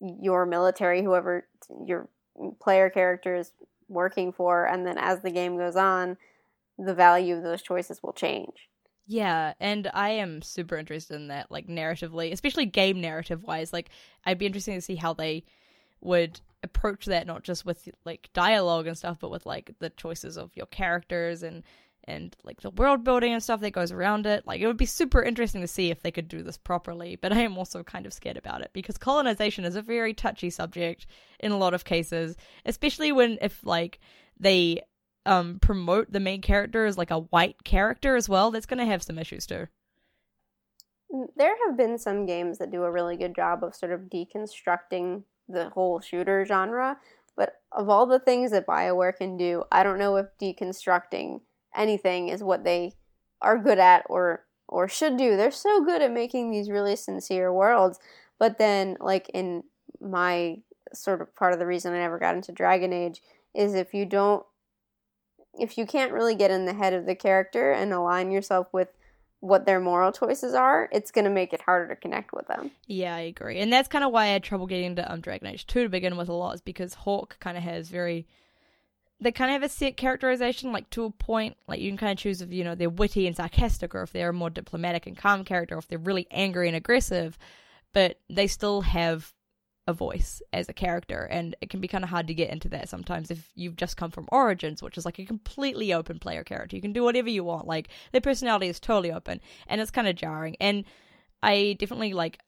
your 0.00 0.46
military, 0.46 1.02
whoever 1.02 1.46
your 1.84 2.08
player 2.60 2.90
character 2.90 3.36
is 3.36 3.52
working 3.88 4.32
for. 4.32 4.66
And 4.66 4.86
then 4.86 4.98
as 4.98 5.22
the 5.22 5.30
game 5.30 5.56
goes 5.56 5.76
on, 5.76 6.16
the 6.78 6.94
value 6.94 7.36
of 7.36 7.42
those 7.42 7.62
choices 7.62 8.02
will 8.02 8.12
change. 8.12 8.68
Yeah, 9.06 9.52
and 9.60 9.90
I 9.92 10.10
am 10.10 10.40
super 10.40 10.76
interested 10.76 11.16
in 11.16 11.28
that, 11.28 11.50
like 11.50 11.66
narratively, 11.66 12.32
especially 12.32 12.66
game 12.66 13.00
narrative 13.00 13.42
wise. 13.42 13.72
Like, 13.72 13.90
I'd 14.24 14.38
be 14.38 14.46
interested 14.46 14.74
to 14.74 14.80
see 14.80 14.96
how 14.96 15.12
they 15.12 15.44
would 16.00 16.40
approach 16.64 17.06
that 17.06 17.26
not 17.26 17.42
just 17.42 17.64
with 17.64 17.88
like 18.04 18.30
dialogue 18.32 18.86
and 18.86 18.98
stuff 18.98 19.18
but 19.20 19.30
with 19.30 19.46
like 19.46 19.70
the 19.78 19.90
choices 19.90 20.36
of 20.36 20.50
your 20.56 20.66
characters 20.66 21.42
and 21.42 21.62
and 22.06 22.36
like 22.44 22.60
the 22.60 22.70
world 22.70 23.02
building 23.02 23.32
and 23.32 23.42
stuff 23.42 23.60
that 23.60 23.70
goes 23.70 23.90
around 23.90 24.26
it. 24.26 24.46
Like 24.46 24.60
it 24.60 24.66
would 24.66 24.76
be 24.76 24.84
super 24.84 25.22
interesting 25.22 25.62
to 25.62 25.66
see 25.66 25.90
if 25.90 26.02
they 26.02 26.10
could 26.10 26.28
do 26.28 26.42
this 26.42 26.58
properly 26.58 27.16
but 27.16 27.32
i 27.32 27.40
am 27.40 27.56
also 27.56 27.82
kind 27.82 28.06
of 28.06 28.12
scared 28.12 28.36
about 28.36 28.60
it 28.60 28.70
because 28.72 28.98
colonization 28.98 29.64
is 29.64 29.76
a 29.76 29.82
very 29.82 30.12
touchy 30.12 30.50
subject 30.50 31.06
in 31.40 31.52
a 31.52 31.56
lot 31.56 31.74
of 31.74 31.84
cases 31.84 32.36
especially 32.66 33.12
when 33.12 33.38
if 33.40 33.64
like 33.64 34.00
they 34.38 34.80
um 35.26 35.58
promote 35.60 36.10
the 36.10 36.20
main 36.20 36.40
character 36.40 36.86
as 36.86 36.98
like 36.98 37.10
a 37.10 37.20
white 37.20 37.62
character 37.64 38.16
as 38.16 38.28
well 38.28 38.50
that's 38.50 38.66
going 38.66 38.78
to 38.78 38.84
have 38.84 39.02
some 39.02 39.18
issues 39.18 39.46
too. 39.46 39.66
There 41.36 41.54
have 41.66 41.76
been 41.76 41.98
some 41.98 42.26
games 42.26 42.58
that 42.58 42.72
do 42.72 42.82
a 42.82 42.90
really 42.90 43.16
good 43.16 43.36
job 43.36 43.62
of 43.62 43.74
sort 43.74 43.92
of 43.92 44.02
deconstructing 44.02 45.22
the 45.48 45.70
whole 45.70 46.00
shooter 46.00 46.44
genre. 46.44 46.98
But 47.36 47.54
of 47.72 47.88
all 47.88 48.06
the 48.06 48.18
things 48.18 48.52
that 48.52 48.66
BioWare 48.66 49.16
can 49.16 49.36
do, 49.36 49.64
I 49.72 49.82
don't 49.82 49.98
know 49.98 50.16
if 50.16 50.26
deconstructing 50.40 51.40
anything 51.74 52.28
is 52.28 52.42
what 52.42 52.64
they 52.64 52.92
are 53.42 53.58
good 53.58 53.78
at 53.78 54.04
or 54.08 54.44
or 54.68 54.88
should 54.88 55.16
do. 55.16 55.36
They're 55.36 55.50
so 55.50 55.84
good 55.84 56.00
at 56.00 56.12
making 56.12 56.50
these 56.50 56.70
really 56.70 56.96
sincere 56.96 57.52
worlds. 57.52 57.98
But 58.38 58.58
then 58.58 58.96
like 59.00 59.28
in 59.34 59.64
my 60.00 60.58
sort 60.92 61.20
of 61.20 61.34
part 61.34 61.52
of 61.52 61.58
the 61.58 61.66
reason 61.66 61.92
I 61.92 61.98
never 61.98 62.18
got 62.18 62.34
into 62.34 62.52
Dragon 62.52 62.92
Age 62.92 63.20
is 63.54 63.74
if 63.74 63.94
you 63.94 64.06
don't 64.06 64.44
if 65.58 65.78
you 65.78 65.86
can't 65.86 66.12
really 66.12 66.34
get 66.34 66.50
in 66.50 66.64
the 66.64 66.74
head 66.74 66.92
of 66.92 67.06
the 67.06 67.14
character 67.14 67.70
and 67.70 67.92
align 67.92 68.30
yourself 68.30 68.66
with 68.72 68.88
what 69.44 69.66
their 69.66 69.78
moral 69.78 70.10
choices 70.10 70.54
are, 70.54 70.88
it's 70.90 71.10
going 71.10 71.26
to 71.26 71.30
make 71.30 71.52
it 71.52 71.60
harder 71.60 71.94
to 71.94 72.00
connect 72.00 72.32
with 72.32 72.46
them. 72.48 72.70
Yeah, 72.86 73.14
I 73.14 73.20
agree. 73.20 73.58
And 73.58 73.70
that's 73.70 73.88
kind 73.88 74.02
of 74.02 74.10
why 74.10 74.24
I 74.24 74.28
had 74.28 74.42
trouble 74.42 74.66
getting 74.66 74.86
into 74.86 75.12
um, 75.12 75.20
Dragon 75.20 75.48
Age 75.48 75.66
2 75.66 75.82
to 75.82 75.88
begin 75.90 76.16
with 76.16 76.30
a 76.30 76.32
lot, 76.32 76.54
is 76.54 76.62
because 76.62 76.94
Hawke 76.94 77.36
kind 77.40 77.58
of 77.58 77.62
has 77.62 77.90
very. 77.90 78.26
They 79.20 79.32
kind 79.32 79.50
of 79.50 79.60
have 79.60 79.70
a 79.70 79.72
set 79.72 79.98
characterization, 79.98 80.72
like 80.72 80.88
to 80.90 81.04
a 81.04 81.10
point. 81.10 81.56
Like 81.68 81.80
you 81.80 81.90
can 81.90 81.98
kind 81.98 82.12
of 82.12 82.18
choose 82.18 82.40
if 82.40 82.52
you 82.52 82.64
know 82.64 82.74
they're 82.74 82.88
witty 82.88 83.26
and 83.26 83.36
sarcastic, 83.36 83.94
or 83.94 84.02
if 84.02 84.12
they're 84.12 84.30
a 84.30 84.32
more 84.32 84.50
diplomatic 84.50 85.06
and 85.06 85.16
calm 85.16 85.44
character, 85.44 85.74
or 85.74 85.78
if 85.78 85.88
they're 85.88 85.98
really 85.98 86.26
angry 86.30 86.66
and 86.66 86.76
aggressive. 86.76 87.36
But 87.92 88.18
they 88.30 88.46
still 88.46 88.80
have 88.80 89.33
a 89.86 89.92
voice 89.92 90.40
as 90.52 90.68
a 90.68 90.72
character 90.72 91.28
and 91.30 91.54
it 91.60 91.68
can 91.68 91.80
be 91.80 91.88
kind 91.88 92.04
of 92.04 92.10
hard 92.10 92.26
to 92.26 92.34
get 92.34 92.50
into 92.50 92.68
that 92.68 92.88
sometimes 92.88 93.30
if 93.30 93.50
you've 93.54 93.76
just 93.76 93.96
come 93.96 94.10
from 94.10 94.26
origins 94.32 94.82
which 94.82 94.96
is 94.96 95.04
like 95.04 95.18
a 95.18 95.26
completely 95.26 95.92
open 95.92 96.18
player 96.18 96.42
character. 96.42 96.74
You 96.74 96.82
can 96.82 96.92
do 96.92 97.04
whatever 97.04 97.28
you 97.28 97.44
want 97.44 97.66
like 97.66 97.88
their 98.12 98.20
personality 98.20 98.68
is 98.68 98.80
totally 98.80 99.12
open 99.12 99.40
and 99.66 99.80
it's 99.80 99.90
kind 99.90 100.08
of 100.08 100.16
jarring. 100.16 100.56
And 100.60 100.84
i 101.42 101.76
definitely 101.78 102.14
like 102.14 102.38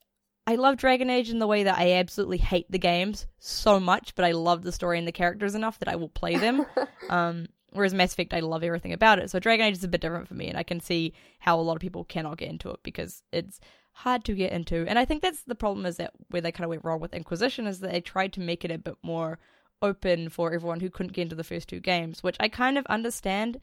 i 0.47 0.55
love 0.55 0.77
dragon 0.77 1.11
age 1.11 1.29
in 1.29 1.39
the 1.39 1.47
way 1.47 1.65
that 1.65 1.77
i 1.77 1.93
absolutely 1.93 2.39
hate 2.39 2.71
the 2.71 2.79
games 2.79 3.27
so 3.39 3.79
much 3.79 4.15
but 4.15 4.25
i 4.25 4.33
love 4.33 4.63
the 4.63 4.73
story 4.73 4.99
and 4.99 5.07
the 5.07 5.13
characters 5.13 5.55
enough 5.55 5.79
that 5.81 5.89
i 5.89 5.97
will 5.97 6.09
play 6.09 6.37
them. 6.37 6.65
Um 7.11 7.47
Whereas 7.73 7.93
Mass 7.93 8.15
Effect, 8.15 8.33
I 8.33 8.41
love 8.41 8.65
everything 8.65 8.95
about 8.95 9.19
it. 9.19 9.31
So 9.31 9.39
Dragon 9.39 9.67
Age 9.67 9.77
is 9.77 9.85
a 9.85 9.89
bit 9.89 10.01
different 10.01 10.27
for 10.27 10.35
me, 10.35 10.49
and 10.49 10.57
I 10.57 10.63
can 10.63 10.81
see 10.81 11.13
how 11.39 11.61
a 11.61 11.63
lot 11.63 11.77
of 11.77 11.81
people 11.81 12.05
cannot 12.05 12.39
get 12.39 12.49
into 12.49 12.71
it 12.71 12.81
because 12.83 13.23
it's 13.33 13.61
hard 13.97 14.25
to 14.25 14.35
get 14.35 14.53
into. 14.53 14.85
And 14.87 14.99
I 14.99 15.07
think 15.07 15.23
that's 15.23 15.43
the 15.45 15.55
problem 15.55 15.87
is 15.87 15.97
that 15.97 16.13
where 16.29 16.43
they 16.43 16.53
kind 16.53 16.67
of 16.67 16.69
went 16.69 16.85
wrong 16.85 17.01
with 17.01 17.15
Inquisition 17.15 17.67
is 17.67 17.81
that 17.81 17.93
they 17.93 18.03
tried 18.03 18.35
to 18.35 18.41
make 18.41 18.63
it 18.63 18.71
a 18.71 18.77
bit 18.77 18.97
more 19.03 19.39
open 19.81 20.29
for 20.29 20.53
everyone 20.53 20.81
who 20.81 20.91
couldn't 20.91 21.15
get 21.15 21.23
into 21.23 21.35
the 21.35 21.43
first 21.43 21.67
two 21.67 21.81
games, 21.81 22.23
which 22.23 22.37
I 22.39 22.49
kind 22.49 22.77
of 22.77 22.85
understand, 22.87 23.59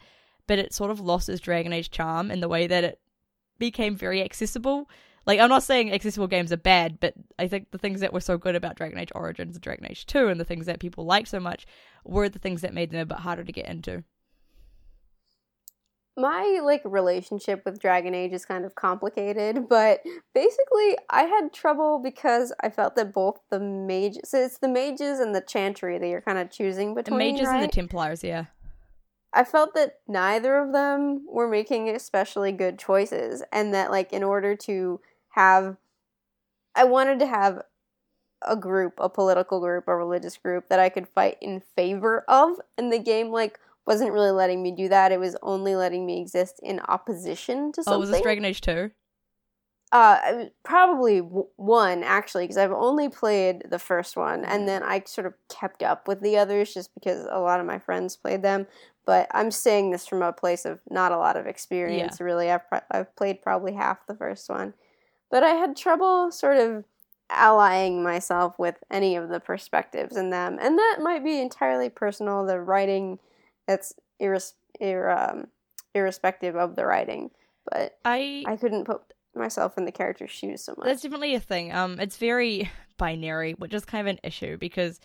but 0.48 0.58
it 0.58 0.74
sort 0.74 0.90
of 0.90 1.00
lost 1.00 1.30
its 1.30 1.40
Dragon 1.40 1.72
Age 1.72 1.92
charm 1.92 2.32
in 2.32 2.40
the 2.40 2.48
way 2.50 2.66
that 2.66 2.84
it 2.84 3.00
became 3.60 3.96
very 3.96 4.24
accessible. 4.24 4.90
Like 5.28 5.40
I'm 5.40 5.50
not 5.50 5.62
saying 5.62 5.94
accessible 5.94 6.28
games 6.28 6.52
are 6.52 6.58
bad, 6.58 7.00
but 7.00 7.14
I 7.38 7.48
think 7.48 7.70
the 7.70 7.78
things 7.78 8.00
that 8.00 8.12
were 8.12 8.20
so 8.20 8.40
good 8.40 8.56
about 8.56 8.76
Dragon 8.76 8.98
Age 8.98 9.12
Origins 9.14 9.56
and 9.56 9.62
Dragon 9.62 9.86
Age 9.88 10.08
2 10.08 10.30
and 10.30 10.40
the 10.40 10.46
things 10.46 10.66
that 10.66 10.80
people 10.80 11.06
liked 11.06 11.28
so 11.28 11.40
much 11.40 11.68
were 12.04 12.28
the 12.28 12.40
things 12.40 12.62
that 12.62 12.74
made 12.74 12.90
them 12.90 13.02
a 13.02 13.06
bit 13.06 13.20
harder 13.20 13.44
to 13.44 13.52
get 13.52 13.70
into 13.70 14.04
my 16.16 16.60
like 16.64 16.82
relationship 16.86 17.64
with 17.66 17.80
Dragon 17.80 18.14
Age 18.14 18.34
is 18.34 18.46
kind 18.46 18.66
of 18.66 18.76
complicated, 18.76 19.68
but 19.68 20.02
basically 20.34 20.98
I 21.10 21.24
had 21.24 21.54
trouble 21.54 22.00
because 22.00 22.54
I 22.62 22.70
felt 22.70 22.96
that 22.96 23.14
both 23.14 23.40
the 23.50 23.60
mages, 23.60 24.30
so 24.30 24.40
it's 24.40 24.60
the 24.60 24.68
mages 24.68 25.20
and 25.20 25.34
the 25.34 25.42
chantry 25.42 25.98
that 25.98 26.08
you're 26.08 26.22
kind 26.22 26.38
of 26.38 26.52
choosing 26.52 26.94
between. 26.94 27.18
The 27.18 27.32
mages 27.32 27.48
right? 27.48 27.56
and 27.56 27.64
the 27.64 27.74
Templars, 27.74 28.24
yeah. 28.24 28.46
I 29.34 29.44
felt 29.44 29.74
that 29.74 30.00
neither 30.08 30.60
of 30.60 30.72
them 30.72 31.26
were 31.28 31.48
making 31.48 31.90
especially 31.90 32.52
good 32.52 32.78
choices, 32.78 33.42
and 33.52 33.74
that 33.74 33.90
like 33.90 34.14
in 34.14 34.24
order 34.24 34.56
to 34.58 35.00
have, 35.30 35.78
I 36.76 36.84
wanted 36.84 37.18
to 37.20 37.28
have 37.28 37.64
a 38.44 38.56
group, 38.56 38.94
a 39.00 39.10
political 39.10 39.60
group, 39.60 39.88
a 39.88 39.96
religious 39.96 40.38
group 40.38 40.70
that 40.70 40.80
I 40.80 40.90
could 40.90 41.08
fight 41.08 41.38
in 41.42 41.62
favor 41.76 42.24
of, 42.28 42.58
and 42.78 42.94
the 42.94 43.00
game 43.00 43.32
like 43.32 43.60
wasn't 43.86 44.12
really 44.12 44.32
letting 44.32 44.64
me 44.64 44.72
do 44.72 44.90
that. 44.90 45.12
It 45.12 45.20
was 45.20 45.36
only 45.42 45.76
letting 45.76 46.06
me 46.06 46.22
exist 46.22 46.60
in 46.64 46.80
opposition 46.82 47.72
to 47.74 47.84
something. 47.84 47.98
Oh, 47.98 48.00
was 48.00 48.10
this 48.10 48.22
Dragon 48.22 48.46
Age 48.46 48.62
two? 48.62 48.92
Uh, 49.92 50.46
probably 50.64 51.22
w- 51.22 51.48
one 51.56 52.02
actually, 52.04 52.46
because 52.46 52.58
I've 52.58 52.72
only 52.72 53.10
played 53.10 53.64
the 53.70 53.78
first 53.78 54.18
one, 54.18 54.44
and 54.44 54.68
then 54.68 54.82
I 54.82 55.04
sort 55.06 55.28
of 55.28 55.36
kept 55.50 55.84
up 55.84 56.08
with 56.08 56.22
the 56.22 56.38
others 56.38 56.74
just 56.74 56.92
because 56.96 57.28
a 57.30 57.40
lot 57.40 57.60
of 57.60 57.68
my 57.68 57.78
friends 57.78 58.16
played 58.16 58.42
them. 58.42 58.66
But 59.06 59.28
I'm 59.32 59.52
saying 59.52 59.92
this 59.92 60.08
from 60.08 60.24
a 60.24 60.34
place 60.34 60.66
of 60.66 60.80
not 60.90 61.12
a 61.12 61.18
lot 61.18 61.38
of 61.38 61.46
experience. 61.46 62.18
Yeah. 62.20 62.26
Really, 62.26 62.50
I've 62.50 62.68
pro- 62.68 62.80
I've 62.90 63.16
played 63.16 63.44
probably 63.44 63.74
half 63.74 64.08
the 64.08 64.16
first 64.16 64.50
one, 64.50 64.74
but 65.30 65.44
I 65.44 65.52
had 65.52 65.76
trouble 65.76 66.32
sort 66.32 66.58
of 66.58 66.86
allying 67.30 68.02
myself 68.02 68.58
with 68.58 68.78
any 68.90 69.16
of 69.16 69.30
the 69.30 69.40
perspectives 69.40 70.18
in 70.18 70.32
them, 70.32 70.58
and 70.60 70.76
that 70.78 71.00
might 71.02 71.24
be 71.24 71.40
entirely 71.40 71.90
personal. 71.90 72.46
The 72.48 72.60
writing, 72.60 73.20
it's 73.68 73.94
irres- 74.22 74.54
ir- 74.80 75.10
um, 75.10 75.48
irrespective 75.94 76.56
of 76.56 76.76
the 76.76 76.86
writing, 76.86 77.32
but 77.70 77.98
I 78.06 78.44
I 78.48 78.56
couldn't 78.58 78.86
put 78.86 79.02
myself 79.36 79.78
in 79.78 79.86
the 79.86 79.92
character's 79.92 80.32
shoes 80.32 80.64
so 80.64 80.74
much. 80.78 80.86
That's 80.86 81.02
definitely 81.02 81.36
a 81.36 81.40
thing. 81.40 81.74
Um, 81.74 82.00
it's 82.00 82.18
very 82.18 82.70
binary, 82.98 83.54
which 83.54 83.74
is 83.74 83.86
kind 83.86 84.08
of 84.08 84.12
an 84.12 84.20
issue 84.24 84.58
because, 84.58 85.00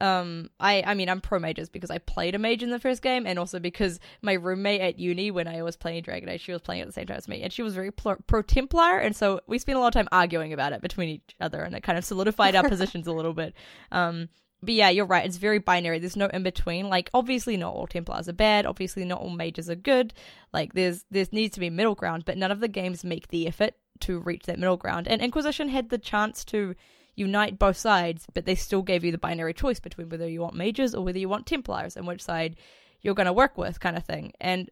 um, 0.00 0.50
I 0.60 0.82
I 0.86 0.94
mean 0.94 1.08
I'm 1.08 1.20
pro 1.20 1.38
mages 1.38 1.68
because 1.68 1.90
I 1.90 1.98
played 1.98 2.34
a 2.34 2.38
mage 2.38 2.62
in 2.62 2.70
the 2.70 2.78
first 2.78 3.02
game, 3.02 3.26
and 3.26 3.38
also 3.38 3.58
because 3.58 4.00
my 4.22 4.34
roommate 4.34 4.80
at 4.80 4.98
uni 4.98 5.30
when 5.30 5.48
I 5.48 5.62
was 5.62 5.76
playing 5.76 6.02
Dragon 6.02 6.28
Age, 6.28 6.40
she 6.40 6.52
was 6.52 6.62
playing 6.62 6.82
at 6.82 6.86
the 6.86 6.92
same 6.92 7.06
time 7.06 7.16
as 7.16 7.28
me, 7.28 7.42
and 7.42 7.52
she 7.52 7.62
was 7.62 7.74
very 7.74 7.90
pro, 7.90 8.16
pro 8.26 8.42
Templar, 8.42 8.98
and 8.98 9.14
so 9.14 9.40
we 9.46 9.58
spent 9.58 9.76
a 9.76 9.80
lot 9.80 9.88
of 9.88 9.94
time 9.94 10.08
arguing 10.12 10.52
about 10.52 10.72
it 10.72 10.80
between 10.80 11.08
each 11.08 11.34
other, 11.40 11.62
and 11.62 11.74
it 11.74 11.82
kind 11.82 11.98
of 11.98 12.04
solidified 12.04 12.54
our 12.54 12.68
positions 12.68 13.06
a 13.06 13.12
little 13.12 13.34
bit. 13.34 13.54
Um, 13.92 14.28
but 14.62 14.74
yeah, 14.74 14.88
you're 14.90 15.06
right. 15.06 15.24
It's 15.24 15.36
very 15.36 15.58
binary. 15.58 15.98
There's 15.98 16.16
no 16.16 16.26
in 16.26 16.42
between. 16.42 16.88
Like, 16.88 17.10
obviously, 17.14 17.56
not 17.56 17.74
all 17.74 17.86
Templars 17.86 18.28
are 18.28 18.32
bad. 18.32 18.66
Obviously, 18.66 19.04
not 19.04 19.20
all 19.20 19.30
mages 19.30 19.70
are 19.70 19.76
good. 19.76 20.12
Like, 20.52 20.72
there's 20.74 21.04
there 21.10 21.26
needs 21.32 21.54
to 21.54 21.60
be 21.60 21.70
middle 21.70 21.94
ground, 21.94 22.24
but 22.24 22.36
none 22.36 22.50
of 22.50 22.60
the 22.60 22.68
games 22.68 23.04
make 23.04 23.28
the 23.28 23.46
effort 23.46 23.74
to 24.00 24.18
reach 24.20 24.44
that 24.44 24.58
middle 24.58 24.76
ground. 24.76 25.08
And 25.08 25.22
Inquisition 25.22 25.68
had 25.68 25.90
the 25.90 25.98
chance 25.98 26.44
to 26.46 26.74
unite 27.14 27.58
both 27.58 27.76
sides, 27.76 28.26
but 28.32 28.46
they 28.46 28.54
still 28.54 28.82
gave 28.82 29.04
you 29.04 29.12
the 29.12 29.18
binary 29.18 29.54
choice 29.54 29.80
between 29.80 30.08
whether 30.08 30.28
you 30.28 30.40
want 30.40 30.54
mages 30.54 30.94
or 30.94 31.04
whether 31.04 31.18
you 31.18 31.28
want 31.28 31.46
Templars 31.46 31.96
and 31.96 32.06
which 32.06 32.22
side 32.22 32.56
you're 33.00 33.14
going 33.14 33.26
to 33.26 33.32
work 33.32 33.58
with, 33.58 33.80
kind 33.80 33.96
of 33.96 34.04
thing. 34.04 34.32
And 34.40 34.70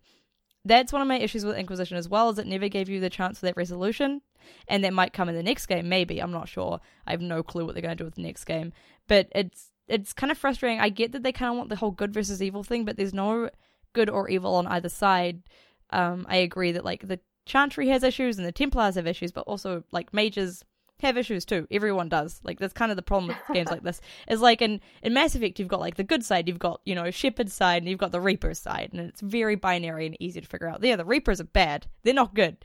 that's 0.64 0.93
one 0.93 1.03
of 1.03 1.09
my 1.09 1.18
issues 1.18 1.45
with 1.45 1.57
Inquisition 1.57 1.97
as 1.97 2.09
well, 2.09 2.30
is 2.30 2.39
it 2.39 2.47
never 2.47 2.68
gave 2.68 2.89
you 2.89 3.01
the 3.01 3.11
chance 3.11 3.39
for 3.39 3.47
that 3.47 3.57
resolution. 3.57 4.20
And 4.68 4.84
that 4.84 4.93
might 4.93 5.12
come 5.12 5.28
in 5.28 5.34
the 5.34 5.43
next 5.43 5.66
game, 5.66 5.89
maybe. 5.89 6.20
I'm 6.20 6.30
not 6.30 6.49
sure. 6.49 6.80
I 7.07 7.11
have 7.12 7.20
no 7.20 7.43
clue 7.43 7.64
what 7.64 7.74
they're 7.74 7.82
going 7.82 7.97
to 7.97 8.03
do 8.03 8.05
with 8.05 8.14
the 8.14 8.22
next 8.22 8.45
game. 8.45 8.72
But 9.09 9.28
it's 9.34 9.70
it's 9.89 10.12
kind 10.12 10.30
of 10.30 10.39
frustrating. 10.39 10.80
I 10.80 10.89
get 10.89 11.12
that 11.12 11.22
they 11.22 11.32
kind 11.32 11.51
of 11.53 11.57
want 11.57 11.68
the 11.68 11.76
whole 11.76 11.91
good 11.91 12.12
versus 12.12 12.43
evil 12.43 12.62
thing, 12.62 12.84
but 12.84 12.97
there's 12.97 13.14
no 13.14 13.51
good 13.93 14.11
or 14.11 14.28
evil 14.28 14.55
on 14.55 14.66
either 14.66 14.89
side. 14.89 15.43
Um, 15.91 16.26
I 16.28 16.37
agree 16.37 16.72
that 16.72 16.84
like 16.84 17.07
the 17.07 17.20
Chantry 17.47 17.89
has 17.89 18.03
issues 18.03 18.39
and 18.39 18.47
the 18.47 18.53
Templars 18.53 18.97
have 18.97 19.07
issues, 19.07 19.32
but 19.32 19.47
also 19.47 19.84
like 19.93 20.12
mages 20.12 20.64
have 21.01 21.16
issues 21.16 21.45
too. 21.45 21.66
Everyone 21.70 22.09
does. 22.09 22.41
Like 22.43 22.59
that's 22.59 22.72
kind 22.72 22.91
of 22.91 22.97
the 22.97 23.03
problem 23.03 23.28
with 23.28 23.55
games 23.55 23.70
like 23.70 23.82
this. 23.82 24.01
Is 24.28 24.41
like 24.41 24.62
in 24.62 24.80
in 25.03 25.12
Mass 25.12 25.34
Effect, 25.34 25.59
you've 25.59 25.68
got 25.68 25.80
like 25.80 25.97
the 25.97 26.05
good 26.05 26.24
side, 26.24 26.49
you've 26.49 26.59
got 26.59 26.80
you 26.84 26.95
know 26.95 27.11
Shepard's 27.11 27.53
side, 27.53 27.82
and 27.82 27.89
you've 27.89 27.99
got 27.99 28.12
the 28.12 28.20
Reaper's 28.20 28.59
side, 28.59 28.91
and 28.93 29.01
it's 29.01 29.20
very 29.20 29.55
binary 29.55 30.07
and 30.07 30.16
easy 30.20 30.41
to 30.41 30.47
figure 30.47 30.68
out. 30.68 30.82
Yeah, 30.82 30.97
the 30.97 31.05
Reapers 31.05 31.41
are 31.41 31.45
bad. 31.45 31.87
They're 32.03 32.14
not 32.14 32.34
good. 32.34 32.57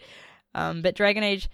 Um, 0.53 0.81
but 0.81 0.95
Dragon 0.95 1.23
Age 1.23 1.49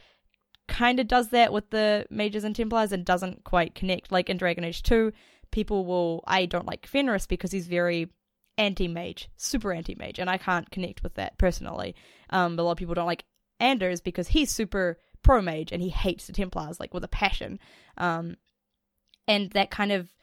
kind 0.67 0.99
of 0.99 1.07
does 1.07 1.29
that 1.29 1.53
with 1.53 1.69
the 1.69 2.05
mages 2.09 2.43
and 2.43 2.55
Templars 2.55 2.91
and 2.91 3.05
doesn't 3.05 3.43
quite 3.43 3.75
connect. 3.75 4.11
Like 4.11 4.29
in 4.29 4.37
Dragon 4.37 4.63
Age 4.63 4.83
Two, 4.83 5.11
people 5.51 5.85
will 5.85 6.23
I 6.27 6.45
don't 6.45 6.67
like 6.67 6.87
Fenris 6.87 7.27
because 7.27 7.51
he's 7.51 7.67
very 7.67 8.09
anti 8.57 8.87
mage, 8.87 9.29
super 9.37 9.71
anti 9.71 9.95
mage, 9.95 10.19
and 10.19 10.29
I 10.29 10.37
can't 10.37 10.69
connect 10.71 11.03
with 11.03 11.15
that 11.15 11.37
personally. 11.37 11.95
Um, 12.29 12.57
a 12.57 12.63
lot 12.63 12.71
of 12.71 12.77
people 12.77 12.95
don't 12.95 13.05
like 13.05 13.25
Anders 13.59 14.01
because 14.01 14.27
he's 14.27 14.51
super 14.51 14.99
pro 15.23 15.41
mage 15.41 15.71
and 15.71 15.81
he 15.81 15.89
hates 15.89 16.27
the 16.27 16.33
Templars 16.33 16.79
like 16.79 16.93
with 16.93 17.03
a 17.03 17.09
passion. 17.09 17.59
Um, 17.97 18.37
and 19.27 19.51
that 19.51 19.71
kind 19.71 19.91
of 19.91 20.13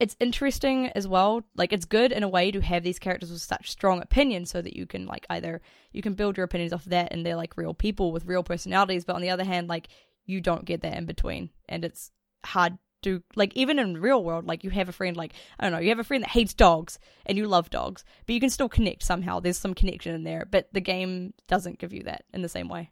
it's 0.00 0.16
interesting 0.20 0.88
as 0.88 1.08
well. 1.08 1.42
Like 1.56 1.72
it's 1.72 1.84
good 1.84 2.12
in 2.12 2.22
a 2.22 2.28
way 2.28 2.52
to 2.52 2.60
have 2.60 2.84
these 2.84 3.00
characters 3.00 3.32
with 3.32 3.40
such 3.40 3.70
strong 3.70 4.00
opinions 4.00 4.50
so 4.50 4.62
that 4.62 4.76
you 4.76 4.86
can 4.86 5.06
like 5.06 5.26
either 5.28 5.60
you 5.92 6.02
can 6.02 6.14
build 6.14 6.36
your 6.36 6.44
opinions 6.44 6.72
off 6.72 6.84
of 6.84 6.90
that 6.90 7.12
and 7.12 7.26
they're 7.26 7.36
like 7.36 7.56
real 7.56 7.74
people 7.74 8.12
with 8.12 8.26
real 8.26 8.42
personalities, 8.42 9.04
but 9.04 9.16
on 9.16 9.22
the 9.22 9.30
other 9.30 9.44
hand, 9.44 9.68
like 9.68 9.88
you 10.24 10.40
don't 10.40 10.64
get 10.64 10.82
that 10.82 10.96
in 10.96 11.06
between 11.06 11.50
and 11.68 11.84
it's 11.84 12.12
hard 12.44 12.78
to 13.02 13.22
like 13.36 13.52
even 13.54 13.78
in 13.78 14.00
real 14.00 14.22
world, 14.24 14.46
like 14.46 14.64
you 14.64 14.70
have 14.70 14.88
a 14.88 14.92
friend 14.92 15.16
like 15.16 15.32
I 15.58 15.64
don't 15.64 15.72
know, 15.72 15.78
you 15.78 15.90
have 15.90 15.98
a 15.98 16.04
friend 16.04 16.22
that 16.24 16.30
hates 16.30 16.54
dogs 16.54 16.98
and 17.26 17.38
you 17.38 17.46
love 17.46 17.70
dogs, 17.70 18.04
but 18.26 18.34
you 18.34 18.40
can 18.40 18.50
still 18.50 18.68
connect 18.68 19.02
somehow. 19.02 19.40
There's 19.40 19.58
some 19.58 19.74
connection 19.74 20.14
in 20.14 20.24
there, 20.24 20.46
but 20.50 20.68
the 20.72 20.80
game 20.80 21.34
doesn't 21.46 21.78
give 21.78 21.92
you 21.92 22.02
that 22.04 22.24
in 22.32 22.42
the 22.42 22.48
same 22.48 22.68
way. 22.68 22.90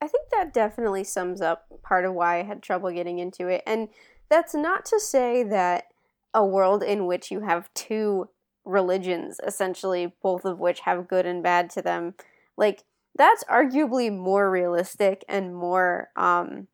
I 0.00 0.06
think 0.06 0.28
that 0.30 0.52
definitely 0.52 1.04
sums 1.04 1.40
up 1.40 1.66
part 1.82 2.04
of 2.04 2.12
why 2.12 2.40
I 2.40 2.42
had 2.42 2.62
trouble 2.62 2.90
getting 2.90 3.18
into 3.18 3.48
it. 3.48 3.62
And 3.66 3.88
that's 4.28 4.54
not 4.54 4.84
to 4.86 5.00
say 5.00 5.42
that 5.44 5.84
a 6.34 6.44
world 6.44 6.82
in 6.82 7.06
which 7.06 7.30
you 7.30 7.40
have 7.40 7.72
two 7.72 8.28
religions, 8.66 9.40
essentially, 9.46 10.12
both 10.22 10.44
of 10.44 10.58
which 10.58 10.80
have 10.80 11.08
good 11.08 11.24
and 11.24 11.42
bad 11.42 11.70
to 11.70 11.82
them, 11.82 12.14
like, 12.56 12.84
that's 13.16 13.44
arguably 13.44 14.14
more 14.14 14.50
realistic 14.50 15.24
and 15.28 15.54
more, 15.54 16.10
um, 16.16 16.66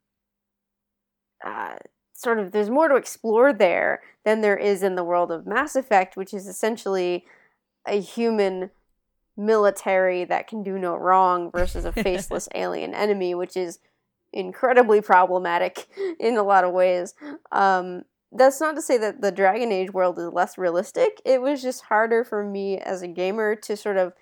uh, 1.45 1.77
sort 2.21 2.39
of, 2.39 2.53
there's 2.53 2.71
more 2.71 2.89
to 2.89 2.97
explore 2.97 3.53
there 3.53 4.03
than 4.25 4.41
there 4.41 4.57
is 4.57 4.83
in 4.83 4.95
the 4.95 5.05
world 5.05 5.33
of 5.33 5.47
Mass 5.47 5.75
Effect, 5.75 6.17
which 6.17 6.35
is 6.35 6.47
essentially 6.47 7.25
a 7.87 8.01
human 8.01 8.71
military 9.37 10.25
that 10.25 10.47
can 10.47 10.63
do 10.63 10.79
no 10.79 10.95
wrong 10.95 11.51
versus 11.51 11.85
a 11.85 11.93
faceless 12.05 12.49
alien 12.55 12.95
enemy, 12.95 13.35
which 13.35 13.57
is 13.57 13.79
incredibly 14.33 15.01
problematic 15.01 15.89
in 16.21 16.37
a 16.37 16.43
lot 16.43 16.65
of 16.65 16.73
ways. 16.73 17.15
Um, 17.51 18.03
that's 18.33 18.61
not 18.61 18.77
to 18.77 18.83
say 18.83 18.99
that 18.99 19.23
the 19.23 19.33
Dragon 19.33 19.73
Age 19.73 19.93
world 19.93 20.19
is 20.19 20.33
less 20.33 20.59
realistic. 20.59 21.21
It 21.25 21.41
was 21.41 21.63
just 21.63 21.85
harder 21.85 22.23
for 22.23 22.45
me 22.45 22.79
as 22.79 23.03
a 23.03 23.09
gamer 23.09 23.57
to 23.57 23.77
sort 23.77 23.97
of 23.97 24.13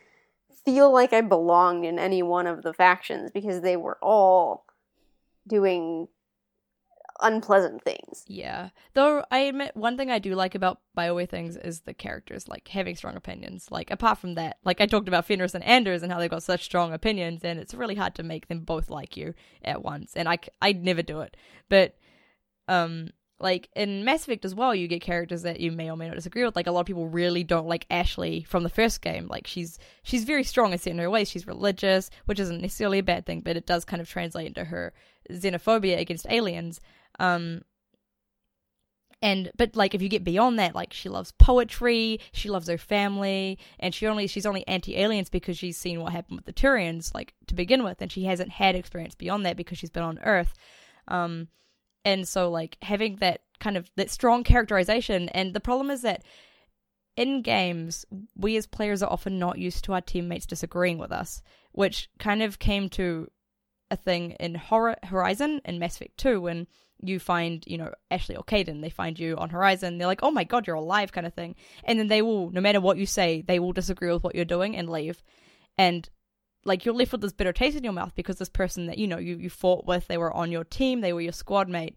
feel 0.65 0.93
like 0.93 1.13
I 1.13 1.21
belonged 1.21 1.85
in 1.85 1.99
any 1.99 2.23
one 2.23 2.47
of 2.47 2.63
the 2.63 2.73
factions 2.73 3.31
because 3.31 3.61
they 3.61 3.77
were 3.77 3.99
all 4.01 4.65
doing 5.47 6.09
unpleasant 7.21 7.83
things. 7.83 8.25
Yeah. 8.27 8.71
Though 8.95 9.25
I 9.31 9.41
admit 9.41 9.77
one 9.77 9.97
thing 9.97 10.11
I 10.11 10.19
do 10.19 10.35
like 10.35 10.55
about 10.55 10.81
BioWare 10.97 11.29
things 11.29 11.57
is 11.57 11.81
the 11.81 11.95
characters, 11.95 12.49
like 12.49 12.69
having 12.69 12.97
strong 12.97 13.17
opinions. 13.17 13.69
Like 13.71 13.91
apart 13.91 14.19
from 14.19 14.35
that, 14.35 14.59
like 14.65 14.81
I 14.81 14.87
talked 14.87 15.09
about 15.09 15.27
Fenris 15.27 15.55
and 15.55 15.65
Anders 15.65 16.03
and 16.03 16.13
how 16.13 16.19
they've 16.19 16.31
got 16.31 16.43
such 16.43 16.65
strong 16.65 16.93
opinions 16.93 17.45
and 17.45 17.59
it's 17.59 17.75
really 17.75 17.95
hard 17.95 18.15
to 18.17 18.23
make 18.23 18.49
them 18.49 18.61
both 18.61 18.91
like 18.91 19.17
you 19.17 19.35
at 19.65 19.83
once. 19.83 20.13
And 20.15 20.29
I 20.29 20.39
I'd 20.63 20.85
never 20.85 21.03
do 21.03 21.21
it. 21.21 21.37
But 21.69 21.97
um 22.69 23.11
like 23.41 23.69
in 23.77 24.05
Mass 24.05 24.23
Effect 24.23 24.45
as 24.45 24.55
well, 24.55 24.75
you 24.75 24.89
get 24.89 25.01
characters 25.01 25.43
that 25.43 25.61
you 25.61 25.71
may 25.71 25.91
or 25.91 25.97
may 25.97 26.09
not 26.09 26.17
disagree 26.17 26.45
with. 26.45 26.57
Like 26.57 26.67
a 26.67 26.73
lot 26.73 26.81
of 26.81 26.87
people 26.87 27.07
really 27.07 27.45
don't 27.45 27.69
like 27.69 27.87
Ashley 27.91 28.43
from 28.43 28.63
the 28.63 28.69
first 28.69 29.01
game. 29.01 29.29
Like 29.29 29.47
she's 29.47 29.79
she's 30.03 30.25
very 30.25 30.45
strong 30.45 30.73
in 30.73 30.79
certain 30.79 31.11
ways. 31.11 31.29
She's 31.29 31.47
religious, 31.47 32.11
which 32.25 32.41
isn't 32.41 32.61
necessarily 32.61 32.99
a 32.99 33.05
bad 33.05 33.27
thing, 33.27 33.41
but 33.41 33.57
it 33.57 33.67
does 33.67 33.85
kind 33.85 34.03
of 34.03 34.09
translate 34.09 34.49
into 34.49 34.65
her 34.65 34.93
xenophobia 35.31 35.99
against 35.99 36.27
aliens. 36.29 36.81
Um, 37.19 37.63
and 39.21 39.51
but 39.57 39.75
like 39.75 39.95
if 39.95 40.03
you 40.03 40.09
get 40.09 40.23
beyond 40.23 40.59
that, 40.59 40.75
like 40.75 40.93
she 40.93 41.09
loves 41.09 41.33
poetry, 41.33 42.21
she 42.33 42.51
loves 42.51 42.69
her 42.69 42.79
family, 42.79 43.59
and 43.81 43.95
she 43.95 44.07
only 44.07 44.27
she's 44.27 44.47
only 44.47 44.67
anti 44.69 44.97
aliens 44.97 45.29
because 45.29 45.59
she's 45.59 45.77
seen 45.77 46.01
what 46.01 46.13
happened 46.13 46.37
with 46.37 46.47
the 46.47 46.53
Turians, 46.53 47.13
like 47.15 47.35
to 47.49 47.55
begin 47.55 47.83
with, 47.83 48.01
and 48.01 48.13
she 48.13 48.25
hasn't 48.25 48.51
had 48.51 48.77
experience 48.77 49.15
beyond 49.15 49.45
that 49.45 49.57
because 49.57 49.79
she's 49.79 49.91
been 49.91 50.05
on 50.05 50.21
Earth. 50.21 50.55
Um, 51.09 51.49
and 52.05 52.29
so 52.29 52.51
like 52.51 52.79
having 52.83 53.17
that 53.17 53.43
kind 53.59 53.77
of 53.77 53.91
that 53.97 54.11
strong 54.11 54.45
characterization, 54.45 55.29
and 55.31 55.53
the 55.53 55.61
problem 55.61 55.91
is 55.91 56.03
that 56.03 56.23
in 57.17 57.43
games, 57.43 58.07
we 58.37 58.57
as 58.57 58.69
players 58.69 59.03
are 59.03 59.11
often 59.11 59.41
not 59.41 59.59
used 59.59 59.83
to 59.85 59.93
our 59.93 60.01
teammates 60.01 60.47
disagreeing 60.47 60.99
with 60.99 61.11
us, 61.11 61.43
which 61.73 62.09
kind 62.21 62.41
of 62.41 62.61
came 62.61 62.89
to 62.91 63.27
a 63.91 63.97
thing 63.97 64.33
in 64.39 64.55
Horror 64.55 64.95
Horizon 65.03 65.61
and 65.65 65.81
Mass 65.81 65.97
Effect 65.97 66.17
2 66.19 66.41
when 66.41 66.69
you 67.03 67.19
find, 67.19 67.65
you 67.67 67.79
know, 67.79 67.93
Ashley 68.11 68.37
or 68.37 68.43
Kaidan, 68.43 68.81
they 68.81 68.91
find 68.91 69.19
you 69.19 69.37
on 69.37 69.51
Horizon, 69.51 69.99
they're 69.99 70.07
like, 70.07 70.23
oh 70.23 70.31
my 70.31 70.45
god, 70.45 70.67
you're 70.67 70.77
alive, 70.77 71.13
kind 71.13 71.27
of 71.27 71.35
thing. 71.35 71.55
And 71.85 71.99
then 71.99 72.09
they 72.09 72.23
will, 72.23 72.51
no 72.51 72.61
matter 72.61 72.81
what 72.81 72.99
you 72.99 73.07
say, 73.07 73.43
they 73.43 73.59
will 73.59 73.73
disagree 73.73 74.13
with 74.13 74.23
what 74.23 74.35
you're 74.35 74.45
doing 74.45 74.77
and 74.77 74.89
leave. 74.89 75.23
And 75.77 76.09
like 76.65 76.85
you're 76.85 76.95
left 76.95 77.13
with 77.13 77.21
this 77.21 77.33
bitter 77.33 77.53
taste 77.53 77.77
in 77.77 77.85
your 77.85 77.93
mouth 77.93 78.15
because 78.15 78.37
this 78.37 78.49
person 78.49 78.87
that, 78.87 78.99
you 78.99 79.07
know, 79.07 79.19
you, 79.19 79.37
you 79.37 79.51
fought 79.51 79.87
with, 79.87 80.07
they 80.07 80.19
were 80.19 80.33
on 80.33 80.51
your 80.51 80.65
team, 80.65 81.01
they 81.01 81.13
were 81.13 81.21
your 81.21 81.33
squad 81.33 81.69
mate, 81.69 81.97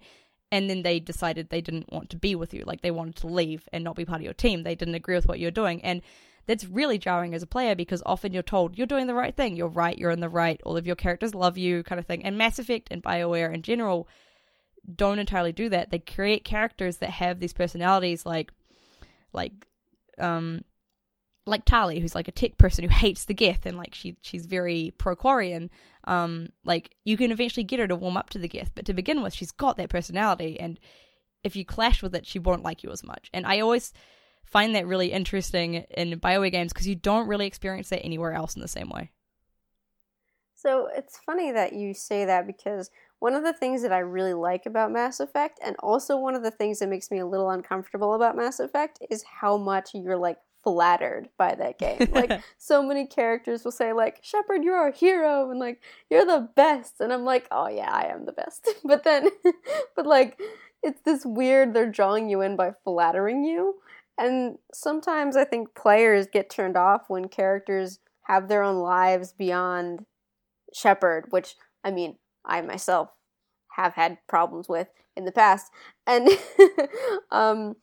and 0.51 0.69
then 0.69 0.83
they 0.83 0.99
decided 0.99 1.49
they 1.49 1.61
didn't 1.61 1.91
want 1.91 2.09
to 2.11 2.17
be 2.17 2.35
with 2.35 2.53
you. 2.53 2.63
Like 2.65 2.81
they 2.81 2.91
wanted 2.91 3.15
to 3.17 3.27
leave 3.27 3.67
and 3.73 3.83
not 3.83 3.95
be 3.95 4.05
part 4.05 4.21
of 4.21 4.25
your 4.25 4.33
team. 4.33 4.63
They 4.63 4.75
didn't 4.75 4.95
agree 4.95 5.15
with 5.15 5.27
what 5.27 5.39
you're 5.39 5.51
doing. 5.51 5.83
And 5.83 6.01
that's 6.45 6.65
really 6.65 6.97
jarring 6.97 7.33
as 7.33 7.43
a 7.43 7.47
player 7.47 7.75
because 7.75 8.03
often 8.05 8.33
you're 8.33 8.43
told 8.43 8.77
you're 8.77 8.87
doing 8.87 9.07
the 9.07 9.13
right 9.13 9.35
thing, 9.35 9.55
you're 9.55 9.67
right, 9.67 9.97
you're 9.97 10.11
in 10.11 10.19
the 10.19 10.29
right, 10.29 10.59
all 10.63 10.77
of 10.77 10.87
your 10.87 10.95
characters 10.95 11.35
love 11.35 11.57
you, 11.57 11.83
kind 11.83 11.99
of 11.99 12.05
thing. 12.05 12.23
And 12.25 12.37
Mass 12.37 12.59
Effect 12.59 12.89
and 12.91 13.03
BioWare 13.03 13.53
in 13.53 13.61
general 13.61 14.07
don't 14.95 15.19
entirely 15.19 15.51
do 15.51 15.69
that. 15.69 15.91
They 15.91 15.99
create 15.99 16.43
characters 16.43 16.97
that 16.97 17.09
have 17.11 17.39
these 17.39 17.53
personalities 17.53 18.25
like 18.25 18.51
like 19.33 19.53
um 20.17 20.63
like 21.45 21.65
Tali, 21.65 21.99
who's 21.99 22.15
like 22.15 22.27
a 22.27 22.31
tech 22.31 22.57
person 22.57 22.83
who 22.83 22.89
hates 22.89 23.25
the 23.25 23.33
Geth 23.33 23.65
and 23.65 23.77
like 23.77 23.95
she 23.95 24.15
she's 24.21 24.45
very 24.45 24.93
pro 24.97 25.15
Quarian. 25.15 25.69
Um, 26.05 26.49
like 26.65 26.95
you 27.03 27.17
can 27.17 27.31
eventually 27.31 27.63
get 27.63 27.79
her 27.79 27.87
to 27.87 27.95
warm 27.95 28.17
up 28.17 28.29
to 28.31 28.39
the 28.39 28.47
Geth, 28.47 28.71
but 28.75 28.85
to 28.85 28.93
begin 28.93 29.21
with, 29.21 29.33
she's 29.33 29.51
got 29.51 29.77
that 29.77 29.89
personality, 29.89 30.59
and 30.59 30.79
if 31.43 31.55
you 31.55 31.65
clash 31.65 32.03
with 32.03 32.15
it, 32.15 32.25
she 32.25 32.39
won't 32.39 32.63
like 32.63 32.83
you 32.83 32.91
as 32.91 33.03
much. 33.03 33.29
And 33.33 33.45
I 33.45 33.59
always 33.59 33.93
find 34.45 34.75
that 34.75 34.87
really 34.87 35.11
interesting 35.11 35.75
in 35.75 36.19
Bioware 36.19 36.51
games 36.51 36.73
because 36.73 36.87
you 36.87 36.95
don't 36.95 37.27
really 37.27 37.47
experience 37.47 37.89
that 37.89 38.03
anywhere 38.03 38.33
else 38.33 38.55
in 38.55 38.61
the 38.61 38.67
same 38.67 38.89
way. 38.89 39.11
So 40.61 40.89
it's 40.95 41.17
funny 41.17 41.51
that 41.51 41.73
you 41.73 41.93
say 41.93 42.25
that 42.25 42.45
because 42.45 42.91
one 43.19 43.33
of 43.33 43.43
the 43.43 43.53
things 43.53 43.81
that 43.81 43.91
I 43.91 43.99
really 43.99 44.33
like 44.33 44.67
about 44.67 44.91
Mass 44.91 45.19
Effect, 45.19 45.59
and 45.63 45.75
also 45.79 46.17
one 46.17 46.35
of 46.35 46.43
the 46.43 46.51
things 46.51 46.79
that 46.79 46.89
makes 46.89 47.09
me 47.09 47.19
a 47.19 47.25
little 47.25 47.49
uncomfortable 47.49 48.13
about 48.13 48.35
Mass 48.35 48.59
Effect, 48.59 48.99
is 49.09 49.23
how 49.23 49.57
much 49.57 49.89
you're 49.93 50.17
like 50.17 50.38
flattered 50.63 51.29
by 51.38 51.55
that 51.55 51.79
game. 51.79 52.07
Like 52.11 52.41
so 52.59 52.83
many 52.83 53.07
characters 53.07 53.63
will 53.63 53.71
say 53.71 53.93
like, 53.93 54.19
"Shepard, 54.21 54.63
you're 54.63 54.75
our 54.75 54.91
hero," 54.91 55.49
and 55.49 55.59
like, 55.59 55.81
"You're 56.11 56.25
the 56.25 56.49
best," 56.55 56.99
and 56.99 57.11
I'm 57.11 57.25
like, 57.25 57.47
"Oh 57.49 57.67
yeah, 57.67 57.91
I 57.91 58.11
am 58.13 58.25
the 58.25 58.31
best." 58.31 58.69
but 58.83 59.03
then, 59.03 59.29
but 59.95 60.05
like, 60.05 60.39
it's 60.83 61.01
this 61.01 61.25
weird. 61.25 61.73
They're 61.73 61.89
drawing 61.89 62.29
you 62.29 62.41
in 62.41 62.55
by 62.55 62.73
flattering 62.83 63.43
you, 63.43 63.75
and 64.17 64.59
sometimes 64.73 65.35
I 65.35 65.45
think 65.45 65.73
players 65.73 66.27
get 66.31 66.51
turned 66.51 66.77
off 66.77 67.09
when 67.09 67.29
characters 67.29 67.99
have 68.23 68.47
their 68.47 68.61
own 68.61 68.77
lives 68.77 69.33
beyond 69.33 70.05
Shepard, 70.73 71.26
which 71.30 71.56
I 71.84 71.91
mean, 71.91 72.18
I 72.45 72.61
myself 72.61 73.10
have 73.76 73.93
had 73.93 74.18
problems 74.27 74.68
with 74.68 74.88
in 75.15 75.26
the 75.26 75.31
past, 75.31 75.72
and 76.07 76.30
um 77.31 77.76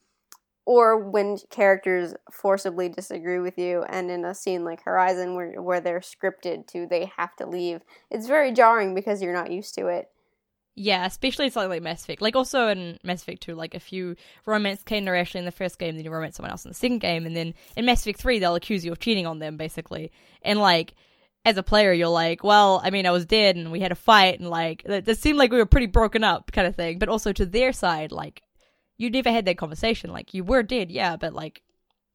or 0.69 0.99
when 0.99 1.39
characters 1.49 2.15
forcibly 2.31 2.91
disagree 2.91 3.39
with 3.39 3.57
you 3.57 3.83
and 3.89 4.11
in 4.11 4.23
a 4.23 4.35
scene 4.35 4.67
like 4.67 4.83
horizon 4.83 5.35
where, 5.35 5.63
where 5.63 5.81
they're 5.81 6.01
scripted 6.01 6.67
to 6.67 6.87
they 6.87 7.11
have 7.17 7.35
to 7.35 7.47
leave 7.47 7.81
it's 8.11 8.27
very 8.27 8.53
jarring 8.53 8.95
because 8.95 9.23
you're 9.23 9.33
not 9.33 9.51
used 9.51 9.75
to 9.75 9.87
it. 9.87 10.09
Yeah 10.75 11.07
especially 11.07 11.49
something 11.49 11.71
like 11.71 11.83
mass 11.83 12.03
effect. 12.03 12.21
Like 12.21 12.37
also 12.37 12.69
in 12.69 12.99
mass 13.03 13.23
effect 13.23 13.43
2 13.45 13.55
like 13.55 13.75
if 13.75 13.95
you 13.95 14.15
romance 14.45 14.85
or 14.91 15.17
Ashley 15.17 15.39
in 15.39 15.47
the 15.47 15.51
first 15.53 15.79
game 15.79 15.97
then 15.97 16.05
you 16.05 16.11
romance 16.11 16.37
someone 16.37 16.51
else 16.51 16.67
in 16.67 16.71
the 16.71 16.75
second 16.75 16.99
game 16.99 17.25
and 17.25 17.35
then 17.35 17.55
in 17.75 17.87
mass 17.87 18.03
effect 18.03 18.21
3 18.21 18.39
they'll 18.39 18.55
accuse 18.55 18.85
you 18.85 18.93
of 18.93 18.99
cheating 18.99 19.27
on 19.27 19.39
them 19.39 19.57
basically. 19.57 20.13
And 20.43 20.61
like 20.61 20.93
as 21.45 21.57
a 21.57 21.63
player, 21.63 21.93
you're 21.93 22.09
like, 22.09 22.45
well, 22.45 22.81
I 22.83 22.91
mean, 22.91 23.07
I 23.07 23.11
was 23.11 23.25
dead 23.25 23.57
and 23.57 23.73
we 23.73 23.81
had 23.81 23.93
a 23.93 23.97
fight 23.97 24.39
and 24.41 24.51
like, 24.51 24.83
it, 24.85 25.19
seemed 25.19 25.39
like 25.39 25.51
we 25.51 25.59
were 25.59 25.67
pretty 25.67 25.87
broken 25.87 26.25
up 26.25 26.53
kind 26.53 26.67
of 26.67 26.77
thing. 26.77 26.99
But 26.99 27.09
also 27.09 27.33
to 27.33 27.47
their 27.47 27.73
side, 27.73 28.13
like, 28.13 28.43
you 28.99 29.11
never 29.11 29.31
had 29.31 29.45
that 29.47 29.59
conversation. 29.59 30.11
Like 30.11 30.35
you 30.35 30.45
were 30.45 30.63
dead, 30.63 30.91
yeah, 30.91 31.17
but 31.17 31.33
like 31.33 31.63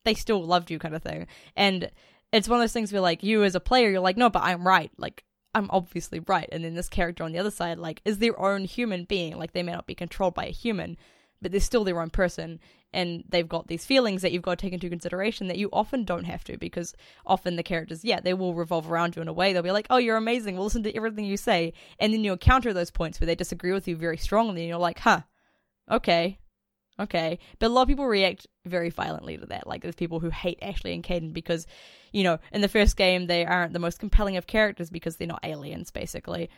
they 0.06 0.14
still 0.14 0.44
loved 0.44 0.70
you, 0.70 0.80
kind 0.80 0.95
of 0.95 1.02
thing. 1.02 1.28
And 1.56 1.90
it's 2.32 2.50
one 2.50 2.60
of 2.60 2.64
those 2.64 2.74
things 2.74 2.91
where 2.91 3.02
like 3.02 3.24
you 3.24 3.44
as 3.44 3.56
a 3.56 3.60
player, 3.60 3.90
you're 3.90 4.02
like, 4.02 4.18
no, 4.18 4.30
but 4.30 4.44
I'm 4.44 4.68
right. 4.68 4.91
Like 4.98 5.24
I'm 5.56 5.70
obviously 5.72 6.20
right. 6.20 6.50
And 6.52 6.64
then 6.64 6.76
this 6.76 6.90
character 6.90 7.24
on 7.24 7.32
the 7.32 7.40
other 7.40 7.52
side, 7.52 7.78
like, 7.78 8.02
is 8.06 8.18
their 8.20 8.40
own 8.40 8.66
human 8.66 9.06
being. 9.06 9.38
Like 9.38 9.54
they 9.54 9.64
may 9.64 9.72
not 9.72 9.88
be 9.88 9.95
controlled 9.95 10.34
by 10.34 10.45
a 10.45 10.52
human, 10.52 10.98
but 11.41 11.52
they're 11.52 11.62
still 11.62 11.84
their 11.84 12.02
own 12.02 12.10
person. 12.10 12.60
And 12.94 13.24
they've 13.28 13.48
got 13.48 13.68
these 13.68 13.86
feelings 13.86 14.22
that 14.22 14.32
you've 14.32 14.44
got 14.44 14.60
to 14.60 14.61
take 14.61 14.74
into 14.74 14.90
consideration 14.90 15.48
that 15.48 15.57
you 15.57 15.70
often 15.74 16.03
don't 16.03 16.26
have 16.26 16.44
to 16.45 16.57
because 16.57 16.94
often 17.26 17.56
the 17.56 17.64
characters, 17.64 18.06
yeah, 18.06 18.20
they 18.20 18.34
will 18.34 18.53
revolve 18.53 18.90
around 18.90 19.15
you 19.15 19.22
in 19.22 19.28
a 19.28 19.34
way. 19.34 19.52
They'll 19.52 19.64
be 19.64 19.72
like, 19.72 19.88
oh, 19.90 19.98
you're 19.98 20.18
amazing. 20.18 20.56
We'll 20.56 20.65
listen 20.65 20.84
to 20.84 20.95
everything 20.95 21.26
you 21.26 21.38
say. 21.38 21.74
And 21.99 22.14
then 22.14 22.24
you'll 22.24 22.38
counter 22.38 22.72
those 22.72 22.91
points 22.91 23.20
where 23.20 23.26
they 23.26 23.36
disagree 23.36 23.74
with 23.74 23.88
you 23.88 23.95
very 23.95 24.18
strongly. 24.18 24.61
And 24.61 24.70
you're 24.70 24.78
like, 24.78 24.99
huh, 24.99 25.22
okay, 25.90 26.38
okay. 26.99 27.40
But 27.60 27.68
a 27.68 27.70
lot 27.70 27.84
of 27.84 27.88
people 27.88 28.06
react 28.06 28.45
very 28.65 28.91
violently 28.91 29.38
to 29.38 29.45
that. 29.48 29.65
Like 29.65 29.82
there's 29.82 29.95
people 29.95 30.20
who 30.20 30.30
hate 30.30 30.60
Ashley 30.61 30.94
and 30.94 31.03
Kaidan 31.03 31.34
because, 31.34 31.65
you 32.11 32.24
know, 32.24 32.38
in 32.52 32.61
the 32.61 32.70
first 32.70 32.95
game 32.95 33.26
they 33.26 33.44
aren't 33.44 33.74
the 33.74 33.80
most 33.80 33.99
compelling 33.99 34.38
of 34.38 34.45
characters 34.45 34.91
because 34.91 35.18
they're 35.18 35.28
not 35.28 35.44
aliens, 35.44 35.90
basically. 35.90 36.49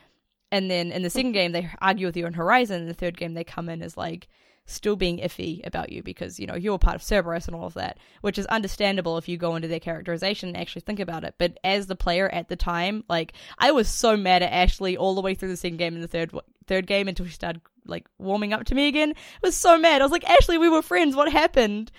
And 0.52 0.70
then 0.70 0.92
in 0.92 1.02
the 1.02 1.10
second 1.10 1.32
game 1.32 1.52
they 1.52 1.70
argue 1.80 2.06
with 2.06 2.16
you 2.16 2.26
on 2.26 2.34
Horizon. 2.34 2.82
In 2.82 2.88
the 2.88 2.94
third 2.94 3.16
game 3.16 3.34
they 3.34 3.44
come 3.44 3.68
in 3.68 3.82
as 3.82 3.96
like 3.96 4.28
still 4.66 4.96
being 4.96 5.18
iffy 5.18 5.64
about 5.66 5.90
you 5.90 6.02
because 6.02 6.38
you 6.38 6.46
know 6.46 6.56
you're 6.56 6.78
part 6.78 6.96
of 6.96 7.02
Cerberus 7.02 7.46
and 7.46 7.56
all 7.56 7.66
of 7.66 7.74
that, 7.74 7.98
which 8.20 8.38
is 8.38 8.46
understandable 8.46 9.16
if 9.16 9.28
you 9.28 9.36
go 9.36 9.56
into 9.56 9.68
their 9.68 9.80
characterization 9.80 10.48
and 10.50 10.58
actually 10.58 10.82
think 10.82 11.00
about 11.00 11.24
it. 11.24 11.34
But 11.38 11.58
as 11.64 11.86
the 11.86 11.96
player 11.96 12.28
at 12.28 12.48
the 12.48 12.56
time, 12.56 13.04
like 13.08 13.32
I 13.58 13.70
was 13.72 13.88
so 13.88 14.16
mad 14.16 14.42
at 14.42 14.52
Ashley 14.52 14.96
all 14.96 15.14
the 15.14 15.22
way 15.22 15.34
through 15.34 15.48
the 15.48 15.56
second 15.56 15.78
game 15.78 15.94
and 15.94 16.02
the 16.02 16.08
third 16.08 16.32
third 16.66 16.86
game 16.86 17.08
until 17.08 17.26
she 17.26 17.32
started 17.32 17.62
like 17.86 18.06
warming 18.18 18.52
up 18.52 18.64
to 18.64 18.74
me 18.74 18.88
again. 18.88 19.14
I 19.16 19.46
was 19.46 19.56
so 19.56 19.78
mad. 19.78 20.02
I 20.02 20.04
was 20.04 20.12
like, 20.12 20.28
Ashley, 20.28 20.58
we 20.58 20.68
were 20.68 20.82
friends. 20.82 21.16
What 21.16 21.30
happened? 21.30 21.92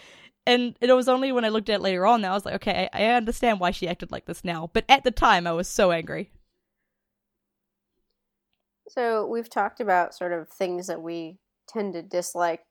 And 0.46 0.76
it 0.80 0.92
was 0.94 1.10
only 1.10 1.32
when 1.32 1.44
I 1.46 1.50
looked 1.50 1.70
at 1.70 1.76
it 1.76 1.82
later 1.82 2.06
on 2.06 2.22
that 2.22 2.32
I 2.32 2.34
was 2.34 2.46
like, 2.46 2.56
okay, 2.56 2.90
I, 2.94 3.04
I 3.04 3.14
understand 3.16 3.60
why 3.60 3.72
she 3.72 3.88
acted 3.88 4.12
like 4.12 4.26
this 4.26 4.46
now. 4.46 4.70
But 4.72 4.86
at 4.88 5.04
the 5.04 5.12
time, 5.12 5.46
I 5.46 5.52
was 5.52 5.68
so 5.68 5.92
angry. 5.92 6.32
So 8.88 9.26
we've 9.26 9.50
talked 9.50 9.82
about 9.82 10.16
sort 10.16 10.32
of 10.32 10.48
things 10.48 10.88
that 10.88 11.02
we 11.02 11.38
tend 11.68 11.94
to 11.94 12.02
dislike 12.02 12.62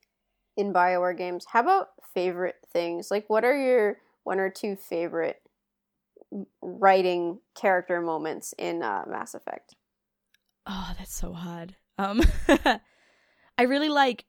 in 0.57 0.73
Bioware 0.73 1.17
games. 1.17 1.47
How 1.53 1.61
about 1.61 1.89
favorite 2.15 2.57
things? 2.73 3.11
Like, 3.11 3.29
what 3.29 3.45
are 3.45 3.57
your 3.57 3.99
one 4.25 4.41
or 4.41 4.51
two 4.51 4.77
favorite 4.77 5.41
writing 6.63 7.41
character 7.55 8.01
moments 8.01 8.55
in 8.59 8.83
uh, 8.83 9.05
Mass 9.09 9.35
Effect? 9.35 9.75
Oh, 10.67 10.93
that's 10.99 11.15
so 11.15 11.33
hard. 11.33 11.77
Um, 11.99 12.23
I 13.59 13.63
really 13.63 13.89
like 13.89 14.25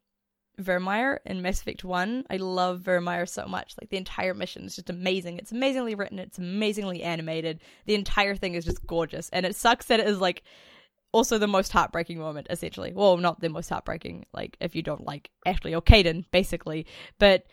Virmire 0.61 1.17
in 1.25 1.41
Mass 1.41 1.61
Effect 1.61 1.83
1. 1.83 2.25
I 2.29 2.37
love 2.37 2.81
Virmire 2.81 3.27
so 3.27 3.45
much. 3.47 3.73
Like, 3.79 3.89
the 3.89 3.97
entire 3.97 4.33
mission 4.33 4.63
is 4.63 4.75
just 4.75 4.89
amazing. 4.89 5.37
It's 5.37 5.51
amazingly 5.51 5.95
written, 5.95 6.19
it's 6.19 6.37
amazingly 6.37 7.03
animated. 7.03 7.61
The 7.85 7.95
entire 7.95 8.35
thing 8.35 8.53
is 8.53 8.65
just 8.65 8.85
gorgeous. 8.85 9.29
And 9.31 9.45
it 9.45 9.55
sucks 9.55 9.87
that 9.87 9.99
it 9.99 10.07
is, 10.07 10.19
like, 10.19 10.43
also 11.17 11.37
the 11.37 11.47
most 11.47 11.71
heartbreaking 11.71 12.19
moment, 12.19 12.47
essentially. 12.49 12.93
Well, 12.93 13.17
not 13.17 13.41
the 13.41 13.49
most 13.49 13.69
heartbreaking, 13.69 14.25
like, 14.33 14.55
if 14.61 14.75
you 14.75 14.81
don't 14.81 15.05
like 15.05 15.29
Ashley 15.45 15.73
or 15.73 15.81
Kaidan, 15.81 16.25
basically. 16.31 16.85
But 17.17 17.45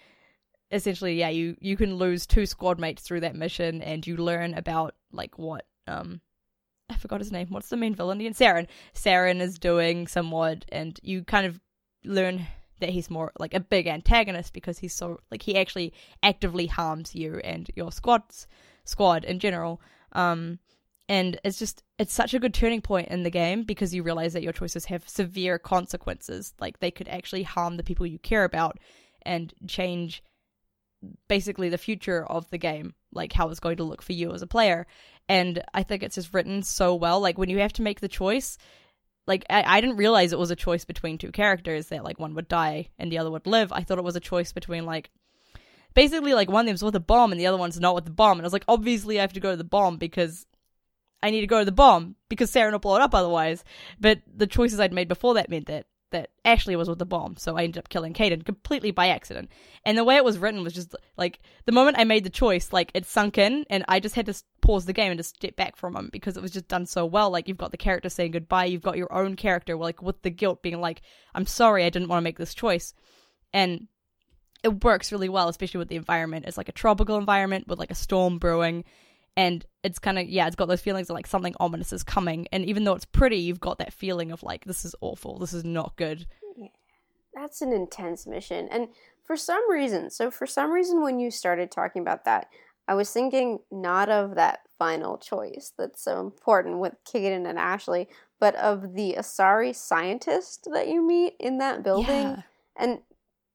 essentially, 0.70 1.14
yeah, 1.18 1.30
you, 1.30 1.56
you 1.60 1.76
can 1.76 1.96
lose 1.96 2.26
two 2.26 2.46
squad 2.46 2.78
mates 2.78 3.02
through 3.02 3.20
that 3.20 3.34
mission, 3.34 3.82
and 3.82 4.06
you 4.06 4.16
learn 4.16 4.54
about, 4.54 4.94
like, 5.12 5.38
what, 5.38 5.66
um, 5.86 6.20
I 6.90 6.96
forgot 6.96 7.20
his 7.20 7.32
name. 7.32 7.48
What's 7.48 7.70
the 7.70 7.76
main 7.76 7.94
villain 7.94 8.20
again? 8.20 8.34
Saren. 8.34 8.66
Saren 8.94 9.40
is 9.40 9.58
doing 9.58 10.06
somewhat, 10.06 10.66
and 10.70 11.00
you 11.02 11.24
kind 11.24 11.46
of 11.46 11.58
learn 12.04 12.46
that 12.80 12.90
he's 12.90 13.08
more 13.08 13.32
like 13.38 13.54
a 13.54 13.60
big 13.60 13.86
antagonist 13.86 14.52
because 14.52 14.78
he's 14.78 14.92
so 14.92 15.18
like 15.30 15.40
he 15.42 15.56
actually 15.56 15.94
actively 16.22 16.66
harms 16.66 17.14
you 17.14 17.38
and 17.38 17.70
your 17.76 17.90
squad's 17.90 18.46
squad 18.84 19.24
in 19.24 19.38
general. 19.38 19.80
Um, 20.12 20.58
and 21.08 21.38
it's 21.44 21.58
just 21.58 21.82
it's 21.98 22.12
such 22.12 22.34
a 22.34 22.38
good 22.38 22.54
turning 22.54 22.80
point 22.80 23.08
in 23.08 23.22
the 23.22 23.30
game 23.30 23.64
because 23.64 23.94
you 23.94 24.02
realize 24.02 24.32
that 24.32 24.42
your 24.42 24.52
choices 24.52 24.86
have 24.86 25.08
severe 25.08 25.58
consequences. 25.58 26.54
Like 26.58 26.80
they 26.80 26.90
could 26.90 27.08
actually 27.08 27.42
harm 27.42 27.76
the 27.76 27.82
people 27.82 28.06
you 28.06 28.18
care 28.18 28.44
about 28.44 28.78
and 29.22 29.52
change 29.66 30.22
basically 31.28 31.68
the 31.68 31.78
future 31.78 32.24
of 32.24 32.48
the 32.50 32.58
game, 32.58 32.94
like 33.12 33.32
how 33.32 33.48
it's 33.48 33.60
going 33.60 33.76
to 33.76 33.84
look 33.84 34.00
for 34.00 34.12
you 34.12 34.32
as 34.32 34.42
a 34.42 34.46
player. 34.46 34.86
And 35.28 35.62
I 35.74 35.82
think 35.82 36.02
it's 36.02 36.14
just 36.14 36.32
written 36.32 36.62
so 36.62 36.94
well. 36.94 37.20
Like 37.20 37.36
when 37.36 37.50
you 37.50 37.58
have 37.58 37.72
to 37.74 37.82
make 37.82 38.00
the 38.00 38.08
choice, 38.08 38.56
like 39.26 39.44
I, 39.50 39.76
I 39.76 39.80
didn't 39.82 39.96
realize 39.96 40.32
it 40.32 40.38
was 40.38 40.50
a 40.50 40.56
choice 40.56 40.86
between 40.86 41.18
two 41.18 41.32
characters 41.32 41.88
that 41.88 42.04
like 42.04 42.18
one 42.18 42.34
would 42.34 42.48
die 42.48 42.88
and 42.98 43.12
the 43.12 43.18
other 43.18 43.30
would 43.30 43.46
live. 43.46 43.72
I 43.72 43.82
thought 43.82 43.98
it 43.98 44.04
was 44.04 44.16
a 44.16 44.20
choice 44.20 44.52
between 44.52 44.86
like 44.86 45.10
basically 45.94 46.32
like 46.32 46.50
one 46.50 46.62
of 46.62 46.66
them's 46.66 46.82
with 46.82 46.96
a 46.96 47.00
bomb 47.00 47.30
and 47.30 47.40
the 47.40 47.46
other 47.46 47.58
one's 47.58 47.78
not 47.78 47.94
with 47.94 48.04
the 48.04 48.10
bomb. 48.10 48.38
And 48.38 48.42
I 48.42 48.46
was 48.46 48.54
like, 48.54 48.64
obviously 48.68 49.18
I 49.18 49.22
have 49.22 49.34
to 49.34 49.40
go 49.40 49.50
to 49.50 49.56
the 49.56 49.64
bomb 49.64 49.98
because 49.98 50.46
I 51.24 51.30
need 51.30 51.40
to 51.40 51.46
go 51.46 51.60
to 51.60 51.64
the 51.64 51.72
bomb 51.72 52.16
because 52.28 52.52
Saren 52.52 52.72
will 52.72 52.78
blow 52.78 52.96
it 52.96 53.02
up 53.02 53.14
otherwise. 53.14 53.64
But 53.98 54.20
the 54.32 54.46
choices 54.46 54.78
I'd 54.78 54.92
made 54.92 55.08
before 55.08 55.32
that 55.34 55.48
meant 55.48 55.66
that 55.66 55.86
that 56.10 56.28
Ashley 56.44 56.76
was 56.76 56.88
with 56.88 56.98
the 56.98 57.06
bomb, 57.06 57.36
so 57.38 57.56
I 57.56 57.64
ended 57.64 57.78
up 57.78 57.88
killing 57.88 58.12
Kaidan 58.12 58.44
completely 58.44 58.90
by 58.92 59.08
accident. 59.08 59.50
And 59.84 59.96
the 59.98 60.04
way 60.04 60.16
it 60.16 60.24
was 60.24 60.38
written 60.38 60.62
was 60.62 60.74
just 60.74 60.94
like 61.16 61.40
the 61.64 61.72
moment 61.72 61.98
I 61.98 62.04
made 62.04 62.24
the 62.24 62.30
choice, 62.30 62.74
like 62.74 62.90
it 62.94 63.06
sunk 63.06 63.38
in, 63.38 63.64
and 63.70 63.86
I 63.88 64.00
just 64.00 64.14
had 64.14 64.26
to 64.26 64.42
pause 64.60 64.84
the 64.84 64.92
game 64.92 65.10
and 65.10 65.18
just 65.18 65.36
step 65.36 65.56
back 65.56 65.76
from 65.76 65.96
him 65.96 66.10
because 66.12 66.36
it 66.36 66.42
was 66.42 66.52
just 66.52 66.68
done 66.68 66.84
so 66.84 67.06
well. 67.06 67.30
Like 67.30 67.48
you've 67.48 67.56
got 67.56 67.70
the 67.70 67.78
character 67.78 68.10
saying 68.10 68.32
goodbye, 68.32 68.66
you've 68.66 68.82
got 68.82 68.98
your 68.98 69.12
own 69.12 69.34
character, 69.34 69.76
like 69.76 70.02
with 70.02 70.20
the 70.20 70.30
guilt 70.30 70.62
being 70.62 70.78
like, 70.78 71.00
"I'm 71.34 71.46
sorry, 71.46 71.84
I 71.84 71.90
didn't 71.90 72.08
want 72.08 72.18
to 72.18 72.24
make 72.24 72.38
this 72.38 72.54
choice," 72.54 72.92
and 73.54 73.88
it 74.62 74.84
works 74.84 75.10
really 75.10 75.30
well, 75.30 75.48
especially 75.48 75.78
with 75.78 75.88
the 75.88 75.96
environment. 75.96 76.44
It's 76.46 76.58
like 76.58 76.68
a 76.68 76.72
tropical 76.72 77.16
environment 77.16 77.66
with 77.66 77.78
like 77.78 77.90
a 77.90 77.96
storm 77.96 78.38
brewing 78.38 78.84
and 79.36 79.64
it's 79.82 79.98
kind 79.98 80.18
of 80.18 80.28
yeah 80.28 80.46
it's 80.46 80.56
got 80.56 80.68
those 80.68 80.80
feelings 80.80 81.10
of 81.10 81.14
like 81.14 81.26
something 81.26 81.54
ominous 81.60 81.92
is 81.92 82.02
coming 82.02 82.46
and 82.52 82.64
even 82.64 82.84
though 82.84 82.94
it's 82.94 83.04
pretty 83.04 83.36
you've 83.36 83.60
got 83.60 83.78
that 83.78 83.92
feeling 83.92 84.30
of 84.32 84.42
like 84.42 84.64
this 84.64 84.84
is 84.84 84.94
awful 85.00 85.38
this 85.38 85.52
is 85.52 85.64
not 85.64 85.96
good 85.96 86.26
yeah. 86.56 86.68
that's 87.34 87.60
an 87.60 87.72
intense 87.72 88.26
mission 88.26 88.68
and 88.70 88.88
for 89.24 89.36
some 89.36 89.70
reason 89.70 90.10
so 90.10 90.30
for 90.30 90.46
some 90.46 90.70
reason 90.70 91.02
when 91.02 91.18
you 91.18 91.30
started 91.30 91.70
talking 91.70 92.02
about 92.02 92.24
that 92.24 92.48
I 92.86 92.94
was 92.94 93.10
thinking 93.10 93.60
not 93.70 94.08
of 94.08 94.34
that 94.34 94.60
final 94.78 95.16
choice 95.16 95.72
that's 95.76 96.02
so 96.02 96.20
important 96.20 96.78
with 96.78 96.94
Kaidan 97.04 97.48
and 97.48 97.58
Ashley, 97.58 98.08
but 98.38 98.54
of 98.56 98.94
the 98.94 99.16
Asari 99.18 99.74
scientist 99.74 100.68
that 100.72 100.88
you 100.88 101.06
meet 101.06 101.34
in 101.40 101.58
that 101.58 101.82
building. 101.82 102.06
Yeah. 102.06 102.42
And 102.76 102.98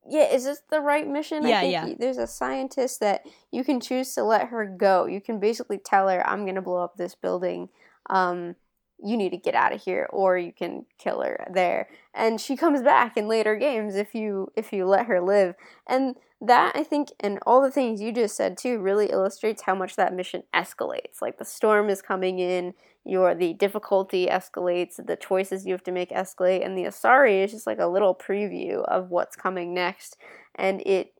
yeah, 0.07 0.31
is 0.31 0.43
this 0.45 0.61
the 0.69 0.79
right 0.79 1.07
mission? 1.07 1.45
Yeah, 1.45 1.59
I 1.59 1.61
think 1.61 1.71
yeah. 1.73 1.93
There's 1.99 2.17
a 2.17 2.27
scientist 2.27 2.99
that 2.99 3.23
you 3.51 3.63
can 3.63 3.79
choose 3.79 4.13
to 4.15 4.23
let 4.23 4.47
her 4.47 4.65
go. 4.65 5.05
You 5.05 5.21
can 5.21 5.39
basically 5.39 5.77
tell 5.77 6.07
her, 6.09 6.27
"I'm 6.27 6.43
going 6.43 6.55
to 6.55 6.61
blow 6.61 6.83
up 6.83 6.97
this 6.97 7.15
building. 7.15 7.69
Um, 8.09 8.55
you 9.01 9.17
need 9.17 9.29
to 9.31 9.37
get 9.37 9.55
out 9.55 9.73
of 9.73 9.81
here," 9.81 10.07
or 10.11 10.37
you 10.37 10.51
can 10.51 10.85
kill 10.97 11.21
her 11.21 11.47
there. 11.53 11.89
And 12.13 12.39
she 12.39 12.55
comes 12.55 12.81
back 12.81 13.17
in 13.17 13.27
later 13.27 13.55
games 13.55 13.95
if 13.95 14.15
you 14.15 14.51
if 14.55 14.73
you 14.73 14.85
let 14.85 15.05
her 15.07 15.21
live. 15.21 15.55
And 15.87 16.15
that 16.41 16.75
I 16.75 16.83
think, 16.83 17.09
and 17.19 17.39
all 17.45 17.61
the 17.61 17.71
things 17.71 18.01
you 18.01 18.11
just 18.11 18.35
said 18.35 18.57
too, 18.57 18.79
really 18.79 19.07
illustrates 19.07 19.63
how 19.63 19.75
much 19.75 19.95
that 19.97 20.13
mission 20.13 20.43
escalates. 20.53 21.21
Like 21.21 21.37
the 21.37 21.45
storm 21.45 21.89
is 21.89 22.01
coming 22.01 22.39
in, 22.39 22.73
your 23.09 23.35
the 23.35 23.53
difficulty 23.53 24.27
escalates, 24.27 25.03
the 25.03 25.15
choices 25.15 25.65
you 25.65 25.73
have 25.73 25.83
to 25.83 25.91
make 25.91 26.11
escalate, 26.11 26.65
and 26.65 26.77
the 26.77 26.83
Asari 26.83 27.43
is 27.43 27.51
just 27.51 27.67
like 27.67 27.79
a 27.79 27.87
little 27.87 28.15
preview 28.15 28.83
of 28.85 29.09
what's 29.09 29.35
coming 29.35 29.73
next, 29.73 30.17
and 30.55 30.81
it 30.85 31.13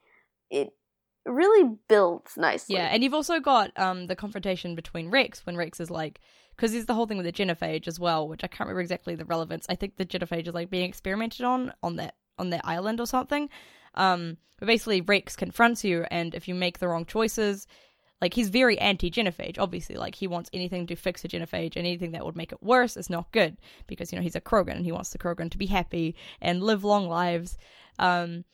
it 0.50 0.70
really 1.26 1.78
builds 1.88 2.38
nicely. 2.38 2.76
Yeah, 2.76 2.88
and 2.88 3.04
you've 3.04 3.14
also 3.14 3.40
got 3.40 3.78
um 3.78 4.08
the 4.08 4.16
confrontation 4.16 4.76
between 4.76 5.10
Wrex 5.10 5.46
when 5.46 5.58
Wrex 5.58 5.80
is 5.80 5.92
like, 5.92 6.20
because 6.56 6.72
there's 6.72 6.86
the 6.86 6.94
whole 6.94 7.06
thing 7.08 7.18
with 7.18 7.26
the 7.26 7.34
genophage 7.34 7.88
as 7.88 8.00
well, 8.00 8.28
which 8.28 8.44
I 8.44 8.48
can't 8.48 8.68
remember 8.68 8.82
exactly 8.82 9.16
the 9.16 9.26
relevance. 9.26 9.66
I 9.70 9.76
think 9.76 9.98
the 9.98 10.06
genophage 10.06 10.48
is 10.48 10.54
like 10.54 10.70
being 10.70 10.88
experimented 10.88 11.46
on 11.46 11.74
on 11.84 11.98
that 11.98 12.16
on 12.38 12.50
that 12.52 12.66
island 12.66 13.00
or 13.00 13.08
something. 13.08 13.50
Um, 13.96 14.38
but 14.60 14.68
basically 14.68 15.02
Wrex 15.02 15.36
confronts 15.36 15.84
you, 15.84 16.06
and 16.12 16.36
if 16.36 16.48
you 16.48 16.56
make 16.56 16.80
the 16.80 16.88
wrong 16.88 17.06
choices, 17.06 17.66
like 18.22 18.34
he's 18.34 18.50
very 18.50 18.78
anti-genophage. 18.80 19.58
Obviously, 19.58 19.96
like 19.96 20.16
he 20.16 20.28
wants 20.28 20.50
anything 20.54 20.88
to 20.88 20.96
fix 20.96 21.24
a 21.24 21.28
genophage, 21.28 21.76
and 21.76 21.86
anything 21.86 22.12
that 22.12 22.26
would 22.26 22.36
make 22.36 22.52
it 22.52 22.62
worse 22.62 22.98
is 22.98 23.10
not 23.10 23.32
good 23.32 23.58
because 23.88 24.12
you 24.12 24.18
know 24.18 24.24
he's 24.24 24.36
a 24.36 24.42
Krogan 24.42 24.76
and 24.76 24.86
he 24.86 24.92
wants 24.92 25.10
the 25.10 25.18
Krogan 25.18 25.50
to 25.52 25.58
be 25.58 25.68
happy 25.68 26.16
and 26.42 26.64
live 26.64 26.84
long 26.84 27.08
lives. 27.08 27.58
Um, 27.98 28.46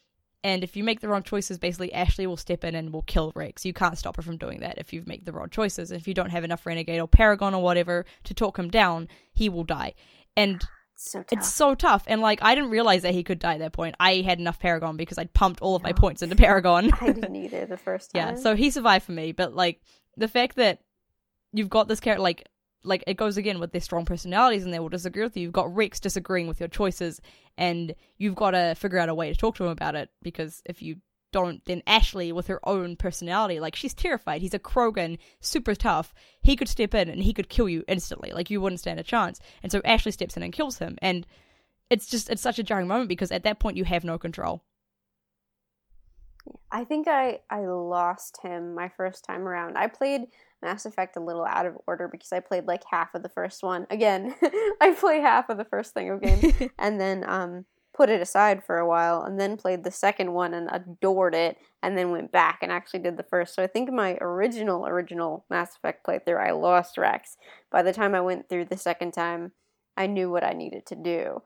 and 0.43 0.63
if 0.63 0.75
you 0.75 0.83
make 0.83 0.99
the 0.99 1.09
wrong 1.09 1.23
choices, 1.23 1.57
basically 1.57 1.91
Ashley 1.91 2.27
will 2.27 2.37
step 2.37 2.63
in 2.63 2.75
and 2.75 2.93
will 2.93 3.01
kill 3.01 3.31
Wrex. 3.35 3.65
You 3.65 3.73
can't 3.73 3.97
stop 3.97 4.15
her 4.17 4.21
from 4.21 4.37
doing 4.37 4.59
that 4.59 4.77
if 4.77 4.93
you 4.93 5.01
make 5.07 5.25
the 5.25 5.31
wrong 5.31 5.49
choices. 5.49 5.91
If 5.91 6.07
you 6.07 6.13
don't 6.13 6.29
have 6.29 6.43
enough 6.43 6.67
Renegade 6.67 7.01
or 7.01 7.07
Paragon 7.07 7.55
or 7.55 7.63
whatever 7.63 8.05
to 8.25 8.33
talk 8.35 8.59
him 8.59 8.69
down, 8.69 9.07
he 9.33 9.49
will 9.49 9.63
die. 9.63 9.95
And 10.37 10.63
so 10.97 11.19
tough. 11.19 11.27
it's 11.31 11.53
so 11.53 11.76
tough. 11.76 12.03
And 12.07 12.22
like 12.22 12.39
I 12.41 12.55
didn't 12.55 12.69
realize 12.69 13.01
that 13.03 13.13
he 13.13 13.23
could 13.23 13.39
die 13.39 13.55
at 13.55 13.59
that 13.59 13.73
point. 13.73 13.95
I 13.99 14.22
had 14.22 14.39
enough 14.39 14.59
Paragon 14.59 14.97
because 14.97 15.17
I'd 15.17 15.34
pumped 15.34 15.61
all 15.61 15.76
of 15.76 15.84
my 15.84 15.93
points 15.93 16.22
into 16.22 16.35
Paragon. 16.35 16.91
I 17.01 17.11
didn't 17.11 17.35
either 17.45 17.65
the 17.65 17.77
first 17.77 18.11
time. 18.11 18.35
yeah, 18.35 18.41
so 18.41 18.55
he 18.55 18.69
survived 18.69 19.05
for 19.05 19.11
me. 19.11 19.31
But 19.31 19.55
like 19.55 19.81
the 20.17 20.27
fact 20.27 20.55
that 20.57 20.80
you've 21.51 21.69
got 21.69 21.88
this 21.88 21.99
character, 21.99 22.22
like 22.22 22.47
like 22.84 23.03
it 23.07 23.15
goes 23.15 23.38
again 23.38 23.59
with 23.59 23.72
their 23.72 23.81
strong 23.81 24.05
personalities 24.05 24.63
and 24.63 24.73
they 24.73 24.80
will 24.80 24.89
disagree 24.89 25.23
with 25.23 25.35
you. 25.35 25.43
You've 25.43 25.53
got 25.53 25.73
Wrex 25.76 25.99
disagreeing 25.99 26.47
with 26.47 26.59
your 26.59 26.69
choices, 26.69 27.19
and 27.57 27.95
you've 28.17 28.35
got 28.35 28.51
to 28.51 28.76
figure 28.76 28.99
out 28.99 29.09
a 29.09 29.15
way 29.15 29.31
to 29.31 29.38
talk 29.38 29.55
to 29.55 29.63
him 29.65 29.72
about 29.72 29.95
it 29.95 30.09
because 30.22 30.61
if 30.65 30.81
you 30.81 30.97
don't, 31.36 31.66
then 31.66 31.84
Ashley, 31.86 32.32
with 32.32 32.48
her 32.48 32.62
own 32.64 32.95
personality, 32.95 33.60
like 33.60 33.76
she's 33.76 33.94
terrified. 33.94 34.41
He's 34.41 34.53
a 34.53 34.60
Krogan, 34.60 35.18
super 35.41 35.76
tough. 35.76 36.14
He 36.41 36.56
could 36.56 36.70
step 36.70 36.95
in 36.95 37.10
and 37.10 37.22
he 37.22 37.34
could 37.34 37.49
kill 37.49 37.68
you 37.68 37.84
instantly. 37.90 38.32
Like 38.32 38.49
you 38.49 38.62
wouldn't 38.62 38.80
stand 38.80 39.02
a 39.02 39.03
chance. 39.03 39.41
And 39.62 39.70
so 39.70 39.82
Ashley 39.84 40.14
steps 40.14 40.38
in 40.38 40.44
and 40.44 40.53
kills 40.53 40.78
him. 40.78 40.98
And 41.02 41.28
it's 41.90 42.07
just 42.07 42.30
it's 42.30 42.41
such 42.41 42.57
a 42.57 42.64
jarring 42.64 42.88
moment 42.88 43.10
because 43.10 43.34
at 43.34 43.44
that 43.44 43.60
point 43.60 43.76
you 43.76 43.84
have 43.84 44.06
no 44.06 44.18
control. 44.18 44.64
I 46.72 46.86
think 46.86 47.10
I 47.10 47.40
I 47.49 47.66
lost 47.66 48.40
him 48.41 48.74
my 48.74 48.88
first 48.95 49.26
time 49.26 49.45
around. 49.45 49.78
I 49.78 49.88
played 49.88 50.28
Mass 50.62 50.86
Effect 50.86 51.18
a 51.18 51.20
little 51.20 51.44
out 51.44 51.66
of 51.66 51.76
order 51.86 52.07
because 52.07 52.32
I 52.32 52.40
played 52.40 52.66
like 52.66 52.84
half 52.90 53.14
of 53.14 53.24
the 53.24 53.30
first 53.30 53.62
one. 53.62 53.88
Again, 53.90 54.34
I 54.80 54.95
play 54.98 55.20
half 55.20 55.49
of 55.49 55.57
the 55.57 55.66
first 55.66 55.94
thing 55.94 56.10
of 56.12 56.22
games 56.22 56.45
and 56.80 56.98
then 56.98 57.26
um 57.28 57.66
put 57.95 58.09
it 58.09 58.22
aside 58.22 58.61
for 58.61 58.77
a 58.77 58.88
while 58.88 59.23
and 59.23 59.39
then 59.39 59.55
played 59.55 59.84
the 59.84 59.91
second 59.91 60.34
one 60.34 60.53
and 60.53 60.69
adored 60.69 61.34
it 61.34 61.57
and 61.81 61.97
then 61.97 62.11
went 62.11 62.30
back 62.30 62.59
and 62.61 62.72
actually 62.72 62.99
did 62.99 63.15
the 63.15 63.23
first. 63.23 63.55
So 63.55 63.63
I 63.63 63.67
think 63.67 63.89
my 63.89 64.17
original 64.19 64.85
original 64.85 65.45
Mass 65.49 65.77
Effect 65.77 66.05
playthrough 66.05 66.45
I 66.45 66.51
lost 66.51 66.97
Wrex. 66.97 67.38
By 67.72 67.81
the 67.84 67.93
time 67.93 68.13
I 68.13 68.19
went 68.19 68.49
through 68.49 68.65
the 68.65 68.77
second 68.77 69.13
time, 69.13 69.53
I 69.95 70.07
knew 70.07 70.30
what 70.30 70.43
I 70.43 70.51
needed 70.51 70.85
to 70.88 70.95
do. 70.95 71.41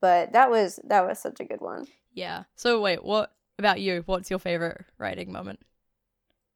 But 0.00 0.32
that 0.34 0.50
was 0.50 0.78
that 0.84 1.06
was 1.06 1.18
such 1.18 1.40
a 1.40 1.44
good 1.44 1.62
one. 1.62 1.86
Yeah. 2.12 2.44
So 2.54 2.82
wait, 2.82 3.02
what 3.02 3.32
about 3.58 3.80
you? 3.80 4.02
What's 4.04 4.28
your 4.28 4.38
favorite 4.38 4.84
writing 4.98 5.32
moment? 5.32 5.60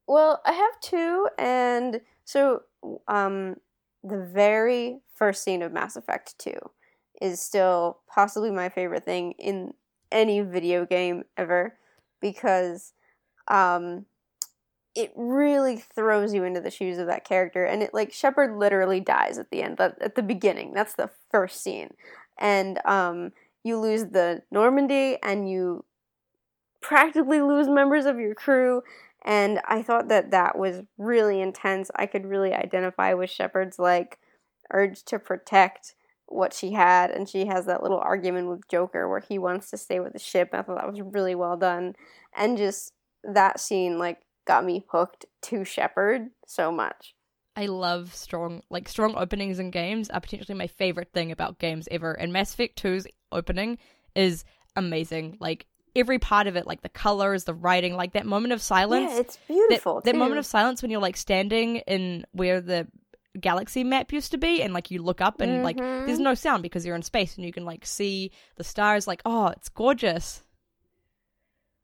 Well, 0.06 0.40
I 0.44 0.52
have 0.52 0.80
two, 0.80 1.28
and 1.38 2.00
so 2.24 2.62
um, 3.08 3.56
the 4.02 4.18
very 4.18 5.00
first 5.14 5.42
scene 5.42 5.62
of 5.62 5.72
Mass 5.72 5.96
Effect 5.96 6.38
Two 6.38 6.58
is 7.20 7.40
still 7.40 7.98
possibly 8.12 8.50
my 8.50 8.68
favorite 8.68 9.04
thing 9.04 9.32
in 9.32 9.74
any 10.10 10.40
video 10.40 10.86
game 10.86 11.24
ever 11.36 11.76
because 12.20 12.92
um, 13.48 14.06
it 14.94 15.12
really 15.16 15.76
throws 15.76 16.34
you 16.34 16.44
into 16.44 16.60
the 16.60 16.70
shoes 16.70 16.98
of 16.98 17.06
that 17.06 17.24
character, 17.24 17.64
and 17.64 17.82
it 17.82 17.94
like 17.94 18.12
Shepard 18.12 18.56
literally 18.56 19.00
dies 19.00 19.38
at 19.38 19.50
the 19.50 19.62
end, 19.62 19.76
but 19.76 20.00
at 20.02 20.14
the 20.14 20.22
beginning. 20.22 20.72
That's 20.72 20.94
the 20.94 21.10
first 21.30 21.62
scene, 21.62 21.94
and 22.38 22.84
um, 22.84 23.32
you 23.62 23.78
lose 23.78 24.06
the 24.06 24.42
Normandy, 24.50 25.18
and 25.22 25.50
you 25.50 25.84
practically 26.80 27.40
lose 27.40 27.68
members 27.68 28.06
of 28.06 28.18
your 28.18 28.34
crew 28.34 28.82
and 29.24 29.60
I 29.66 29.82
thought 29.82 30.08
that 30.08 30.30
that 30.30 30.58
was 30.58 30.82
really 30.96 31.40
intense. 31.40 31.90
I 31.96 32.06
could 32.06 32.26
really 32.26 32.54
identify 32.54 33.14
with 33.14 33.30
Shepard's 33.30 33.78
like 33.78 34.18
urge 34.72 35.02
to 35.04 35.18
protect 35.18 35.94
what 36.28 36.52
she 36.52 36.72
had, 36.72 37.10
and 37.10 37.28
she 37.28 37.46
has 37.46 37.66
that 37.66 37.82
little 37.82 37.98
argument 37.98 38.48
with 38.48 38.68
Joker 38.68 39.09
where 39.09 39.20
he 39.20 39.38
wants 39.38 39.70
to 39.70 39.76
stay 39.76 40.00
with 40.00 40.12
the 40.12 40.18
ship. 40.18 40.50
I 40.52 40.62
thought 40.62 40.76
that 40.76 40.90
was 40.90 41.00
really 41.00 41.34
well 41.34 41.56
done, 41.56 41.94
and 42.36 42.56
just 42.56 42.92
that 43.24 43.60
scene 43.60 43.98
like 43.98 44.18
got 44.46 44.64
me 44.64 44.84
hooked 44.90 45.26
to 45.42 45.64
Shepard 45.64 46.28
so 46.46 46.72
much. 46.72 47.14
I 47.56 47.66
love 47.66 48.14
strong 48.14 48.62
like 48.70 48.88
strong 48.88 49.16
openings 49.16 49.59
in 49.59 49.70
games 49.70 50.10
are 50.10 50.20
potentially 50.20 50.56
my 50.56 50.68
favorite 50.68 51.12
thing 51.12 51.32
about 51.32 51.59
games 51.59 51.88
ever. 51.90 52.12
And 52.12 52.32
Mass 52.32 52.55
Effect 52.55 52.80
2's 52.80 53.06
opening 53.32 53.78
is 54.14 54.44
amazing. 54.76 55.38
Like 55.40 55.66
every 55.96 56.20
part 56.20 56.46
of 56.46 56.55
it, 56.55 56.66
like 56.68 56.82
the 56.82 56.88
colors, 56.88 57.44
the 57.44 57.55
writing, 57.55 57.94
like 57.94 58.12
that 58.12 58.26
moment 58.26 58.52
of 58.52 58.62
silence. 58.62 59.10
yeah, 59.12 59.18
it's 59.18 59.38
beautiful. 59.48 60.00
that 60.05 60.12
too. 60.12 60.18
moment 60.18 60.38
of 60.38 60.46
silence 60.46 60.82
when 60.82 60.90
you're 60.92 61.00
like 61.00 61.16
standing 61.16 61.76
in 61.78 62.24
where 62.30 62.60
the 62.60 62.86
galaxy 63.40 63.85
map 63.85 64.12
used 64.12 64.31
to 64.31 64.39
be 64.39 64.62
and 64.62 64.73
like 64.74 64.90
you 64.90 65.02
look 65.02 65.20
up 65.20 65.40
and 65.40 65.62
like 65.62 65.77
Mhm. 65.78 66.06
there's 66.06 66.19
no 66.19 66.35
sound 66.35 66.62
because 66.62 66.85
you're 66.85 66.97
in 66.97 67.02
space 67.02 67.36
and 67.36 67.44
you 67.47 67.52
can 67.52 67.65
like 67.65 67.86
see 67.86 68.31
the 68.56 68.65
stars 68.65 69.06
like 69.06 69.23
oh 69.24 69.47
it's 69.48 69.69
gorgeous 69.69 70.43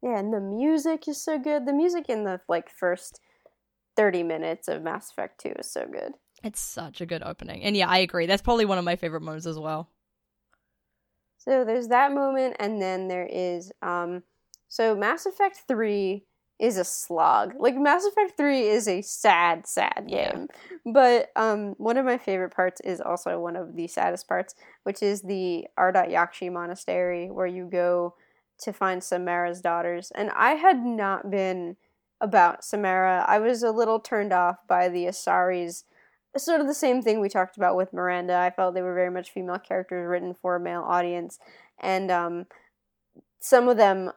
Yeah, 0.03 0.19
and 0.19 0.31
the 0.33 0.39
music 0.39 1.07
is 1.07 1.21
so 1.23 1.39
good. 1.39 1.65
The 1.65 1.73
music 1.73 2.09
in 2.09 2.23
the 2.25 2.39
like 2.47 2.69
first 2.69 3.19
thirty 3.95 4.23
minutes 4.23 4.67
of 4.67 4.83
Mass 4.83 5.09
Effect 5.09 5.39
Two 5.41 5.53
is 5.57 5.71
so 5.71 5.85
good. 5.91 6.13
it's 6.43 6.59
such 6.59 7.01
a 7.01 7.05
good 7.05 7.23
opening 7.23 7.63
and 7.63 7.75
yeah 7.77 7.87
i 7.89 7.97
agree 7.99 8.25
that's 8.27 8.41
probably 8.41 8.65
one 8.65 8.77
of 8.77 8.83
my 8.85 8.95
favorite 8.97 9.21
moments 9.21 9.47
as 9.47 9.57
well 9.57 9.89
So 11.37 11.63
there's 11.63 11.87
that 11.89 12.11
moment, 12.11 12.55
and 12.59 12.81
then 12.81 13.07
there 13.07 13.27
is 13.31 13.71
um, 13.81 14.23
so 14.67 14.95
Mass 14.95 15.25
Effect 15.25 15.61
Three 15.67 16.25
is 16.59 16.77
a 16.77 16.83
slog. 16.83 17.53
Like 17.59 17.75
Mass 17.75 18.05
Effect 18.05 18.37
Three 18.37 18.67
is 18.67 18.87
a 18.87 19.01
sad, 19.01 19.67
sad 19.67 20.05
Yeah. 20.07 20.31
game. 20.31 20.47
But 20.85 21.31
um, 21.35 21.75
one 21.77 21.97
of 21.97 22.05
my 22.05 22.17
favorite 22.17 22.55
parts 22.55 22.79
is 22.81 23.01
also 23.01 23.39
one 23.39 23.55
of 23.55 23.75
the 23.75 23.87
saddest 23.87 24.27
parts, 24.27 24.55
which 24.83 25.01
is 25.03 25.21
the 25.21 25.67
Ardat 25.77 26.11
Yakshi 26.11 26.51
Monastery, 26.51 27.29
where 27.29 27.47
you 27.47 27.65
go 27.65 28.15
to 28.59 28.71
find 28.71 29.03
Samara's 29.03 29.61
daughters. 29.61 30.11
And 30.15 30.29
I 30.31 30.51
had 30.51 30.79
not 30.85 31.29
been 31.29 31.75
about 32.21 32.63
Samara. 32.63 33.25
I 33.27 33.39
was 33.39 33.61
a 33.61 33.71
little 33.71 33.99
turned 33.99 34.31
off 34.31 34.65
by 34.67 34.87
the 34.87 35.05
Asaris 35.05 35.83
sort 36.37 36.61
of 36.61 36.67
the 36.67 36.73
same 36.73 37.01
thing 37.01 37.19
we 37.19 37.29
talked 37.29 37.57
about 37.57 37.75
with 37.75 37.93
Miranda. 37.93 38.35
I 38.35 38.49
felt 38.49 38.73
they 38.73 38.81
were 38.81 38.93
very 38.93 39.09
much 39.11 39.31
female 39.31 39.59
characters 39.59 40.07
written 40.07 40.33
for 40.33 40.55
a 40.55 40.59
male 40.59 40.83
audience, 40.85 41.39
and 41.79 42.11
um, 42.11 42.45
some 43.39 43.67
of 43.69 43.77
them 43.77 44.11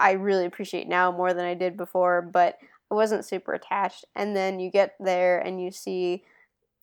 I 0.00 0.12
really 0.12 0.46
appreciate 0.46 0.88
now 0.88 1.12
more 1.12 1.34
than 1.34 1.44
I 1.44 1.54
did 1.54 1.76
before, 1.76 2.22
but 2.22 2.58
I 2.90 2.94
wasn't 2.94 3.24
super 3.24 3.52
attached. 3.52 4.04
And 4.16 4.34
then 4.34 4.58
you 4.58 4.70
get 4.70 4.96
there 4.98 5.38
and 5.38 5.62
you 5.62 5.70
see 5.70 6.24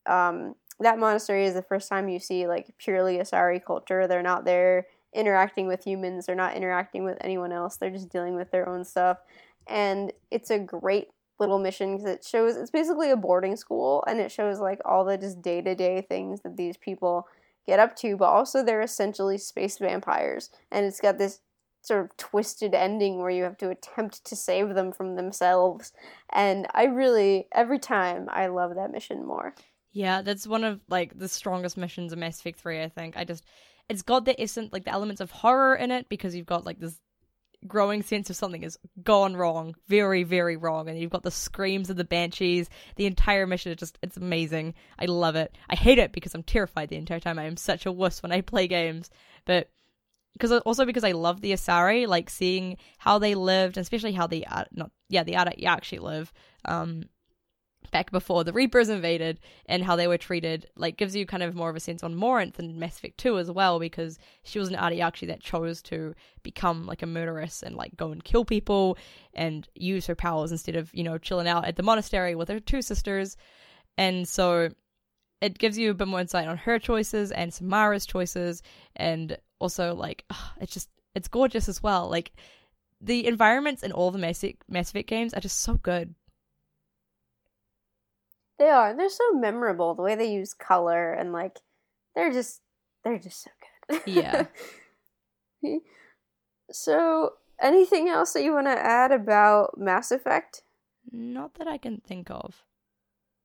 um, 0.05 0.55
that 0.79 0.99
monastery 0.99 1.45
is 1.45 1.53
the 1.53 1.61
first 1.61 1.89
time 1.89 2.07
you 2.07 2.19
see 2.19 2.47
like 2.47 2.73
purely 2.77 3.17
Asari 3.17 3.63
culture. 3.63 4.07
They're 4.07 4.21
not 4.21 4.45
there 4.45 4.87
interacting 5.13 5.67
with 5.67 5.83
humans. 5.83 6.25
They're 6.25 6.35
not 6.35 6.55
interacting 6.55 7.03
with 7.03 7.17
anyone 7.21 7.51
else. 7.51 7.77
They're 7.77 7.89
just 7.89 8.09
dealing 8.09 8.35
with 8.35 8.51
their 8.51 8.69
own 8.69 8.85
stuff, 8.85 9.17
and 9.67 10.13
it's 10.31 10.51
a 10.51 10.59
great 10.59 11.09
little 11.39 11.59
mission 11.59 11.97
because 11.97 12.09
it 12.09 12.23
shows 12.23 12.55
it's 12.55 12.71
basically 12.71 13.11
a 13.11 13.15
boarding 13.15 13.55
school 13.55 14.03
and 14.07 14.19
it 14.19 14.31
shows 14.31 14.59
like 14.59 14.79
all 14.85 15.05
the 15.05 15.17
just 15.17 15.39
day-to-day 15.41 16.01
things 16.01 16.41
that 16.41 16.57
these 16.57 16.77
people 16.77 17.27
get 17.67 17.79
up 17.79 17.95
to 17.95 18.17
but 18.17 18.25
also 18.25 18.63
they're 18.63 18.81
essentially 18.81 19.37
space 19.37 19.77
vampires 19.77 20.49
and 20.71 20.83
it's 20.83 20.99
got 20.99 21.19
this 21.19 21.41
sort 21.87 22.05
of 22.05 22.17
twisted 22.17 22.75
ending 22.75 23.17
where 23.17 23.29
you 23.29 23.43
have 23.43 23.57
to 23.57 23.69
attempt 23.69 24.25
to 24.25 24.35
save 24.35 24.75
them 24.75 24.91
from 24.91 25.15
themselves. 25.15 25.93
And 26.31 26.67
I 26.73 26.85
really, 26.85 27.47
every 27.51 27.79
time, 27.79 28.27
I 28.29 28.47
love 28.47 28.75
that 28.75 28.91
mission 28.91 29.25
more. 29.25 29.55
Yeah, 29.91 30.21
that's 30.21 30.45
one 30.45 30.63
of 30.63 30.81
like 30.89 31.17
the 31.17 31.27
strongest 31.27 31.77
missions 31.77 32.13
in 32.13 32.19
Mass 32.19 32.39
Effect 32.39 32.59
3, 32.59 32.83
I 32.83 32.89
think. 32.89 33.17
I 33.17 33.23
just 33.23 33.43
it's 33.89 34.01
got 34.01 34.25
the 34.25 34.39
essence 34.39 34.71
like 34.73 34.83
the 34.83 34.91
elements 34.91 35.21
of 35.21 35.31
horror 35.31 35.75
in 35.75 35.91
it 35.91 36.09
because 36.09 36.35
you've 36.35 36.45
got 36.45 36.65
like 36.65 36.79
this 36.79 36.99
growing 37.65 38.03
sense 38.03 38.29
of 38.29 38.35
something 38.35 38.61
has 38.61 38.77
gone 39.03 39.35
wrong, 39.35 39.75
very, 39.87 40.23
very 40.23 40.57
wrong, 40.57 40.89
and 40.89 40.99
you've 40.99 41.11
got 41.11 41.23
the 41.23 41.31
screams 41.31 41.89
of 41.89 41.97
the 41.97 42.03
banshees. 42.03 42.69
The 42.95 43.05
entire 43.05 43.47
mission 43.47 43.71
is 43.71 43.77
just 43.77 43.97
it's 44.03 44.17
amazing. 44.17 44.75
I 44.99 45.05
love 45.05 45.35
it. 45.35 45.57
I 45.69 45.75
hate 45.75 45.97
it 45.97 46.11
because 46.11 46.35
I'm 46.35 46.43
terrified 46.43 46.89
the 46.89 46.97
entire 46.97 47.19
time. 47.19 47.39
I 47.39 47.45
am 47.45 47.57
such 47.57 47.85
a 47.85 47.91
wuss 47.91 48.21
when 48.21 48.31
I 48.31 48.41
play 48.41 48.67
games. 48.67 49.09
But 49.45 49.69
because 50.37 50.51
also 50.61 50.85
because 50.85 51.03
I 51.03 51.11
love 51.11 51.41
the 51.41 51.53
Asari, 51.53 52.07
like 52.07 52.29
seeing 52.29 52.77
how 52.97 53.19
they 53.19 53.35
lived, 53.35 53.77
especially 53.77 54.11
how 54.11 54.27
the 54.27 54.45
uh, 54.47 54.65
not 54.71 54.91
yeah 55.09 55.23
the 55.23 55.33
Ardat 55.33 55.61
Yakshi 55.61 55.99
live. 55.99 56.31
Um, 56.65 57.05
back 57.91 58.11
before 58.11 58.43
the 58.43 58.53
Reapers 58.53 58.89
invaded 58.89 59.39
and 59.65 59.83
how 59.83 59.95
they 59.95 60.07
were 60.07 60.17
treated, 60.17 60.67
like 60.75 60.97
gives 60.97 61.15
you 61.15 61.25
kind 61.25 61.43
of 61.43 61.55
more 61.55 61.69
of 61.69 61.75
a 61.75 61.79
sense 61.79 62.03
on 62.03 62.15
Morinth 62.15 62.59
and 62.59 62.77
Mass 62.77 62.97
Effect 62.97 63.17
2 63.17 63.37
as 63.37 63.49
well, 63.49 63.79
because 63.79 64.19
she 64.43 64.59
was 64.59 64.69
an 64.69 64.75
Ardat 64.75 64.99
Yakshi 64.99 65.27
that 65.27 65.39
chose 65.39 65.81
to 65.83 66.13
become 66.43 66.85
like 66.85 67.01
a 67.01 67.07
murderess 67.07 67.63
and 67.63 67.75
like 67.75 67.95
go 67.95 68.11
and 68.11 68.23
kill 68.23 68.45
people 68.45 68.97
and 69.33 69.67
use 69.75 70.05
her 70.07 70.15
powers 70.15 70.51
instead 70.51 70.75
of, 70.75 70.93
you 70.93 71.03
know, 71.03 71.17
chilling 71.17 71.47
out 71.47 71.65
at 71.65 71.75
the 71.75 71.83
monastery 71.83 72.35
with 72.35 72.49
her 72.49 72.59
two 72.59 72.81
sisters. 72.81 73.37
And 73.97 74.27
so 74.27 74.69
it 75.41 75.57
gives 75.57 75.77
you 75.77 75.91
a 75.91 75.93
bit 75.93 76.07
more 76.07 76.19
insight 76.19 76.47
on 76.47 76.57
her 76.57 76.79
choices 76.79 77.31
and 77.31 77.51
Samara's 77.51 78.05
choices 78.05 78.63
and 78.95 79.37
also 79.59 79.95
like 79.95 80.25
oh, 80.29 80.53
it's 80.61 80.73
just 80.73 80.89
it's 81.15 81.27
gorgeous 81.27 81.67
as 81.69 81.81
well. 81.81 82.09
Like 82.09 82.31
the 83.01 83.27
environments 83.27 83.83
in 83.83 83.91
all 83.91 84.11
the 84.11 84.17
Mass 84.17 84.43
Effect 84.43 85.07
games 85.07 85.33
are 85.33 85.41
just 85.41 85.59
so 85.61 85.75
good. 85.75 86.15
They 88.59 88.69
are. 88.69 88.95
They're 88.95 89.09
so 89.09 89.33
memorable. 89.33 89.93
The 89.93 90.01
way 90.01 90.15
they 90.15 90.31
use 90.31 90.53
color 90.53 91.13
and 91.13 91.31
like 91.31 91.59
they're 92.15 92.31
just 92.31 92.61
they're 93.03 93.19
just 93.19 93.43
so 93.43 93.51
good. 93.89 94.01
Yeah. 94.05 94.47
so, 96.71 97.33
anything 97.61 98.09
else 98.09 98.33
that 98.33 98.43
you 98.43 98.53
want 98.53 98.67
to 98.67 98.77
add 98.77 99.11
about 99.11 99.77
Mass 99.77 100.11
Effect? 100.11 100.63
Not 101.11 101.53
that 101.55 101.67
I 101.67 101.77
can 101.77 102.01
think 102.01 102.29
of. 102.29 102.63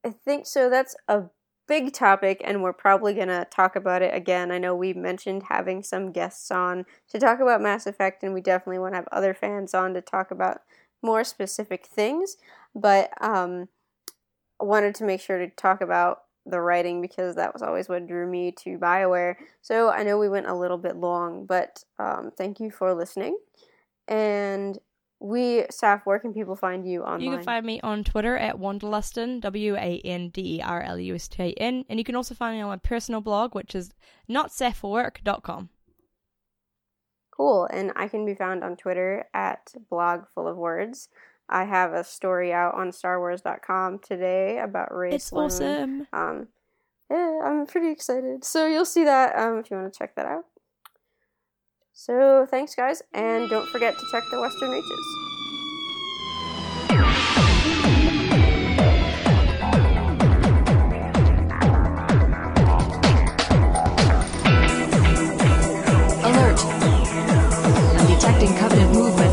I 0.05 0.11
think 0.11 0.47
so. 0.47 0.69
That's 0.69 0.97
a 1.07 1.25
big 1.67 1.93
topic, 1.93 2.41
and 2.45 2.63
we're 2.63 2.73
probably 2.73 3.15
going 3.15 3.29
to 3.29 3.47
talk 3.51 3.77
about 3.77 4.03
it 4.03 4.15
again. 4.15 4.51
I 4.51 4.59
know 4.59 4.75
we 4.75 4.93
mentioned 4.93 5.45
having 5.49 5.83
some 5.83 6.13
guests 6.13 6.51
on 6.51 6.85
to 7.09 7.19
talk 7.19 7.41
about 7.41 7.61
Mass 7.61 7.87
Effect, 7.87 8.23
and 8.23 8.35
we 8.35 8.41
definitely 8.41 8.79
want 8.79 8.95
to 8.95 8.97
have 8.97 9.09
other 9.13 9.35
fans 9.35 9.75
on 9.75 9.95
to 9.95 10.01
talk 10.01 10.31
about 10.31 10.63
more 11.03 11.25
specific 11.25 11.87
things. 11.87 12.37
But 12.75 13.11
um, 13.23 13.69
wanted 14.61 14.95
to 14.97 15.05
make 15.05 15.21
sure 15.21 15.39
to 15.39 15.49
talk 15.49 15.81
about 15.81 16.23
the 16.47 16.61
writing 16.61 17.01
because 17.01 17.37
that 17.37 17.53
was 17.53 17.63
always 17.63 17.89
what 17.89 18.07
drew 18.07 18.27
me 18.27 18.53
to 18.53 18.79
BioWare. 18.79 19.37
So 19.61 19.91
I 19.91 20.03
know 20.03 20.19
we 20.19 20.29
went 20.29 20.47
a 20.47 20.55
little 20.55 20.79
bit 20.79 20.97
long, 20.97 21.47
but 21.47 21.85
um, 21.99 22.33
thank 22.37 22.59
you 22.61 22.71
for 22.71 22.95
listening. 22.95 23.37
And 24.09 24.79
we, 25.23 25.65
Saf, 25.71 26.03
where 26.05 26.19
can 26.19 26.35
people 26.35 26.57
find 26.57 26.87
you 26.87 27.03
online? 27.03 27.21
You 27.21 27.31
can 27.31 27.45
find 27.45 27.65
me 27.65 27.81
on 27.83 28.03
Twitter 28.03 28.37
at 28.37 28.57
Wanderlustan, 28.57 29.41
W 29.41 29.77
A 29.77 30.01
N 30.05 30.31
D 30.31 30.57
E 30.57 30.63
R 30.63 30.83
L 30.83 30.99
U 30.99 31.15
S 31.15 31.29
T 31.29 31.43
A 31.43 31.53
N. 31.53 31.85
And 31.89 31.99
you 32.01 32.05
can 32.05 32.17
also 32.17 32.35
find 32.35 32.57
me 32.57 32.63
on 32.63 32.69
my 32.69 32.77
personal 32.77 33.21
blog, 33.21 33.55
which 33.55 33.75
is 33.75 33.91
notsafforwork.com. 34.29 35.69
Cool. 37.31 37.69
And 37.73 37.93
I 37.95 38.09
can 38.09 38.27
be 38.27 38.35
found 38.35 38.65
on 38.65 38.77
Twitter 38.77 39.25
at 39.33 39.73
blog 39.89 40.25
full 40.35 40.49
of 40.49 40.57
words. 40.57 41.09
I 41.49 41.65
have 41.65 41.93
a 41.93 42.03
story 42.03 42.53
out 42.53 42.75
on 42.75 42.91
StarWars.com 42.91 44.01
today 44.01 44.59
about 44.59 44.95
race. 44.95 45.15
It's 45.15 45.33
awesome. 45.33 46.07
Um, 46.13 46.49
yeah, 47.11 47.41
I'm 47.45 47.67
pretty 47.67 47.91
excited. 47.91 48.45
So 48.45 48.67
you'll 48.67 48.85
see 48.85 49.05
that 49.05 49.39
um, 49.39 49.59
if 49.59 49.71
you 49.71 49.77
want 49.77 49.93
to 49.93 49.99
check 49.99 50.17
that 50.17 50.27
out. 50.27 50.45
So 51.95 52.47
thanks, 52.51 52.75
guys, 52.75 53.03
and 53.13 53.51
don't 53.51 53.69
forget 53.69 53.95
to 53.99 54.07
check 54.11 54.25
the 54.31 54.41
Western 54.41 54.71
Reaches. 54.71 54.89
Alert. 66.25 66.59
detecting 68.09 68.57
covenant 68.57 68.93
movement. 68.93 69.32